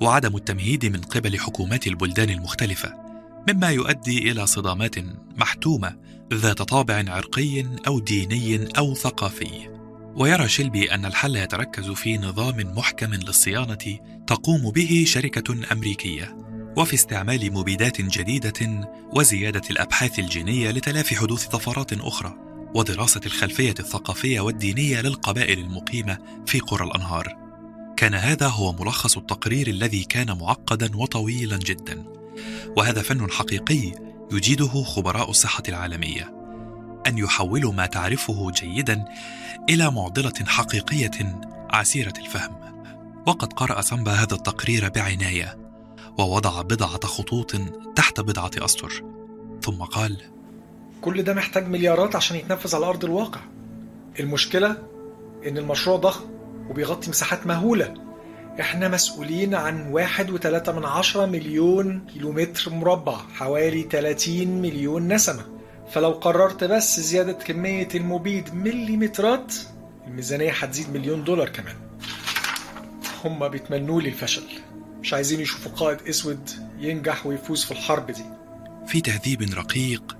وعدم 0.00 0.36
التمهيد 0.36 0.86
من 0.86 1.00
قبل 1.00 1.38
حكومات 1.38 1.86
البلدان 1.86 2.30
المختلفة 2.30 2.94
مما 3.48 3.70
يؤدي 3.70 4.30
إلى 4.30 4.46
صدامات 4.46 4.94
محتومة 5.36 5.96
ذات 6.32 6.62
طابع 6.62 7.04
عرقي 7.08 7.64
أو 7.86 7.98
ديني 7.98 8.68
أو 8.78 8.94
ثقافي. 8.94 9.68
ويرى 10.16 10.48
شيلبي 10.48 10.94
أن 10.94 11.06
الحل 11.06 11.36
يتركز 11.36 11.90
في 11.90 12.18
نظام 12.18 12.56
محكم 12.76 13.14
للصيانة 13.14 13.98
تقوم 14.26 14.70
به 14.70 15.04
شركة 15.06 15.72
أمريكية 15.72 16.36
وفي 16.76 16.94
استعمال 16.94 17.52
مبيدات 17.52 18.00
جديدة 18.00 18.88
وزيادة 19.12 19.62
الأبحاث 19.70 20.18
الجينية 20.18 20.70
لتلافي 20.70 21.16
حدوث 21.16 21.46
طفرات 21.46 21.92
أخرى 21.92 22.34
ودراسة 22.74 23.20
الخلفية 23.26 23.74
الثقافية 23.78 24.40
والدينية 24.40 25.00
للقبائل 25.00 25.58
المقيمة 25.58 26.18
في 26.46 26.60
قرى 26.60 26.84
الأنهار. 26.84 27.45
كان 27.96 28.14
هذا 28.14 28.48
هو 28.48 28.72
ملخص 28.72 29.16
التقرير 29.16 29.66
الذي 29.66 30.04
كان 30.04 30.38
معقدا 30.38 30.96
وطويلا 30.96 31.56
جدا. 31.56 32.04
وهذا 32.76 33.02
فن 33.02 33.30
حقيقي 33.30 33.92
يجيده 34.32 34.82
خبراء 34.82 35.30
الصحة 35.30 35.62
العالمية 35.68 36.34
أن 37.06 37.18
يحولوا 37.18 37.72
ما 37.72 37.86
تعرفه 37.86 38.50
جيدا 38.50 39.04
إلى 39.70 39.90
معضلة 39.90 40.44
حقيقية 40.46 41.40
عسيرة 41.70 42.12
الفهم. 42.18 42.56
وقد 43.26 43.52
قرأ 43.52 43.80
سامبا 43.80 44.12
هذا 44.12 44.34
التقرير 44.34 44.88
بعناية 44.88 45.58
ووضع 46.18 46.62
بضعة 46.62 47.06
خطوط 47.06 47.56
تحت 47.96 48.20
بضعة 48.20 48.50
أسطر. 48.58 49.04
ثم 49.62 49.82
قال 49.82 50.16
كل 51.00 51.22
ده 51.22 51.34
محتاج 51.34 51.68
مليارات 51.68 52.16
عشان 52.16 52.36
يتنفذ 52.36 52.74
على 52.76 52.86
أرض 52.86 53.04
الواقع. 53.04 53.40
المشكلة 54.20 54.76
إن 55.46 55.58
المشروع 55.58 55.96
ضخم. 55.96 56.35
وبيغطي 56.70 57.10
مساحات 57.10 57.46
مهولة. 57.46 57.94
إحنا 58.60 58.88
مسؤولين 58.88 59.54
عن 59.54 59.92
واحد 59.92 60.30
وتلاتة 60.30 60.72
من 60.72 60.84
عشرة 60.84 61.26
مليون 61.26 62.06
كيلومتر 62.12 62.70
مربع 62.70 63.16
حوالي 63.34 63.82
30 63.82 64.48
مليون 64.62 65.12
نسمة. 65.12 65.44
فلو 65.92 66.10
قررت 66.10 66.64
بس 66.64 67.00
زيادة 67.00 67.32
كمية 67.32 67.88
المبيد 67.94 68.54
مليمترات 68.54 69.54
الميزانية 70.06 70.52
هتزيد 70.52 70.90
مليون 70.90 71.24
دولار 71.24 71.48
كمان. 71.48 71.76
هما 73.24 73.48
بيتمنوا 73.48 74.00
لي 74.00 74.08
الفشل. 74.08 74.42
مش 75.00 75.14
عايزين 75.14 75.40
يشوفوا 75.40 75.72
قائد 75.72 75.98
أسود 76.08 76.50
ينجح 76.78 77.26
ويفوز 77.26 77.64
في 77.64 77.70
الحرب 77.70 78.10
دي. 78.10 78.24
في 78.86 79.00
تهذيب 79.00 79.42
رقيق 79.42 80.16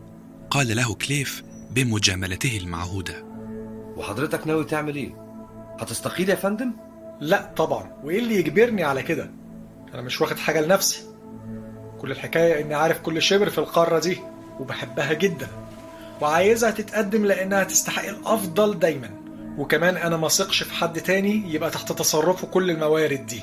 قال 0.51 0.77
له 0.77 0.95
كليف 0.95 1.43
بمجاملته 1.71 2.57
المعهودة. 2.57 3.25
وحضرتك 3.97 4.47
ناوي 4.47 4.65
تعمل 4.65 4.97
إيه؟ 4.97 5.26
هتستقيل 5.81 6.29
يا 6.29 6.35
فندم؟ 6.35 6.73
لا 7.21 7.53
طبعا. 7.57 7.91
وإيه 8.05 8.19
اللي 8.19 8.35
يجبرني 8.35 8.85
على 8.85 9.03
كده؟ 9.03 9.31
أنا 9.95 10.03
مش 10.03 10.21
واخد 10.21 10.39
حاجة 10.39 10.61
لنفسي. 10.61 11.03
كل 12.01 12.11
الحكاية 12.11 12.61
إني 12.61 12.75
عارف 12.75 13.01
كل 13.01 13.23
شبر 13.23 13.51
في 13.51 13.59
القارة 13.59 13.99
دي 13.99 14.19
وبحبها 14.61 15.13
جدا. 15.13 15.49
وعايزها 16.21 16.71
تتقدم 16.71 17.25
لإنها 17.25 17.65
تستحق 17.65 18.05
الأفضل 18.09 18.79
دايما. 18.79 19.11
وكمان 19.59 19.97
أنا 19.97 20.17
ما 20.17 20.29
ثقش 20.29 20.63
في 20.63 20.75
حد 20.75 21.01
تاني 21.01 21.55
يبقى 21.55 21.71
تحت 21.71 21.93
تصرفه 21.93 22.47
كل 22.47 22.71
الموارد 22.71 23.27
دي. 23.27 23.43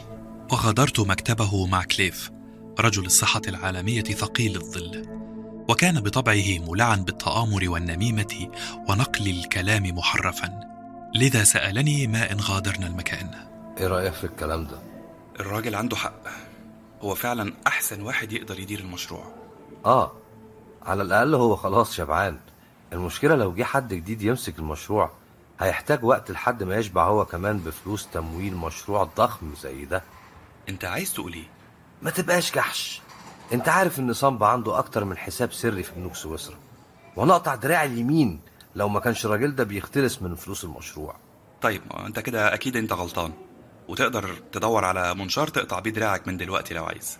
وغادرت 0.51 0.99
مكتبه 0.99 1.65
مع 1.65 1.83
كليف 1.83 2.31
رجل 2.79 3.05
الصحة 3.05 3.41
العالمية 3.47 4.03
ثقيل 4.03 4.55
الظل. 4.55 5.05
وكان 5.69 6.01
بطبعه 6.01 6.59
مولعا 6.59 6.95
بالتآمر 6.95 7.69
والنميمة 7.69 8.49
ونقل 8.89 9.27
الكلام 9.27 9.83
محرفا. 9.83 10.72
لذا 11.15 11.43
سألني 11.43 12.07
ما 12.07 12.31
إن 12.31 12.39
غادرنا 12.39 12.87
المكان. 12.87 13.31
إيه 13.77 13.87
رأيك 13.87 14.13
في 14.13 14.23
الكلام 14.23 14.63
ده؟ 14.65 14.79
الراجل 15.39 15.75
عنده 15.75 15.95
حق. 15.95 16.13
هو 17.01 17.15
فعلا 17.15 17.53
أحسن 17.67 18.01
واحد 18.01 18.31
يقدر 18.31 18.59
يدير 18.59 18.79
المشروع. 18.79 19.23
آه 19.85 20.11
على 20.85 21.01
الأقل 21.01 21.35
هو 21.35 21.55
خلاص 21.55 21.93
شبعان. 21.93 22.39
المشكلة 22.93 23.35
لو 23.35 23.53
جه 23.53 23.63
حد 23.63 23.93
جديد 23.93 24.21
يمسك 24.21 24.59
المشروع 24.59 25.11
هيحتاج 25.59 26.03
وقت 26.03 26.31
لحد 26.31 26.63
ما 26.63 26.75
يشبع 26.75 27.07
هو 27.07 27.25
كمان 27.25 27.59
بفلوس 27.59 28.07
تمويل 28.13 28.55
مشروع 28.55 29.03
ضخم 29.17 29.53
زي 29.61 29.85
ده. 29.85 30.03
أنت 30.69 30.85
عايز 30.85 31.13
تقول 31.13 31.33
إيه 31.33 31.47
ما 32.01 32.09
تبقاش 32.09 32.55
جحش. 32.55 33.01
أنت 33.53 33.69
عارف 33.69 33.99
إن 33.99 34.13
صنبا 34.13 34.47
عنده 34.47 34.79
أكتر 34.79 35.05
من 35.05 35.17
حساب 35.17 35.53
سري 35.53 35.83
في 35.83 35.91
بنوك 35.95 36.15
سويسرا. 36.15 36.55
وأنا 37.15 37.35
اقطع 37.35 37.55
دراعي 37.55 37.87
اليمين. 37.87 38.39
لو 38.75 38.89
ما 38.89 38.99
كانش 38.99 39.25
الراجل 39.25 39.55
ده 39.55 39.63
بيختلس 39.63 40.21
من 40.21 40.35
فلوس 40.35 40.63
المشروع. 40.63 41.19
طيب 41.61 41.81
ما 41.91 42.07
انت 42.07 42.19
كده 42.19 42.53
أكيد 42.53 42.75
انت 42.77 42.93
غلطان. 42.93 43.33
وتقدر 43.87 44.35
تدور 44.51 44.85
على 44.85 45.15
منشار 45.15 45.47
تقطع 45.47 45.79
بيه 45.79 45.91
دراعك 45.91 46.27
من 46.27 46.37
دلوقتي 46.37 46.73
لو 46.73 46.85
عايز. 46.85 47.17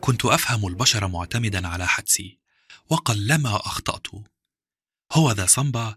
كنت 0.00 0.24
أفهم 0.24 0.66
البشر 0.66 1.08
معتمدا 1.08 1.68
على 1.68 1.86
حدسي 1.86 2.38
وقلما 2.90 3.56
أخطأت. 3.56 4.06
هو 5.12 5.32
ذا 5.32 5.46
صنبا 5.46 5.94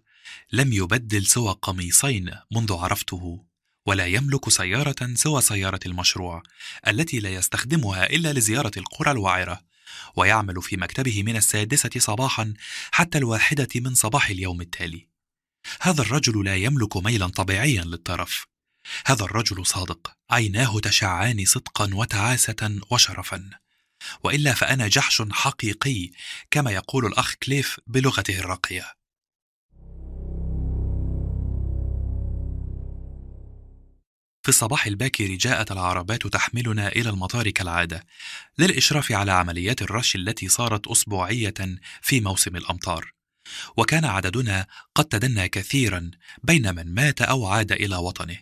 لم 0.51 0.73
يبدل 0.73 1.25
سوى 1.25 1.55
قميصين 1.61 2.31
منذ 2.51 2.73
عرفته 2.73 3.45
ولا 3.85 4.05
يملك 4.05 4.49
سيارة 4.49 4.95
سوى 5.13 5.41
سيارة 5.41 5.79
المشروع 5.85 6.43
التي 6.87 7.19
لا 7.19 7.29
يستخدمها 7.29 8.05
إلا 8.05 8.33
لزيارة 8.33 8.71
القرى 8.77 9.11
الوعرة 9.11 9.61
ويعمل 10.15 10.61
في 10.61 10.77
مكتبه 10.77 11.23
من 11.23 11.35
السادسة 11.35 11.89
صباحا 11.97 12.53
حتى 12.91 13.17
الواحدة 13.17 13.67
من 13.75 13.95
صباح 13.95 14.29
اليوم 14.29 14.61
التالي. 14.61 15.07
هذا 15.81 16.01
الرجل 16.01 16.45
لا 16.45 16.55
يملك 16.55 16.97
ميلا 16.97 17.27
طبيعيا 17.27 17.83
للطرف. 17.83 18.45
هذا 19.05 19.25
الرجل 19.25 19.65
صادق. 19.65 20.11
عيناه 20.29 20.79
تشعان 20.79 21.45
صدقا 21.45 21.89
وتعاسة 21.93 22.79
وشرفا. 22.91 23.49
وإلا 24.23 24.53
فأنا 24.53 24.87
جحش 24.87 25.21
حقيقي 25.31 26.11
كما 26.51 26.71
يقول 26.71 27.05
الأخ 27.05 27.33
كليف 27.43 27.79
بلغته 27.87 28.39
الراقية. 28.39 28.94
في 34.45 34.49
الصباح 34.49 34.85
الباكر 34.85 35.35
جاءت 35.35 35.71
العربات 35.71 36.27
تحملنا 36.27 36.87
إلى 36.87 37.09
المطار 37.09 37.49
كالعادة 37.49 38.05
للإشراف 38.57 39.11
على 39.11 39.31
عمليات 39.31 39.81
الرش 39.81 40.15
التي 40.15 40.47
صارت 40.47 40.87
أسبوعية 40.87 41.53
في 42.01 42.21
موسم 42.21 42.55
الأمطار. 42.55 43.13
وكان 43.77 44.05
عددنا 44.05 44.67
قد 44.95 45.05
تدنى 45.05 45.49
كثيرا 45.49 46.11
بين 46.43 46.75
من 46.75 46.93
مات 46.93 47.21
أو 47.21 47.45
عاد 47.45 47.71
إلى 47.71 47.95
وطنه. 47.95 48.37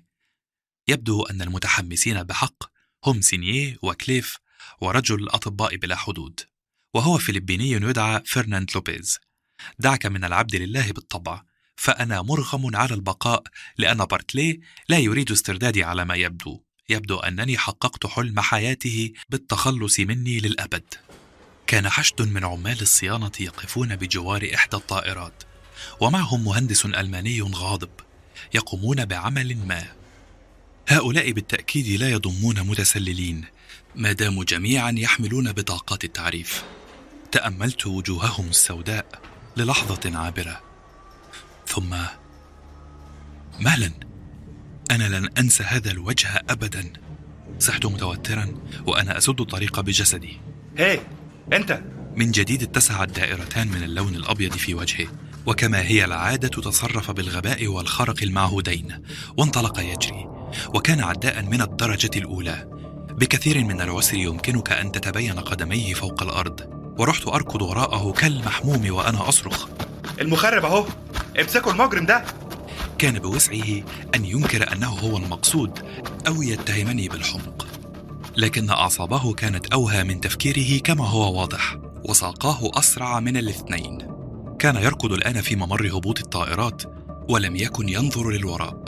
يبدو 0.88 1.24
أن 1.24 1.42
المتحمسين 1.42 2.24
بحق 2.24 2.64
هم 3.06 3.22
سينيه 3.22 3.78
وكليف 3.82 4.38
ورجل 4.82 5.30
اطباء 5.30 5.76
بلا 5.76 5.96
حدود. 5.96 6.40
وهو 6.94 7.18
فلبيني 7.18 7.72
يدعى 7.72 8.22
فرناند 8.26 8.72
لوبيز. 8.76 9.20
دعك 9.80 10.06
من 10.06 10.24
العبد 10.24 10.56
لله 10.56 10.92
بالطبع. 10.92 11.44
فأنا 11.76 12.22
مرغم 12.22 12.76
على 12.76 12.94
البقاء 12.94 13.44
لأن 13.78 13.98
بارتلي 13.98 14.60
لا 14.90 14.98
يريد 14.98 15.32
استردادي 15.32 15.84
على 15.84 16.06
ما 16.06 16.16
يبدو. 16.16 16.64
يبدو 16.90 17.20
أنني 17.20 17.58
حققت 17.58 18.08
حلم 18.08 18.40
حياته 18.40 19.12
بالتخلص 19.30 20.00
مني 20.00 20.40
للأبد. 20.40 20.94
كان 21.68 21.90
حشد 21.90 22.22
من 22.22 22.46
عمال 22.46 22.82
الصيانة 22.82 23.32
يقفون 23.40 23.96
بجوار 23.96 24.50
إحدى 24.56 24.78
الطائرات 24.78 25.44
ومعهم 26.00 26.44
مهندس 26.44 26.86
ألماني 26.86 27.42
غاضب 27.42 27.90
يقومون 28.54 29.06
بعمل 29.06 29.58
ما. 29.58 29.86
هؤلاء 30.88 31.32
بالتأكيد 31.32 31.88
لا 31.88 32.10
يضمون 32.10 32.60
متسللين 32.60 33.46
ما 33.96 34.12
داموا 34.12 34.44
جميعا 34.44 34.92
يحملون 34.98 35.52
بطاقات 35.52 36.04
التعريف. 36.04 36.64
تأملت 37.32 37.88
وجوههم 37.88 38.50
السوداء 38.50 39.22
للحظة 39.58 40.18
عابرة. 40.18 40.73
ثم 41.74 41.96
مهلا 43.60 43.92
أنا 44.92 45.04
لن 45.18 45.30
أنسى 45.38 45.64
هذا 45.64 45.92
الوجه 45.92 46.44
أبدا. 46.50 46.94
صحت 47.60 47.86
متوترا 47.86 48.48
وأنا 48.88 49.18
أسد 49.18 49.42
الطريق 49.42 49.80
بجسدي. 49.80 50.40
هي 50.78 51.00
أنت. 51.54 51.82
من 52.16 52.32
جديد 52.32 52.64
اتسعت 52.64 53.10
دائرتان 53.10 53.68
من 53.68 53.84
اللون 53.84 54.16
الأبيض 54.16 54.54
في 54.54 54.76
وجهه 54.76 55.08
وكما 55.46 55.82
هي 55.82 56.06
العادة 56.06 56.48
تصرف 56.48 57.12
بالغباء 57.12 57.68
والخرق 57.68 58.24
المعهودين 58.24 59.02
وانطلق 59.38 59.80
يجري 59.80 60.28
وكان 60.74 61.00
عداء 61.00 61.42
من 61.42 61.62
الدرجة 61.62 62.12
الأولى. 62.16 62.68
بكثير 63.10 63.64
من 63.64 63.82
العسر 63.82 64.18
يمكنك 64.18 64.72
أن 64.72 64.92
تتبين 64.92 65.40
قدميه 65.40 65.94
فوق 65.94 66.24
الأرض 66.24 66.60
ورحت 67.00 67.28
أركض 67.28 67.62
وراءه 67.62 68.12
كالمحموم 68.12 68.92
وأنا 68.92 69.30
أصرخ. 69.30 69.68
المخرب 70.24 70.66
أهو. 70.66 70.86
امسكوا 71.40 71.72
المجرم 71.72 72.06
ده. 72.06 72.24
كان 72.98 73.20
بوسعه 73.20 73.84
أن 74.16 74.26
ينكر 74.26 74.74
أنه 74.74 74.88
هو 74.88 75.18
المقصود 75.18 75.80
أو 76.28 76.42
يتهمني 76.42 77.10
بالحمق. 77.10 77.68
لكن 78.38 78.70
أعصابه 78.70 79.34
كانت 79.34 79.74
أوهى 79.74 80.04
من 80.04 80.22
تفكيره 80.22 80.82
كما 80.82 81.08
هو 81.08 81.40
واضح 81.40 81.78
وساقاه 82.10 82.72
أسرع 82.80 83.20
من 83.20 83.38
الاثنين. 83.38 83.98
كان 84.60 84.76
يركض 84.76 85.12
الآن 85.12 85.42
في 85.42 85.56
ممر 85.56 85.88
هبوط 85.88 86.20
الطائرات 86.20 86.84
ولم 87.30 87.56
يكن 87.56 87.90
ينظر 87.90 88.30
للوراء. 88.30 88.84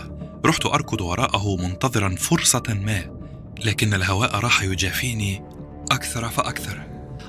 رحت 0.45 0.65
أركض 0.65 1.01
وراءه 1.01 1.55
منتظرا 1.55 2.15
فرصة 2.15 2.63
ما 2.69 3.05
لكن 3.65 3.93
الهواء 3.93 4.35
راح 4.35 4.63
يجافيني 4.63 5.43
أكثر 5.91 6.29
فأكثر. 6.29 6.81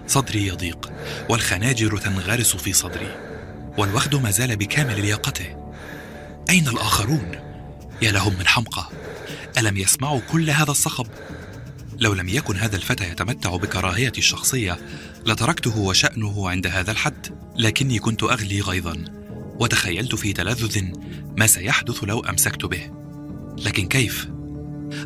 صدري 0.06 0.46
يضيق 0.46 0.92
والخناجر 1.30 1.98
تنغرس 1.98 2.56
في 2.56 2.72
صدري. 2.72 3.35
والوخد 3.78 4.14
ما 4.14 4.30
زال 4.30 4.56
بكامل 4.56 5.00
لياقته 5.00 5.56
أين 6.50 6.68
الآخرون؟ 6.68 7.32
يا 8.02 8.12
لهم 8.12 8.38
من 8.38 8.46
حمقى 8.46 8.88
ألم 9.58 9.76
يسمعوا 9.76 10.20
كل 10.20 10.50
هذا 10.50 10.70
الصخب؟ 10.70 11.06
لو 11.98 12.14
لم 12.14 12.28
يكن 12.28 12.56
هذا 12.56 12.76
الفتى 12.76 13.10
يتمتع 13.10 13.56
بكراهيتي 13.56 14.18
الشخصية 14.18 14.78
لتركته 15.26 15.78
وشأنه 15.78 16.50
عند 16.50 16.66
هذا 16.66 16.90
الحد 16.90 17.26
لكني 17.56 17.98
كنت 17.98 18.22
أغلي 18.22 18.60
غيظا 18.60 19.04
وتخيلت 19.60 20.14
في 20.14 20.32
تلذذ 20.32 20.82
ما 21.36 21.46
سيحدث 21.46 22.04
لو 22.04 22.20
أمسكت 22.20 22.64
به 22.64 22.90
لكن 23.58 23.88
كيف؟ 23.88 24.28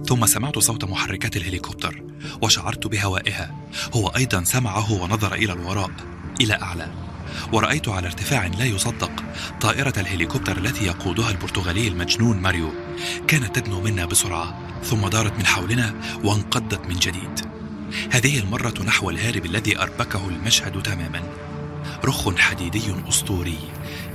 ثم 0.08 0.26
سمعت 0.26 0.58
صوت 0.58 0.84
محركات 0.84 1.36
الهليكوبتر 1.36 2.02
وشعرت 2.42 2.86
بهوائها 2.86 3.54
هو 3.94 4.08
أيضا 4.08 4.44
سمعه 4.44 4.92
ونظر 4.92 5.34
إلى 5.34 5.52
الوراء 5.52 5.90
إلى 6.40 6.54
أعلى 6.54 7.09
ورأيت 7.52 7.88
على 7.88 8.06
ارتفاع 8.06 8.46
لا 8.46 8.64
يصدق 8.64 9.12
طائرة 9.60 9.92
الهليكوبتر 9.96 10.58
التي 10.58 10.84
يقودها 10.84 11.30
البرتغالي 11.30 11.88
المجنون 11.88 12.36
ماريو. 12.36 12.72
كانت 13.28 13.58
تدنو 13.58 13.80
منا 13.80 14.04
بسرعة 14.04 14.58
ثم 14.84 15.08
دارت 15.08 15.38
من 15.38 15.46
حولنا 15.46 15.94
وانقضت 16.24 16.86
من 16.86 16.94
جديد. 16.94 17.40
هذه 18.10 18.38
المرة 18.38 18.74
نحو 18.84 19.10
الهارب 19.10 19.46
الذي 19.46 19.78
أربكه 19.78 20.28
المشهد 20.28 20.82
تماما. 20.82 21.22
رخ 22.04 22.38
حديدي 22.38 22.94
أسطوري 23.08 23.58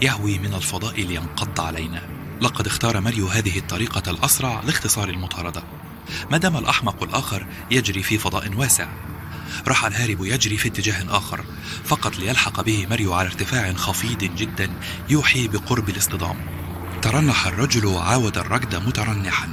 يهوي 0.01 0.39
من 0.39 0.53
الفضاء 0.53 1.01
لينقض 1.01 1.61
علينا. 1.61 2.01
لقد 2.41 2.67
اختار 2.67 3.01
ماريو 3.01 3.27
هذه 3.27 3.57
الطريقة 3.57 4.11
الأسرع 4.11 4.61
لاختصار 4.65 5.09
المطاردة. 5.09 5.63
ما 6.31 6.37
دام 6.37 6.57
الأحمق 6.57 7.03
الآخر 7.03 7.45
يجري 7.71 8.03
في 8.03 8.17
فضاء 8.17 8.55
واسع 8.55 8.87
راح 9.67 9.85
الهارب 9.85 10.25
يجري 10.25 10.57
في 10.57 10.67
اتجاه 10.67 11.17
آخر. 11.17 11.45
فقط 11.85 12.17
ليلحق 12.17 12.61
به 12.61 12.85
ماريو 12.89 13.13
على 13.13 13.27
ارتفاع 13.27 13.73
خفيض 13.73 14.17
جدا 14.17 14.69
يوحي 15.09 15.47
بقرب 15.47 15.89
الاصطدام. 15.89 16.35
ترنح 17.01 17.47
الرجل 17.47 17.85
وعاود 17.85 18.37
الركض 18.37 18.87
مترنحا. 18.87 19.47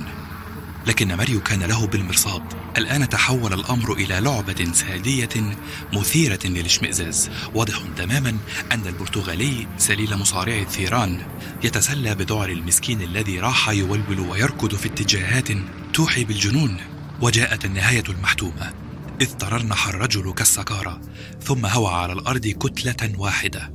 لكن 0.87 1.15
ماريو 1.15 1.41
كان 1.41 1.63
له 1.63 1.87
بالمرصاد. 1.87 2.43
الآن 2.79 3.09
تحول 3.09 3.53
الأمر 3.53 3.93
إلى 3.93 4.21
لعبة 4.21 4.73
سادية 4.73 5.57
مثيرة 5.93 6.39
للاشمئزاز. 6.45 7.31
واضح 7.55 7.83
تماما 7.97 8.37
أن 8.73 8.87
البرتغالي 8.87 9.67
سليل 9.79 10.17
مصارع 10.17 10.55
الثيران 10.55 11.23
يتسلى 11.65 12.15
بذعر 12.15 12.49
المسكين 12.49 13.03
الذي 13.03 13.41
راح 13.41 13.69
يولول 13.69 14.21
ويركض 14.21 14.75
في 14.75 14.89
اتجاهات 14.89 15.49
توحي 15.95 16.25
بالجنون. 16.25 16.77
وجاءت 17.21 17.65
النهاية 17.65 18.05
المحتومة. 18.09 18.73
إذ 19.21 19.33
ترنح 19.33 19.89
الرجل 19.89 20.33
كالسكارة 20.33 21.01
ثم 21.43 21.67
هوى 21.67 21.95
على 21.95 22.13
الأرض 22.13 22.47
كتلة 22.47 23.19
واحدة. 23.19 23.73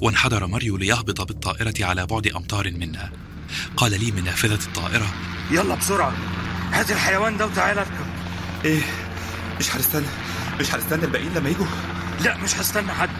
وانحدر 0.00 0.46
ماريو 0.46 0.76
ليهبط 0.76 1.20
بالطائرة 1.20 1.74
على 1.80 2.06
بعد 2.06 2.26
أمتار 2.26 2.70
منا 2.70 3.12
قال 3.76 4.00
لي 4.04 4.10
من 4.10 4.24
نافذة 4.24 4.66
الطائرة 4.66 5.06
يلا 5.50 5.74
بسرعة. 5.74 6.12
هات 6.72 6.90
الحيوان 6.90 7.36
ده 7.36 7.46
وتعالى 7.46 7.80
اركب 7.80 8.06
إيه 8.64 8.82
مش 9.58 9.76
هنستنى 9.76 10.06
مش 10.60 10.74
هنستنى 10.74 11.04
الباقيين 11.04 11.34
لما 11.34 11.48
يجوا. 11.48 11.66
لا 12.20 12.36
مش 12.36 12.54
هستنى 12.54 12.92
حد. 12.92 13.10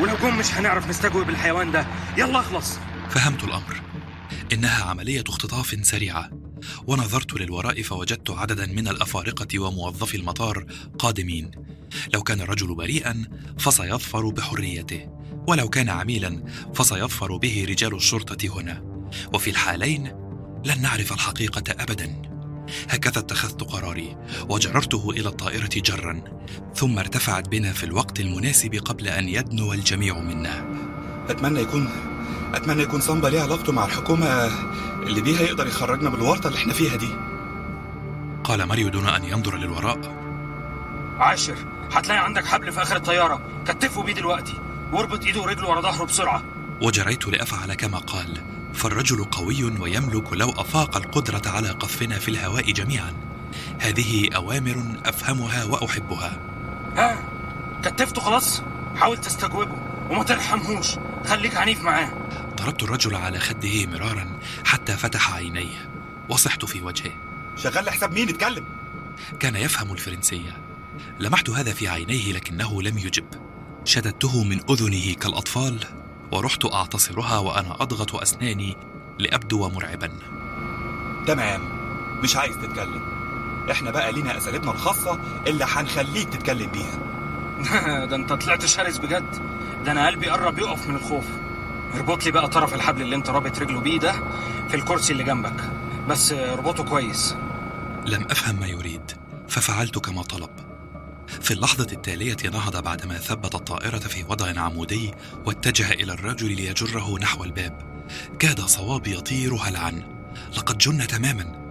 ولو 0.00 0.16
جم 0.22 0.38
مش 0.38 0.54
هنعرف 0.54 0.88
نستجوب 0.88 1.28
الحيوان 1.28 1.72
ده. 1.72 1.86
يلا 2.16 2.40
اخلص. 2.40 2.78
فهمت 3.10 3.44
الأمر. 3.44 3.80
إنها 4.52 4.84
عملية 4.84 5.24
اختطاف 5.28 5.76
سريعة. 5.82 6.30
ونظرت 6.86 7.40
للوراء 7.40 7.82
فوجدت 7.82 8.30
عددا 8.30 8.66
من 8.66 8.88
الأفارقة 8.88 9.58
وموظفي 9.58 10.16
المطار 10.16 10.66
قادمين. 10.98 11.50
لو 12.14 12.22
كان 12.22 12.40
الرجل 12.40 12.74
بريئا 12.74 13.24
فسيظفر 13.58 14.28
بحريته. 14.28 15.08
ولو 15.46 15.68
كان 15.68 15.88
عميلا 15.88 16.44
فسيظفر 16.74 17.36
به 17.36 17.66
رجال 17.68 17.94
الشرطة 17.94 18.58
هنا. 18.58 18.82
وفي 19.34 19.50
الحالين 19.50 20.12
لن 20.64 20.82
نعرف 20.82 21.12
الحقيقة 21.12 21.82
أبدا. 21.82 22.22
هكذا 22.88 23.18
اتخذت 23.18 23.62
قراري 23.64 24.16
وجررته 24.48 25.10
إلى 25.10 25.28
الطائرة 25.28 25.70
جرا. 25.76 26.22
ثم 26.74 26.98
ارتفعت 26.98 27.48
بنا 27.48 27.72
في 27.72 27.84
الوقت 27.84 28.20
المناسب 28.20 28.74
قبل 28.74 29.08
أن 29.08 29.28
يدنو 29.28 29.72
الجميع 29.72 30.18
منا. 30.18 30.66
أتمنى 31.28 31.60
يكون 31.60 31.88
أتمنى 32.54 32.82
يكون 32.82 33.00
صنبا 33.00 33.28
ليه 33.28 33.42
علاقته 33.42 33.72
مع 33.72 33.84
الحكومة 33.84 34.50
اللي 35.02 35.20
بيها 35.20 35.40
يقدر 35.40 35.66
يخرجنا 35.66 36.10
من 36.10 36.16
الورطة 36.16 36.48
اللي 36.48 36.58
إحنا 36.58 36.72
فيها 36.72 36.96
دي. 36.96 37.08
قال 38.44 38.62
ماريو 38.62 38.88
دون 38.88 39.08
أن 39.08 39.24
ينظر 39.24 39.56
للوراء. 39.56 39.98
عاشر 41.18 41.56
هتلاقي 41.92 42.24
عندك 42.24 42.46
حبل 42.46 42.72
في 42.72 42.82
آخر 42.82 42.96
الطيارة. 42.96 43.40
كتفه 43.66 44.02
بيه 44.02 44.12
دلوقتي. 44.12 44.54
واربط 44.92 45.24
إيده 45.24 45.40
ورجله 45.40 45.68
ورا 45.68 45.80
ظهره 45.80 46.04
بسرعة. 46.04 46.42
وجريت 46.82 47.28
لأفعل 47.28 47.74
كما 47.74 47.98
قال. 47.98 48.42
فالرجل 48.74 49.24
قوي 49.24 49.64
ويملك 49.64 50.32
لو 50.32 50.50
أفاق 50.50 50.96
القدرة 50.96 51.42
على 51.46 51.68
قذفنا 51.68 52.18
في 52.18 52.28
الهواء 52.28 52.72
جميعا. 52.72 53.12
هذه 53.78 54.28
أوامر 54.36 54.82
أفهمها 55.06 55.64
وأحبها. 55.64 56.38
ها 56.96 57.18
كتفته 57.84 58.20
خلاص؟ 58.20 58.62
حاول 58.96 59.18
تستجوبه. 59.18 59.87
وما 60.10 60.24
ترحمهوش. 60.24 60.86
خليك 61.26 61.56
عنيف 61.56 61.82
معاه. 61.82 62.10
ضربت 62.56 62.82
الرجل 62.82 63.14
على 63.14 63.38
خده 63.38 63.86
مرارا 63.86 64.38
حتى 64.64 64.92
فتح 64.96 65.34
عينيه. 65.34 65.88
وصحت 66.28 66.64
في 66.64 66.80
وجهه. 66.80 67.12
شغال 67.56 67.84
لحساب 67.84 68.12
مين 68.12 68.28
اتكلم 68.28 68.64
كان 69.40 69.56
يفهم 69.56 69.92
الفرنسية. 69.92 70.56
لمحت 71.20 71.50
هذا 71.50 71.72
في 71.72 71.88
عينيه 71.88 72.32
لكنه 72.32 72.82
لم 72.82 72.98
يجب. 72.98 73.24
شددته 73.84 74.44
من 74.44 74.60
أذنه 74.70 75.14
كالأطفال 75.14 75.78
ورحت 76.32 76.72
أعتصرها 76.72 77.38
وأنا 77.38 77.82
أضغط 77.82 78.14
أسناني 78.14 78.76
لأبدو 79.18 79.68
مرعبا 79.68 80.10
تمام. 81.26 81.60
مش 82.22 82.36
عايز 82.36 82.56
تتكلم. 82.56 83.02
إحنا 83.70 83.90
بقى 83.90 84.12
لينا 84.12 84.36
أساليبنا 84.38 84.70
الخاصة 84.70 85.20
اللي 85.46 85.64
هنخليك 85.68 86.28
تتكلم 86.28 86.70
بيها. 86.70 86.98
ده 88.10 88.16
انت 88.16 88.32
طلعت 88.32 88.66
شرس 88.66 88.98
بجد. 88.98 89.24
ده 89.84 89.92
أنا 89.92 90.06
قلبي 90.06 90.28
قرب 90.28 90.58
يقف 90.58 90.88
من 90.88 90.96
الخوف. 90.96 91.24
اربط 91.94 92.24
لي 92.24 92.30
بقى 92.30 92.48
طرف 92.48 92.74
الحبل 92.74 93.02
اللي 93.02 93.16
انت 93.16 93.30
رابط 93.30 93.58
رجله 93.58 93.80
بيه 93.80 93.98
ده 93.98 94.12
في 94.68 94.74
الكرسي 94.76 95.12
اللي 95.12 95.24
جنبك. 95.24 95.64
بس 96.08 96.32
اربطه 96.32 96.84
كويس. 96.84 97.34
لم 98.06 98.26
أفهم 98.30 98.60
ما 98.60 98.66
يريد 98.66 99.12
ففعلت 99.48 99.98
كما 99.98 100.22
طلب. 100.22 100.50
في 101.40 101.50
اللحظة 101.50 101.86
التالية 101.92 102.36
نهض 102.52 102.82
بعدما 102.84 103.14
ثبت 103.14 103.54
الطائرة 103.54 103.98
في 103.98 104.24
وضع 104.28 104.60
عمودي 104.60 105.14
واتجه 105.46 105.90
إلى 105.92 106.12
الرجل 106.12 106.56
ليجره 106.56 107.18
نحو 107.18 107.44
الباب. 107.44 107.82
كاد 108.38 108.60
صوابي 108.60 109.16
يطير 109.16 109.54
هلعا 109.54 110.02
لقد 110.56 110.78
جن 110.78 111.06
تماما. 111.06 111.67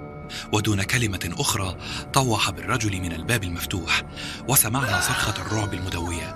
ودون 0.53 0.83
كلمة 0.83 1.29
أخرى 1.39 1.77
طوح 2.13 2.49
بالرجل 2.51 3.01
من 3.01 3.11
الباب 3.11 3.43
المفتوح 3.43 4.03
وسمعنا 4.47 5.01
صرخة 5.01 5.41
الرعب 5.41 5.73
المدوية. 5.73 6.35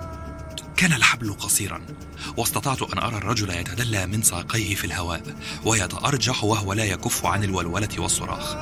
كان 0.76 0.92
الحبل 0.92 1.32
قصيرا 1.32 1.80
واستطعت 2.36 2.82
أن 2.82 2.98
أرى 2.98 3.16
الرجل 3.16 3.50
يتدلى 3.50 4.06
من 4.06 4.22
ساقيه 4.22 4.74
في 4.74 4.84
الهواء 4.84 5.22
ويتأرجح 5.64 6.44
وهو 6.44 6.72
لا 6.72 6.84
يكف 6.84 7.26
عن 7.26 7.44
الولولة 7.44 7.88
والصراخ. 7.98 8.56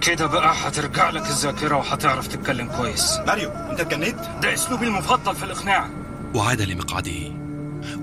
كده 0.00 0.26
بقى 0.26 0.54
هترجع 0.56 1.10
لك 1.10 1.26
الذاكرة 1.26 1.76
وهتعرف 1.76 2.26
تتكلم 2.26 2.66
كويس. 2.66 3.18
ماريو 3.26 3.50
انت 3.50 3.80
اتجنيت 3.80 4.16
ده 4.42 4.54
اسلوبي 4.54 4.86
المفضل 4.86 5.36
في 5.36 5.44
الإقناع. 5.44 5.90
وعاد 6.34 6.62
لمقعده. 6.62 7.32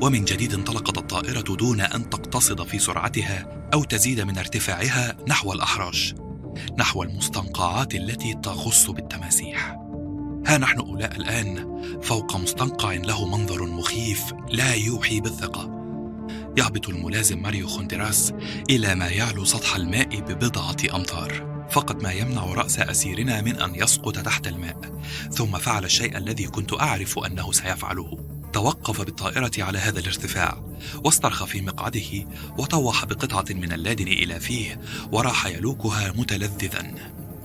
ومن 0.01 0.25
جديد 0.25 0.53
انطلقت 0.53 0.97
الطائرة 0.97 1.41
دون 1.55 1.81
أن 1.81 2.09
تقتصد 2.09 2.67
في 2.67 2.79
سرعتها 2.79 3.47
أو 3.73 3.83
تزيد 3.83 4.21
من 4.21 4.37
ارتفاعها 4.37 5.17
نحو 5.27 5.53
الأحراش. 5.53 6.15
نحو 6.77 7.03
المستنقعات 7.03 7.95
التي 7.95 8.33
تغص 8.33 8.89
بالتماسيح. 8.89 9.79
ها 10.47 10.57
نحن 10.57 10.79
أولاء 10.79 11.15
الآن 11.15 11.79
فوق 12.01 12.35
مستنقع 12.35 12.93
له 12.93 13.27
منظر 13.37 13.65
مخيف 13.65 14.33
لا 14.49 14.73
يوحي 14.73 15.19
بالثقة. 15.19 15.79
يهبط 16.57 16.89
الملازم 16.89 17.41
ماريو 17.41 17.67
خوندراس 17.67 18.33
إلى 18.69 18.95
ما 18.95 19.07
يعلو 19.07 19.45
سطح 19.45 19.75
الماء 19.75 20.19
ببضعة 20.19 20.95
أمتار. 20.95 21.49
فقط 21.71 22.03
ما 22.03 22.11
يمنع 22.11 22.45
رأس 22.45 22.79
أسيرنا 22.79 23.41
من 23.41 23.55
أن 23.55 23.75
يسقط 23.75 24.19
تحت 24.19 24.47
الماء. 24.47 25.01
ثم 25.31 25.57
فعل 25.57 25.85
الشيء 25.85 26.17
الذي 26.17 26.43
كنت 26.47 26.73
أعرف 26.73 27.19
أنه 27.19 27.51
سيفعله. 27.51 28.38
توقف 28.53 29.01
بالطائرة 29.01 29.51
على 29.57 29.77
هذا 29.77 29.99
الارتفاع 29.99 30.57
واسترخى 31.05 31.47
في 31.47 31.61
مقعده 31.61 32.27
وطوح 32.57 33.05
بقطعة 33.05 33.45
من 33.49 33.73
اللادن 33.73 34.07
إلى 34.07 34.39
فيه 34.39 34.81
وراح 35.11 35.45
يلوكها 35.45 36.13
متلذذا. 36.15 36.93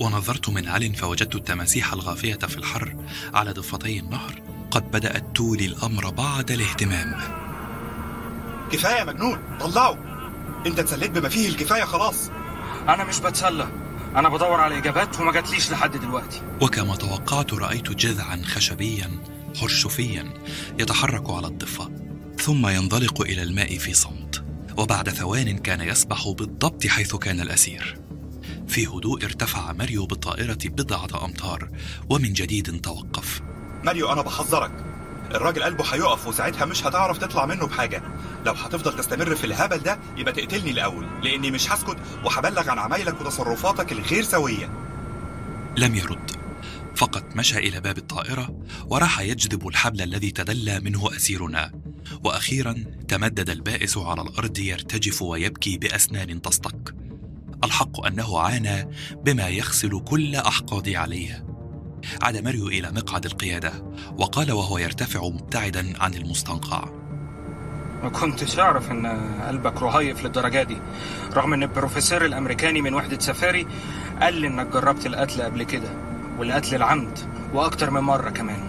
ونظرت 0.00 0.48
من 0.48 0.68
عل 0.68 0.94
فوجدت 0.94 1.34
التماسيح 1.34 1.92
الغافية 1.92 2.34
في 2.34 2.56
الحر 2.56 2.96
على 3.34 3.52
ضفتي 3.52 3.98
النهر 3.98 4.42
قد 4.70 4.90
بدأت 4.90 5.24
تولي 5.34 5.66
الأمر 5.66 6.10
بعد 6.10 6.50
الاهتمام. 6.50 7.14
كفاية 8.72 8.94
يا 8.94 9.04
مجنون 9.04 9.58
طلعه 9.60 9.98
أنت 10.66 10.78
اتسليت 10.78 11.10
بما 11.10 11.28
فيه 11.28 11.48
الكفاية 11.48 11.84
خلاص. 11.84 12.30
أنا 12.88 13.04
مش 13.04 13.20
بتسلى. 13.20 13.68
أنا 14.16 14.28
بدور 14.28 14.60
على 14.60 14.78
إجابات 14.78 15.20
وما 15.20 15.32
جاتليش 15.32 15.70
لحد 15.70 15.96
دلوقتي. 15.96 16.42
وكما 16.62 16.96
توقعت 16.96 17.54
رأيت 17.54 17.90
جذعا 17.90 18.42
خشبيا 18.44 19.10
حرشفيا 19.56 20.34
يتحرك 20.78 21.30
على 21.30 21.46
الضفة 21.46 21.90
ثم 22.40 22.66
ينطلق 22.66 23.20
إلى 23.20 23.42
الماء 23.42 23.78
في 23.78 23.94
صمت 23.94 24.44
وبعد 24.78 25.10
ثوان 25.10 25.58
كان 25.58 25.80
يسبح 25.80 26.28
بالضبط 26.28 26.86
حيث 26.86 27.16
كان 27.16 27.40
الأسير. 27.40 27.98
في 28.68 28.86
هدوء 28.86 29.24
ارتفع 29.24 29.72
ماريو 29.72 30.06
بالطائرة 30.06 30.58
بضعة 30.64 31.24
أمتار 31.24 31.68
ومن 32.10 32.32
جديد 32.32 32.80
توقف. 32.80 33.42
ماريو 33.84 34.12
أنا 34.12 34.22
بحذرك. 34.22 34.72
الراجل 35.30 35.62
قلبه 35.62 35.84
هيقف 35.84 36.26
وساعتها 36.26 36.64
مش 36.64 36.86
هتعرف 36.86 37.18
تطلع 37.18 37.46
منه 37.46 37.66
بحاجة. 37.66 38.02
لو 38.46 38.52
هتفضل 38.52 38.96
تستمر 38.96 39.34
في 39.34 39.44
الهبل 39.44 39.78
ده 39.78 39.98
يبقى 40.16 40.32
تقتلني 40.32 40.70
الأول 40.70 41.06
لأني 41.22 41.50
مش 41.50 41.72
هسكت 41.72 41.96
وهبلغ 42.24 42.70
عن 42.70 42.78
عمايلك 42.78 43.20
وتصرفاتك 43.20 43.92
الغير 43.92 44.22
سوية. 44.22 44.70
لم 45.76 45.94
يرد. 45.94 46.30
فقط 46.96 47.36
مشى 47.36 47.58
إلى 47.58 47.80
باب 47.80 47.98
الطائرة 47.98 48.60
وراح 48.86 49.20
يجذب 49.20 49.68
الحبل 49.68 50.02
الذي 50.02 50.30
تدلى 50.30 50.80
منه 50.80 51.16
أسيرنا. 51.16 51.72
وأخيرا 52.24 52.84
تمدد 53.08 53.50
البائس 53.50 53.98
على 53.98 54.22
الأرض 54.22 54.58
يرتجف 54.58 55.22
ويبكي 55.22 55.78
بأسنان 55.78 56.42
تصطك. 56.42 56.94
الحق 57.64 58.06
أنه 58.06 58.40
عانى 58.40 58.88
بما 59.24 59.48
يغسل 59.48 60.00
كل 60.00 60.36
أحقادي 60.36 60.96
عليه. 60.96 61.46
عاد 62.22 62.36
ماريو 62.36 62.68
إلى 62.68 62.92
مقعد 62.92 63.24
القيادة 63.24 63.72
وقال 64.18 64.52
وهو 64.52 64.78
يرتفع 64.78 65.28
مبتعدا 65.28 66.02
عن 66.02 66.14
المستنقع. 66.14 66.88
ما 68.02 68.08
كنتش 68.08 68.58
أعرف 68.58 68.90
أن 68.90 69.06
قلبك 69.48 69.82
رهيف 69.82 70.24
للدرجة 70.24 70.62
دي. 70.62 70.76
رغم 71.32 71.52
أن 71.52 71.62
البروفيسور 71.62 72.24
الأمريكاني 72.24 72.80
من 72.80 72.94
وحدة 72.94 73.18
سفاري 73.18 73.66
قال 74.20 74.34
لي 74.34 74.46
إنك 74.46 74.66
جربت 74.66 75.06
القتل 75.06 75.42
قبل 75.42 75.62
كده. 75.62 76.13
والقتل 76.38 76.74
العمد 76.74 77.18
وأكتر 77.54 77.90
من 77.90 78.00
مرة 78.00 78.30
كمان. 78.30 78.62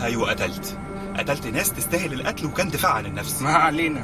أيوه 0.00 0.30
قتلت. 0.30 0.78
قتلت 1.18 1.46
ناس 1.46 1.72
تستاهل 1.72 2.12
القتل 2.12 2.46
وكان 2.46 2.70
دفاع 2.70 2.92
عن 2.92 3.06
النفس. 3.06 3.42
ما 3.42 3.50
علينا. 3.52 4.02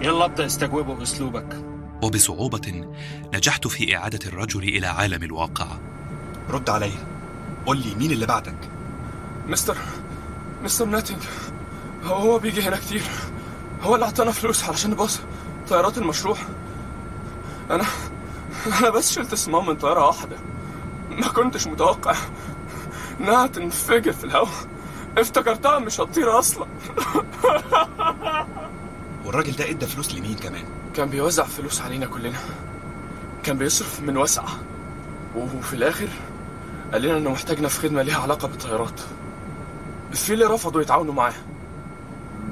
يلا 0.00 0.24
ابدأ 0.24 0.46
استجوبه 0.46 0.94
بأسلوبك. 0.94 1.64
وبصعوبة 2.02 2.84
نجحت 3.34 3.66
في 3.66 3.96
إعادة 3.96 4.18
الرجل 4.26 4.62
إلى 4.62 4.86
عالم 4.86 5.22
الواقع. 5.22 5.66
رد 6.50 6.70
عليا 6.70 7.06
قول 7.66 7.78
لي 7.78 7.94
مين 7.94 8.10
اللي 8.10 8.26
بعدك؟ 8.26 8.56
مستر 9.48 9.76
مستر 10.64 10.84
ناتنج. 10.84 11.22
هو 12.04 12.14
هو 12.14 12.38
بيجي 12.38 12.62
هنا 12.62 12.76
كتير. 12.76 13.02
هو 13.82 13.94
اللي 13.94 14.06
اعطانا 14.06 14.30
فلوس 14.30 14.64
علشان 14.64 14.90
نباص 14.90 15.20
طيارات 15.68 15.98
المشروع 15.98 16.36
أنا 17.70 17.84
أنا 18.80 18.90
بس 18.90 19.12
شلت 19.12 19.34
صمام 19.34 19.66
من 19.66 19.76
طيارة 19.76 20.06
واحدة. 20.06 20.36
ما 21.20 21.28
كنتش 21.28 21.66
متوقع. 21.66 22.14
انها 23.20 23.46
تنفجر 23.46 24.12
في 24.12 24.24
الهواء. 24.24 24.48
افتكرتها 25.18 25.78
مش 25.78 26.00
هتطير 26.00 26.38
أصلا. 26.38 26.66
والراجل 29.24 29.52
ده 29.56 29.70
إدى 29.70 29.86
فلوس 29.86 30.14
لمين 30.14 30.34
كمان؟ 30.34 30.64
كان 30.94 31.08
بيوزع 31.08 31.44
فلوس 31.44 31.80
علينا 31.80 32.06
كلنا. 32.06 32.38
كان 33.42 33.58
بيصرف 33.58 34.00
من 34.00 34.16
وسع. 34.16 34.42
وفي 35.36 35.72
الآخر 35.72 36.08
قال 36.92 37.02
لنا 37.02 37.16
إنه 37.16 37.30
محتاجنا 37.30 37.68
في 37.68 37.80
خدمة 37.80 38.02
ليها 38.02 38.18
علاقة 38.18 38.48
بالطيارات. 38.48 39.00
في 40.12 40.34
اللي 40.34 40.44
رفضوا 40.44 40.82
يتعاونوا 40.82 41.14
معاه. 41.14 41.34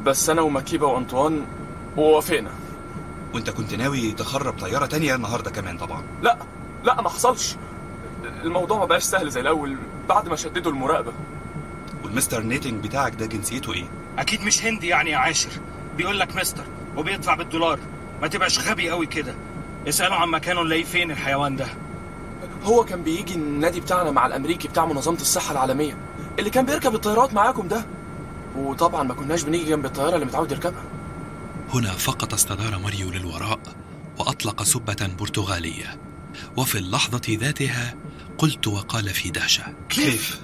بس 0.04 0.30
أنا 0.30 0.42
ومكيبة 0.42 0.86
وأنطوان 0.86 1.42
ووافقنا. 1.96 2.50
وأنت 3.34 3.50
كنت 3.50 3.74
ناوي 3.74 4.12
تخرب 4.12 4.58
طيارة 4.60 4.86
تانية 4.86 5.14
النهارده 5.14 5.50
كمان 5.50 5.78
طبعا. 5.78 6.02
لا 6.22 6.36
لا 6.84 7.00
ما 7.02 7.08
حصلش. 7.08 7.56
الموضوع 8.42 8.78
ما 8.78 8.84
بقاش 8.84 9.02
سهل 9.02 9.30
زي 9.30 9.40
الأول 9.40 9.76
بعد 10.08 10.28
ما 10.28 10.36
شددوا 10.36 10.72
المراقبة. 10.72 11.12
والمستر 12.04 12.42
نيتنج 12.42 12.84
بتاعك 12.84 13.14
ده 13.14 13.26
جنسيته 13.26 13.72
إيه؟ 13.72 13.84
أكيد 14.18 14.42
مش 14.42 14.64
هندي 14.64 14.86
يعني 14.86 15.10
يا 15.10 15.16
عاشر. 15.16 15.50
بيقول 15.96 16.20
لك 16.20 16.36
مستر 16.36 16.64
وبيدفع 16.96 17.34
بالدولار. 17.34 17.78
ما 18.22 18.28
تبقاش 18.28 18.68
غبي 18.68 18.90
قوي 18.90 19.06
كده. 19.06 19.34
اساله 19.88 20.14
عن 20.14 20.28
مكانه 20.28 20.62
نلاقيه 20.62 20.84
فين 20.84 21.10
الحيوان 21.10 21.56
ده. 21.56 21.66
هو 22.64 22.84
كان 22.84 23.02
بيجي 23.02 23.34
النادي 23.34 23.80
بتاعنا 23.80 24.10
مع 24.10 24.26
الأمريكي 24.26 24.68
بتاع 24.68 24.86
منظمة 24.86 25.20
الصحة 25.20 25.52
العالمية. 25.52 25.96
اللي 26.38 26.50
كان 26.50 26.66
بيركب 26.66 26.94
الطيارات 26.94 27.34
معاكم 27.34 27.68
ده. 27.68 27.84
وطبعا 28.56 29.02
ما 29.02 29.14
كناش 29.14 29.42
بنيجي 29.42 29.64
جنب 29.64 29.84
الطيارة 29.84 30.14
اللي 30.14 30.26
متعود 30.26 30.52
يركبها. 30.52 30.82
هنا 31.74 31.92
فقط 31.92 32.34
استدار 32.34 32.78
ماريو 32.78 33.10
للوراء 33.10 33.58
وأطلق 34.18 34.62
سبة 34.62 35.10
برتغالية. 35.18 35.98
وفي 36.56 36.78
اللحظة 36.78 37.22
ذاتها 37.28 37.94
قلت 38.38 38.66
وقال 38.66 39.08
في 39.08 39.30
دهشة. 39.30 39.86
كيف؟ 39.88 40.42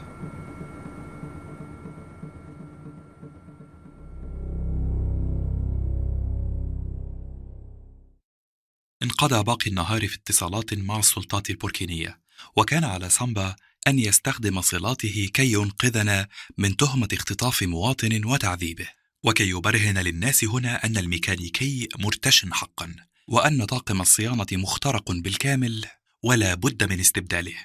انقضى 9.03 9.43
باقي 9.45 9.71
النهار 9.71 10.09
في 10.09 10.17
اتصالات 10.17 10.75
مع 10.75 10.99
السلطات 10.99 11.51
البوركينية 11.51 12.21
وكان 12.57 12.85
على 12.85 13.11
سامبا 13.11 13.57
أن 13.89 13.99
يستخدم 13.99 14.61
صلاته 14.61 15.31
كي 15.35 15.53
ينقذنا 15.53 16.29
من 16.59 16.77
تهمة 16.77 17.09
اختطاف 17.13 17.63
مواطن 17.63 18.25
وتعذيبه. 18.25 18.89
وكي 19.25 19.49
يبرهن 19.49 19.99
للناس 19.99 20.45
هنا 20.45 20.85
أن 20.87 20.97
الميكانيكي 20.97 21.89
مرتش 21.99 22.47
حقا 22.53 22.95
وأن 23.29 23.65
طاقم 23.65 24.01
الصيانة 24.01 24.47
مخترق 24.53 25.13
بالكامل 25.13 25.85
ولا 26.23 26.55
بد 26.55 26.93
من 26.93 27.01
استبداله. 27.01 27.57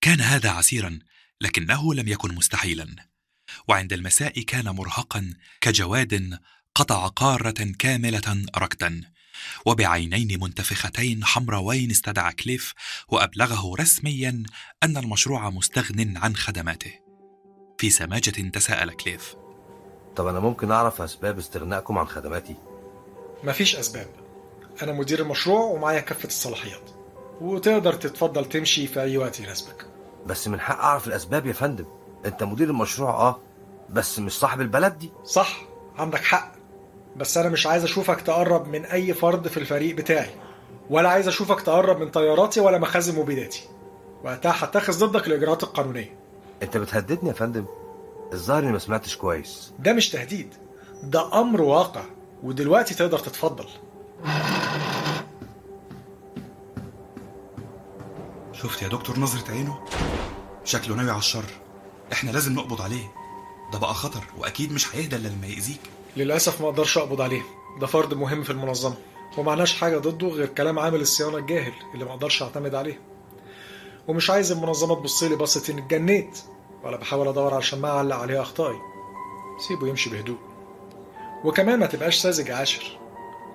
كان 0.00 0.20
هذا 0.20 0.50
عسيرا 0.50 0.98
لكنه 1.40 1.94
لم 1.94 2.08
يكن 2.08 2.34
مستحيلا. 2.34 2.86
وعند 3.68 3.92
المساء 3.92 4.40
كان 4.40 4.64
مرهقا 4.64 5.34
كجواد 5.60 6.38
قطع 6.74 7.06
قارة 7.06 7.72
كاملة 7.78 8.44
ركدا 8.56 9.00
وبعينين 9.66 10.40
منتفختين 10.40 11.24
حمراوين 11.24 11.90
استدعى 11.90 12.32
كليف 12.32 12.74
وأبلغه 13.08 13.74
رسميا 13.80 14.42
أن 14.82 14.96
المشروع 14.96 15.50
مستغن 15.50 16.16
عن 16.16 16.36
خدماته. 16.36 16.92
في 17.78 17.90
سماجة 17.90 18.30
تساءل 18.30 18.90
كليف. 18.90 19.34
طب 20.16 20.26
أنا 20.26 20.40
ممكن 20.40 20.70
أعرف 20.70 21.02
أسباب 21.02 21.38
استغنائكم 21.38 21.98
عن 21.98 22.06
خدماتي؟ 22.06 22.54
مفيش 23.44 23.76
أسباب. 23.76 24.08
أنا 24.82 24.92
مدير 24.92 25.22
المشروع 25.22 25.60
ومعايا 25.60 26.00
كافة 26.00 26.28
الصلاحيات. 26.28 26.90
وتقدر 27.40 27.92
تتفضل 27.92 28.44
تمشي 28.44 28.86
في 28.86 29.00
أي 29.00 29.16
وقت 29.16 29.40
يناسبك. 29.40 29.89
بس 30.26 30.48
من 30.48 30.60
حق 30.60 30.78
أعرف 30.78 31.06
الأسباب 31.06 31.46
يا 31.46 31.52
فندم. 31.52 31.84
أنت 32.26 32.42
مدير 32.42 32.70
المشروع 32.70 33.10
أه. 33.10 33.36
بس 33.90 34.18
مش 34.18 34.38
صاحب 34.38 34.60
البلد 34.60 34.98
دي. 34.98 35.10
صح 35.24 35.62
عندك 35.98 36.24
حق. 36.24 36.52
بس 37.16 37.38
أنا 37.38 37.48
مش 37.48 37.66
عايز 37.66 37.84
أشوفك 37.84 38.20
تقرب 38.20 38.68
من 38.68 38.84
أي 38.84 39.14
فرد 39.14 39.48
في 39.48 39.56
الفريق 39.56 39.96
بتاعي 39.96 40.30
ولا 40.90 41.08
عايز 41.08 41.28
أشوفك 41.28 41.60
تقرب 41.60 42.00
من 42.00 42.10
طياراتي 42.10 42.60
ولا 42.60 42.78
مخازن 42.78 43.18
مبيداتي. 43.18 43.68
وقتها 44.24 44.54
هتخذ 44.64 45.06
ضدك 45.06 45.26
الإجراءات 45.26 45.62
القانونية. 45.62 46.16
أنت 46.62 46.76
بتهددني 46.76 47.28
يا 47.28 47.34
فندم. 47.34 47.64
الظاهر 48.32 48.62
إني 48.62 48.72
ما 48.72 48.78
سمعتش 48.78 49.16
كويس. 49.16 49.72
ده 49.78 49.92
مش 49.92 50.10
تهديد 50.10 50.54
ده 51.02 51.40
أمر 51.40 51.62
واقع 51.62 52.02
ودلوقتي 52.42 52.94
تقدر 52.94 53.18
تتفضل. 53.18 53.66
شفت 58.62 58.82
يا 58.82 58.88
دكتور 58.88 59.18
نظرة 59.18 59.50
عينه؟ 59.50 59.80
شكله 60.64 60.94
ناوي 60.96 61.10
على 61.10 61.18
الشر. 61.18 61.44
إحنا 62.12 62.30
لازم 62.30 62.52
نقبض 62.52 62.82
عليه. 62.82 63.12
ده 63.72 63.78
بقى 63.78 63.94
خطر 63.94 64.24
وأكيد 64.38 64.72
مش 64.72 64.96
هيهدى 64.96 65.16
إلا 65.16 65.28
لما 65.28 65.46
يأذيك. 65.46 65.80
للأسف 66.16 66.60
ما 66.60 66.68
أقدرش 66.68 66.98
أقبض 66.98 67.20
عليه. 67.20 67.42
ده 67.80 67.86
فرد 67.86 68.14
مهم 68.14 68.42
في 68.42 68.50
المنظمة. 68.50 68.94
ومعناش 69.38 69.74
حاجة 69.76 69.98
ضده 69.98 70.28
غير 70.28 70.46
كلام 70.46 70.78
عامل 70.78 71.00
الصيانة 71.00 71.36
الجاهل 71.38 71.72
اللي 71.94 72.04
ما 72.04 72.10
أقدرش 72.10 72.42
أعتمد 72.42 72.74
عليه. 72.74 73.00
ومش 74.08 74.30
عايز 74.30 74.52
المنظمة 74.52 74.94
تبص 74.94 75.22
لي 75.22 75.36
بصة 75.36 75.72
إني 75.72 75.80
اتجنيت 75.80 76.38
ولا 76.84 76.96
بحاول 76.96 77.28
أدور 77.28 77.54
على 77.54 77.62
شماعة 77.62 77.96
أعلق 77.96 78.16
عليها 78.16 78.42
أخطائي. 78.42 78.78
سيبه 79.68 79.88
يمشي 79.88 80.10
بهدوء. 80.10 80.38
وكمان 81.44 81.78
ما 81.78 81.86
تبقاش 81.86 82.16
ساذج 82.16 82.48
يا 82.48 82.54
عاشر. 82.54 82.98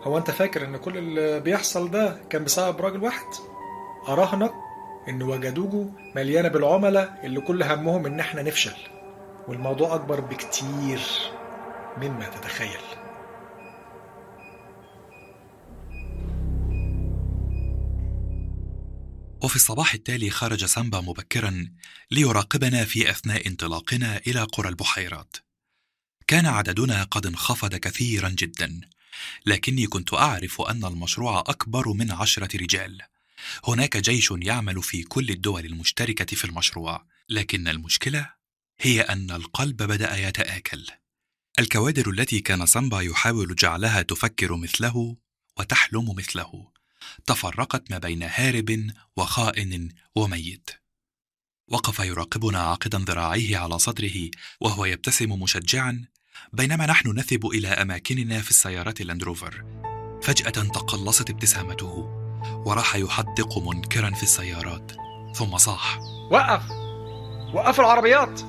هو 0.03 0.17
أنت 0.17 0.31
فاكر 0.31 0.65
إن 0.65 0.77
كل 0.77 0.97
اللي 0.97 1.39
بيحصل 1.39 1.91
ده 1.91 2.21
كان 2.29 2.43
بسبب 2.43 2.81
راجل 2.81 3.03
واحد؟ 3.03 3.27
أراهنك 4.07 4.53
إن 5.09 5.23
وجدوجو 5.23 5.89
مليانة 6.15 6.47
بالعملاء 6.47 7.19
اللي 7.23 7.41
كل 7.41 7.63
همهم 7.63 8.05
إن 8.05 8.19
إحنا 8.19 8.41
نفشل. 8.41 8.75
والموضوع 9.47 9.95
أكبر 9.95 10.19
بكتير 10.19 10.99
مما 11.97 12.29
تتخيل. 12.29 12.81
وفي 19.43 19.55
الصباح 19.55 19.93
التالي 19.93 20.29
خرج 20.29 20.65
سامبا 20.65 21.01
مبكرا 21.01 21.71
ليراقبنا 22.11 22.85
في 22.85 23.09
أثناء 23.09 23.47
انطلاقنا 23.47 24.17
إلى 24.27 24.43
قرى 24.43 24.69
البحيرات. 24.69 25.37
كان 26.27 26.45
عددنا 26.45 27.03
قد 27.03 27.25
انخفض 27.25 27.75
كثيرا 27.75 28.29
جدا 28.29 28.81
لكني 29.45 29.87
كنت 29.87 30.13
أعرف 30.13 30.61
أن 30.61 30.85
المشروع 30.85 31.39
أكبر 31.39 31.87
من 31.93 32.11
عشرة 32.11 32.57
رجال. 32.57 33.01
هناك 33.67 33.97
جيش 33.97 34.33
يعمل 34.37 34.83
في 34.83 35.03
كل 35.03 35.29
الدول 35.29 35.65
المشتركة 35.65 36.35
في 36.35 36.45
المشروع 36.45 37.05
لكن 37.29 37.67
المشكلة 37.67 38.29
هي 38.79 39.01
أن 39.01 39.31
القلب 39.31 39.77
بدأ 39.77 40.27
يتآكل. 40.27 40.87
الكوادر 41.59 42.09
التي 42.09 42.39
كان 42.39 42.65
سامبا 42.65 43.01
يحاول 43.01 43.55
جعلها 43.55 44.01
تفكر 44.01 44.55
مثله 44.55 45.17
وتحلم 45.59 46.15
مثله 46.15 46.71
تفرقت 47.25 47.91
ما 47.91 47.97
بين 47.97 48.23
هارب 48.23 48.87
وخائن 49.17 49.89
وميت. 50.15 50.69
وقف 51.67 51.99
يراقبنا 51.99 52.59
عاقدا 52.59 52.97
ذراعيه 52.97 53.57
على 53.57 53.79
صدره 53.79 54.31
وهو 54.61 54.85
يبتسم 54.85 55.29
مشجعا 55.29 56.05
بينما 56.53 56.85
نحن 56.85 57.19
نثب 57.19 57.45
إلى 57.45 57.67
أماكننا 57.67 58.41
في 58.41 58.49
السيارات 58.49 59.01
اللاندروفر 59.01 59.63
فجأة 60.23 60.49
تقلصت 60.49 61.29
ابتسامته. 61.29 62.24
وراح 62.65 62.95
يحدق 62.95 63.57
منكرا 63.57 64.09
في 64.09 64.23
السيارات. 64.23 64.91
ثم 65.33 65.57
صاح. 65.57 65.99
وقف. 66.31 66.61
وقفوا 67.53 67.83
العربيات. 67.83 68.41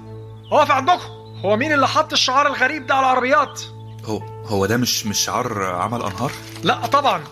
اقف 0.53 0.71
عندكم. 0.71 1.09
هو 1.45 1.57
مين 1.57 1.73
اللي 1.73 1.89
حط 1.89 2.13
الشعار 2.13 2.47
الغريب 2.47 2.87
ده 2.87 2.95
على 2.95 3.07
العربيات؟ 3.07 3.61
هو 4.05 4.23
هو 4.47 4.67
ده 4.67 4.77
مش 4.77 5.07
مش 5.07 5.19
شعار 5.19 5.63
عمل 5.63 6.03
أنهار؟ 6.03 6.33
لا 6.63 6.87
طبعا. 6.87 7.25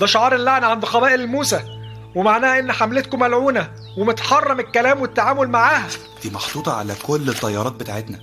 ده 0.00 0.06
شعار 0.06 0.34
اللعنة 0.34 0.66
عند 0.66 0.84
قبائل 0.84 1.20
الموسى 1.20 1.60
ومعناها 2.14 2.58
إن 2.58 2.72
حملتكم 2.72 3.18
ملعونة 3.18 3.72
ومتحرم 3.98 4.60
الكلام 4.60 5.00
والتعامل 5.00 5.48
معاها. 5.48 5.88
دي 6.22 6.30
محطوطة 6.30 6.72
على 6.72 6.94
كل 7.02 7.28
الطيارات 7.28 7.72
بتاعتنا. 7.72 8.18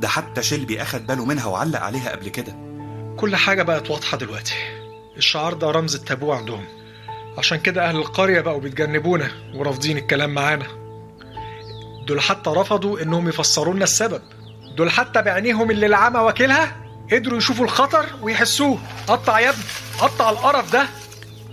ده 0.00 0.08
حتى 0.08 0.42
شلبي 0.42 0.82
أخد 0.82 1.06
باله 1.06 1.24
منها 1.24 1.46
وعلق 1.46 1.80
عليها 1.80 2.10
قبل 2.10 2.28
كده. 2.28 2.56
كل 3.16 3.36
حاجة 3.36 3.62
بقت 3.62 3.90
واضحة 3.90 4.16
دلوقتي. 4.16 4.54
الشعار 5.16 5.54
ده 5.54 5.70
رمز 5.70 5.94
التابوه 5.94 6.36
عندهم. 6.36 6.64
عشان 7.38 7.58
كده 7.58 7.88
أهل 7.88 7.96
القرية 7.96 8.40
بقوا 8.40 8.60
بيتجنبونا 8.60 9.30
ورافضين 9.54 9.98
الكلام 9.98 10.34
معانا. 10.34 10.66
دول 12.06 12.20
حتى 12.20 12.50
رفضوا 12.50 13.02
إنهم 13.02 13.28
يفسروا 13.28 13.74
لنا 13.74 13.84
السبب. 13.84 14.22
دول 14.76 14.90
حتى 14.90 15.22
بعينيهم 15.22 15.70
اللي 15.70 15.86
العمى 15.86 16.18
واكلها 16.18 16.76
قدروا 17.12 17.38
يشوفوا 17.38 17.64
الخطر 17.64 18.06
ويحسوه. 18.22 18.78
قطع 19.06 19.40
يا 19.40 19.50
ابني 19.50 19.62
قطع 19.98 20.30
القرف 20.30 20.72
ده. 20.72 20.88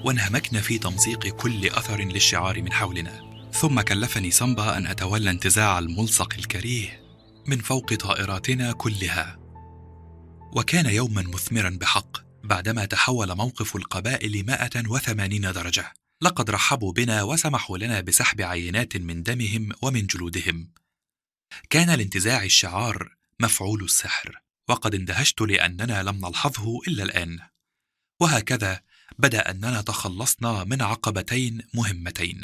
وانهمكنا 0.04 0.62
في 0.62 0.78
تمزيق 0.78 1.28
كل 1.28 1.66
أثر 1.68 2.00
للشعار 2.00 2.62
من 2.62 2.72
حولنا. 2.72 3.30
ثم 3.54 3.82
كلفني 3.82 4.32
سامبا 4.32 4.78
أن 4.78 4.88
أتولى 4.88 5.30
انتزاع 5.30 5.80
الملصق 5.80 6.34
الكريه 6.38 7.02
من 7.48 7.58
فوق 7.58 7.94
طائراتنا 7.94 8.72
كلها. 8.72 9.40
وكان 10.56 10.86
يوما 10.86 11.22
مثمرا 11.22 11.78
بحق. 11.82 12.29
بعدما 12.50 12.86
تحول 12.86 13.36
موقف 13.36 13.76
القبائل 13.76 14.46
180 14.46 15.52
درجة. 15.52 15.94
لقد 16.22 16.50
رحبوا 16.50 16.94
بنا 16.94 17.24
وسمحوا 17.24 17.78
لنا 17.78 18.02
بسحب 18.02 18.42
عينات 18.42 18.98
من 18.98 19.24
دمهم 19.24 19.70
ومن 19.82 20.08
جلودهم. 20.08 20.72
كان 21.70 21.90
لانتزاع 21.90 22.44
الشعار 22.44 23.16
مفعول 23.40 23.84
السحر 23.84 24.42
وقد 24.68 24.96
اندهشت 24.96 25.42
لأننا 25.42 26.04
لم 26.04 26.26
نلحظه 26.26 26.80
إلا 26.88 27.04
الآن. 27.04 27.40
وهكذا 28.20 28.82
بدأ 29.20 29.52
أننا 29.52 29.82
تخلصنا 29.82 30.64
من 30.64 30.82
عقبتين 30.82 31.62
مهمتين. 31.74 32.42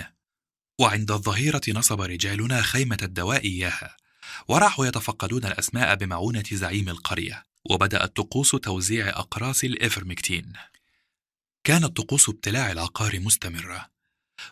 وعند 0.80 1.12
الظهيرة 1.12 1.62
نصب 1.68 2.02
رجالنا 2.02 2.62
خيمة 2.62 2.98
الدواء 3.04 3.44
إياها 3.44 3.98
وراحوا 4.48 4.86
يتفقدون 4.86 5.46
الأسماء 5.46 5.96
بمعونة 5.96 6.46
زعيم 6.52 6.90
القرية. 6.90 7.55
وبدأت 7.70 8.16
طقوس 8.16 8.52
توزيع 8.52 9.10
أقراص 9.10 9.64
الإفرمكتين. 9.64 10.54
كانت 11.64 11.98
طقوس 11.98 12.30
ابتلاع 12.30 12.72
العقار 12.72 13.20
مستمرة 13.20 13.90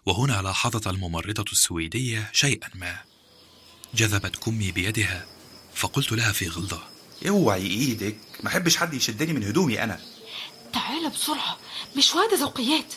وهنا 0.05 0.41
لاحظت 0.41 0.87
الممرضة 0.87 1.45
السويدية 1.51 2.29
شيئا 2.33 2.69
ما. 2.75 2.97
جذبت 3.95 4.35
كمي 4.35 4.71
بيدها 4.71 5.25
فقلت 5.73 6.11
لها 6.11 6.31
في 6.31 6.47
غلظة. 6.47 6.83
اوعي 7.27 7.67
إيدك 7.67 8.17
ما 8.43 8.49
احبش 8.49 8.77
حد 8.77 8.93
يشدني 8.93 9.33
من 9.33 9.43
هدومي 9.43 9.83
أنا. 9.83 9.99
تعال 10.73 11.09
بسرعة 11.09 11.57
مش 11.97 12.13
واد 12.13 12.33
ذوقيات. 12.33 12.93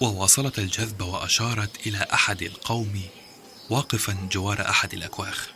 وواصلت 0.00 0.58
الجذب 0.58 1.02
وأشارت 1.02 1.86
إلى 1.86 2.06
أحد 2.12 2.42
القوم 2.42 3.02
واقفا 3.70 4.28
جوار 4.32 4.70
أحد 4.70 4.94
الأكواخ. 4.94 5.48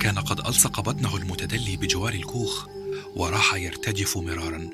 كان 0.00 0.18
قد 0.18 0.46
ألصق 0.46 0.80
بطنه 0.80 1.16
المتدلي 1.16 1.76
بجوار 1.76 2.14
الكوخ. 2.14 2.66
وراح 3.16 3.54
يرتجف 3.54 4.16
مرارا 4.16 4.70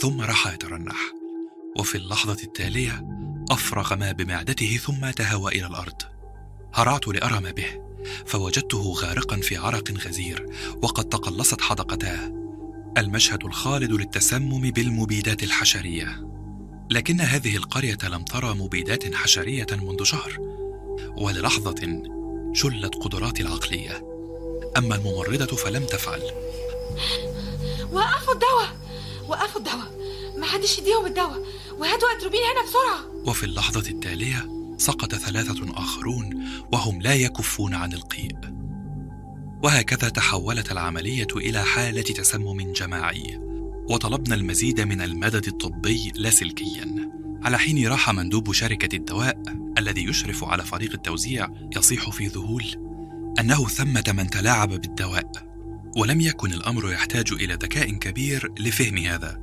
ثم 0.00 0.20
راح 0.20 0.54
يترنح. 0.54 1.12
وفي 1.78 1.94
اللحظة 1.98 2.42
التالية 2.44 3.04
أفرغ 3.50 3.94
ما 3.94 4.12
بمعدته 4.12 4.76
ثم 4.76 5.10
تهوى 5.10 5.52
إلى 5.52 5.66
الأرض. 5.66 6.02
هرعت 6.74 7.08
لأرى 7.08 7.40
ما 7.40 7.50
به 7.50 7.88
فوجدته 8.26 8.92
غارقا 8.92 9.36
في 9.36 9.56
عرق 9.56 9.90
غزير 9.90 10.46
وقد 10.82 11.04
تقلصت 11.04 11.60
حدقتاه. 11.60 12.32
المشهد 12.98 13.44
الخالد 13.44 13.92
للتسمم 13.92 14.70
بالمبيدات 14.70 15.42
الحشرية. 15.42 16.28
لكن 16.90 17.20
هذه 17.20 17.56
القرية 17.56 17.98
لم 18.04 18.24
ترى 18.24 18.54
مبيدات 18.54 19.14
حشرية 19.14 19.66
منذ 19.72 20.04
شهر. 20.04 20.36
وللحظة 21.16 22.02
شلت 22.52 22.94
قدراتي 22.94 23.42
العقلية. 23.42 24.04
أما 24.76 24.94
الممرضة 24.94 25.56
فلم 25.56 25.84
تفعل. 25.86 26.22
وقفوا 27.92 28.34
الدواء. 28.34 28.76
وقفوا 29.28 29.60
الدواء. 29.60 29.98
ما 30.38 30.46
حدش 30.46 30.78
يديهم 30.78 31.06
الدواء. 31.06 31.42
وهاتوا 31.78 32.08
اتروبين 32.16 32.40
هنا 32.40 32.68
بسرعة. 32.68 33.28
وفي 33.30 33.44
اللحظة 33.44 33.90
التالية 33.90 34.48
سقط 34.76 35.14
ثلاثة 35.14 35.82
آخرون 35.82 36.44
وهم 36.72 37.02
لا 37.02 37.14
يكفون 37.14 37.74
عن 37.74 37.92
القيء. 37.92 38.36
وهكذا 39.62 40.08
تحولت 40.08 40.72
العملية 40.72 41.28
إلى 41.36 41.64
حالة 41.64 42.02
تسمم 42.02 42.72
جماعي. 42.72 43.40
وطلبنا 43.90 44.34
المزيد 44.34 44.80
من 44.80 45.00
المدد 45.00 45.46
الطبي 45.46 46.12
لاسلكيا 46.14 47.10
على 47.42 47.58
حين 47.58 47.88
راح 47.88 48.10
مندوب 48.10 48.52
شركة 48.52 48.96
الدواء 48.96 49.42
الذي 49.78 50.04
يشرف 50.04 50.44
على 50.44 50.64
فريق 50.64 50.92
التوزيع 50.92 51.48
يصيح 51.76 52.10
في 52.10 52.26
ذهول 52.26 52.64
أنه 53.40 53.68
ثمة 53.68 54.04
من 54.08 54.30
تلاعب 54.30 54.68
بالدواء. 54.68 55.32
ولم 55.96 56.20
يكن 56.20 56.52
الأمر 56.52 56.92
يحتاج 56.92 57.32
إلى 57.32 57.54
ذكاء 57.54 57.90
كبير 57.90 58.52
لفهم 58.58 58.98
هذا. 58.98 59.38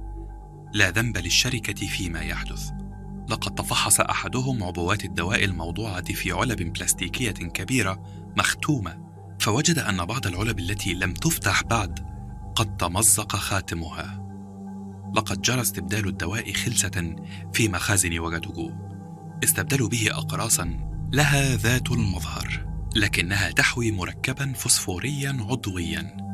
لا 0.73 0.91
ذنب 0.91 1.17
للشركة 1.17 1.87
فيما 1.87 2.21
يحدث. 2.21 2.69
لقد 3.29 3.55
تفحص 3.55 3.99
أحدهم 3.99 4.63
عبوات 4.63 5.05
الدواء 5.05 5.43
الموضوعة 5.43 6.13
في 6.13 6.31
علب 6.31 6.73
بلاستيكية 6.73 7.31
كبيرة 7.31 8.03
مختومة 8.37 8.97
فوجد 9.39 9.79
أن 9.79 10.05
بعض 10.05 10.27
العلب 10.27 10.59
التي 10.59 10.93
لم 10.93 11.13
تفتح 11.13 11.63
بعد 11.63 11.99
قد 12.55 12.77
تمزق 12.77 13.35
خاتمها. 13.35 14.25
لقد 15.15 15.41
جرى 15.41 15.61
استبدال 15.61 16.07
الدواء 16.07 16.53
خلسة 16.53 17.15
في 17.53 17.69
مخازن 17.69 18.19
وجدوجو 18.19 18.71
استبدلوا 19.43 19.89
به 19.89 20.07
اقراصا 20.11 20.79
لها 21.13 21.55
ذات 21.55 21.91
المظهر 21.91 22.65
لكنها 22.95 23.51
تحوي 23.51 23.91
مركبا 23.91 24.53
فوسفوريا 24.53 25.37
عضويا. 25.49 26.24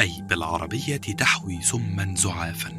أي 0.00 0.22
بالعربية 0.22 0.96
تحوي 0.96 1.62
سما 1.62 2.14
زعافا. 2.16 2.72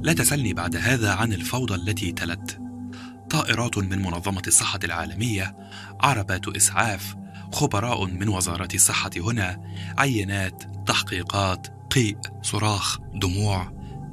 لا 0.00 0.12
تسلني 0.12 0.54
بعد 0.54 0.76
هذا 0.76 1.12
عن 1.12 1.32
الفوضى 1.32 1.74
التي 1.74 2.12
تلت. 2.12 2.60
طائرات 3.30 3.78
من 3.78 4.02
منظمة 4.02 4.42
الصحة 4.46 4.78
العالمية 4.84 5.56
عربات 6.00 6.48
إسعاف 6.48 7.16
خبراء 7.52 8.06
من 8.06 8.28
وزارة 8.28 8.68
الصحة 8.74 9.10
هنا 9.16 9.74
عينات 9.98 10.62
تحقيقات 10.86 11.66
قيء 11.90 12.18
صراخ 12.42 12.98
دموع. 13.14 13.72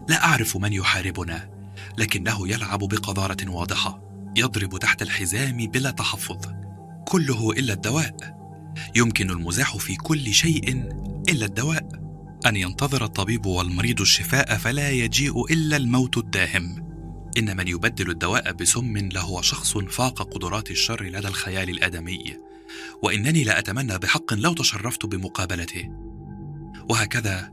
لا 0.10 0.26
أعرف 0.26 0.58
من 0.58 0.74
يحاربنا 0.74 1.50
لكنه 1.98 2.48
يلعب 2.48 2.80
بقذارة 2.80 3.50
واضحة 3.50 4.02
يضرب 4.38 4.78
تحت 4.78 5.02
الحزام 5.02 5.58
بلا 5.58 5.92
تحفظ. 5.92 6.38
كله 7.08 7.52
إلا 7.52 7.74
الدواء. 7.74 8.36
يمكن 8.96 9.30
المزاح 9.30 9.78
في 9.78 9.96
كل 9.96 10.34
شيء 10.34 10.90
إلا 11.30 11.46
الدواء. 11.46 12.06
أن 12.46 12.56
ينتظر 12.56 13.06
الطبيب 13.06 13.46
والمريض 13.46 14.02
الشفاء 14.02 14.58
فلا 14.58 14.92
يجيء 14.92 15.46
إلا 15.54 15.78
الموت 15.78 16.18
الداهم. 16.18 16.86
إن 17.38 17.58
من 17.58 17.68
يبدل 17.68 18.10
الدواء 18.10 18.52
بسم 18.52 18.98
لهو 18.98 19.42
شخص 19.42 19.78
فاق 19.78 20.34
قدرات 20.34 20.72
الشر 20.72 21.04
لدى 21.04 21.28
الخيال 21.28 21.70
الآدمي. 21.70 22.38
وإنني 23.04 23.44
لا 23.44 23.60
أتمنى 23.60 23.98
بحق 23.98 24.34
لو 24.34 24.54
تشرفت 24.54 25.06
بمقابلته. 25.06 25.90
وهكذا 26.90 27.52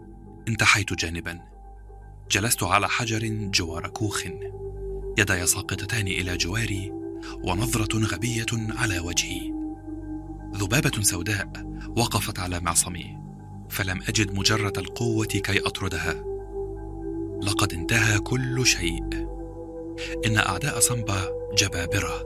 انتحيت 0.48 0.92
جانبا. 0.92 1.40
جلست 2.30 2.62
على 2.62 2.88
حجر 2.88 3.26
جوار 3.28 3.88
كوخ. 3.88 4.22
يداي 5.18 5.46
ساقطتان 5.46 6.06
إلى 6.06 6.36
جواري 6.36 6.92
ونظرة 7.44 7.98
غبية 7.98 8.46
على 8.52 8.98
وجهي. 8.98 9.61
ذبابة 10.54 11.02
سوداء 11.02 11.48
وقفت 11.96 12.38
على 12.38 12.60
معصمي 12.60 13.18
فلم 13.68 14.02
أجد 14.08 14.34
مجرد 14.34 14.78
القوة 14.78 15.24
كي 15.26 15.66
أطردها. 15.66 16.24
لقد 17.42 17.72
انتهى 17.72 18.18
كل 18.18 18.66
شيء. 18.66 19.04
إن 20.26 20.36
أعداء 20.36 20.80
صنبا 20.80 21.28
جبابرة 21.58 22.22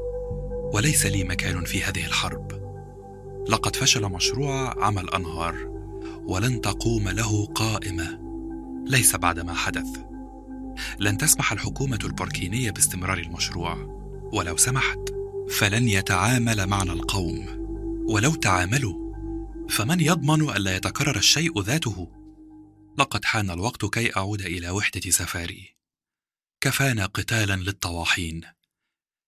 وليس 0.74 1.06
لي 1.06 1.24
مكان 1.24 1.64
في 1.64 1.82
هذه 1.82 2.06
الحرب. 2.06 2.52
لقد 3.48 3.76
فشل 3.76 4.02
مشروع 4.02 4.84
عمل 4.84 5.14
أنهار 5.14 5.54
ولن 6.26 6.60
تقوم 6.60 7.08
له 7.08 7.46
قائمة. 7.46 8.18
ليس 8.86 9.16
بعد 9.16 9.40
ما 9.40 9.54
حدث. 9.54 9.98
لن 10.98 11.18
تسمح 11.18 11.52
الحكومة 11.52 11.98
البوركينيه 12.04 12.70
باستمرار 12.70 13.18
المشروع 13.18 13.76
ولو 14.32 14.56
سمحت 14.56 14.98
فلن 15.50 15.88
يتعامل 15.88 16.66
معنا 16.66 16.92
القوم. 16.92 17.65
ولو 18.08 18.34
تعاملوا 18.34 19.06
فمن 19.70 20.00
يضمن 20.00 20.50
الا 20.50 20.76
يتكرر 20.76 21.16
الشيء 21.16 21.62
ذاته؟ 21.62 22.12
لقد 22.98 23.24
حان 23.24 23.50
الوقت 23.50 23.84
كي 23.84 24.16
أعود 24.16 24.40
إلى 24.40 24.70
وحدة 24.70 25.10
سفاري. 25.10 25.76
كفانا 26.60 27.06
قتالا 27.06 27.56
للطواحين. 27.56 28.40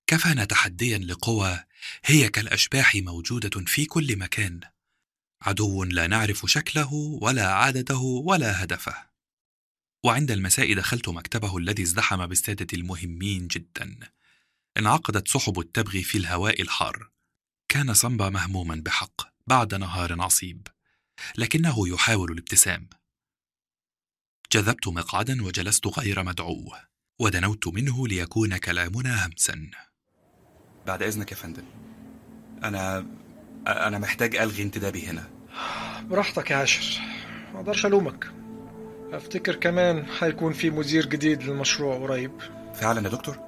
كفانا 0.06 0.44
تحديا 0.44 0.98
لقوى 0.98 1.64
هي 2.04 2.28
كالأشباح 2.28 2.96
موجودة 2.96 3.64
في 3.66 3.84
كل 3.84 4.16
مكان. 4.18 4.60
عدو 5.42 5.84
لا 5.84 6.06
نعرف 6.06 6.46
شكله 6.46 6.94
ولا 6.94 7.52
عادته 7.52 8.02
ولا 8.02 8.64
هدفه. 8.64 8.94
وعند 10.04 10.30
المساء 10.30 10.74
دخلت 10.74 11.08
مكتبه 11.08 11.56
الذي 11.56 11.82
ازدحم 11.82 12.26
بالساده 12.26 12.66
المهمين 12.72 13.48
جدا. 13.48 13.98
انعقدت 14.76 15.28
سحب 15.28 15.60
التبغ 15.60 16.02
في 16.02 16.18
الهواء 16.18 16.62
الحار. 16.62 17.17
كان 17.68 17.94
صنبا 17.94 18.28
مهموما 18.28 18.82
بحق 18.84 19.20
بعد 19.46 19.74
نهار 19.74 20.22
عصيب 20.22 20.66
لكنه 21.36 21.88
يحاول 21.88 22.32
الابتسام. 22.32 22.88
جذبت 24.52 24.88
مقعدا 24.88 25.44
وجلست 25.44 25.86
غير 25.98 26.22
مدعو 26.22 26.72
ودنوت 27.18 27.68
منه 27.68 28.08
ليكون 28.08 28.56
كلامنا 28.56 29.26
همسا. 29.26 29.70
بعد 30.86 31.02
إذنك 31.02 31.30
يا 31.30 31.36
فندم. 31.36 31.64
أنا 32.64 33.06
أنا 33.66 33.98
محتاج 33.98 34.36
ألغي 34.36 34.62
انتدابي 34.62 35.06
هنا. 35.06 35.30
براحتك 36.02 36.50
يا 36.50 36.56
عاشر. 36.56 37.00
ما 37.52 37.60
أقدرش 37.60 37.86
ألومك. 37.86 38.32
أفتكر 39.12 39.54
كمان 39.54 40.06
هيكون 40.20 40.52
في 40.52 40.70
مدير 40.70 41.06
جديد 41.06 41.42
للمشروع 41.42 41.98
قريب. 41.98 42.32
فعلا 42.74 43.04
يا 43.04 43.08
دكتور؟ 43.08 43.38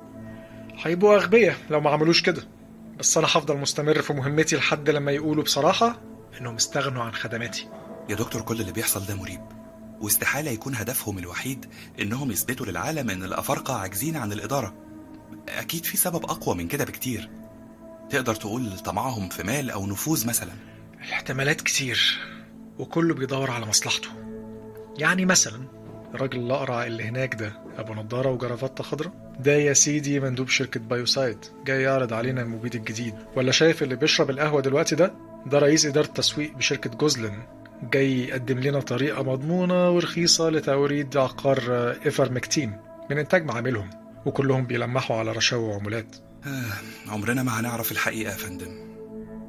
هيبقوا 0.78 1.16
أغبياء 1.16 1.56
لو 1.70 1.80
ما 1.80 1.90
عملوش 1.90 2.22
كده. 2.22 2.59
بس 3.00 3.16
أنا 3.16 3.26
هفضل 3.26 3.56
مستمر 3.56 4.02
في 4.02 4.12
مهمتي 4.12 4.56
لحد 4.56 4.90
لما 4.90 5.12
يقولوا 5.12 5.44
بصراحة 5.44 6.00
إنهم 6.40 6.54
استغنوا 6.54 7.02
عن 7.02 7.12
خدماتي. 7.12 7.68
يا 8.08 8.14
دكتور 8.14 8.42
كل 8.42 8.60
اللي 8.60 8.72
بيحصل 8.72 9.06
ده 9.06 9.14
مريب. 9.14 9.40
واستحالة 10.00 10.50
يكون 10.50 10.74
هدفهم 10.74 11.18
الوحيد 11.18 11.66
إنهم 12.00 12.30
يثبتوا 12.30 12.66
للعالم 12.66 13.10
إن 13.10 13.24
الأفارقة 13.24 13.74
عاجزين 13.74 14.16
عن 14.16 14.32
الإدارة. 14.32 14.74
أكيد 15.48 15.84
في 15.84 15.96
سبب 15.96 16.24
أقوى 16.24 16.54
من 16.54 16.68
كده 16.68 16.84
بكتير. 16.84 17.30
تقدر 18.10 18.34
تقول 18.34 18.78
طمعهم 18.78 19.28
في 19.28 19.42
مال 19.42 19.70
أو 19.70 19.86
نفوذ 19.86 20.26
مثلا؟ 20.26 20.52
الاحتمالات 21.06 21.60
كتير 21.60 22.18
وكله 22.78 23.14
بيدور 23.14 23.50
على 23.50 23.66
مصلحته. 23.66 24.08
يعني 24.98 25.24
مثلا 25.24 25.60
الراجل 26.14 26.38
الأقرع 26.38 26.86
اللي 26.86 27.04
هناك 27.04 27.34
ده 27.34 27.52
أبو 27.78 27.94
نضارة 27.94 28.30
وجرافطة 28.30 28.84
خضراء؟ 28.84 29.12
ده 29.40 29.52
يا 29.52 29.72
سيدي 29.72 30.20
مندوب 30.20 30.48
شركة 30.48 30.80
بايوسايد. 30.80 31.38
جاي 31.64 31.82
يعرض 31.82 32.12
علينا 32.12 32.42
المبيد 32.42 32.74
الجديد. 32.74 33.14
ولا 33.36 33.52
شايف 33.52 33.82
اللي 33.82 33.96
بيشرب 33.96 34.30
القهوة 34.30 34.60
دلوقتي 34.62 34.94
ده؟ 34.94 35.14
ده 35.46 35.58
رئيس 35.58 35.86
إدارة 35.86 36.06
تسويق 36.06 36.56
بشركة 36.56 36.90
جوزلن 36.90 37.42
جاي 37.92 38.28
يقدم 38.28 38.58
لنا 38.58 38.80
طريقة 38.80 39.22
مضمونة 39.22 39.90
ورخيصة 39.90 40.50
لتوريد 40.50 41.16
عقار 41.16 41.60
إيفرمكتين. 42.06 42.76
من 43.10 43.18
إنتاج 43.18 43.44
معاملهم. 43.44 43.90
وكلهم 44.26 44.66
بيلمحوا 44.66 45.16
على 45.16 45.32
رشاوى 45.32 45.62
وعمولات. 45.64 46.16
آه، 46.46 47.10
عمرنا 47.12 47.42
ما 47.42 47.60
هنعرف 47.60 47.92
الحقيقة 47.92 48.30
يا 48.30 48.36
فندم. 48.36 48.90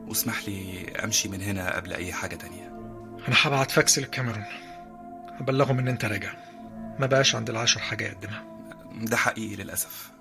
واسمح 0.07 0.47
لي 0.47 0.85
أمشي 1.03 1.29
من 1.29 1.41
هنا 1.41 1.75
قبل 1.75 1.93
أي 1.93 2.13
حاجة 2.13 2.35
تانية. 2.35 2.67
أنا 3.27 3.35
هبعت 3.41 3.71
فاكس 3.71 3.99
للكاميرون 3.99 4.43
هبلغهم 5.39 5.79
إن 5.79 5.87
أنت 5.87 6.05
راجع. 6.05 6.33
ما 6.99 7.05
بقاش 7.07 7.35
عند 7.35 7.49
العشر 7.49 7.79
حاجة 7.79 8.03
يقدمها 8.03 8.43
ده 9.01 9.17
حقيقي 9.17 9.55
للأسف. 9.55 10.11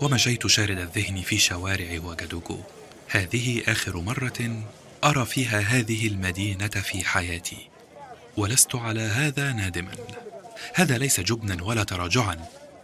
ومشيت 0.00 0.46
شارد 0.46 0.78
الذهن 0.78 1.22
في 1.22 1.38
شوارع 1.38 2.00
وجدوجو 2.04 2.58
هذه 3.08 3.62
آخر 3.68 3.96
مرة 3.96 4.62
أرى 5.04 5.24
فيها 5.24 5.60
هذه 5.60 6.06
المدينة 6.06 6.68
في 6.68 7.04
حياتي. 7.04 7.68
ولست 8.36 8.74
على 8.74 9.00
هذا 9.00 9.52
نادما. 9.52 9.92
هذا 10.74 10.98
ليس 10.98 11.20
جبنا 11.20 11.64
ولا 11.64 11.84
تراجعا. 11.84 12.36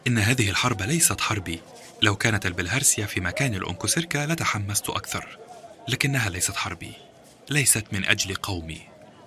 إن 0.06 0.18
هذه 0.18 0.50
الحرب 0.50 0.82
ليست 0.82 1.20
حربي. 1.20 1.60
لو 2.02 2.16
كانت 2.16 2.46
البلهارسيا 2.46 3.06
في 3.06 3.20
مكان 3.20 3.54
الأنكوسيركا 3.54 4.26
لتحمست 4.26 4.90
أكثر 4.90 5.38
لكنها 5.88 6.30
ليست 6.30 6.56
حربي 6.56 6.92
ليست 7.50 7.84
من 7.92 8.04
أجل 8.04 8.34
قومي 8.34 8.80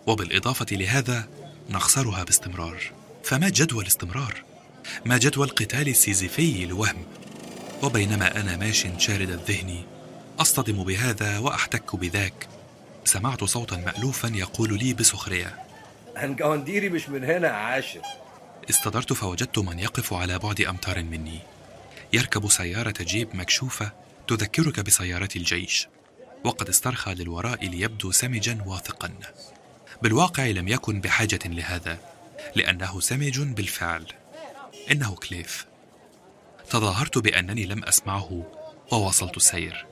وبالإضافة 0.07 0.65
لهذا 0.71 1.27
نخسرها 1.69 2.23
باستمرار. 2.23 2.91
فما 3.23 3.49
جدوى 3.49 3.81
الاستمرار؟ 3.81 4.43
ما 5.05 5.17
جدوى 5.17 5.45
القتال 5.45 5.87
السيزيفي 5.87 6.63
الوهم؟ 6.63 7.05
وبينما 7.83 8.41
أنا 8.41 8.57
ماش 8.57 8.87
شارد 8.97 9.29
الذهن 9.29 9.83
أصطدم 10.39 10.83
بهذا 10.83 11.39
وأحتك 11.39 11.95
بذاك. 11.95 12.47
سمعت 13.05 13.43
صوتا 13.43 13.77
مألوفا 13.77 14.27
يقول 14.27 14.77
لي 14.77 14.93
بسخرية. 14.93 15.55
هنجونديري 16.17 16.89
مش 16.89 17.09
من 17.09 17.23
هنا 17.23 17.47
يا 17.47 17.53
عاشر. 17.53 18.01
استدرت 18.69 19.13
فوجدت 19.13 19.59
من 19.59 19.79
يقف 19.79 20.13
على 20.13 20.39
بعد 20.39 20.61
أمتار 20.61 21.03
مني. 21.03 21.39
يركب 22.13 22.49
سيارة 22.49 22.93
جيب 23.01 23.35
مكشوفة 23.35 23.91
تذكرك 24.27 24.79
بسيارة 24.79 25.29
الجيش. 25.35 25.87
وقد 26.43 26.69
استرخى 26.69 27.13
للوراء 27.13 27.67
ليبدو 27.67 28.11
سمجا 28.11 28.63
واثقا. 28.65 29.13
بالواقع 30.01 30.45
لم 30.45 30.67
يكن 30.67 31.01
بحاجة 31.01 31.39
لهذا 31.45 31.99
لأنه 32.55 32.99
سمج 32.99 33.39
بالفعل. 33.39 34.05
إنه 34.91 35.15
كليف. 35.15 35.65
تظاهرت 36.69 37.17
بأنني 37.17 37.65
لم 37.65 37.83
أسمعه 37.83 38.51
وواصلت 38.91 39.37
السير. 39.37 39.85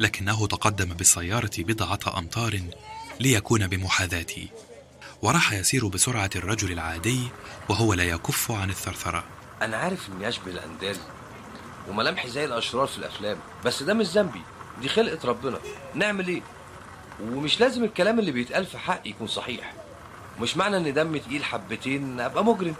لكنه 0.00 0.46
تقدم 0.46 0.94
بالسيارة 0.94 1.50
بضعة 1.58 2.18
أمتار 2.18 2.60
ليكون 3.20 3.66
بمحاذاتي. 3.66 4.48
وراح 5.22 5.52
يسير 5.52 5.86
بسرعة 5.86 6.30
الرجل 6.36 6.72
العادي 6.72 7.28
وهو 7.68 7.94
لا 7.94 8.04
يكف 8.04 8.50
عن 8.50 8.70
الثرثرة. 8.70 9.24
أنا 9.62 9.76
عارف 9.76 10.08
إني 10.08 10.28
أشبه 10.28 10.50
الأندال 10.50 10.96
وملامحي 11.88 12.28
زي 12.28 12.44
الأشرار 12.44 12.86
في 12.86 12.98
الأفلام 12.98 13.36
بس 13.64 13.82
ده 13.82 13.94
مش 13.94 14.06
ذنبي 14.06 14.42
دي 14.80 14.88
خلقة 14.88 15.28
ربنا. 15.28 15.58
نعمل 15.94 16.28
إيه؟ 16.28 16.42
ومش 17.22 17.60
لازم 17.60 17.84
الكلام 17.84 18.18
اللي 18.18 18.30
بيتقال 18.32 18.66
في 18.66 18.78
حقي 18.78 19.10
يكون 19.10 19.26
صحيح. 19.26 19.72
مش 20.40 20.56
معنى 20.56 20.76
إن 20.76 20.94
دمي 20.94 21.18
تقيل 21.18 21.44
حبتين 21.44 22.20
أبقى 22.20 22.44
مجرم. 22.44 22.74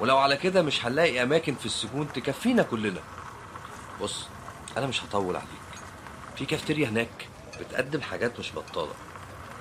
ولو 0.00 0.18
على 0.18 0.36
كده 0.36 0.62
مش 0.62 0.86
هنلاقي 0.86 1.22
أماكن 1.22 1.54
في 1.54 1.66
السجون 1.66 2.12
تكفينا 2.12 2.62
كلنا. 2.62 3.00
بص 4.00 4.26
أنا 4.76 4.86
مش 4.86 5.04
هطول 5.04 5.36
عليك. 5.36 5.48
في 6.36 6.44
كافتيريا 6.46 6.88
هناك 6.88 7.28
بتقدم 7.60 8.00
حاجات 8.00 8.38
مش 8.38 8.52
بطالة. 8.52 8.92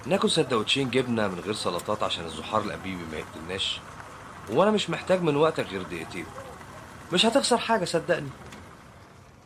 ناكل 0.05 0.31
سندوتشين 0.31 0.89
جبنة 0.89 1.27
من 1.27 1.39
غير 1.39 1.53
سلطات 1.53 2.03
عشان 2.03 2.25
الزحار 2.25 2.61
الأنبيبي 2.61 3.03
ما 3.11 3.17
يقتلناش. 3.17 3.79
وأنا 4.49 4.71
مش 4.71 4.89
محتاج 4.89 5.21
من 5.21 5.35
وقتك 5.35 5.65
غير 5.71 5.81
دقيقتين. 5.81 6.25
مش 7.13 7.25
هتخسر 7.25 7.57
حاجة 7.57 7.85
صدقني. 7.85 8.29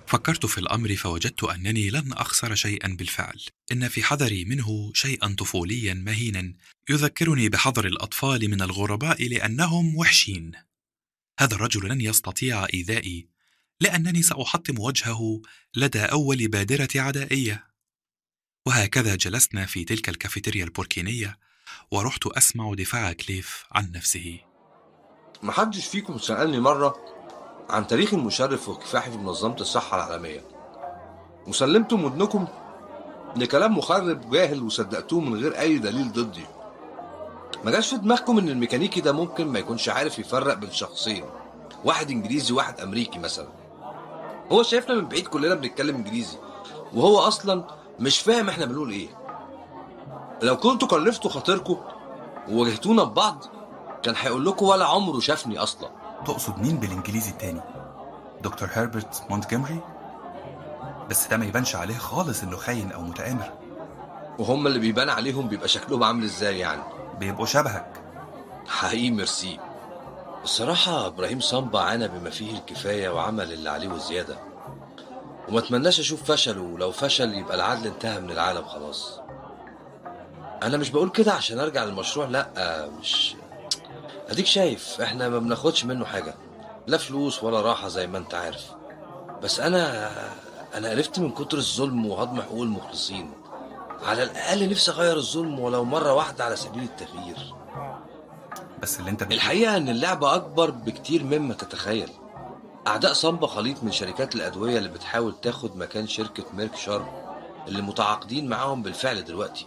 فكرت 0.08 0.46
في 0.46 0.58
الأمر 0.58 0.96
فوجدت 0.96 1.44
أنني 1.44 1.90
لن 1.90 2.14
أخسر 2.14 2.56
شيئا 2.56 2.88
بالفعل. 2.88 3.42
إن 3.72 3.88
في 3.88 4.04
حذري 4.04 4.46
منه 4.46 4.92
شيئا 4.94 5.36
طفوليا 5.38 5.94
مهينا 5.94 6.54
يذكرني 6.90 7.50
بحذر 7.50 7.86
الأطفال 7.86 8.50
من 8.50 8.62
الغرباء 8.62 9.28
لأنهم 9.28 9.96
وحشين. 9.96 10.52
هذا 11.40 11.56
الرجل 11.56 11.90
لن 11.90 12.02
يستطيع 12.02 12.66
إيذائي 12.74 13.28
لأنني 13.82 14.22
سأحطم 14.22 14.80
وجهه 14.80 15.42
لدى 15.76 16.02
أول 16.02 16.48
بادرة 16.48 16.90
عدائية. 16.96 17.68
وهكذا 18.66 19.16
جلسنا 19.16 19.66
في 19.66 19.84
تلك 19.84 20.10
الكافيتيريا 20.10 20.64
البوركينية 20.64 21.40
ورحت 21.92 22.28
أسمع 22.28 22.74
دفاع 22.74 23.14
كليف 23.14 23.66
عن 23.72 23.92
نفسه. 23.92 24.40
محدش 25.44 25.88
فيكم 25.88 26.18
سألني 26.18 26.60
مرة 26.60 27.15
عن 27.70 27.88
تاريخ 27.88 28.14
المشرف 28.14 28.70
وكفاحي 28.70 29.12
في 29.12 29.18
منظمة 29.18 29.56
الصحة 29.62 29.98
العالمية. 29.98 30.42
وسلمتم 31.48 32.04
ودنكم 32.04 32.48
لكلام 33.36 33.78
مخرب 33.78 34.30
جاهل 34.30 34.64
وصدقتوه 34.64 35.20
من 35.20 35.40
غير 35.40 35.60
أي 35.60 35.78
دليل 35.78 36.12
ضدي. 36.12 36.46
ما 37.64 37.72
جاش 37.72 37.90
في 37.90 37.98
دماغكم 37.98 38.38
إن 38.38 38.50
الميكانيكي 38.50 39.02
ده 39.02 39.12
ممكن 39.12 39.48
ما 39.48 39.60
يكونش 39.60 39.90
عارف 39.90 40.20
يفرق 40.20 40.54
بين 40.54 40.72
شخصين؟ 40.72 41.26
واحد 41.86 42.12
إنجليزي 42.12 42.54
وواحد 42.54 42.80
أمريكي 42.80 43.20
مثلا. 43.20 43.48
هو 44.52 44.64
شايفنا 44.64 44.96
من 44.96 45.08
بعيد 45.08 45.28
كلنا 45.28 45.56
بنتكلم 45.56 45.96
إنجليزي. 45.96 46.38
وهو 46.94 47.20
أصلا 47.20 47.64
مش 48.00 48.20
فاهم 48.20 48.50
إحنا 48.50 48.66
بنقول 48.66 48.92
إيه. 48.92 49.08
لو 50.42 50.58
كنتوا 50.58 50.88
كلفتوا 50.88 51.32
خاطركم 51.32 51.78
وواجهتونا 52.50 53.04
ببعض 53.04 53.46
كان 54.04 54.16
هيقول 54.18 54.46
لكم 54.46 54.66
ولا 54.66 54.86
عمره 54.86 55.20
شافني 55.20 55.60
أصلا. 55.60 55.90
تقصد 56.26 56.60
مين 56.60 56.78
بالإنجليزي 56.78 57.32
التاني؟ 57.32 57.62
دكتور 58.42 58.70
هربرت 58.74 59.24
مونتجمري؟ 59.30 59.80
بس 61.10 61.28
ده 61.28 61.38
ما 61.38 61.46
يبانش 61.46 61.76
عليه 61.76 61.98
خالص 61.98 62.44
إنه 62.44 62.58
خاين 62.58 62.92
أو 62.92 63.02
متآمر. 63.02 63.52
وهم 64.40 64.68
اللي 64.68 64.80
بيبان 64.80 65.10
عليهم 65.10 65.48
بيبقى 65.48 65.68
شكلهم 65.68 66.04
عامل 66.04 66.24
إزاي 66.24 66.60
يعني؟ 66.60 66.82
بيبقوا 67.20 67.46
شبهك. 67.46 68.02
حقيقي 68.68 69.10
ميرسي. 69.12 69.60
الصراحة 70.44 71.08
إبراهيم 71.08 71.40
صنبا 71.40 71.80
عانى 71.80 72.08
بما 72.08 72.30
فيه 72.30 72.58
الكفاية 72.58 73.10
وعمل 73.10 73.54
اللي 73.54 73.70
عليه 73.70 73.88
وزيادة. 73.88 74.38
وما 75.50 75.60
أتمناش 75.60 76.00
أشوف 76.00 76.32
فشله 76.32 76.62
ولو 76.62 76.92
فشل 76.92 77.34
يبقى 77.34 77.56
العدل 77.56 77.88
انتهى 77.88 78.20
من 78.20 78.32
العالم 78.32 78.66
خلاص. 78.66 79.20
أنا 80.64 80.78
مش 80.78 80.90
بقول 80.90 81.10
كده 81.10 81.34
عشان 81.34 81.60
أرجع 81.60 81.84
للمشروع 81.84 82.26
لأ 82.26 82.90
مش 83.00 83.36
أديك 84.30 84.46
شايف 84.46 85.02
إحنا 85.02 85.30
ما 85.30 85.40
بناخدش 85.40 85.86
منه 85.86 86.06
حاجة. 86.06 86.36
لا 86.88 86.98
فلوس 86.98 87.44
ولا 87.44 87.62
راحة 87.62 87.88
زي 87.88 88.08
ما 88.08 88.18
أنت 88.18 88.34
عارف. 88.34 88.66
بس 89.44 89.60
أنا 89.60 90.12
أنا 90.76 90.90
قرفت 90.90 91.20
من 91.20 91.32
كتر 91.32 91.58
الظلم 91.58 92.06
وهضم 92.06 92.42
حقوق 92.42 92.62
المخلصين. 92.62 93.32
على 94.04 94.24
الأقل 94.24 94.70
نفسي 94.70 94.92
أغير 94.92 95.18
الظلم 95.18 95.60
ولو 95.60 95.84
مرة 95.84 96.14
واحدة 96.14 96.46
على 96.46 96.56
سبيل 96.56 96.84
التغيير. 96.84 97.54
بس 98.82 99.00
اللي 99.00 99.12
أنت 99.12 99.24
بتقول- 99.24 99.34
الحقيقة 99.38 99.78
إن 99.78 99.90
اللعبة 99.90 100.36
أكبر 100.36 100.70
بكتير 100.70 101.24
مما 101.24 101.54
تتخيل. 101.54 102.10
أعداء 102.88 103.14
صنبا 103.14 103.48
خليط 103.48 103.84
من 103.84 103.92
شركات 103.92 104.36
الأدوية 104.36 104.78
اللي 104.78 104.90
بتحاول 104.90 105.36
تاخد 105.42 105.78
مكان 105.78 106.08
شركة 106.08 106.44
ميرك 106.54 106.76
شارب. 106.76 107.25
اللي 107.68 107.82
متعاقدين 107.82 108.50
معاهم 108.50 108.82
بالفعل 108.84 109.24
دلوقتي. 109.24 109.66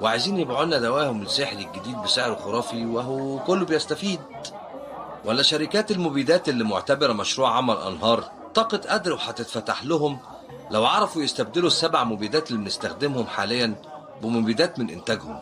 وعايزين 0.00 0.38
يبيعوا 0.38 0.64
لنا 0.64 0.78
دواهم 0.78 1.22
السحري 1.22 1.64
الجديد 1.64 1.96
بسعر 1.96 2.36
خرافي 2.36 2.86
وهو 2.86 3.38
كله 3.38 3.64
بيستفيد. 3.64 4.20
ولا 5.24 5.42
شركات 5.42 5.90
المبيدات 5.90 6.48
اللي 6.48 6.64
معتبرة 6.64 7.12
مشروع 7.12 7.56
عمل 7.56 7.76
أنهار 7.76 8.24
طاقة 8.54 8.80
قدر 8.88 9.12
وهتتفتح 9.12 9.84
لهم 9.84 10.18
لو 10.70 10.86
عرفوا 10.86 11.22
يستبدلوا 11.22 11.66
السبع 11.66 12.04
مبيدات 12.04 12.50
اللي 12.50 12.62
بنستخدمهم 12.62 13.26
حاليا 13.26 13.74
بمبيدات 14.22 14.78
من 14.78 14.90
إنتاجهم. 14.90 15.40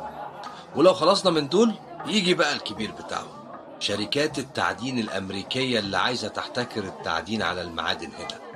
ولو 0.76 0.94
خلصنا 0.94 1.30
من 1.30 1.48
دول 1.48 1.74
يجي 2.06 2.34
بقى 2.34 2.52
الكبير 2.52 2.90
بتاعهم. 2.90 3.40
شركات 3.80 4.38
التعدين 4.38 4.98
الأمريكية 4.98 5.78
اللي 5.78 5.98
عايزة 5.98 6.28
تحتكر 6.28 6.84
التعدين 6.84 7.42
على 7.42 7.62
المعادن 7.62 8.10
هنا. 8.18 8.49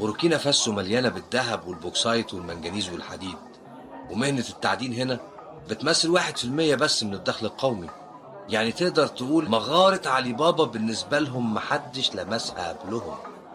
بوركينا 0.00 0.38
فاسو 0.38 0.72
مليانة 0.72 1.08
بالذهب 1.08 1.66
والبوكسايت 1.68 2.34
والمنجنيز 2.34 2.88
والحديد. 2.88 3.36
ومهنة 4.10 4.44
التعدين 4.48 4.94
هنا 4.94 5.20
بتمثل 5.70 6.08
واحد 6.10 6.36
في 6.36 6.44
المية 6.44 6.74
بس 6.74 7.02
من 7.02 7.14
الدخل 7.14 7.46
القومي. 7.46 7.88
يعني 8.48 8.72
تقدر 8.72 9.06
تقول 9.06 9.48
مغارة 9.48 10.08
علي 10.08 10.32
بابا 10.32 10.64
بالنسبة 10.64 11.18
لهم 11.18 11.54
محدش 11.54 12.14
لمسها 12.14 12.72
قبلهم 12.72 13.14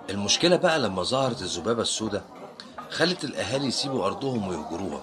المشكلة 0.09 0.55
بقى 0.55 0.79
لما 0.79 1.03
ظهرت 1.03 1.41
الذبابة 1.41 1.81
السوداء 1.81 2.23
خلت 2.89 3.23
الأهالي 3.23 3.67
يسيبوا 3.67 4.05
أرضهم 4.05 4.47
ويهجروها. 4.47 5.01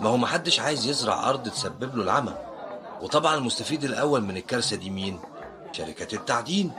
ما 0.00 0.08
هو 0.08 0.16
محدش 0.16 0.60
عايز 0.60 0.86
يزرع 0.86 1.30
أرض 1.30 1.48
تسبب 1.48 1.96
له 1.96 2.02
العمى. 2.02 2.34
وطبعا 3.02 3.34
المستفيد 3.34 3.84
الأول 3.84 4.20
من 4.20 4.36
الكارثة 4.36 4.76
دي 4.76 4.90
مين؟ 4.90 5.18
شركات 5.72 6.14
التعدين. 6.14 6.72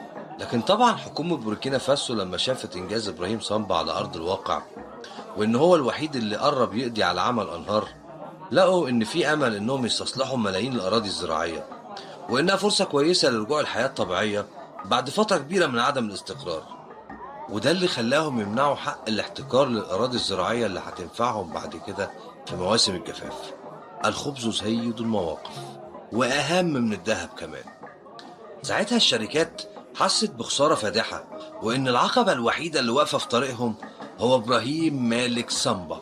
لكن 0.43 0.61
طبعا 0.61 0.95
حكومة 0.95 1.37
بوركينا 1.37 1.77
فاسو 1.77 2.13
لما 2.13 2.37
شافت 2.37 2.75
إنجاز 2.75 3.07
إبراهيم 3.07 3.39
صنبا 3.39 3.75
على 3.75 3.91
أرض 3.91 4.15
الواقع 4.15 4.61
وإن 5.37 5.55
هو 5.55 5.75
الوحيد 5.75 6.15
اللي 6.15 6.35
قرب 6.35 6.73
يقضي 6.73 7.03
على 7.03 7.21
عمل 7.21 7.49
أنهار 7.49 7.87
لقوا 8.51 8.89
إن 8.89 9.03
في 9.03 9.33
أمل 9.33 9.55
إنهم 9.55 9.85
يستصلحوا 9.85 10.37
ملايين 10.37 10.73
الأراضي 10.73 11.07
الزراعية 11.07 11.65
وإنها 12.29 12.55
فرصة 12.55 12.85
كويسة 12.85 13.29
لرجوع 13.29 13.59
الحياة 13.59 13.85
الطبيعية 13.85 14.45
بعد 14.85 15.09
فترة 15.09 15.37
كبيرة 15.37 15.65
من 15.67 15.79
عدم 15.79 16.05
الاستقرار. 16.07 16.63
وده 17.49 17.71
اللي 17.71 17.87
خلاهم 17.87 18.39
يمنعوا 18.41 18.75
حق 18.75 18.99
الاحتكار 19.09 19.67
للأراضي 19.67 20.15
الزراعية 20.15 20.65
اللي 20.65 20.79
هتنفعهم 20.79 21.53
بعد 21.53 21.81
كده 21.87 22.11
في 22.45 22.55
مواسم 22.55 22.95
الجفاف. 22.95 23.53
الخبز 24.05 24.47
سيد 24.49 24.99
المواقف 24.99 25.51
وأهم 26.11 26.65
من 26.65 26.93
الذهب 26.93 27.29
كمان. 27.37 27.63
ساعتها 28.61 28.95
الشركات 28.95 29.61
حست 29.95 30.31
بخسارة 30.31 30.75
فادحة 30.75 31.23
وإن 31.61 31.87
العقبة 31.87 32.31
الوحيدة 32.31 32.79
اللي 32.79 32.91
واقفة 32.91 33.17
في 33.17 33.27
طريقهم 33.27 33.75
هو 34.19 34.35
إبراهيم 34.35 35.09
مالك 35.09 35.49
سامبا. 35.49 36.01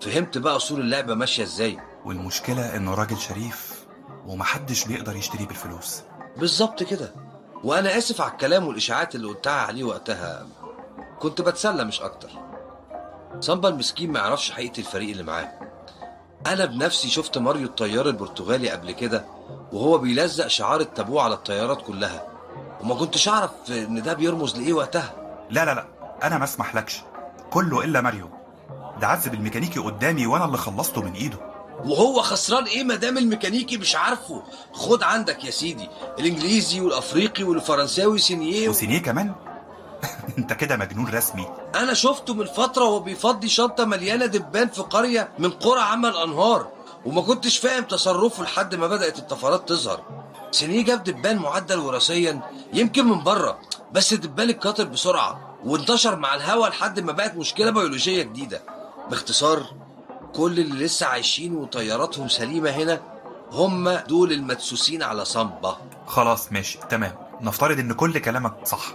فهمت 0.00 0.38
بقى 0.38 0.56
أصول 0.56 0.80
اللعبة 0.80 1.14
ماشية 1.14 1.42
إزاي؟ 1.42 1.78
والمشكلة 2.04 2.76
إنه 2.76 2.94
راجل 2.94 3.18
شريف 3.18 3.86
ومحدش 4.26 4.84
بيقدر 4.84 5.16
يشتريه 5.16 5.46
بالفلوس. 5.46 6.00
بالظبط 6.36 6.82
كده. 6.82 7.14
وأنا 7.64 7.98
آسف 7.98 8.20
على 8.20 8.32
الكلام 8.32 8.66
والإشاعات 8.66 9.14
اللي 9.14 9.26
قلتها 9.28 9.60
عليه 9.62 9.84
وقتها. 9.84 10.46
كنت 11.20 11.40
بتسلى 11.40 11.84
مش 11.84 12.00
أكتر. 12.00 12.28
سامبا 13.40 13.68
المسكين 13.68 14.12
ما 14.12 14.18
يعرفش 14.18 14.50
حقيقة 14.50 14.78
الفريق 14.78 15.10
اللي 15.10 15.22
معاه. 15.22 15.52
أنا 16.46 16.64
بنفسي 16.64 17.08
شفت 17.08 17.38
ماريو 17.38 17.66
الطيار 17.66 18.08
البرتغالي 18.08 18.70
قبل 18.70 18.92
كده 18.92 19.24
وهو 19.72 19.98
بيلزق 19.98 20.46
شعار 20.46 20.80
التابوع 20.80 21.24
على 21.24 21.34
الطيارات 21.34 21.82
كلها. 21.82 22.37
وما 22.80 22.94
كنتش 22.94 23.28
أعرف 23.28 23.50
إن 23.70 24.02
ده 24.02 24.12
بيرمز 24.12 24.56
لإيه 24.56 24.72
وقتها. 24.72 25.12
لا 25.50 25.64
لا 25.64 25.74
لا. 25.74 25.84
أنا 26.22 26.38
ما 26.38 26.44
أسمحلكش. 26.44 27.00
كله 27.50 27.84
إلا 27.84 28.00
ماريو. 28.00 28.30
ده 29.00 29.06
عذب 29.06 29.34
الميكانيكي 29.34 29.80
قدامي 29.80 30.26
وأنا 30.26 30.44
اللي 30.44 30.58
خلصته 30.58 31.02
من 31.02 31.12
إيده. 31.12 31.38
وهو 31.84 32.22
خسران 32.22 32.64
إيه 32.64 32.84
ما 32.84 32.94
دام 32.94 33.18
الميكانيكي 33.18 33.76
مش 33.76 33.96
عارفه؟ 33.96 34.42
خد 34.72 35.02
عندك 35.02 35.44
يا 35.44 35.50
سيدي. 35.50 35.88
الإنجليزي 36.18 36.80
والأفريقي 36.80 37.44
والفرنساوي 37.44 38.18
سينيه 38.18 38.68
وسينيه 38.68 38.98
كمان؟ 38.98 39.32
أنت 40.38 40.52
كده 40.52 40.76
مجنون 40.76 41.08
رسمي. 41.08 41.46
أنا 41.74 41.94
شفته 41.94 42.34
من 42.34 42.46
فترة 42.46 42.84
وهو 42.84 43.00
بيفضي 43.00 43.48
شنطة 43.48 43.84
مليانة 43.84 44.26
دبان 44.26 44.68
في 44.68 44.82
قرية 44.82 45.28
من 45.38 45.50
قرى 45.50 45.80
عمل 45.80 46.16
أنهار. 46.16 46.68
وما 47.06 47.22
كنتش 47.22 47.58
فاهم 47.58 47.84
تصرفه 47.84 48.42
لحد 48.42 48.74
ما 48.74 48.86
بدأت 48.86 49.18
الطفرات 49.18 49.68
تظهر. 49.68 50.00
سينيه 50.50 50.84
جاب 50.84 51.04
دبان 51.04 51.36
معدل 51.36 51.78
وراثيا 51.78 52.40
يمكن 52.72 53.04
من 53.06 53.22
بره 53.24 53.58
بس 53.92 54.12
الدبان 54.12 54.48
اتكاثر 54.48 54.84
بسرعة 54.84 55.56
وانتشر 55.64 56.16
مع 56.16 56.34
الهواء 56.34 56.70
لحد 56.70 57.00
ما 57.00 57.12
بقت 57.12 57.34
مشكلة 57.36 57.70
بيولوجية 57.70 58.22
جديدة. 58.22 58.62
باختصار 59.10 59.66
كل 60.34 60.58
اللي 60.60 60.84
لسه 60.84 61.06
عايشين 61.06 61.56
وطياراتهم 61.56 62.28
سليمة 62.28 62.70
هنا 62.70 63.00
هم 63.52 63.88
دول 63.90 64.32
المدسوسين 64.32 65.02
على 65.02 65.24
صنبه 65.24 65.76
خلاص 66.06 66.52
ماشي 66.52 66.78
تمام. 66.90 67.14
نفترض 67.40 67.78
إن 67.78 67.92
كل 67.92 68.18
كلامك 68.18 68.54
صح. 68.66 68.92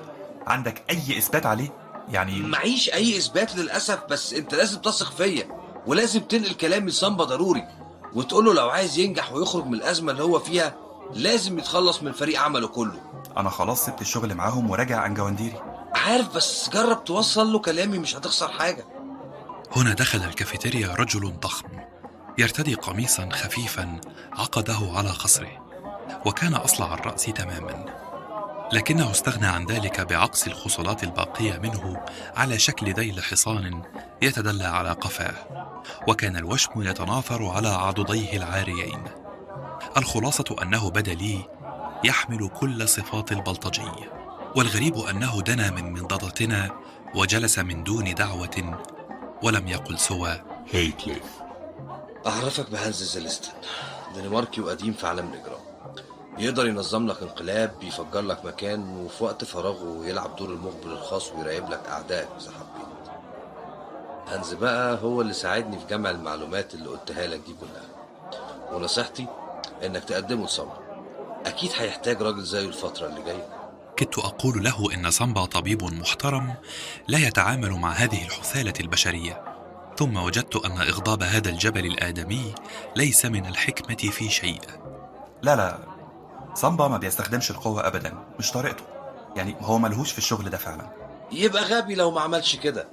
عندك 0.48 0.84
أي 0.90 1.18
إثبات 1.18 1.46
عليه؟ 1.46 1.70
يعني 2.10 2.40
معيش 2.40 2.94
أي 2.94 3.18
إثبات 3.18 3.56
للأسف 3.56 4.00
بس 4.10 4.34
أنت 4.34 4.56
لازم 4.56 4.80
تثق 4.82 5.12
فيا 5.12 5.48
ولازم 5.88 6.20
تنقل 6.20 6.54
كلامي 6.54 6.88
لصنبا 6.92 7.24
ضروري 7.24 7.68
وتقول 8.14 8.46
له 8.46 8.54
لو 8.54 8.70
عايز 8.70 8.98
ينجح 8.98 9.34
ويخرج 9.34 9.66
من 9.66 9.74
الأزمة 9.74 10.12
اللي 10.12 10.24
هو 10.24 10.40
فيها 10.40 10.76
لازم 11.14 11.60
يتخلص 11.60 12.04
من 12.04 12.12
فريق 12.12 12.42
عمله 12.42 12.68
كله. 12.68 13.00
أنا 13.38 13.50
خلاص 13.50 13.86
سبت 13.86 14.02
الشغل 14.02 14.36
معاهم 14.36 14.70
وراجع 14.70 15.00
عن 15.00 15.14
جوانديري. 15.14 15.62
عارف 15.96 16.36
بس 16.36 16.70
جرب 16.70 17.04
توصل 17.04 17.54
له 17.54 17.60
كلامي 17.60 17.98
مش 17.98 18.16
هتخسر 18.16 18.48
حاجة. 18.48 18.86
هنا 19.76 19.94
دخل 19.94 20.24
الكافيتيريا 20.24 20.96
رجل 20.96 21.34
ضخم 21.40 21.68
يرتدي 22.38 22.74
قميصا 22.74 23.30
خفيفا 23.34 24.02
عقده 24.34 24.78
على 24.94 25.10
خصره 25.10 25.64
وكان 26.26 26.54
أصلع 26.54 26.94
الرأس 26.94 27.26
تماما. 27.26 27.86
لكنه 28.74 29.12
استغنى 29.12 29.48
عن 29.48 29.66
ذلك 29.66 30.02
بعقص 30.02 30.48
الخصلات 30.48 31.04
الباقية 31.04 31.58
منه 31.58 32.06
على 32.36 32.60
شكل 32.60 32.94
ذيل 32.94 33.24
حصان 33.24 33.82
يتدلى 34.22 34.64
على 34.64 34.92
قفاه 34.92 35.34
وكان 36.08 36.38
الوشم 36.38 36.82
يتناثر 36.82 37.46
على 37.46 37.70
عضديه 37.70 38.38
العاريين. 38.38 39.04
الخلاصة 39.98 40.56
أنه 40.62 40.90
بدا 40.90 41.14
لي 41.14 41.46
يحمل 42.04 42.50
كل 42.50 42.88
صفات 42.90 43.32
البلطجي 43.32 43.92
والغريب 44.56 44.98
أنه 44.98 45.42
دنا 45.42 45.72
من 45.72 45.94
منضدتنا 45.94 46.70
وجلس 47.16 47.60
من 47.60 47.84
دون 47.84 48.14
دعوة 48.14 48.80
ولم 49.44 49.68
يقل 49.68 50.00
سوى. 50.00 50.42
Hi 50.74 50.92
كليف 50.92 51.24
أعرفك 52.28 52.70
بهانز 52.70 53.04
زيلستن 53.04 53.52
دنماركي 54.16 54.62
وقديم 54.62 54.94
في 54.94 55.08
عالم 55.08 55.34
الإجرام 55.34 55.60
يقدر 56.38 56.68
ينظم 56.68 57.08
لك 57.08 57.22
انقلاب 57.22 57.80
بيفجر 57.80 58.22
لك 58.22 58.46
مكان 58.46 58.98
وفي 58.98 59.24
وقت 59.24 59.44
فراغه 59.44 60.06
يلعب 60.06 60.36
دور 60.36 60.50
المخبر 60.50 60.86
الخاص 60.92 61.32
ويراقب 61.32 61.70
لك 61.70 61.82
أعدائك 61.90 62.28
إذا 62.42 62.52
حبيت. 62.52 63.14
هانز 64.28 64.54
بقى 64.54 65.00
هو 65.04 65.22
اللي 65.22 65.34
ساعدني 65.34 65.80
في 65.80 65.86
جمع 65.86 66.10
المعلومات 66.10 66.74
اللي 66.74 66.90
قلتها 66.90 67.28
لك 67.28 67.40
دي 67.48 67.56
كلها. 67.62 67.88
ونصيحتي 68.72 69.28
إنك 69.84 70.04
تقدمه 70.04 70.46
لسامبا 70.46 70.78
أكيد 71.46 71.72
هيحتاج 71.78 72.22
راجل 72.22 72.44
زيه 72.44 72.68
الفترة 72.68 73.08
اللي 73.08 73.24
جاية. 73.24 73.48
كدت 73.96 74.18
أقول 74.18 74.64
له 74.64 74.94
إن 74.94 75.12
سامبا 75.12 75.46
طبيب 75.46 75.84
محترم 75.84 76.56
لا 77.08 77.18
يتعامل 77.18 77.72
مع 77.72 77.92
هذه 77.92 78.26
الحثالة 78.26 78.74
البشرية. 78.80 79.44
ثم 79.98 80.18
وجدت 80.18 80.66
أن 80.66 80.82
إغضاب 80.82 81.24
هذا 81.24 81.50
الجبل 81.50 81.86
الآدمي 81.86 82.56
ليس 82.96 83.26
من 83.26 83.46
الحكمة 83.46 84.12
في 84.12 84.30
شيء. 84.30 84.62
لا 85.42 85.56
لا. 85.56 85.80
صنبا 86.54 86.88
ما 86.88 86.98
بيستخدمش 86.98 87.52
القوة 87.52 87.88
أبدا. 87.88 88.14
مش 88.40 88.52
طريقته. 88.52 88.84
يعني 89.36 89.56
هو 89.60 89.78
ملهوش 89.78 90.12
في 90.12 90.18
الشغل 90.18 90.50
ده 90.50 90.58
فعلا. 90.58 90.90
يبقى 91.32 91.64
غبي 91.64 91.96
لو 91.96 92.12
ما 92.12 92.22
عملش 92.22 92.56
كده. 92.56 92.88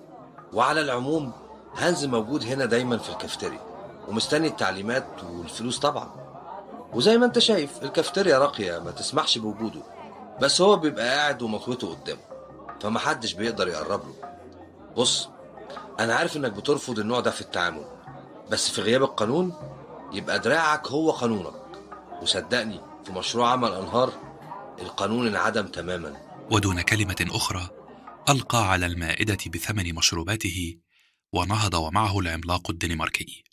وعلى 0.52 0.80
العموم 0.80 1.32
هانز 1.76 2.04
موجود 2.04 2.44
هنا 2.44 2.64
دايما 2.64 2.98
في 2.98 3.10
الكافتيريا. 3.10 3.60
ومستني 4.08 4.46
التعليمات 4.46 5.06
والفلوس 5.24 5.78
طبعا. 5.78 6.29
وزي 6.92 7.18
ما 7.18 7.26
انت 7.26 7.38
شايف 7.38 7.82
الكافتيريا 7.82 8.38
راقية 8.38 8.78
ما 8.78 8.90
تسمحش 8.90 9.38
بوجوده. 9.38 9.82
بس 10.40 10.60
هو 10.60 10.76
بيبقى 10.76 11.08
قاعد 11.08 11.42
ومطوته 11.42 11.94
قدامه 11.94 12.20
فمحدش 12.80 13.32
بيقدر 13.32 13.68
يقرب 13.68 14.04
له. 14.06 14.14
بص 14.96 15.28
أنا 16.00 16.14
عارف 16.14 16.36
إنك 16.36 16.52
بترفض 16.52 16.98
النوع 16.98 17.20
ده 17.20 17.30
في 17.30 17.40
التعامل 17.40 17.84
بس 18.50 18.70
في 18.70 18.80
غياب 18.80 19.02
القانون 19.02 19.52
يبقى 20.12 20.38
دراعك 20.38 20.88
هو 20.88 21.10
قانونك. 21.10 21.54
وصدقني 22.22 22.80
في 23.04 23.12
مشروع 23.12 23.50
عمل 23.50 23.72
أنهار 23.72 24.12
القانون 24.80 25.26
انعدم 25.26 25.66
تماما. 25.66 26.16
ودون 26.50 26.80
كلمة 26.80 27.26
أخرى 27.30 27.68
ألقى 28.28 28.70
على 28.70 28.86
المائدة 28.86 29.38
بثمن 29.54 29.94
مشروباته 29.94 30.76
ونهض 31.32 31.74
ومعه 31.74 32.18
العملاق 32.18 32.70
الدنماركي. 32.70 33.44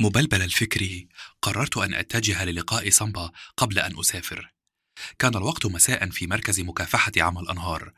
مبلبل 0.00 0.42
الفكر 0.42 1.04
قررت 1.42 1.76
أن 1.76 1.94
أتجه 1.94 2.44
للقاء 2.44 2.90
صنبا 2.90 3.30
قبل 3.56 3.78
أن 3.78 3.98
أسافر. 3.98 4.52
كان 5.18 5.36
الوقت 5.36 5.66
مساء 5.66 6.10
في 6.10 6.26
مركز 6.26 6.60
مكافحة 6.60 7.12
عمل 7.16 7.48
أنهار 7.48 7.92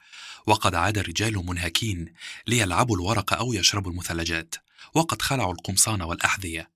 وقد 0.46 0.74
عاد 0.74 0.98
الرجال 0.98 1.46
منهكين 1.46 2.14
ليلعبوا 2.46 2.96
الورق 2.96 3.34
أو 3.34 3.52
يشربوا 3.52 3.90
المثلجات 3.90 4.54
وقد 4.94 5.22
خلعوا 5.22 5.52
القمصان 5.52 6.02
والأحذية. 6.02 6.70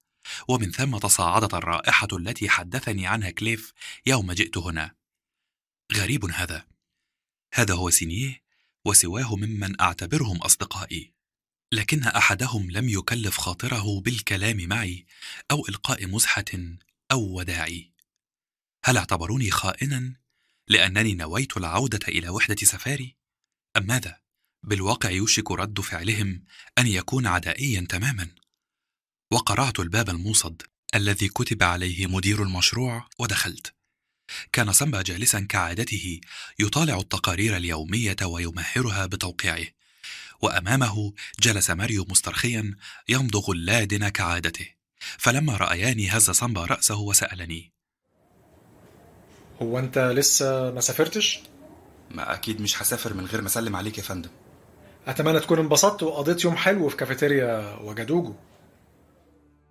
ومن 0.49 0.71
ثم 0.71 0.99
تصاعدت 0.99 1.55
الرائحة 1.55 2.09
التي 2.13 2.49
حدثني 2.49 3.07
عنها 3.07 3.31
كليف 3.31 3.73
يوم 4.07 4.33
جئت 4.33 4.59
هنا. 4.59 4.95
غريب 5.93 6.25
هذا. 6.25 6.67
هذا 7.55 7.75
هو 7.75 7.91
سينيه 7.91 8.43
وسواه 8.85 9.37
ممن 9.37 9.81
أعتبرهم 9.81 10.37
أصدقائي. 10.37 11.16
لكن 11.73 12.03
أحدهم 12.03 12.71
لم 12.71 12.89
يكلف 12.89 13.39
خاطره 13.39 14.01
بالكلام 14.01 14.57
معي 14.69 15.07
أو 15.51 15.69
إلقاء 15.69 16.07
مزحة 16.07 16.45
أو 17.13 17.21
وداعي. 17.21 17.93
هل 18.85 18.97
اعتبروني 18.97 19.51
خائنا 19.51 20.15
لأنني 20.69 21.15
نويت 21.15 21.57
العودة 21.57 22.09
إلى 22.09 22.29
وحدة 22.29 22.57
سفاري؟ 22.57 23.17
أم 23.77 23.87
ماذا؟ 23.87 24.21
بالواقع 24.63 25.11
يوشك 25.11 25.51
رد 25.51 25.81
فعلهم 25.81 26.45
أن 26.79 26.87
يكون 26.87 27.27
عدائيا 27.27 27.87
تماما. 27.89 28.31
وقرعت 29.31 29.81
الباب 29.81 30.11
الموصد 30.11 30.63
الذي 30.95 31.29
كتب 31.29 31.63
عليه 31.63 32.07
مدير 32.07 32.43
المشروع 32.43 33.09
ودخلت. 33.19 33.75
كان 34.53 34.73
سامبا 34.73 35.03
جالسا 35.03 35.41
كعادته 35.41 36.21
يطالع 36.59 36.99
التقارير 36.99 37.57
اليومية 37.57 38.17
ويمهرها 38.23 39.07
بتوقيعه. 39.07 39.76
وأمامه 40.43 41.13
جلس 41.41 41.71
ماريو 41.71 42.07
مسترخيا 42.09 42.75
يمضغ 43.09 43.51
اللادن 43.51 44.09
كعادته. 44.09 44.67
فلما 45.19 45.57
رأياني 45.57 46.09
هز 46.09 46.31
سامبا 46.31 46.65
رأسه 46.65 46.99
وسألني. 46.99 47.73
هو 49.63 49.79
أنت 49.79 49.99
لسه 49.99 50.71
ما 50.71 50.81
سافرتش؟ 50.81 51.41
ما 52.11 52.35
أكيد 52.35 52.61
مش 52.61 52.83
هسافر 52.83 53.15
من 53.15 53.27
غير 53.27 53.41
ما 53.41 53.47
أسلم 53.47 53.77
عليك 53.77 53.99
يا 53.99 54.03
فندم. 54.03 54.31
أتمنى 55.07 55.41
تكون 55.41 55.59
انبسطت 55.59 56.03
وقضيت 56.03 56.45
يوم 56.45 56.57
حلو 56.57 56.89
في 56.89 56.97
كافيتيريا 56.97 57.77
وجدوجو 57.81 58.35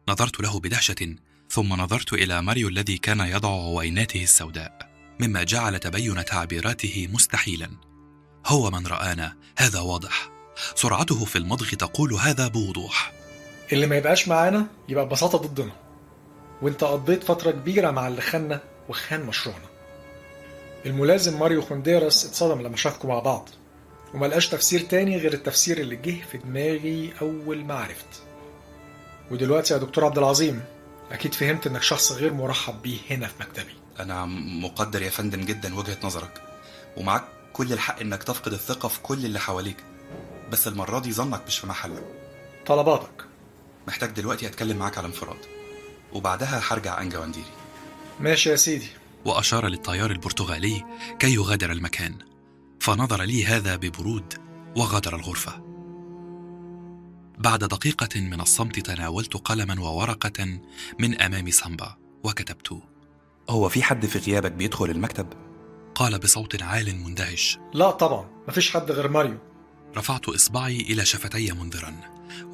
نظرت 0.10 0.42
له 0.42 0.60
بدهشة 0.60 1.16
ثم 1.50 1.74
نظرت 1.74 2.14
إلى 2.14 2.42
ماريو 2.42 2.68
الذي 2.68 2.98
كان 2.98 3.20
يضع 3.20 3.50
عويناته 3.50 4.24
السوداء 4.24 4.92
مما 5.20 5.44
جعل 5.44 5.80
تبين 5.80 6.26
تعبيراته 6.26 7.08
مستحيلا. 7.12 7.70
هو 8.46 8.72
من 8.72 8.88
رآنا 8.88 9.38
هذا 9.58 9.80
واضح. 9.80 10.35
سرعته 10.76 11.26
في 11.26 11.38
المضغ 11.38 11.70
تقول 11.70 12.14
هذا 12.14 12.48
بوضوح. 12.48 13.14
اللي 13.72 13.88
ما 13.88 13.96
يبقاش 13.96 14.28
معانا 14.28 14.68
يبقى 14.90 15.06
ببساطة 15.06 15.38
ضدنا. 15.38 15.72
وانت 16.62 16.84
قضيت 16.84 17.24
فترة 17.24 17.52
كبيرة 17.52 17.92
مع 17.92 18.08
اللي 18.08 18.22
خاننا 18.22 18.62
وخان 18.90 19.24
مشروعنا. 19.24 19.66
الملازم 20.86 21.40
ماريو 21.40 21.62
خونديراس 21.62 22.26
اتصدم 22.26 22.62
لما 22.62 22.78
شافكم 22.78 23.08
مع 23.08 23.20
بعض. 23.20 23.50
وما 24.14 24.26
لقاش 24.26 24.50
تفسير 24.50 24.80
تاني 24.80 25.18
غير 25.18 25.34
التفسير 25.34 25.78
اللي 25.78 25.96
جه 25.96 26.16
في 26.32 26.38
دماغي 26.38 27.14
أول 27.22 27.66
ما 27.66 27.74
عرفت. 27.74 28.06
ودلوقتي 29.32 29.74
يا 29.74 29.80
دكتور 29.80 30.06
عبد 30.06 30.18
العظيم 30.18 30.64
أكيد 31.12 31.34
فهمت 31.34 31.68
إنك 31.68 31.84
شخص 31.84 32.12
غير 32.12 32.34
مرحب 32.34 32.82
بيه 32.82 32.98
هنا 33.10 33.28
في 33.28 33.34
مكتبي. 33.40 33.74
أنا 34.00 34.26
مقدر 34.62 35.02
يا 35.02 35.10
فندم 35.10 35.42
جدا 35.42 35.76
وجهة 35.76 35.98
نظرك. 36.04 36.42
ومعاك 36.98 37.24
كل 37.54 37.74
الحق 37.74 38.00
إنك 38.00 38.24
تفقد 38.24 38.54
الثقة 38.54 38.90
في 38.90 39.00
كل 39.00 39.26
اللي 39.26 39.40
حواليك. 39.40 39.78
بس 40.52 40.68
المرة 40.68 41.00
دي 41.00 41.14
ظنك 41.14 41.44
مش 41.48 41.60
في 41.60 41.68
محله. 41.68 42.02
طلباتك. 42.66 43.26
محتاج 43.88 44.10
دلوقتي 44.10 44.48
أتكلم 44.48 44.78
معاك 44.78 44.98
على 44.98 45.08
انفراد. 45.08 45.38
وبعدها 46.14 46.62
هرجع 46.68 47.02
أنجا 47.02 47.20
ونديري 47.20 47.46
ماشي 48.20 48.50
يا 48.50 48.56
سيدي. 48.56 48.88
وأشار 49.26 49.68
للطيار 49.68 50.12
البرتغالي 50.12 50.86
كي 51.20 51.34
يغادر 51.34 51.72
المكان. 51.72 52.16
فنظر 52.80 53.22
لي 53.22 53.46
هذا 53.46 53.76
ببرود 53.76 54.34
وغادر 54.78 55.16
الغرفة. 55.16 55.66
بعد 57.38 57.60
دقيقة 57.60 58.22
من 58.22 58.42
الصمت 58.42 58.80
تناولت 58.80 59.38
قلما 59.38 59.82
وورقة 59.82 60.60
من 61.00 61.22
أمام 61.22 61.50
سامبا 61.50 61.96
وكتبت. 62.24 62.82
هو 63.50 63.70
في 63.70 63.84
حد 63.84 64.06
في 64.06 64.20
غيابك 64.20 64.52
بيدخل 64.52 64.86
المكتب؟ 64.86 65.28
قال 65.96 66.20
بصوت 66.20 66.64
عال 66.64 67.04
مندهش. 67.04 67.60
لا 67.74 67.92
طبعا 67.92 68.30
مفيش 68.48 68.72
حد 68.72 68.92
غير 68.92 69.08
ماريو. 69.08 69.38
رفعت 69.98 70.30
إصبعي 70.30 70.78
إلى 70.82 71.06
شفتي 71.06 71.52
منذرا 71.52 71.96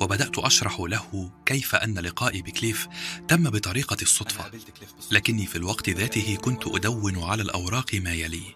وبدأت 0.02 0.38
أشرح 0.38 0.80
له 0.80 1.32
كيف 1.46 1.76
أن 1.76 2.00
لقائي 2.00 2.42
بكليف 2.42 2.88
تم 3.28 3.50
بطريقة 3.50 3.98
الصدفة. 4.02 4.52
لكني 5.12 5.46
في 5.46 5.56
الوقت 5.56 5.90
ذاته 5.90 6.36
كنت 6.36 6.68
أدون 6.68 7.24
على 7.24 7.42
الأوراق 7.44 7.96
ما 7.96 8.14
يلي. 8.14 8.56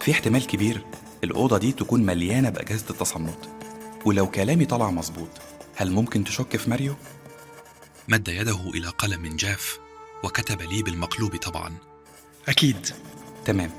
في 0.00 0.10
احتمال 0.12 0.46
كبير 0.46 0.84
الأوضة 1.24 1.58
دي 1.58 1.72
تكون 1.72 2.02
مليانة 2.02 2.50
بأجهزة 2.50 2.84
التصنت 2.90 3.38
ولو 4.04 4.30
كلامي 4.30 4.64
طلع 4.66 4.90
مظبوط 4.90 5.28
هل 5.76 5.90
ممكن 5.90 6.24
تشك 6.24 6.56
في 6.56 6.70
ماريو؟ 6.70 6.96
مد 8.08 8.28
يده 8.28 8.70
إلى 8.74 8.88
قلم 8.88 9.36
جاف 9.36 9.78
وكتب 10.24 10.62
لي 10.62 10.82
بالمقلوب 10.82 11.36
طبعا. 11.36 11.76
أكيد. 12.48 12.86
تمام. 13.44 13.70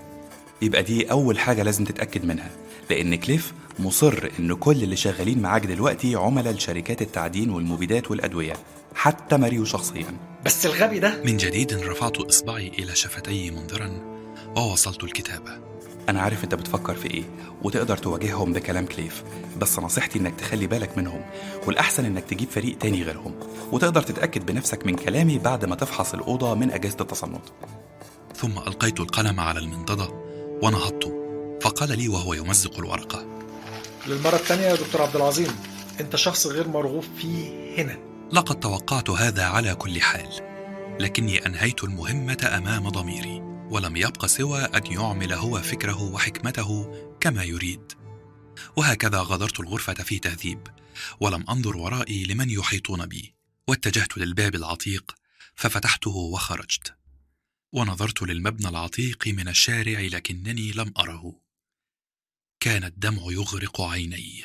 يبقى 0.61 0.84
دي 0.84 1.11
أول 1.11 1.39
حاجة 1.39 1.64
لازم 1.64 1.85
تتأكد 1.85 2.26
منها 2.26 2.52
لأن 2.89 3.15
كليف 3.15 3.53
مصر 3.79 4.29
إن 4.39 4.53
كل 4.53 4.83
اللي 4.83 4.95
شغالين 4.95 5.41
معاك 5.41 5.65
دلوقتي 5.65 6.15
عملاء 6.15 6.53
لشركات 6.53 7.01
التعدين 7.01 7.49
والمبيدات 7.49 8.11
والأدوية 8.11 8.53
حتى 8.95 9.37
ماريو 9.37 9.65
شخصيا. 9.65 10.17
بس 10.45 10.65
الغبي 10.65 10.99
ده؟ 10.99 11.23
من 11.25 11.37
جديد 11.37 11.73
رفعت 11.73 12.17
إصبعي 12.17 12.67
إلى 12.67 12.95
شفتي 12.95 13.51
منذرا 13.51 13.91
ووصلت 14.55 15.03
الكتابة. 15.03 15.59
أنا 16.09 16.21
عارف 16.21 16.43
أنت 16.43 16.55
بتفكر 16.55 16.95
في 16.95 17.11
إيه 17.11 17.23
وتقدر 17.63 17.97
تواجههم 17.97 18.53
بكلام 18.53 18.85
كليف 18.85 19.23
بس 19.59 19.79
نصيحتي 19.79 20.19
إنك 20.19 20.35
تخلي 20.35 20.67
بالك 20.67 20.97
منهم 20.97 21.21
والأحسن 21.67 22.05
إنك 22.05 22.23
تجيب 22.23 22.49
فريق 22.49 22.77
تاني 22.77 23.03
غيرهم 23.03 23.35
وتقدر 23.71 24.01
تتأكد 24.01 24.45
بنفسك 24.45 24.85
من 24.85 24.95
كلامي 24.95 25.37
بعد 25.37 25.65
ما 25.65 25.75
تفحص 25.75 26.13
الأوضة 26.13 26.55
من 26.55 26.71
أجهزة 26.71 26.97
التصنت 27.01 27.43
ثم 28.35 28.57
ألقيت 28.57 28.99
القلم 28.99 29.39
على 29.39 29.59
المنضدة 29.59 30.09
ونهضت 30.63 31.13
فقال 31.61 31.97
لي 31.97 32.09
وهو 32.09 32.33
يمزق 32.33 32.77
الورقة. 32.79 33.36
للمرة 34.07 34.35
الثانية 34.35 34.63
يا 34.63 34.75
دكتور 34.75 35.01
عبد 35.01 35.15
العظيم 35.15 35.55
أنت 35.99 36.15
شخص 36.15 36.47
غير 36.47 36.67
مرغوب 36.67 37.03
فيه 37.17 37.75
هنا. 37.77 37.99
لقد 38.31 38.59
توقعت 38.59 39.09
هذا 39.09 39.43
على 39.43 39.75
كل 39.75 40.01
حال 40.01 40.29
لكني 40.99 41.45
أنهيت 41.45 41.84
المهمة 41.84 42.38
أمام 42.57 42.89
ضميري 42.89 43.39
ولم 43.69 43.95
يبق 43.95 44.25
سوى 44.25 44.61
أن 44.61 44.85
يعمل 44.85 45.34
هو 45.34 45.61
فكره 45.61 46.01
وحكمته 46.01 46.95
كما 47.19 47.43
يريد. 47.43 47.91
وهكذا 48.75 49.21
غادرت 49.21 49.59
الغرفة 49.59 49.93
في 49.93 50.19
تهذيب 50.19 50.67
ولم 51.19 51.45
أنظر 51.49 51.77
ورائي 51.77 52.25
لمن 52.25 52.49
يحيطون 52.49 53.05
بي 53.05 53.35
واتجهت 53.67 54.17
للباب 54.17 54.55
العتيق 54.55 55.15
ففتحته 55.55 56.15
وخرجت. 56.15 56.93
ونظرت 57.73 58.21
للمبنى 58.21 58.69
العتيق 58.69 59.27
من 59.27 59.47
الشارع 59.47 59.99
لكنني 59.99 60.71
لم 60.71 60.93
أره. 60.97 61.46
كان 62.59 62.84
الدمع 62.84 63.21
يغرق 63.31 63.81
عيني. 63.81 64.43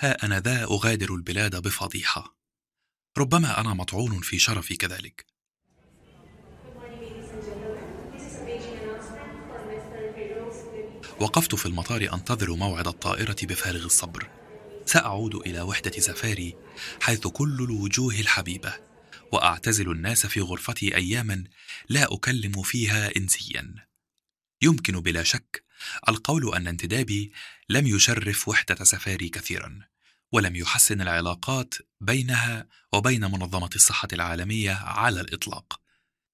ها 0.00 0.24
أنا 0.24 0.40
ذا 0.40 0.64
أغادر 0.64 1.14
البلاد 1.14 1.62
بفضيحة. 1.62 2.36
ربما 3.18 3.60
أنا 3.60 3.74
مطعون 3.74 4.20
في 4.20 4.38
شرفي 4.38 4.76
كذلك. 4.76 5.26
وقفت 11.20 11.54
في 11.54 11.66
المطار 11.66 12.14
أنتظر 12.14 12.54
موعد 12.54 12.88
الطائرة 12.88 13.36
بفارغ 13.42 13.84
الصبر. 13.84 14.30
سأعود 14.86 15.34
إلى 15.34 15.60
وحدة 15.60 15.90
سفاري 15.90 16.56
حيث 17.00 17.26
كل 17.26 17.62
الوجوه 17.62 18.14
الحبيبة. 18.14 18.87
وأعتزل 19.32 19.90
الناس 19.90 20.26
في 20.26 20.40
غرفتي 20.40 20.96
أياما 20.96 21.44
لا 21.88 22.14
أكلم 22.14 22.62
فيها 22.62 23.16
إنسيا. 23.16 23.74
يمكن 24.62 25.00
بلا 25.00 25.22
شك 25.22 25.64
القول 26.08 26.54
أن 26.54 26.66
انتدابي 26.68 27.32
لم 27.68 27.86
يشرف 27.86 28.48
وحدة 28.48 28.84
سفاري 28.84 29.28
كثيرا 29.28 29.80
ولم 30.32 30.56
يحسن 30.56 31.00
العلاقات 31.00 31.74
بينها 32.00 32.68
وبين 32.92 33.24
منظمة 33.24 33.70
الصحة 33.74 34.08
العالمية 34.12 34.72
على 34.72 35.20
الإطلاق. 35.20 35.80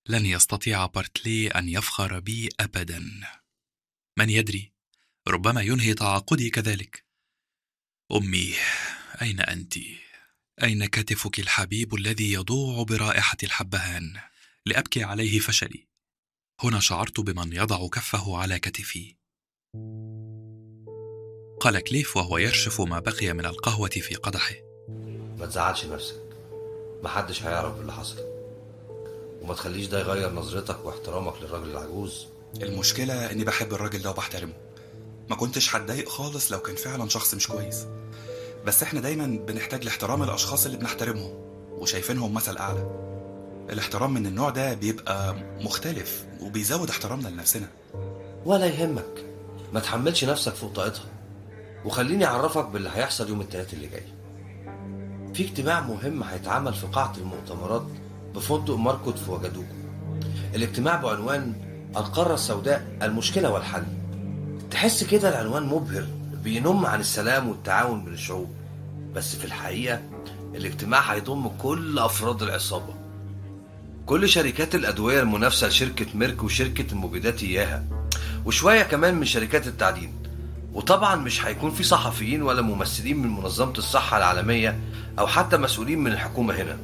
لن 0.08 0.26
يستطيع 0.26 0.86
بارتلي 0.86 1.48
أن 1.48 1.68
يفخر 1.68 2.20
بي 2.20 2.48
أبدا. 2.60 3.10
من 4.18 4.30
يدري 4.30 4.72
ربما 5.28 5.62
ينهي 5.62 5.94
تعاقدي 5.94 6.50
كذلك. 6.50 7.04
أمي 8.12 8.54
أين 9.22 9.40
أنت؟ 9.40 9.78
أين 10.62 10.86
كتفك 10.86 11.38
الحبيب 11.38 11.94
الذي 11.94 12.32
يضوع 12.32 12.82
برائحة 12.82 13.36
الحبهان؟ 13.42 14.12
لأبكي 14.66 15.04
عليه 15.04 15.38
فشلي. 15.38 15.88
هنا 16.60 16.80
شعرت 16.80 17.20
بمن 17.20 17.52
يضع 17.52 17.88
كفه 17.88 18.38
على 18.38 18.58
كتفي. 18.58 19.16
قال 21.60 21.80
كليف 21.80 22.16
وهو 22.16 22.38
يرشف 22.38 22.80
ما 22.80 22.98
بقي 22.98 23.32
من 23.32 23.46
القهوة 23.46 23.88
في 23.88 24.14
قدحه. 24.14 24.54
ما 25.38 25.46
تزعلش 25.46 25.84
نفسك. 25.84 26.22
محدش 27.02 27.42
هيعرف 27.42 27.74
باللي 27.76 27.92
حصل. 27.92 28.18
وما 29.42 29.54
تخليش 29.54 29.86
ده 29.86 30.00
يغير 30.00 30.32
نظرتك 30.32 30.84
واحترامك 30.84 31.42
للراجل 31.42 31.70
العجوز. 31.70 32.26
المشكلة 32.62 33.30
إني 33.30 33.44
بحب 33.44 33.74
الراجل 33.74 34.02
ده 34.02 34.10
وبحترمه. 34.10 34.54
ما 35.30 35.36
كنتش 35.36 35.74
هتضايق 35.74 36.08
خالص 36.08 36.52
لو 36.52 36.58
كان 36.58 36.76
فعلا 36.76 37.08
شخص 37.08 37.34
مش 37.34 37.46
كويس. 37.46 37.86
بس 38.66 38.82
إحنا 38.82 39.00
دايما 39.00 39.26
بنحتاج 39.48 39.84
لاحترام 39.84 40.22
الأشخاص 40.22 40.64
اللي 40.66 40.78
بنحترمهم 40.78 41.30
وشايفينهم 41.70 42.34
مثل 42.34 42.56
أعلى. 42.56 42.90
الاحترام 43.70 44.14
من 44.14 44.26
النوع 44.26 44.50
ده 44.50 44.74
بيبقى 44.74 45.36
مختلف 45.60 46.24
وبيزود 46.40 46.90
احترامنا 46.90 47.28
لنفسنا. 47.28 47.66
ولا 48.44 48.66
يهمك. 48.66 49.24
ما 49.72 49.80
تحملش 49.80 50.24
نفسك 50.24 50.52
فوق 50.54 50.72
طاقتها 50.72 51.04
وخليني 51.84 52.24
أعرفك 52.24 52.64
باللي 52.66 52.90
هيحصل 52.94 53.28
يوم 53.28 53.40
التلات 53.40 53.72
اللي 53.74 53.86
جاي. 53.86 54.02
في 55.34 55.44
اجتماع 55.44 55.80
مهم 55.80 56.22
هيتعمل 56.22 56.74
في 56.74 56.86
قاعة 56.86 57.12
المؤتمرات 57.18 57.86
بفندق 58.34 58.74
ماركوت 58.76 59.18
في 59.18 59.30
وجدوجو. 59.30 59.66
الاجتماع 60.54 60.96
بعنوان 60.96 61.52
القارة 61.96 62.34
السوداء 62.34 62.98
المشكلة 63.02 63.50
والحل. 63.50 63.84
تحس 64.70 65.04
كده 65.04 65.28
العنوان 65.28 65.62
مبهر. 65.62 66.06
بينم 66.44 66.86
عن 66.86 67.00
السلام 67.00 67.48
والتعاون 67.48 68.04
بين 68.04 68.14
الشعوب. 68.14 68.54
بس 69.14 69.36
في 69.36 69.44
الحقيقة 69.44 70.00
الاجتماع 70.54 71.00
هيضم 71.00 71.48
كل 71.48 71.98
أفراد 71.98 72.42
العصابة. 72.42 72.94
كل 74.06 74.28
شركات 74.28 74.74
الأدوية 74.74 75.20
المنافسة 75.20 75.68
لشركة 75.68 76.06
ميرك 76.14 76.42
وشركة 76.42 76.92
المبيدات 76.92 77.42
إياها 77.42 77.84
وشوية 78.44 78.82
كمان 78.82 79.14
من 79.14 79.24
شركات 79.24 79.66
التعدين. 79.66 80.12
وطبعا 80.72 81.16
مش 81.16 81.44
هيكون 81.44 81.70
في 81.70 81.82
صحفيين 81.82 82.42
ولا 82.42 82.62
ممثلين 82.62 83.18
من 83.18 83.28
منظمة 83.28 83.72
الصحة 83.78 84.16
العالمية 84.16 84.80
أو 85.18 85.26
حتى 85.26 85.56
مسؤولين 85.56 85.98
من 85.98 86.12
الحكومة 86.12 86.54
هنا. 86.54 86.78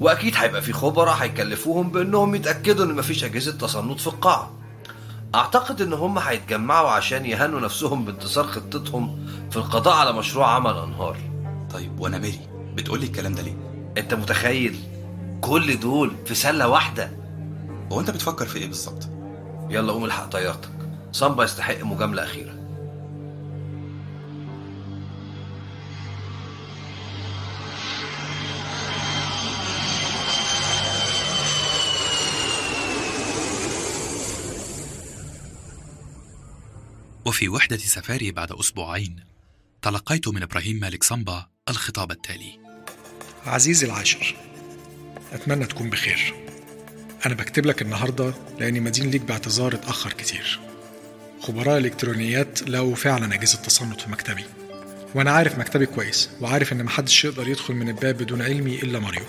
وأكيد 0.00 0.34
هيبقى 0.36 0.62
في 0.62 0.72
خبراء 0.72 1.14
هيكلفوهم 1.14 1.90
بأنهم 1.90 2.34
يتأكدوا 2.34 2.84
إن 2.84 2.94
مفيش 2.94 3.24
أجهزة 3.24 3.52
تصنت 3.52 4.00
في 4.00 4.06
القاعة. 4.06 4.52
أعتقد 5.34 5.82
إن 5.82 5.92
هم 5.92 6.18
هيتجمعوا 6.18 6.90
عشان 6.90 7.26
يهنوا 7.26 7.60
نفسهم 7.60 8.04
بانتصار 8.04 8.44
خطتهم 8.44 9.26
في 9.50 9.56
القضاء 9.56 9.94
على 9.96 10.12
مشروع 10.12 10.50
عمل 10.50 10.76
أنهار. 10.76 11.16
طيب 11.72 12.00
وأنا 12.00 12.18
مالي؟ 12.18 12.38
بتقولي 12.74 13.06
الكلام 13.06 13.34
ده 13.34 13.42
ليه؟ 13.42 13.56
أنت 13.98 14.14
متخيل 14.14 14.78
كل 15.40 15.80
دول 15.80 16.12
في 16.24 16.34
سلة 16.34 16.68
واحدة؟ 16.68 17.10
هو 17.92 18.00
أنت 18.00 18.10
بتفكر 18.10 18.46
في 18.46 18.58
إيه 18.58 18.66
بالظبط؟ 18.66 19.08
يلا 19.70 19.92
قوم 19.92 20.04
الحق 20.04 20.28
طيارتك. 20.28 20.70
صنبا 21.12 21.44
يستحق 21.44 21.82
مجاملة 21.84 22.24
أخيرة. 22.24 22.52
وفي 37.26 37.48
وحدة 37.48 37.76
سفاري 37.76 38.32
بعد 38.32 38.52
أسبوعين. 38.52 39.16
تلقيت 39.82 40.28
من 40.28 40.42
إبراهيم 40.42 40.80
مالك 40.80 41.04
صنبا 41.04 41.46
الخطاب 41.68 42.10
التالي. 42.10 42.58
عزيزي 43.46 43.86
العاشر 43.86 44.36
أتمنى 45.32 45.66
تكون 45.66 45.90
بخير. 45.90 46.34
أنا 47.26 47.34
بكتب 47.34 47.66
لك 47.66 47.82
النهاردة 47.82 48.34
لأني 48.58 48.80
مدين 48.80 49.10
ليك 49.10 49.22
باعتذار 49.22 49.74
اتأخر 49.74 50.12
كتير. 50.12 50.60
خبراء 51.40 51.78
الإلكترونيات 51.78 52.62
لقوا 52.62 52.94
فعلا 52.94 53.34
أجهزة 53.34 53.58
تصنت 53.58 54.00
في 54.00 54.10
مكتبي. 54.10 54.44
وأنا 55.14 55.30
عارف 55.30 55.58
مكتبي 55.58 55.86
كويس 55.86 56.30
وعارف 56.40 56.72
إن 56.72 56.84
محدش 56.84 57.24
يقدر 57.24 57.48
يدخل 57.48 57.74
من 57.74 57.88
الباب 57.88 58.16
بدون 58.16 58.42
علمي 58.42 58.74
إلا 58.74 58.98
ماريو. 58.98 59.24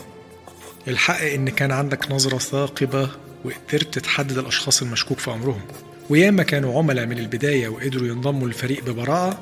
الحق 0.87 1.21
إن 1.21 1.49
كان 1.49 1.71
عندك 1.71 2.11
نظرة 2.11 2.37
ثاقبة 2.37 3.11
وقدرت 3.45 3.99
تحدد 3.99 4.37
الأشخاص 4.37 4.81
المشكوك 4.81 5.19
في 5.19 5.31
أمرهم. 5.31 5.61
وياما 6.09 6.43
كانوا 6.43 6.77
عملاء 6.77 7.05
من 7.05 7.17
البداية 7.17 7.67
وقدروا 7.67 8.07
ينضموا 8.07 8.47
للفريق 8.47 8.83
ببراءة 8.83 9.39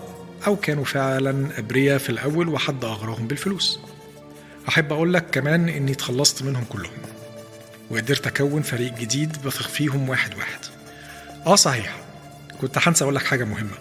أو 0.47 0.55
كانوا 0.55 0.85
فعلا 0.85 1.59
أبرياء 1.59 1.97
في 1.97 2.09
الأول 2.09 2.49
وحد 2.49 2.85
أغراهم 2.85 3.27
بالفلوس. 3.27 3.79
أحب 4.69 4.93
أقول 4.93 5.13
لك 5.13 5.25
كمان 5.31 5.69
إني 5.69 5.91
اتخلصت 5.91 6.43
منهم 6.43 6.63
كلهم 6.69 6.91
وقدرت 7.91 8.27
أكون 8.27 8.61
فريق 8.61 8.93
جديد 8.97 9.37
بثق 9.45 9.67
فيهم 9.67 10.09
واحد 10.09 10.37
واحد. 10.37 10.59
آه 11.45 11.55
صحيح. 11.55 11.95
كنت 12.61 12.77
هنسى 12.77 13.03
أقول 13.03 13.15
لك 13.15 13.23
حاجة 13.23 13.43
مهمة. 13.43 13.77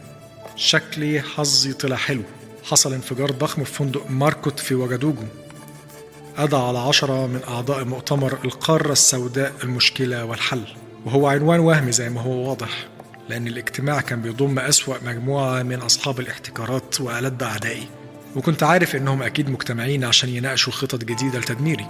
شكلي 0.56 1.22
حظي 1.22 1.72
طلع 1.72 1.96
حلو. 1.96 2.22
حصل 2.64 2.92
انفجار 2.92 3.30
ضخم 3.30 3.64
في 3.64 3.72
فندق 3.72 4.10
ماركوت 4.10 4.60
في 4.60 4.74
وجدوجو 4.74 5.24
قضى 6.36 6.56
على 6.56 6.78
عشرة 6.78 7.26
من 7.26 7.40
أعضاء 7.48 7.84
مؤتمر 7.84 8.38
القارة 8.44 8.92
السوداء 8.92 9.52
المشكلة 9.64 10.24
والحل. 10.24 10.64
وهو 11.04 11.26
عنوان 11.26 11.60
وهمي 11.60 11.92
زي 11.92 12.08
ما 12.10 12.20
هو 12.20 12.48
واضح 12.48 12.86
لأن 13.28 13.46
الاجتماع 13.46 14.00
كان 14.00 14.22
بيضم 14.22 14.58
أسوأ 14.58 14.96
مجموعة 15.04 15.62
من 15.62 15.78
أصحاب 15.78 16.20
الاحتكارات 16.20 17.00
وألد 17.00 17.42
أعدائي. 17.42 17.88
وكنت 18.36 18.62
عارف 18.62 18.96
إنهم 18.96 19.22
أكيد 19.22 19.50
مجتمعين 19.50 20.04
عشان 20.04 20.28
يناقشوا 20.28 20.72
خطط 20.72 21.04
جديدة 21.04 21.38
لتدميري. 21.38 21.86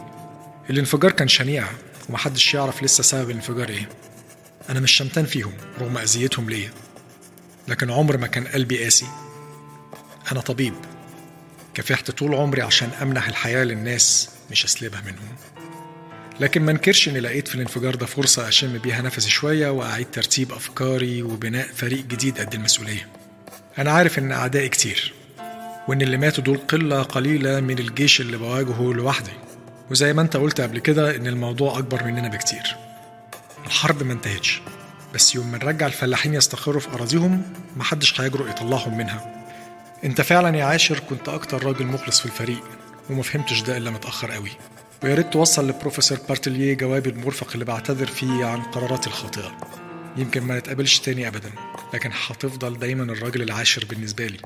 الانفجار 0.70 1.12
كان 1.12 1.28
شنيع 1.28 1.66
ومحدش 2.08 2.54
يعرف 2.54 2.82
لسه 2.82 3.02
سبب 3.02 3.30
الانفجار 3.30 3.68
إيه 3.68 3.88
أنا 4.70 4.80
مش 4.80 4.92
شمتان 4.92 5.24
فيهم 5.24 5.52
رغم 5.80 5.98
أذيتهم 5.98 6.50
ليا. 6.50 6.70
لكن 7.68 7.90
عمر 7.90 8.16
ما 8.16 8.26
كان 8.26 8.46
قلبي 8.46 8.84
قاسي. 8.84 9.06
أنا 10.32 10.40
طبيب. 10.40 10.74
كافحت 11.74 12.10
طول 12.10 12.34
عمري 12.34 12.62
عشان 12.62 12.90
أمنح 13.02 13.28
الحياة 13.28 13.64
للناس 13.64 14.30
مش 14.50 14.64
أسلبها 14.64 15.00
منهم. 15.00 15.36
لكن 16.40 16.62
ما 16.62 16.70
انكرش 16.70 17.08
إني 17.08 17.20
لقيت 17.20 17.48
في 17.48 17.54
الانفجار 17.54 17.94
ده 17.94 18.06
فرصة 18.06 18.48
أشم 18.48 18.78
بيها 18.78 19.02
نفسي 19.02 19.30
شوية 19.30 19.70
وأعيد 19.70 20.06
ترتيب 20.10 20.52
أفكاري 20.52 21.22
وبناء 21.22 21.66
فريق 21.66 22.04
جديد 22.06 22.38
قد 22.38 22.54
المسؤولية. 22.54 23.08
أنا 23.78 23.90
عارف 23.90 24.18
إن 24.18 24.32
أعدائي 24.32 24.68
كتير 24.68 25.12
وإن 25.88 26.02
اللي 26.02 26.16
ماتوا 26.16 26.44
دول 26.44 26.58
قلة 26.58 27.02
قليلة 27.02 27.60
من 27.60 27.78
الجيش 27.78 28.20
اللي 28.20 28.36
بواجهه 28.36 28.92
لوحدي. 28.92 29.30
وزي 29.90 30.12
ما 30.12 30.22
أنت 30.22 30.36
قلت 30.36 30.60
قبل 30.60 30.78
كده 30.78 31.16
إن 31.16 31.26
الموضوع 31.26 31.78
أكبر 31.78 32.04
مننا 32.04 32.28
بكتير. 32.28 32.76
الحرب 33.66 34.02
ما 34.02 34.12
انتهتش 34.12 34.60
بس 35.14 35.34
يوم 35.34 35.52
ما 35.52 35.58
نرجع 35.58 35.86
الفلاحين 35.86 36.34
يستقروا 36.34 36.80
في 36.80 36.88
أراضيهم 36.88 37.42
محدش 37.76 38.20
هيجرؤ 38.20 38.48
يطلعهم 38.48 38.98
منها. 38.98 39.44
أنت 40.04 40.20
فعلا 40.20 40.56
يا 40.56 40.64
عاشر 40.64 40.98
كنت 40.98 41.28
أكتر 41.28 41.66
راجل 41.66 41.86
مخلص 41.86 42.20
في 42.20 42.26
الفريق 42.26 42.62
وما 43.10 43.22
فهمتش 43.22 43.60
ده 43.60 43.76
إلا 43.76 43.90
متأخر 43.90 44.30
قوي. 44.30 44.50
ويا 45.04 45.14
ريت 45.14 45.32
توصل 45.32 45.68
لبروفيسور 45.68 46.18
بارتليه 46.28 46.74
جوابي 46.74 47.10
المرفق 47.10 47.52
اللي 47.52 47.64
بعتذر 47.64 48.06
فيه 48.06 48.44
عن 48.44 48.62
قراراتي 48.62 49.06
الخاطئة. 49.06 49.56
يمكن 50.16 50.42
ما 50.42 50.58
نتقابلش 50.58 50.98
تاني 50.98 51.28
ابدا 51.28 51.52
لكن 51.94 52.10
هتفضل 52.12 52.78
دايما 52.78 53.12
الراجل 53.12 53.42
العاشر 53.42 53.84
بالنسبة 53.84 54.26
لي. 54.26 54.38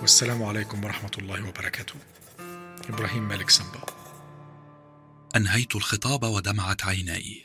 والسلام 0.00 0.42
عليكم 0.42 0.84
ورحمة 0.84 1.10
الله 1.18 1.48
وبركاته. 1.48 1.94
إبراهيم 2.88 3.28
مالك 3.28 3.50
سامبا. 3.50 3.80
أنهيت 5.36 5.76
الخطاب 5.76 6.22
ودمعت 6.22 6.84
عيناي. 6.84 7.44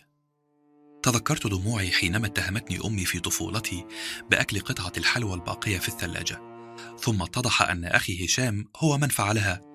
تذكرت 1.03 1.47
دموعي 1.47 1.91
حينما 1.91 2.27
اتهمتني 2.27 2.79
أمي 2.85 3.05
في 3.05 3.19
طفولتي 3.19 3.85
بأكل 4.31 4.59
قطعة 4.59 4.93
الحلوى 4.97 5.33
الباقية 5.33 5.77
في 5.77 5.87
الثلاجة. 5.87 6.41
ثم 6.99 7.21
اتضح 7.21 7.61
أن 7.61 7.85
أخي 7.85 8.25
هشام 8.25 8.65
هو 8.77 8.97
من 8.97 9.07
فعلها. 9.07 9.68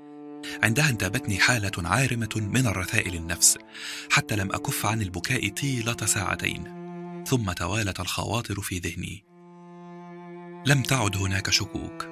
عندها 0.62 0.89
انتابتني 0.89 1.39
حالة 1.39 1.73
عارمة 1.89 2.31
من 2.37 2.66
الرثاء 2.66 3.09
النفس 3.09 3.59
حتى 4.11 4.37
لم 4.37 4.53
أكف 4.53 4.87
عن 4.87 5.03
البكاء 5.03 5.49
طيلة 5.49 5.97
ساعتين. 6.07 6.85
ثم 7.27 7.53
توالت 7.53 8.01
الخواطر 8.01 8.61
في 8.61 8.79
ذهني. 8.79 9.25
لم 10.66 10.83
تعد 10.83 11.16
هناك 11.16 11.51
شكوك. 11.51 12.05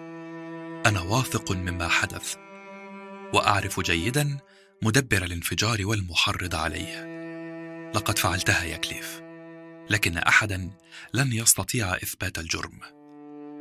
أنا 0.87 1.01
واثق 1.01 1.53
مما 1.53 1.89
حدث. 1.89 2.35
وأعرف 3.35 3.81
جيدا 3.81 4.39
مدبر 4.83 5.25
الانفجار 5.25 5.87
والمحرض 5.87 6.55
عليه. 6.55 7.13
لقد 7.95 8.19
فعلتها 8.19 8.65
يا 8.65 8.77
كليف. 8.77 9.23
لكن 9.91 10.19
أحدا 10.19 10.71
لن 11.15 11.33
يستطيع 11.33 11.95
إثبات 11.95 12.39
الجرم. 12.39 12.79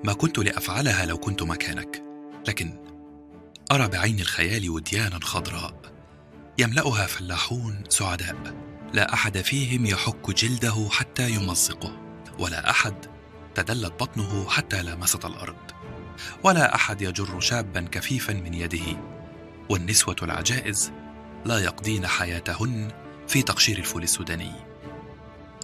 ما 0.03 0.14
كنت 0.14 0.39
لأفعلها 0.39 1.06
لو 1.06 1.18
كنت 1.18 1.43
مكانك. 1.43 2.03
لكن 2.48 2.90
أرى 3.72 3.88
بعين 3.88 4.19
الخيال 4.19 4.69
وديانا 4.69 5.19
خضراء. 5.23 5.81
يملأها 6.57 7.06
فلاحون 7.07 7.84
سعداء. 7.89 8.35
لا 8.93 9.14
أحد 9.14 9.38
فيهم 9.38 9.85
يحك 9.85 10.31
جلده 10.31 10.89
حتى 10.91 11.31
يمزقه. 11.31 11.98
ولا 12.39 12.69
أحد 12.69 12.95
تدلت 13.56 13.93
بطنه 14.03 14.49
حتى 14.49 14.84
لامست 14.84 15.26
الأرض. 15.26 15.72
ولا 16.43 16.76
أحد 16.76 17.02
يجر 17.02 17.39
شابا 17.39 17.81
كفيفا 17.81 18.34
من 18.34 18.53
يده. 18.53 18.98
والنسوة 19.69 20.15
العجائز 20.22 20.91
لا 21.45 21.60
يقضين 21.60 22.07
حياتهن 22.07 22.91
في 23.27 23.41
تقشير 23.41 23.77
الفول 23.77 24.03
السوداني. 24.03 24.52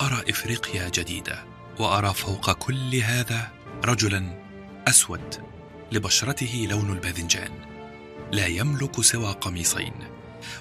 أرى 0.01 0.23
إفريقيا 0.29 0.89
جديدة 0.89 1.45
وأرى 1.79 2.13
فوق 2.13 2.51
كل 2.51 2.95
هذا 2.95 3.51
رجلا 3.85 4.43
أسود 4.87 5.35
لبشرته 5.91 6.67
لون 6.69 6.91
الباذنجان. 6.91 7.66
لا 8.31 8.47
يملك 8.47 9.01
سوى 9.01 9.31
قميصين 9.31 9.93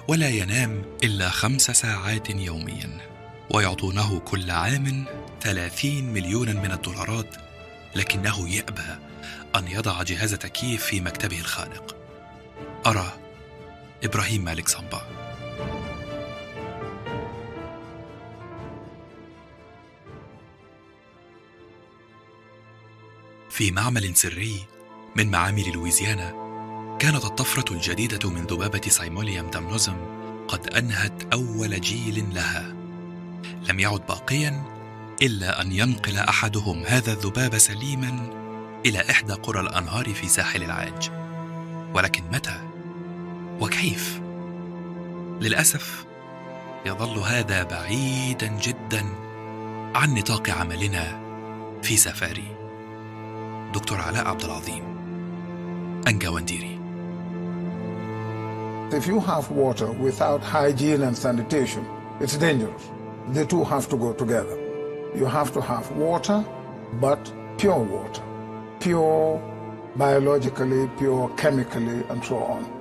ولا 0.07 0.29
ينام 0.29 0.83
إلا 1.03 1.29
خمس 1.29 1.61
ساعات 1.61 2.29
يوميا 2.29 2.97
ويعطونه 3.49 4.19
كل 4.19 4.51
عام 4.51 5.05
ثلاثين 5.41 6.13
مليونا 6.13 6.53
من 6.53 6.71
الدولارات 6.71 7.35
لكنه 7.95 8.49
يأبى 8.49 8.99
أن 9.55 9.67
يضع 9.67 10.03
جهاز 10.03 10.33
تكييف 10.33 10.83
في 10.83 11.01
مكتبه 11.01 11.39
الخانق 11.39 11.95
أرى 12.85 13.13
إبراهيم 14.03 14.43
مالك 14.43 14.67
صنبا. 14.69 15.01
في 23.49 23.71
معمل 23.71 24.15
سري 24.15 24.65
من 25.15 25.31
معامل 25.31 25.71
لويزيانا 25.73 26.46
كانت 26.99 27.25
الطفرة 27.25 27.73
الجديدة 27.73 28.29
من 28.29 28.41
ذبابة 28.41 28.81
سايموليوم 28.87 29.49
دامنوزم 29.49 29.95
قد 30.47 30.67
أنهت 30.67 31.33
أول 31.33 31.81
جيل 31.81 32.25
لها 32.33 32.73
لم 33.69 33.79
يعد 33.79 34.01
باقيا 34.07 34.63
إلا 35.21 35.61
أن 35.61 35.71
ينقل 35.71 36.17
أحدهم 36.17 36.83
هذا 36.85 37.11
الذباب 37.13 37.57
سليما 37.57 38.29
إلى 38.85 39.09
إحدى 39.09 39.33
قرى 39.33 39.59
الأنهار 39.59 40.13
في 40.13 40.27
ساحل 40.27 40.63
العاج 40.63 41.11
ولكن 41.93 42.23
متى؟ 42.31 42.61
وكيف؟ 43.59 44.21
للأسف 45.41 46.05
يظل 46.85 47.17
هذا 47.17 47.63
بعيدا 47.63 48.47
جدا 48.47 49.05
عن 49.95 50.13
نطاق 50.13 50.49
عملنا 50.49 51.19
في 51.83 51.97
سفاري 51.97 52.55
دكتور 53.73 54.01
علاء 54.01 54.27
عبد 54.27 54.43
العظيم 54.43 54.83
أنجا 56.07 56.29
ونديري 56.29 56.76
If 58.89 59.05
you 59.05 59.19
have 59.19 59.51
water 59.51 59.91
without 59.91 60.41
hygiene 60.41 61.01
and 61.01 61.17
sanitation, 61.17 61.85
it's 62.21 62.37
dangerous. 62.37 62.89
The 63.33 63.45
two 63.45 63.65
have 63.65 63.89
to 63.89 63.97
go 63.97 64.13
together. 64.13 64.57
You 65.13 65.25
have 65.25 65.51
to 65.53 65.61
have 65.61 65.91
water, 65.91 66.45
but 67.01 67.19
pure 67.57 67.83
water. 67.83 68.23
Pure 68.79 69.41
biologically, 69.97 70.87
pure 70.97 71.29
chemically, 71.35 72.05
and 72.07 72.23
so 72.23 72.37
on. 72.37 72.76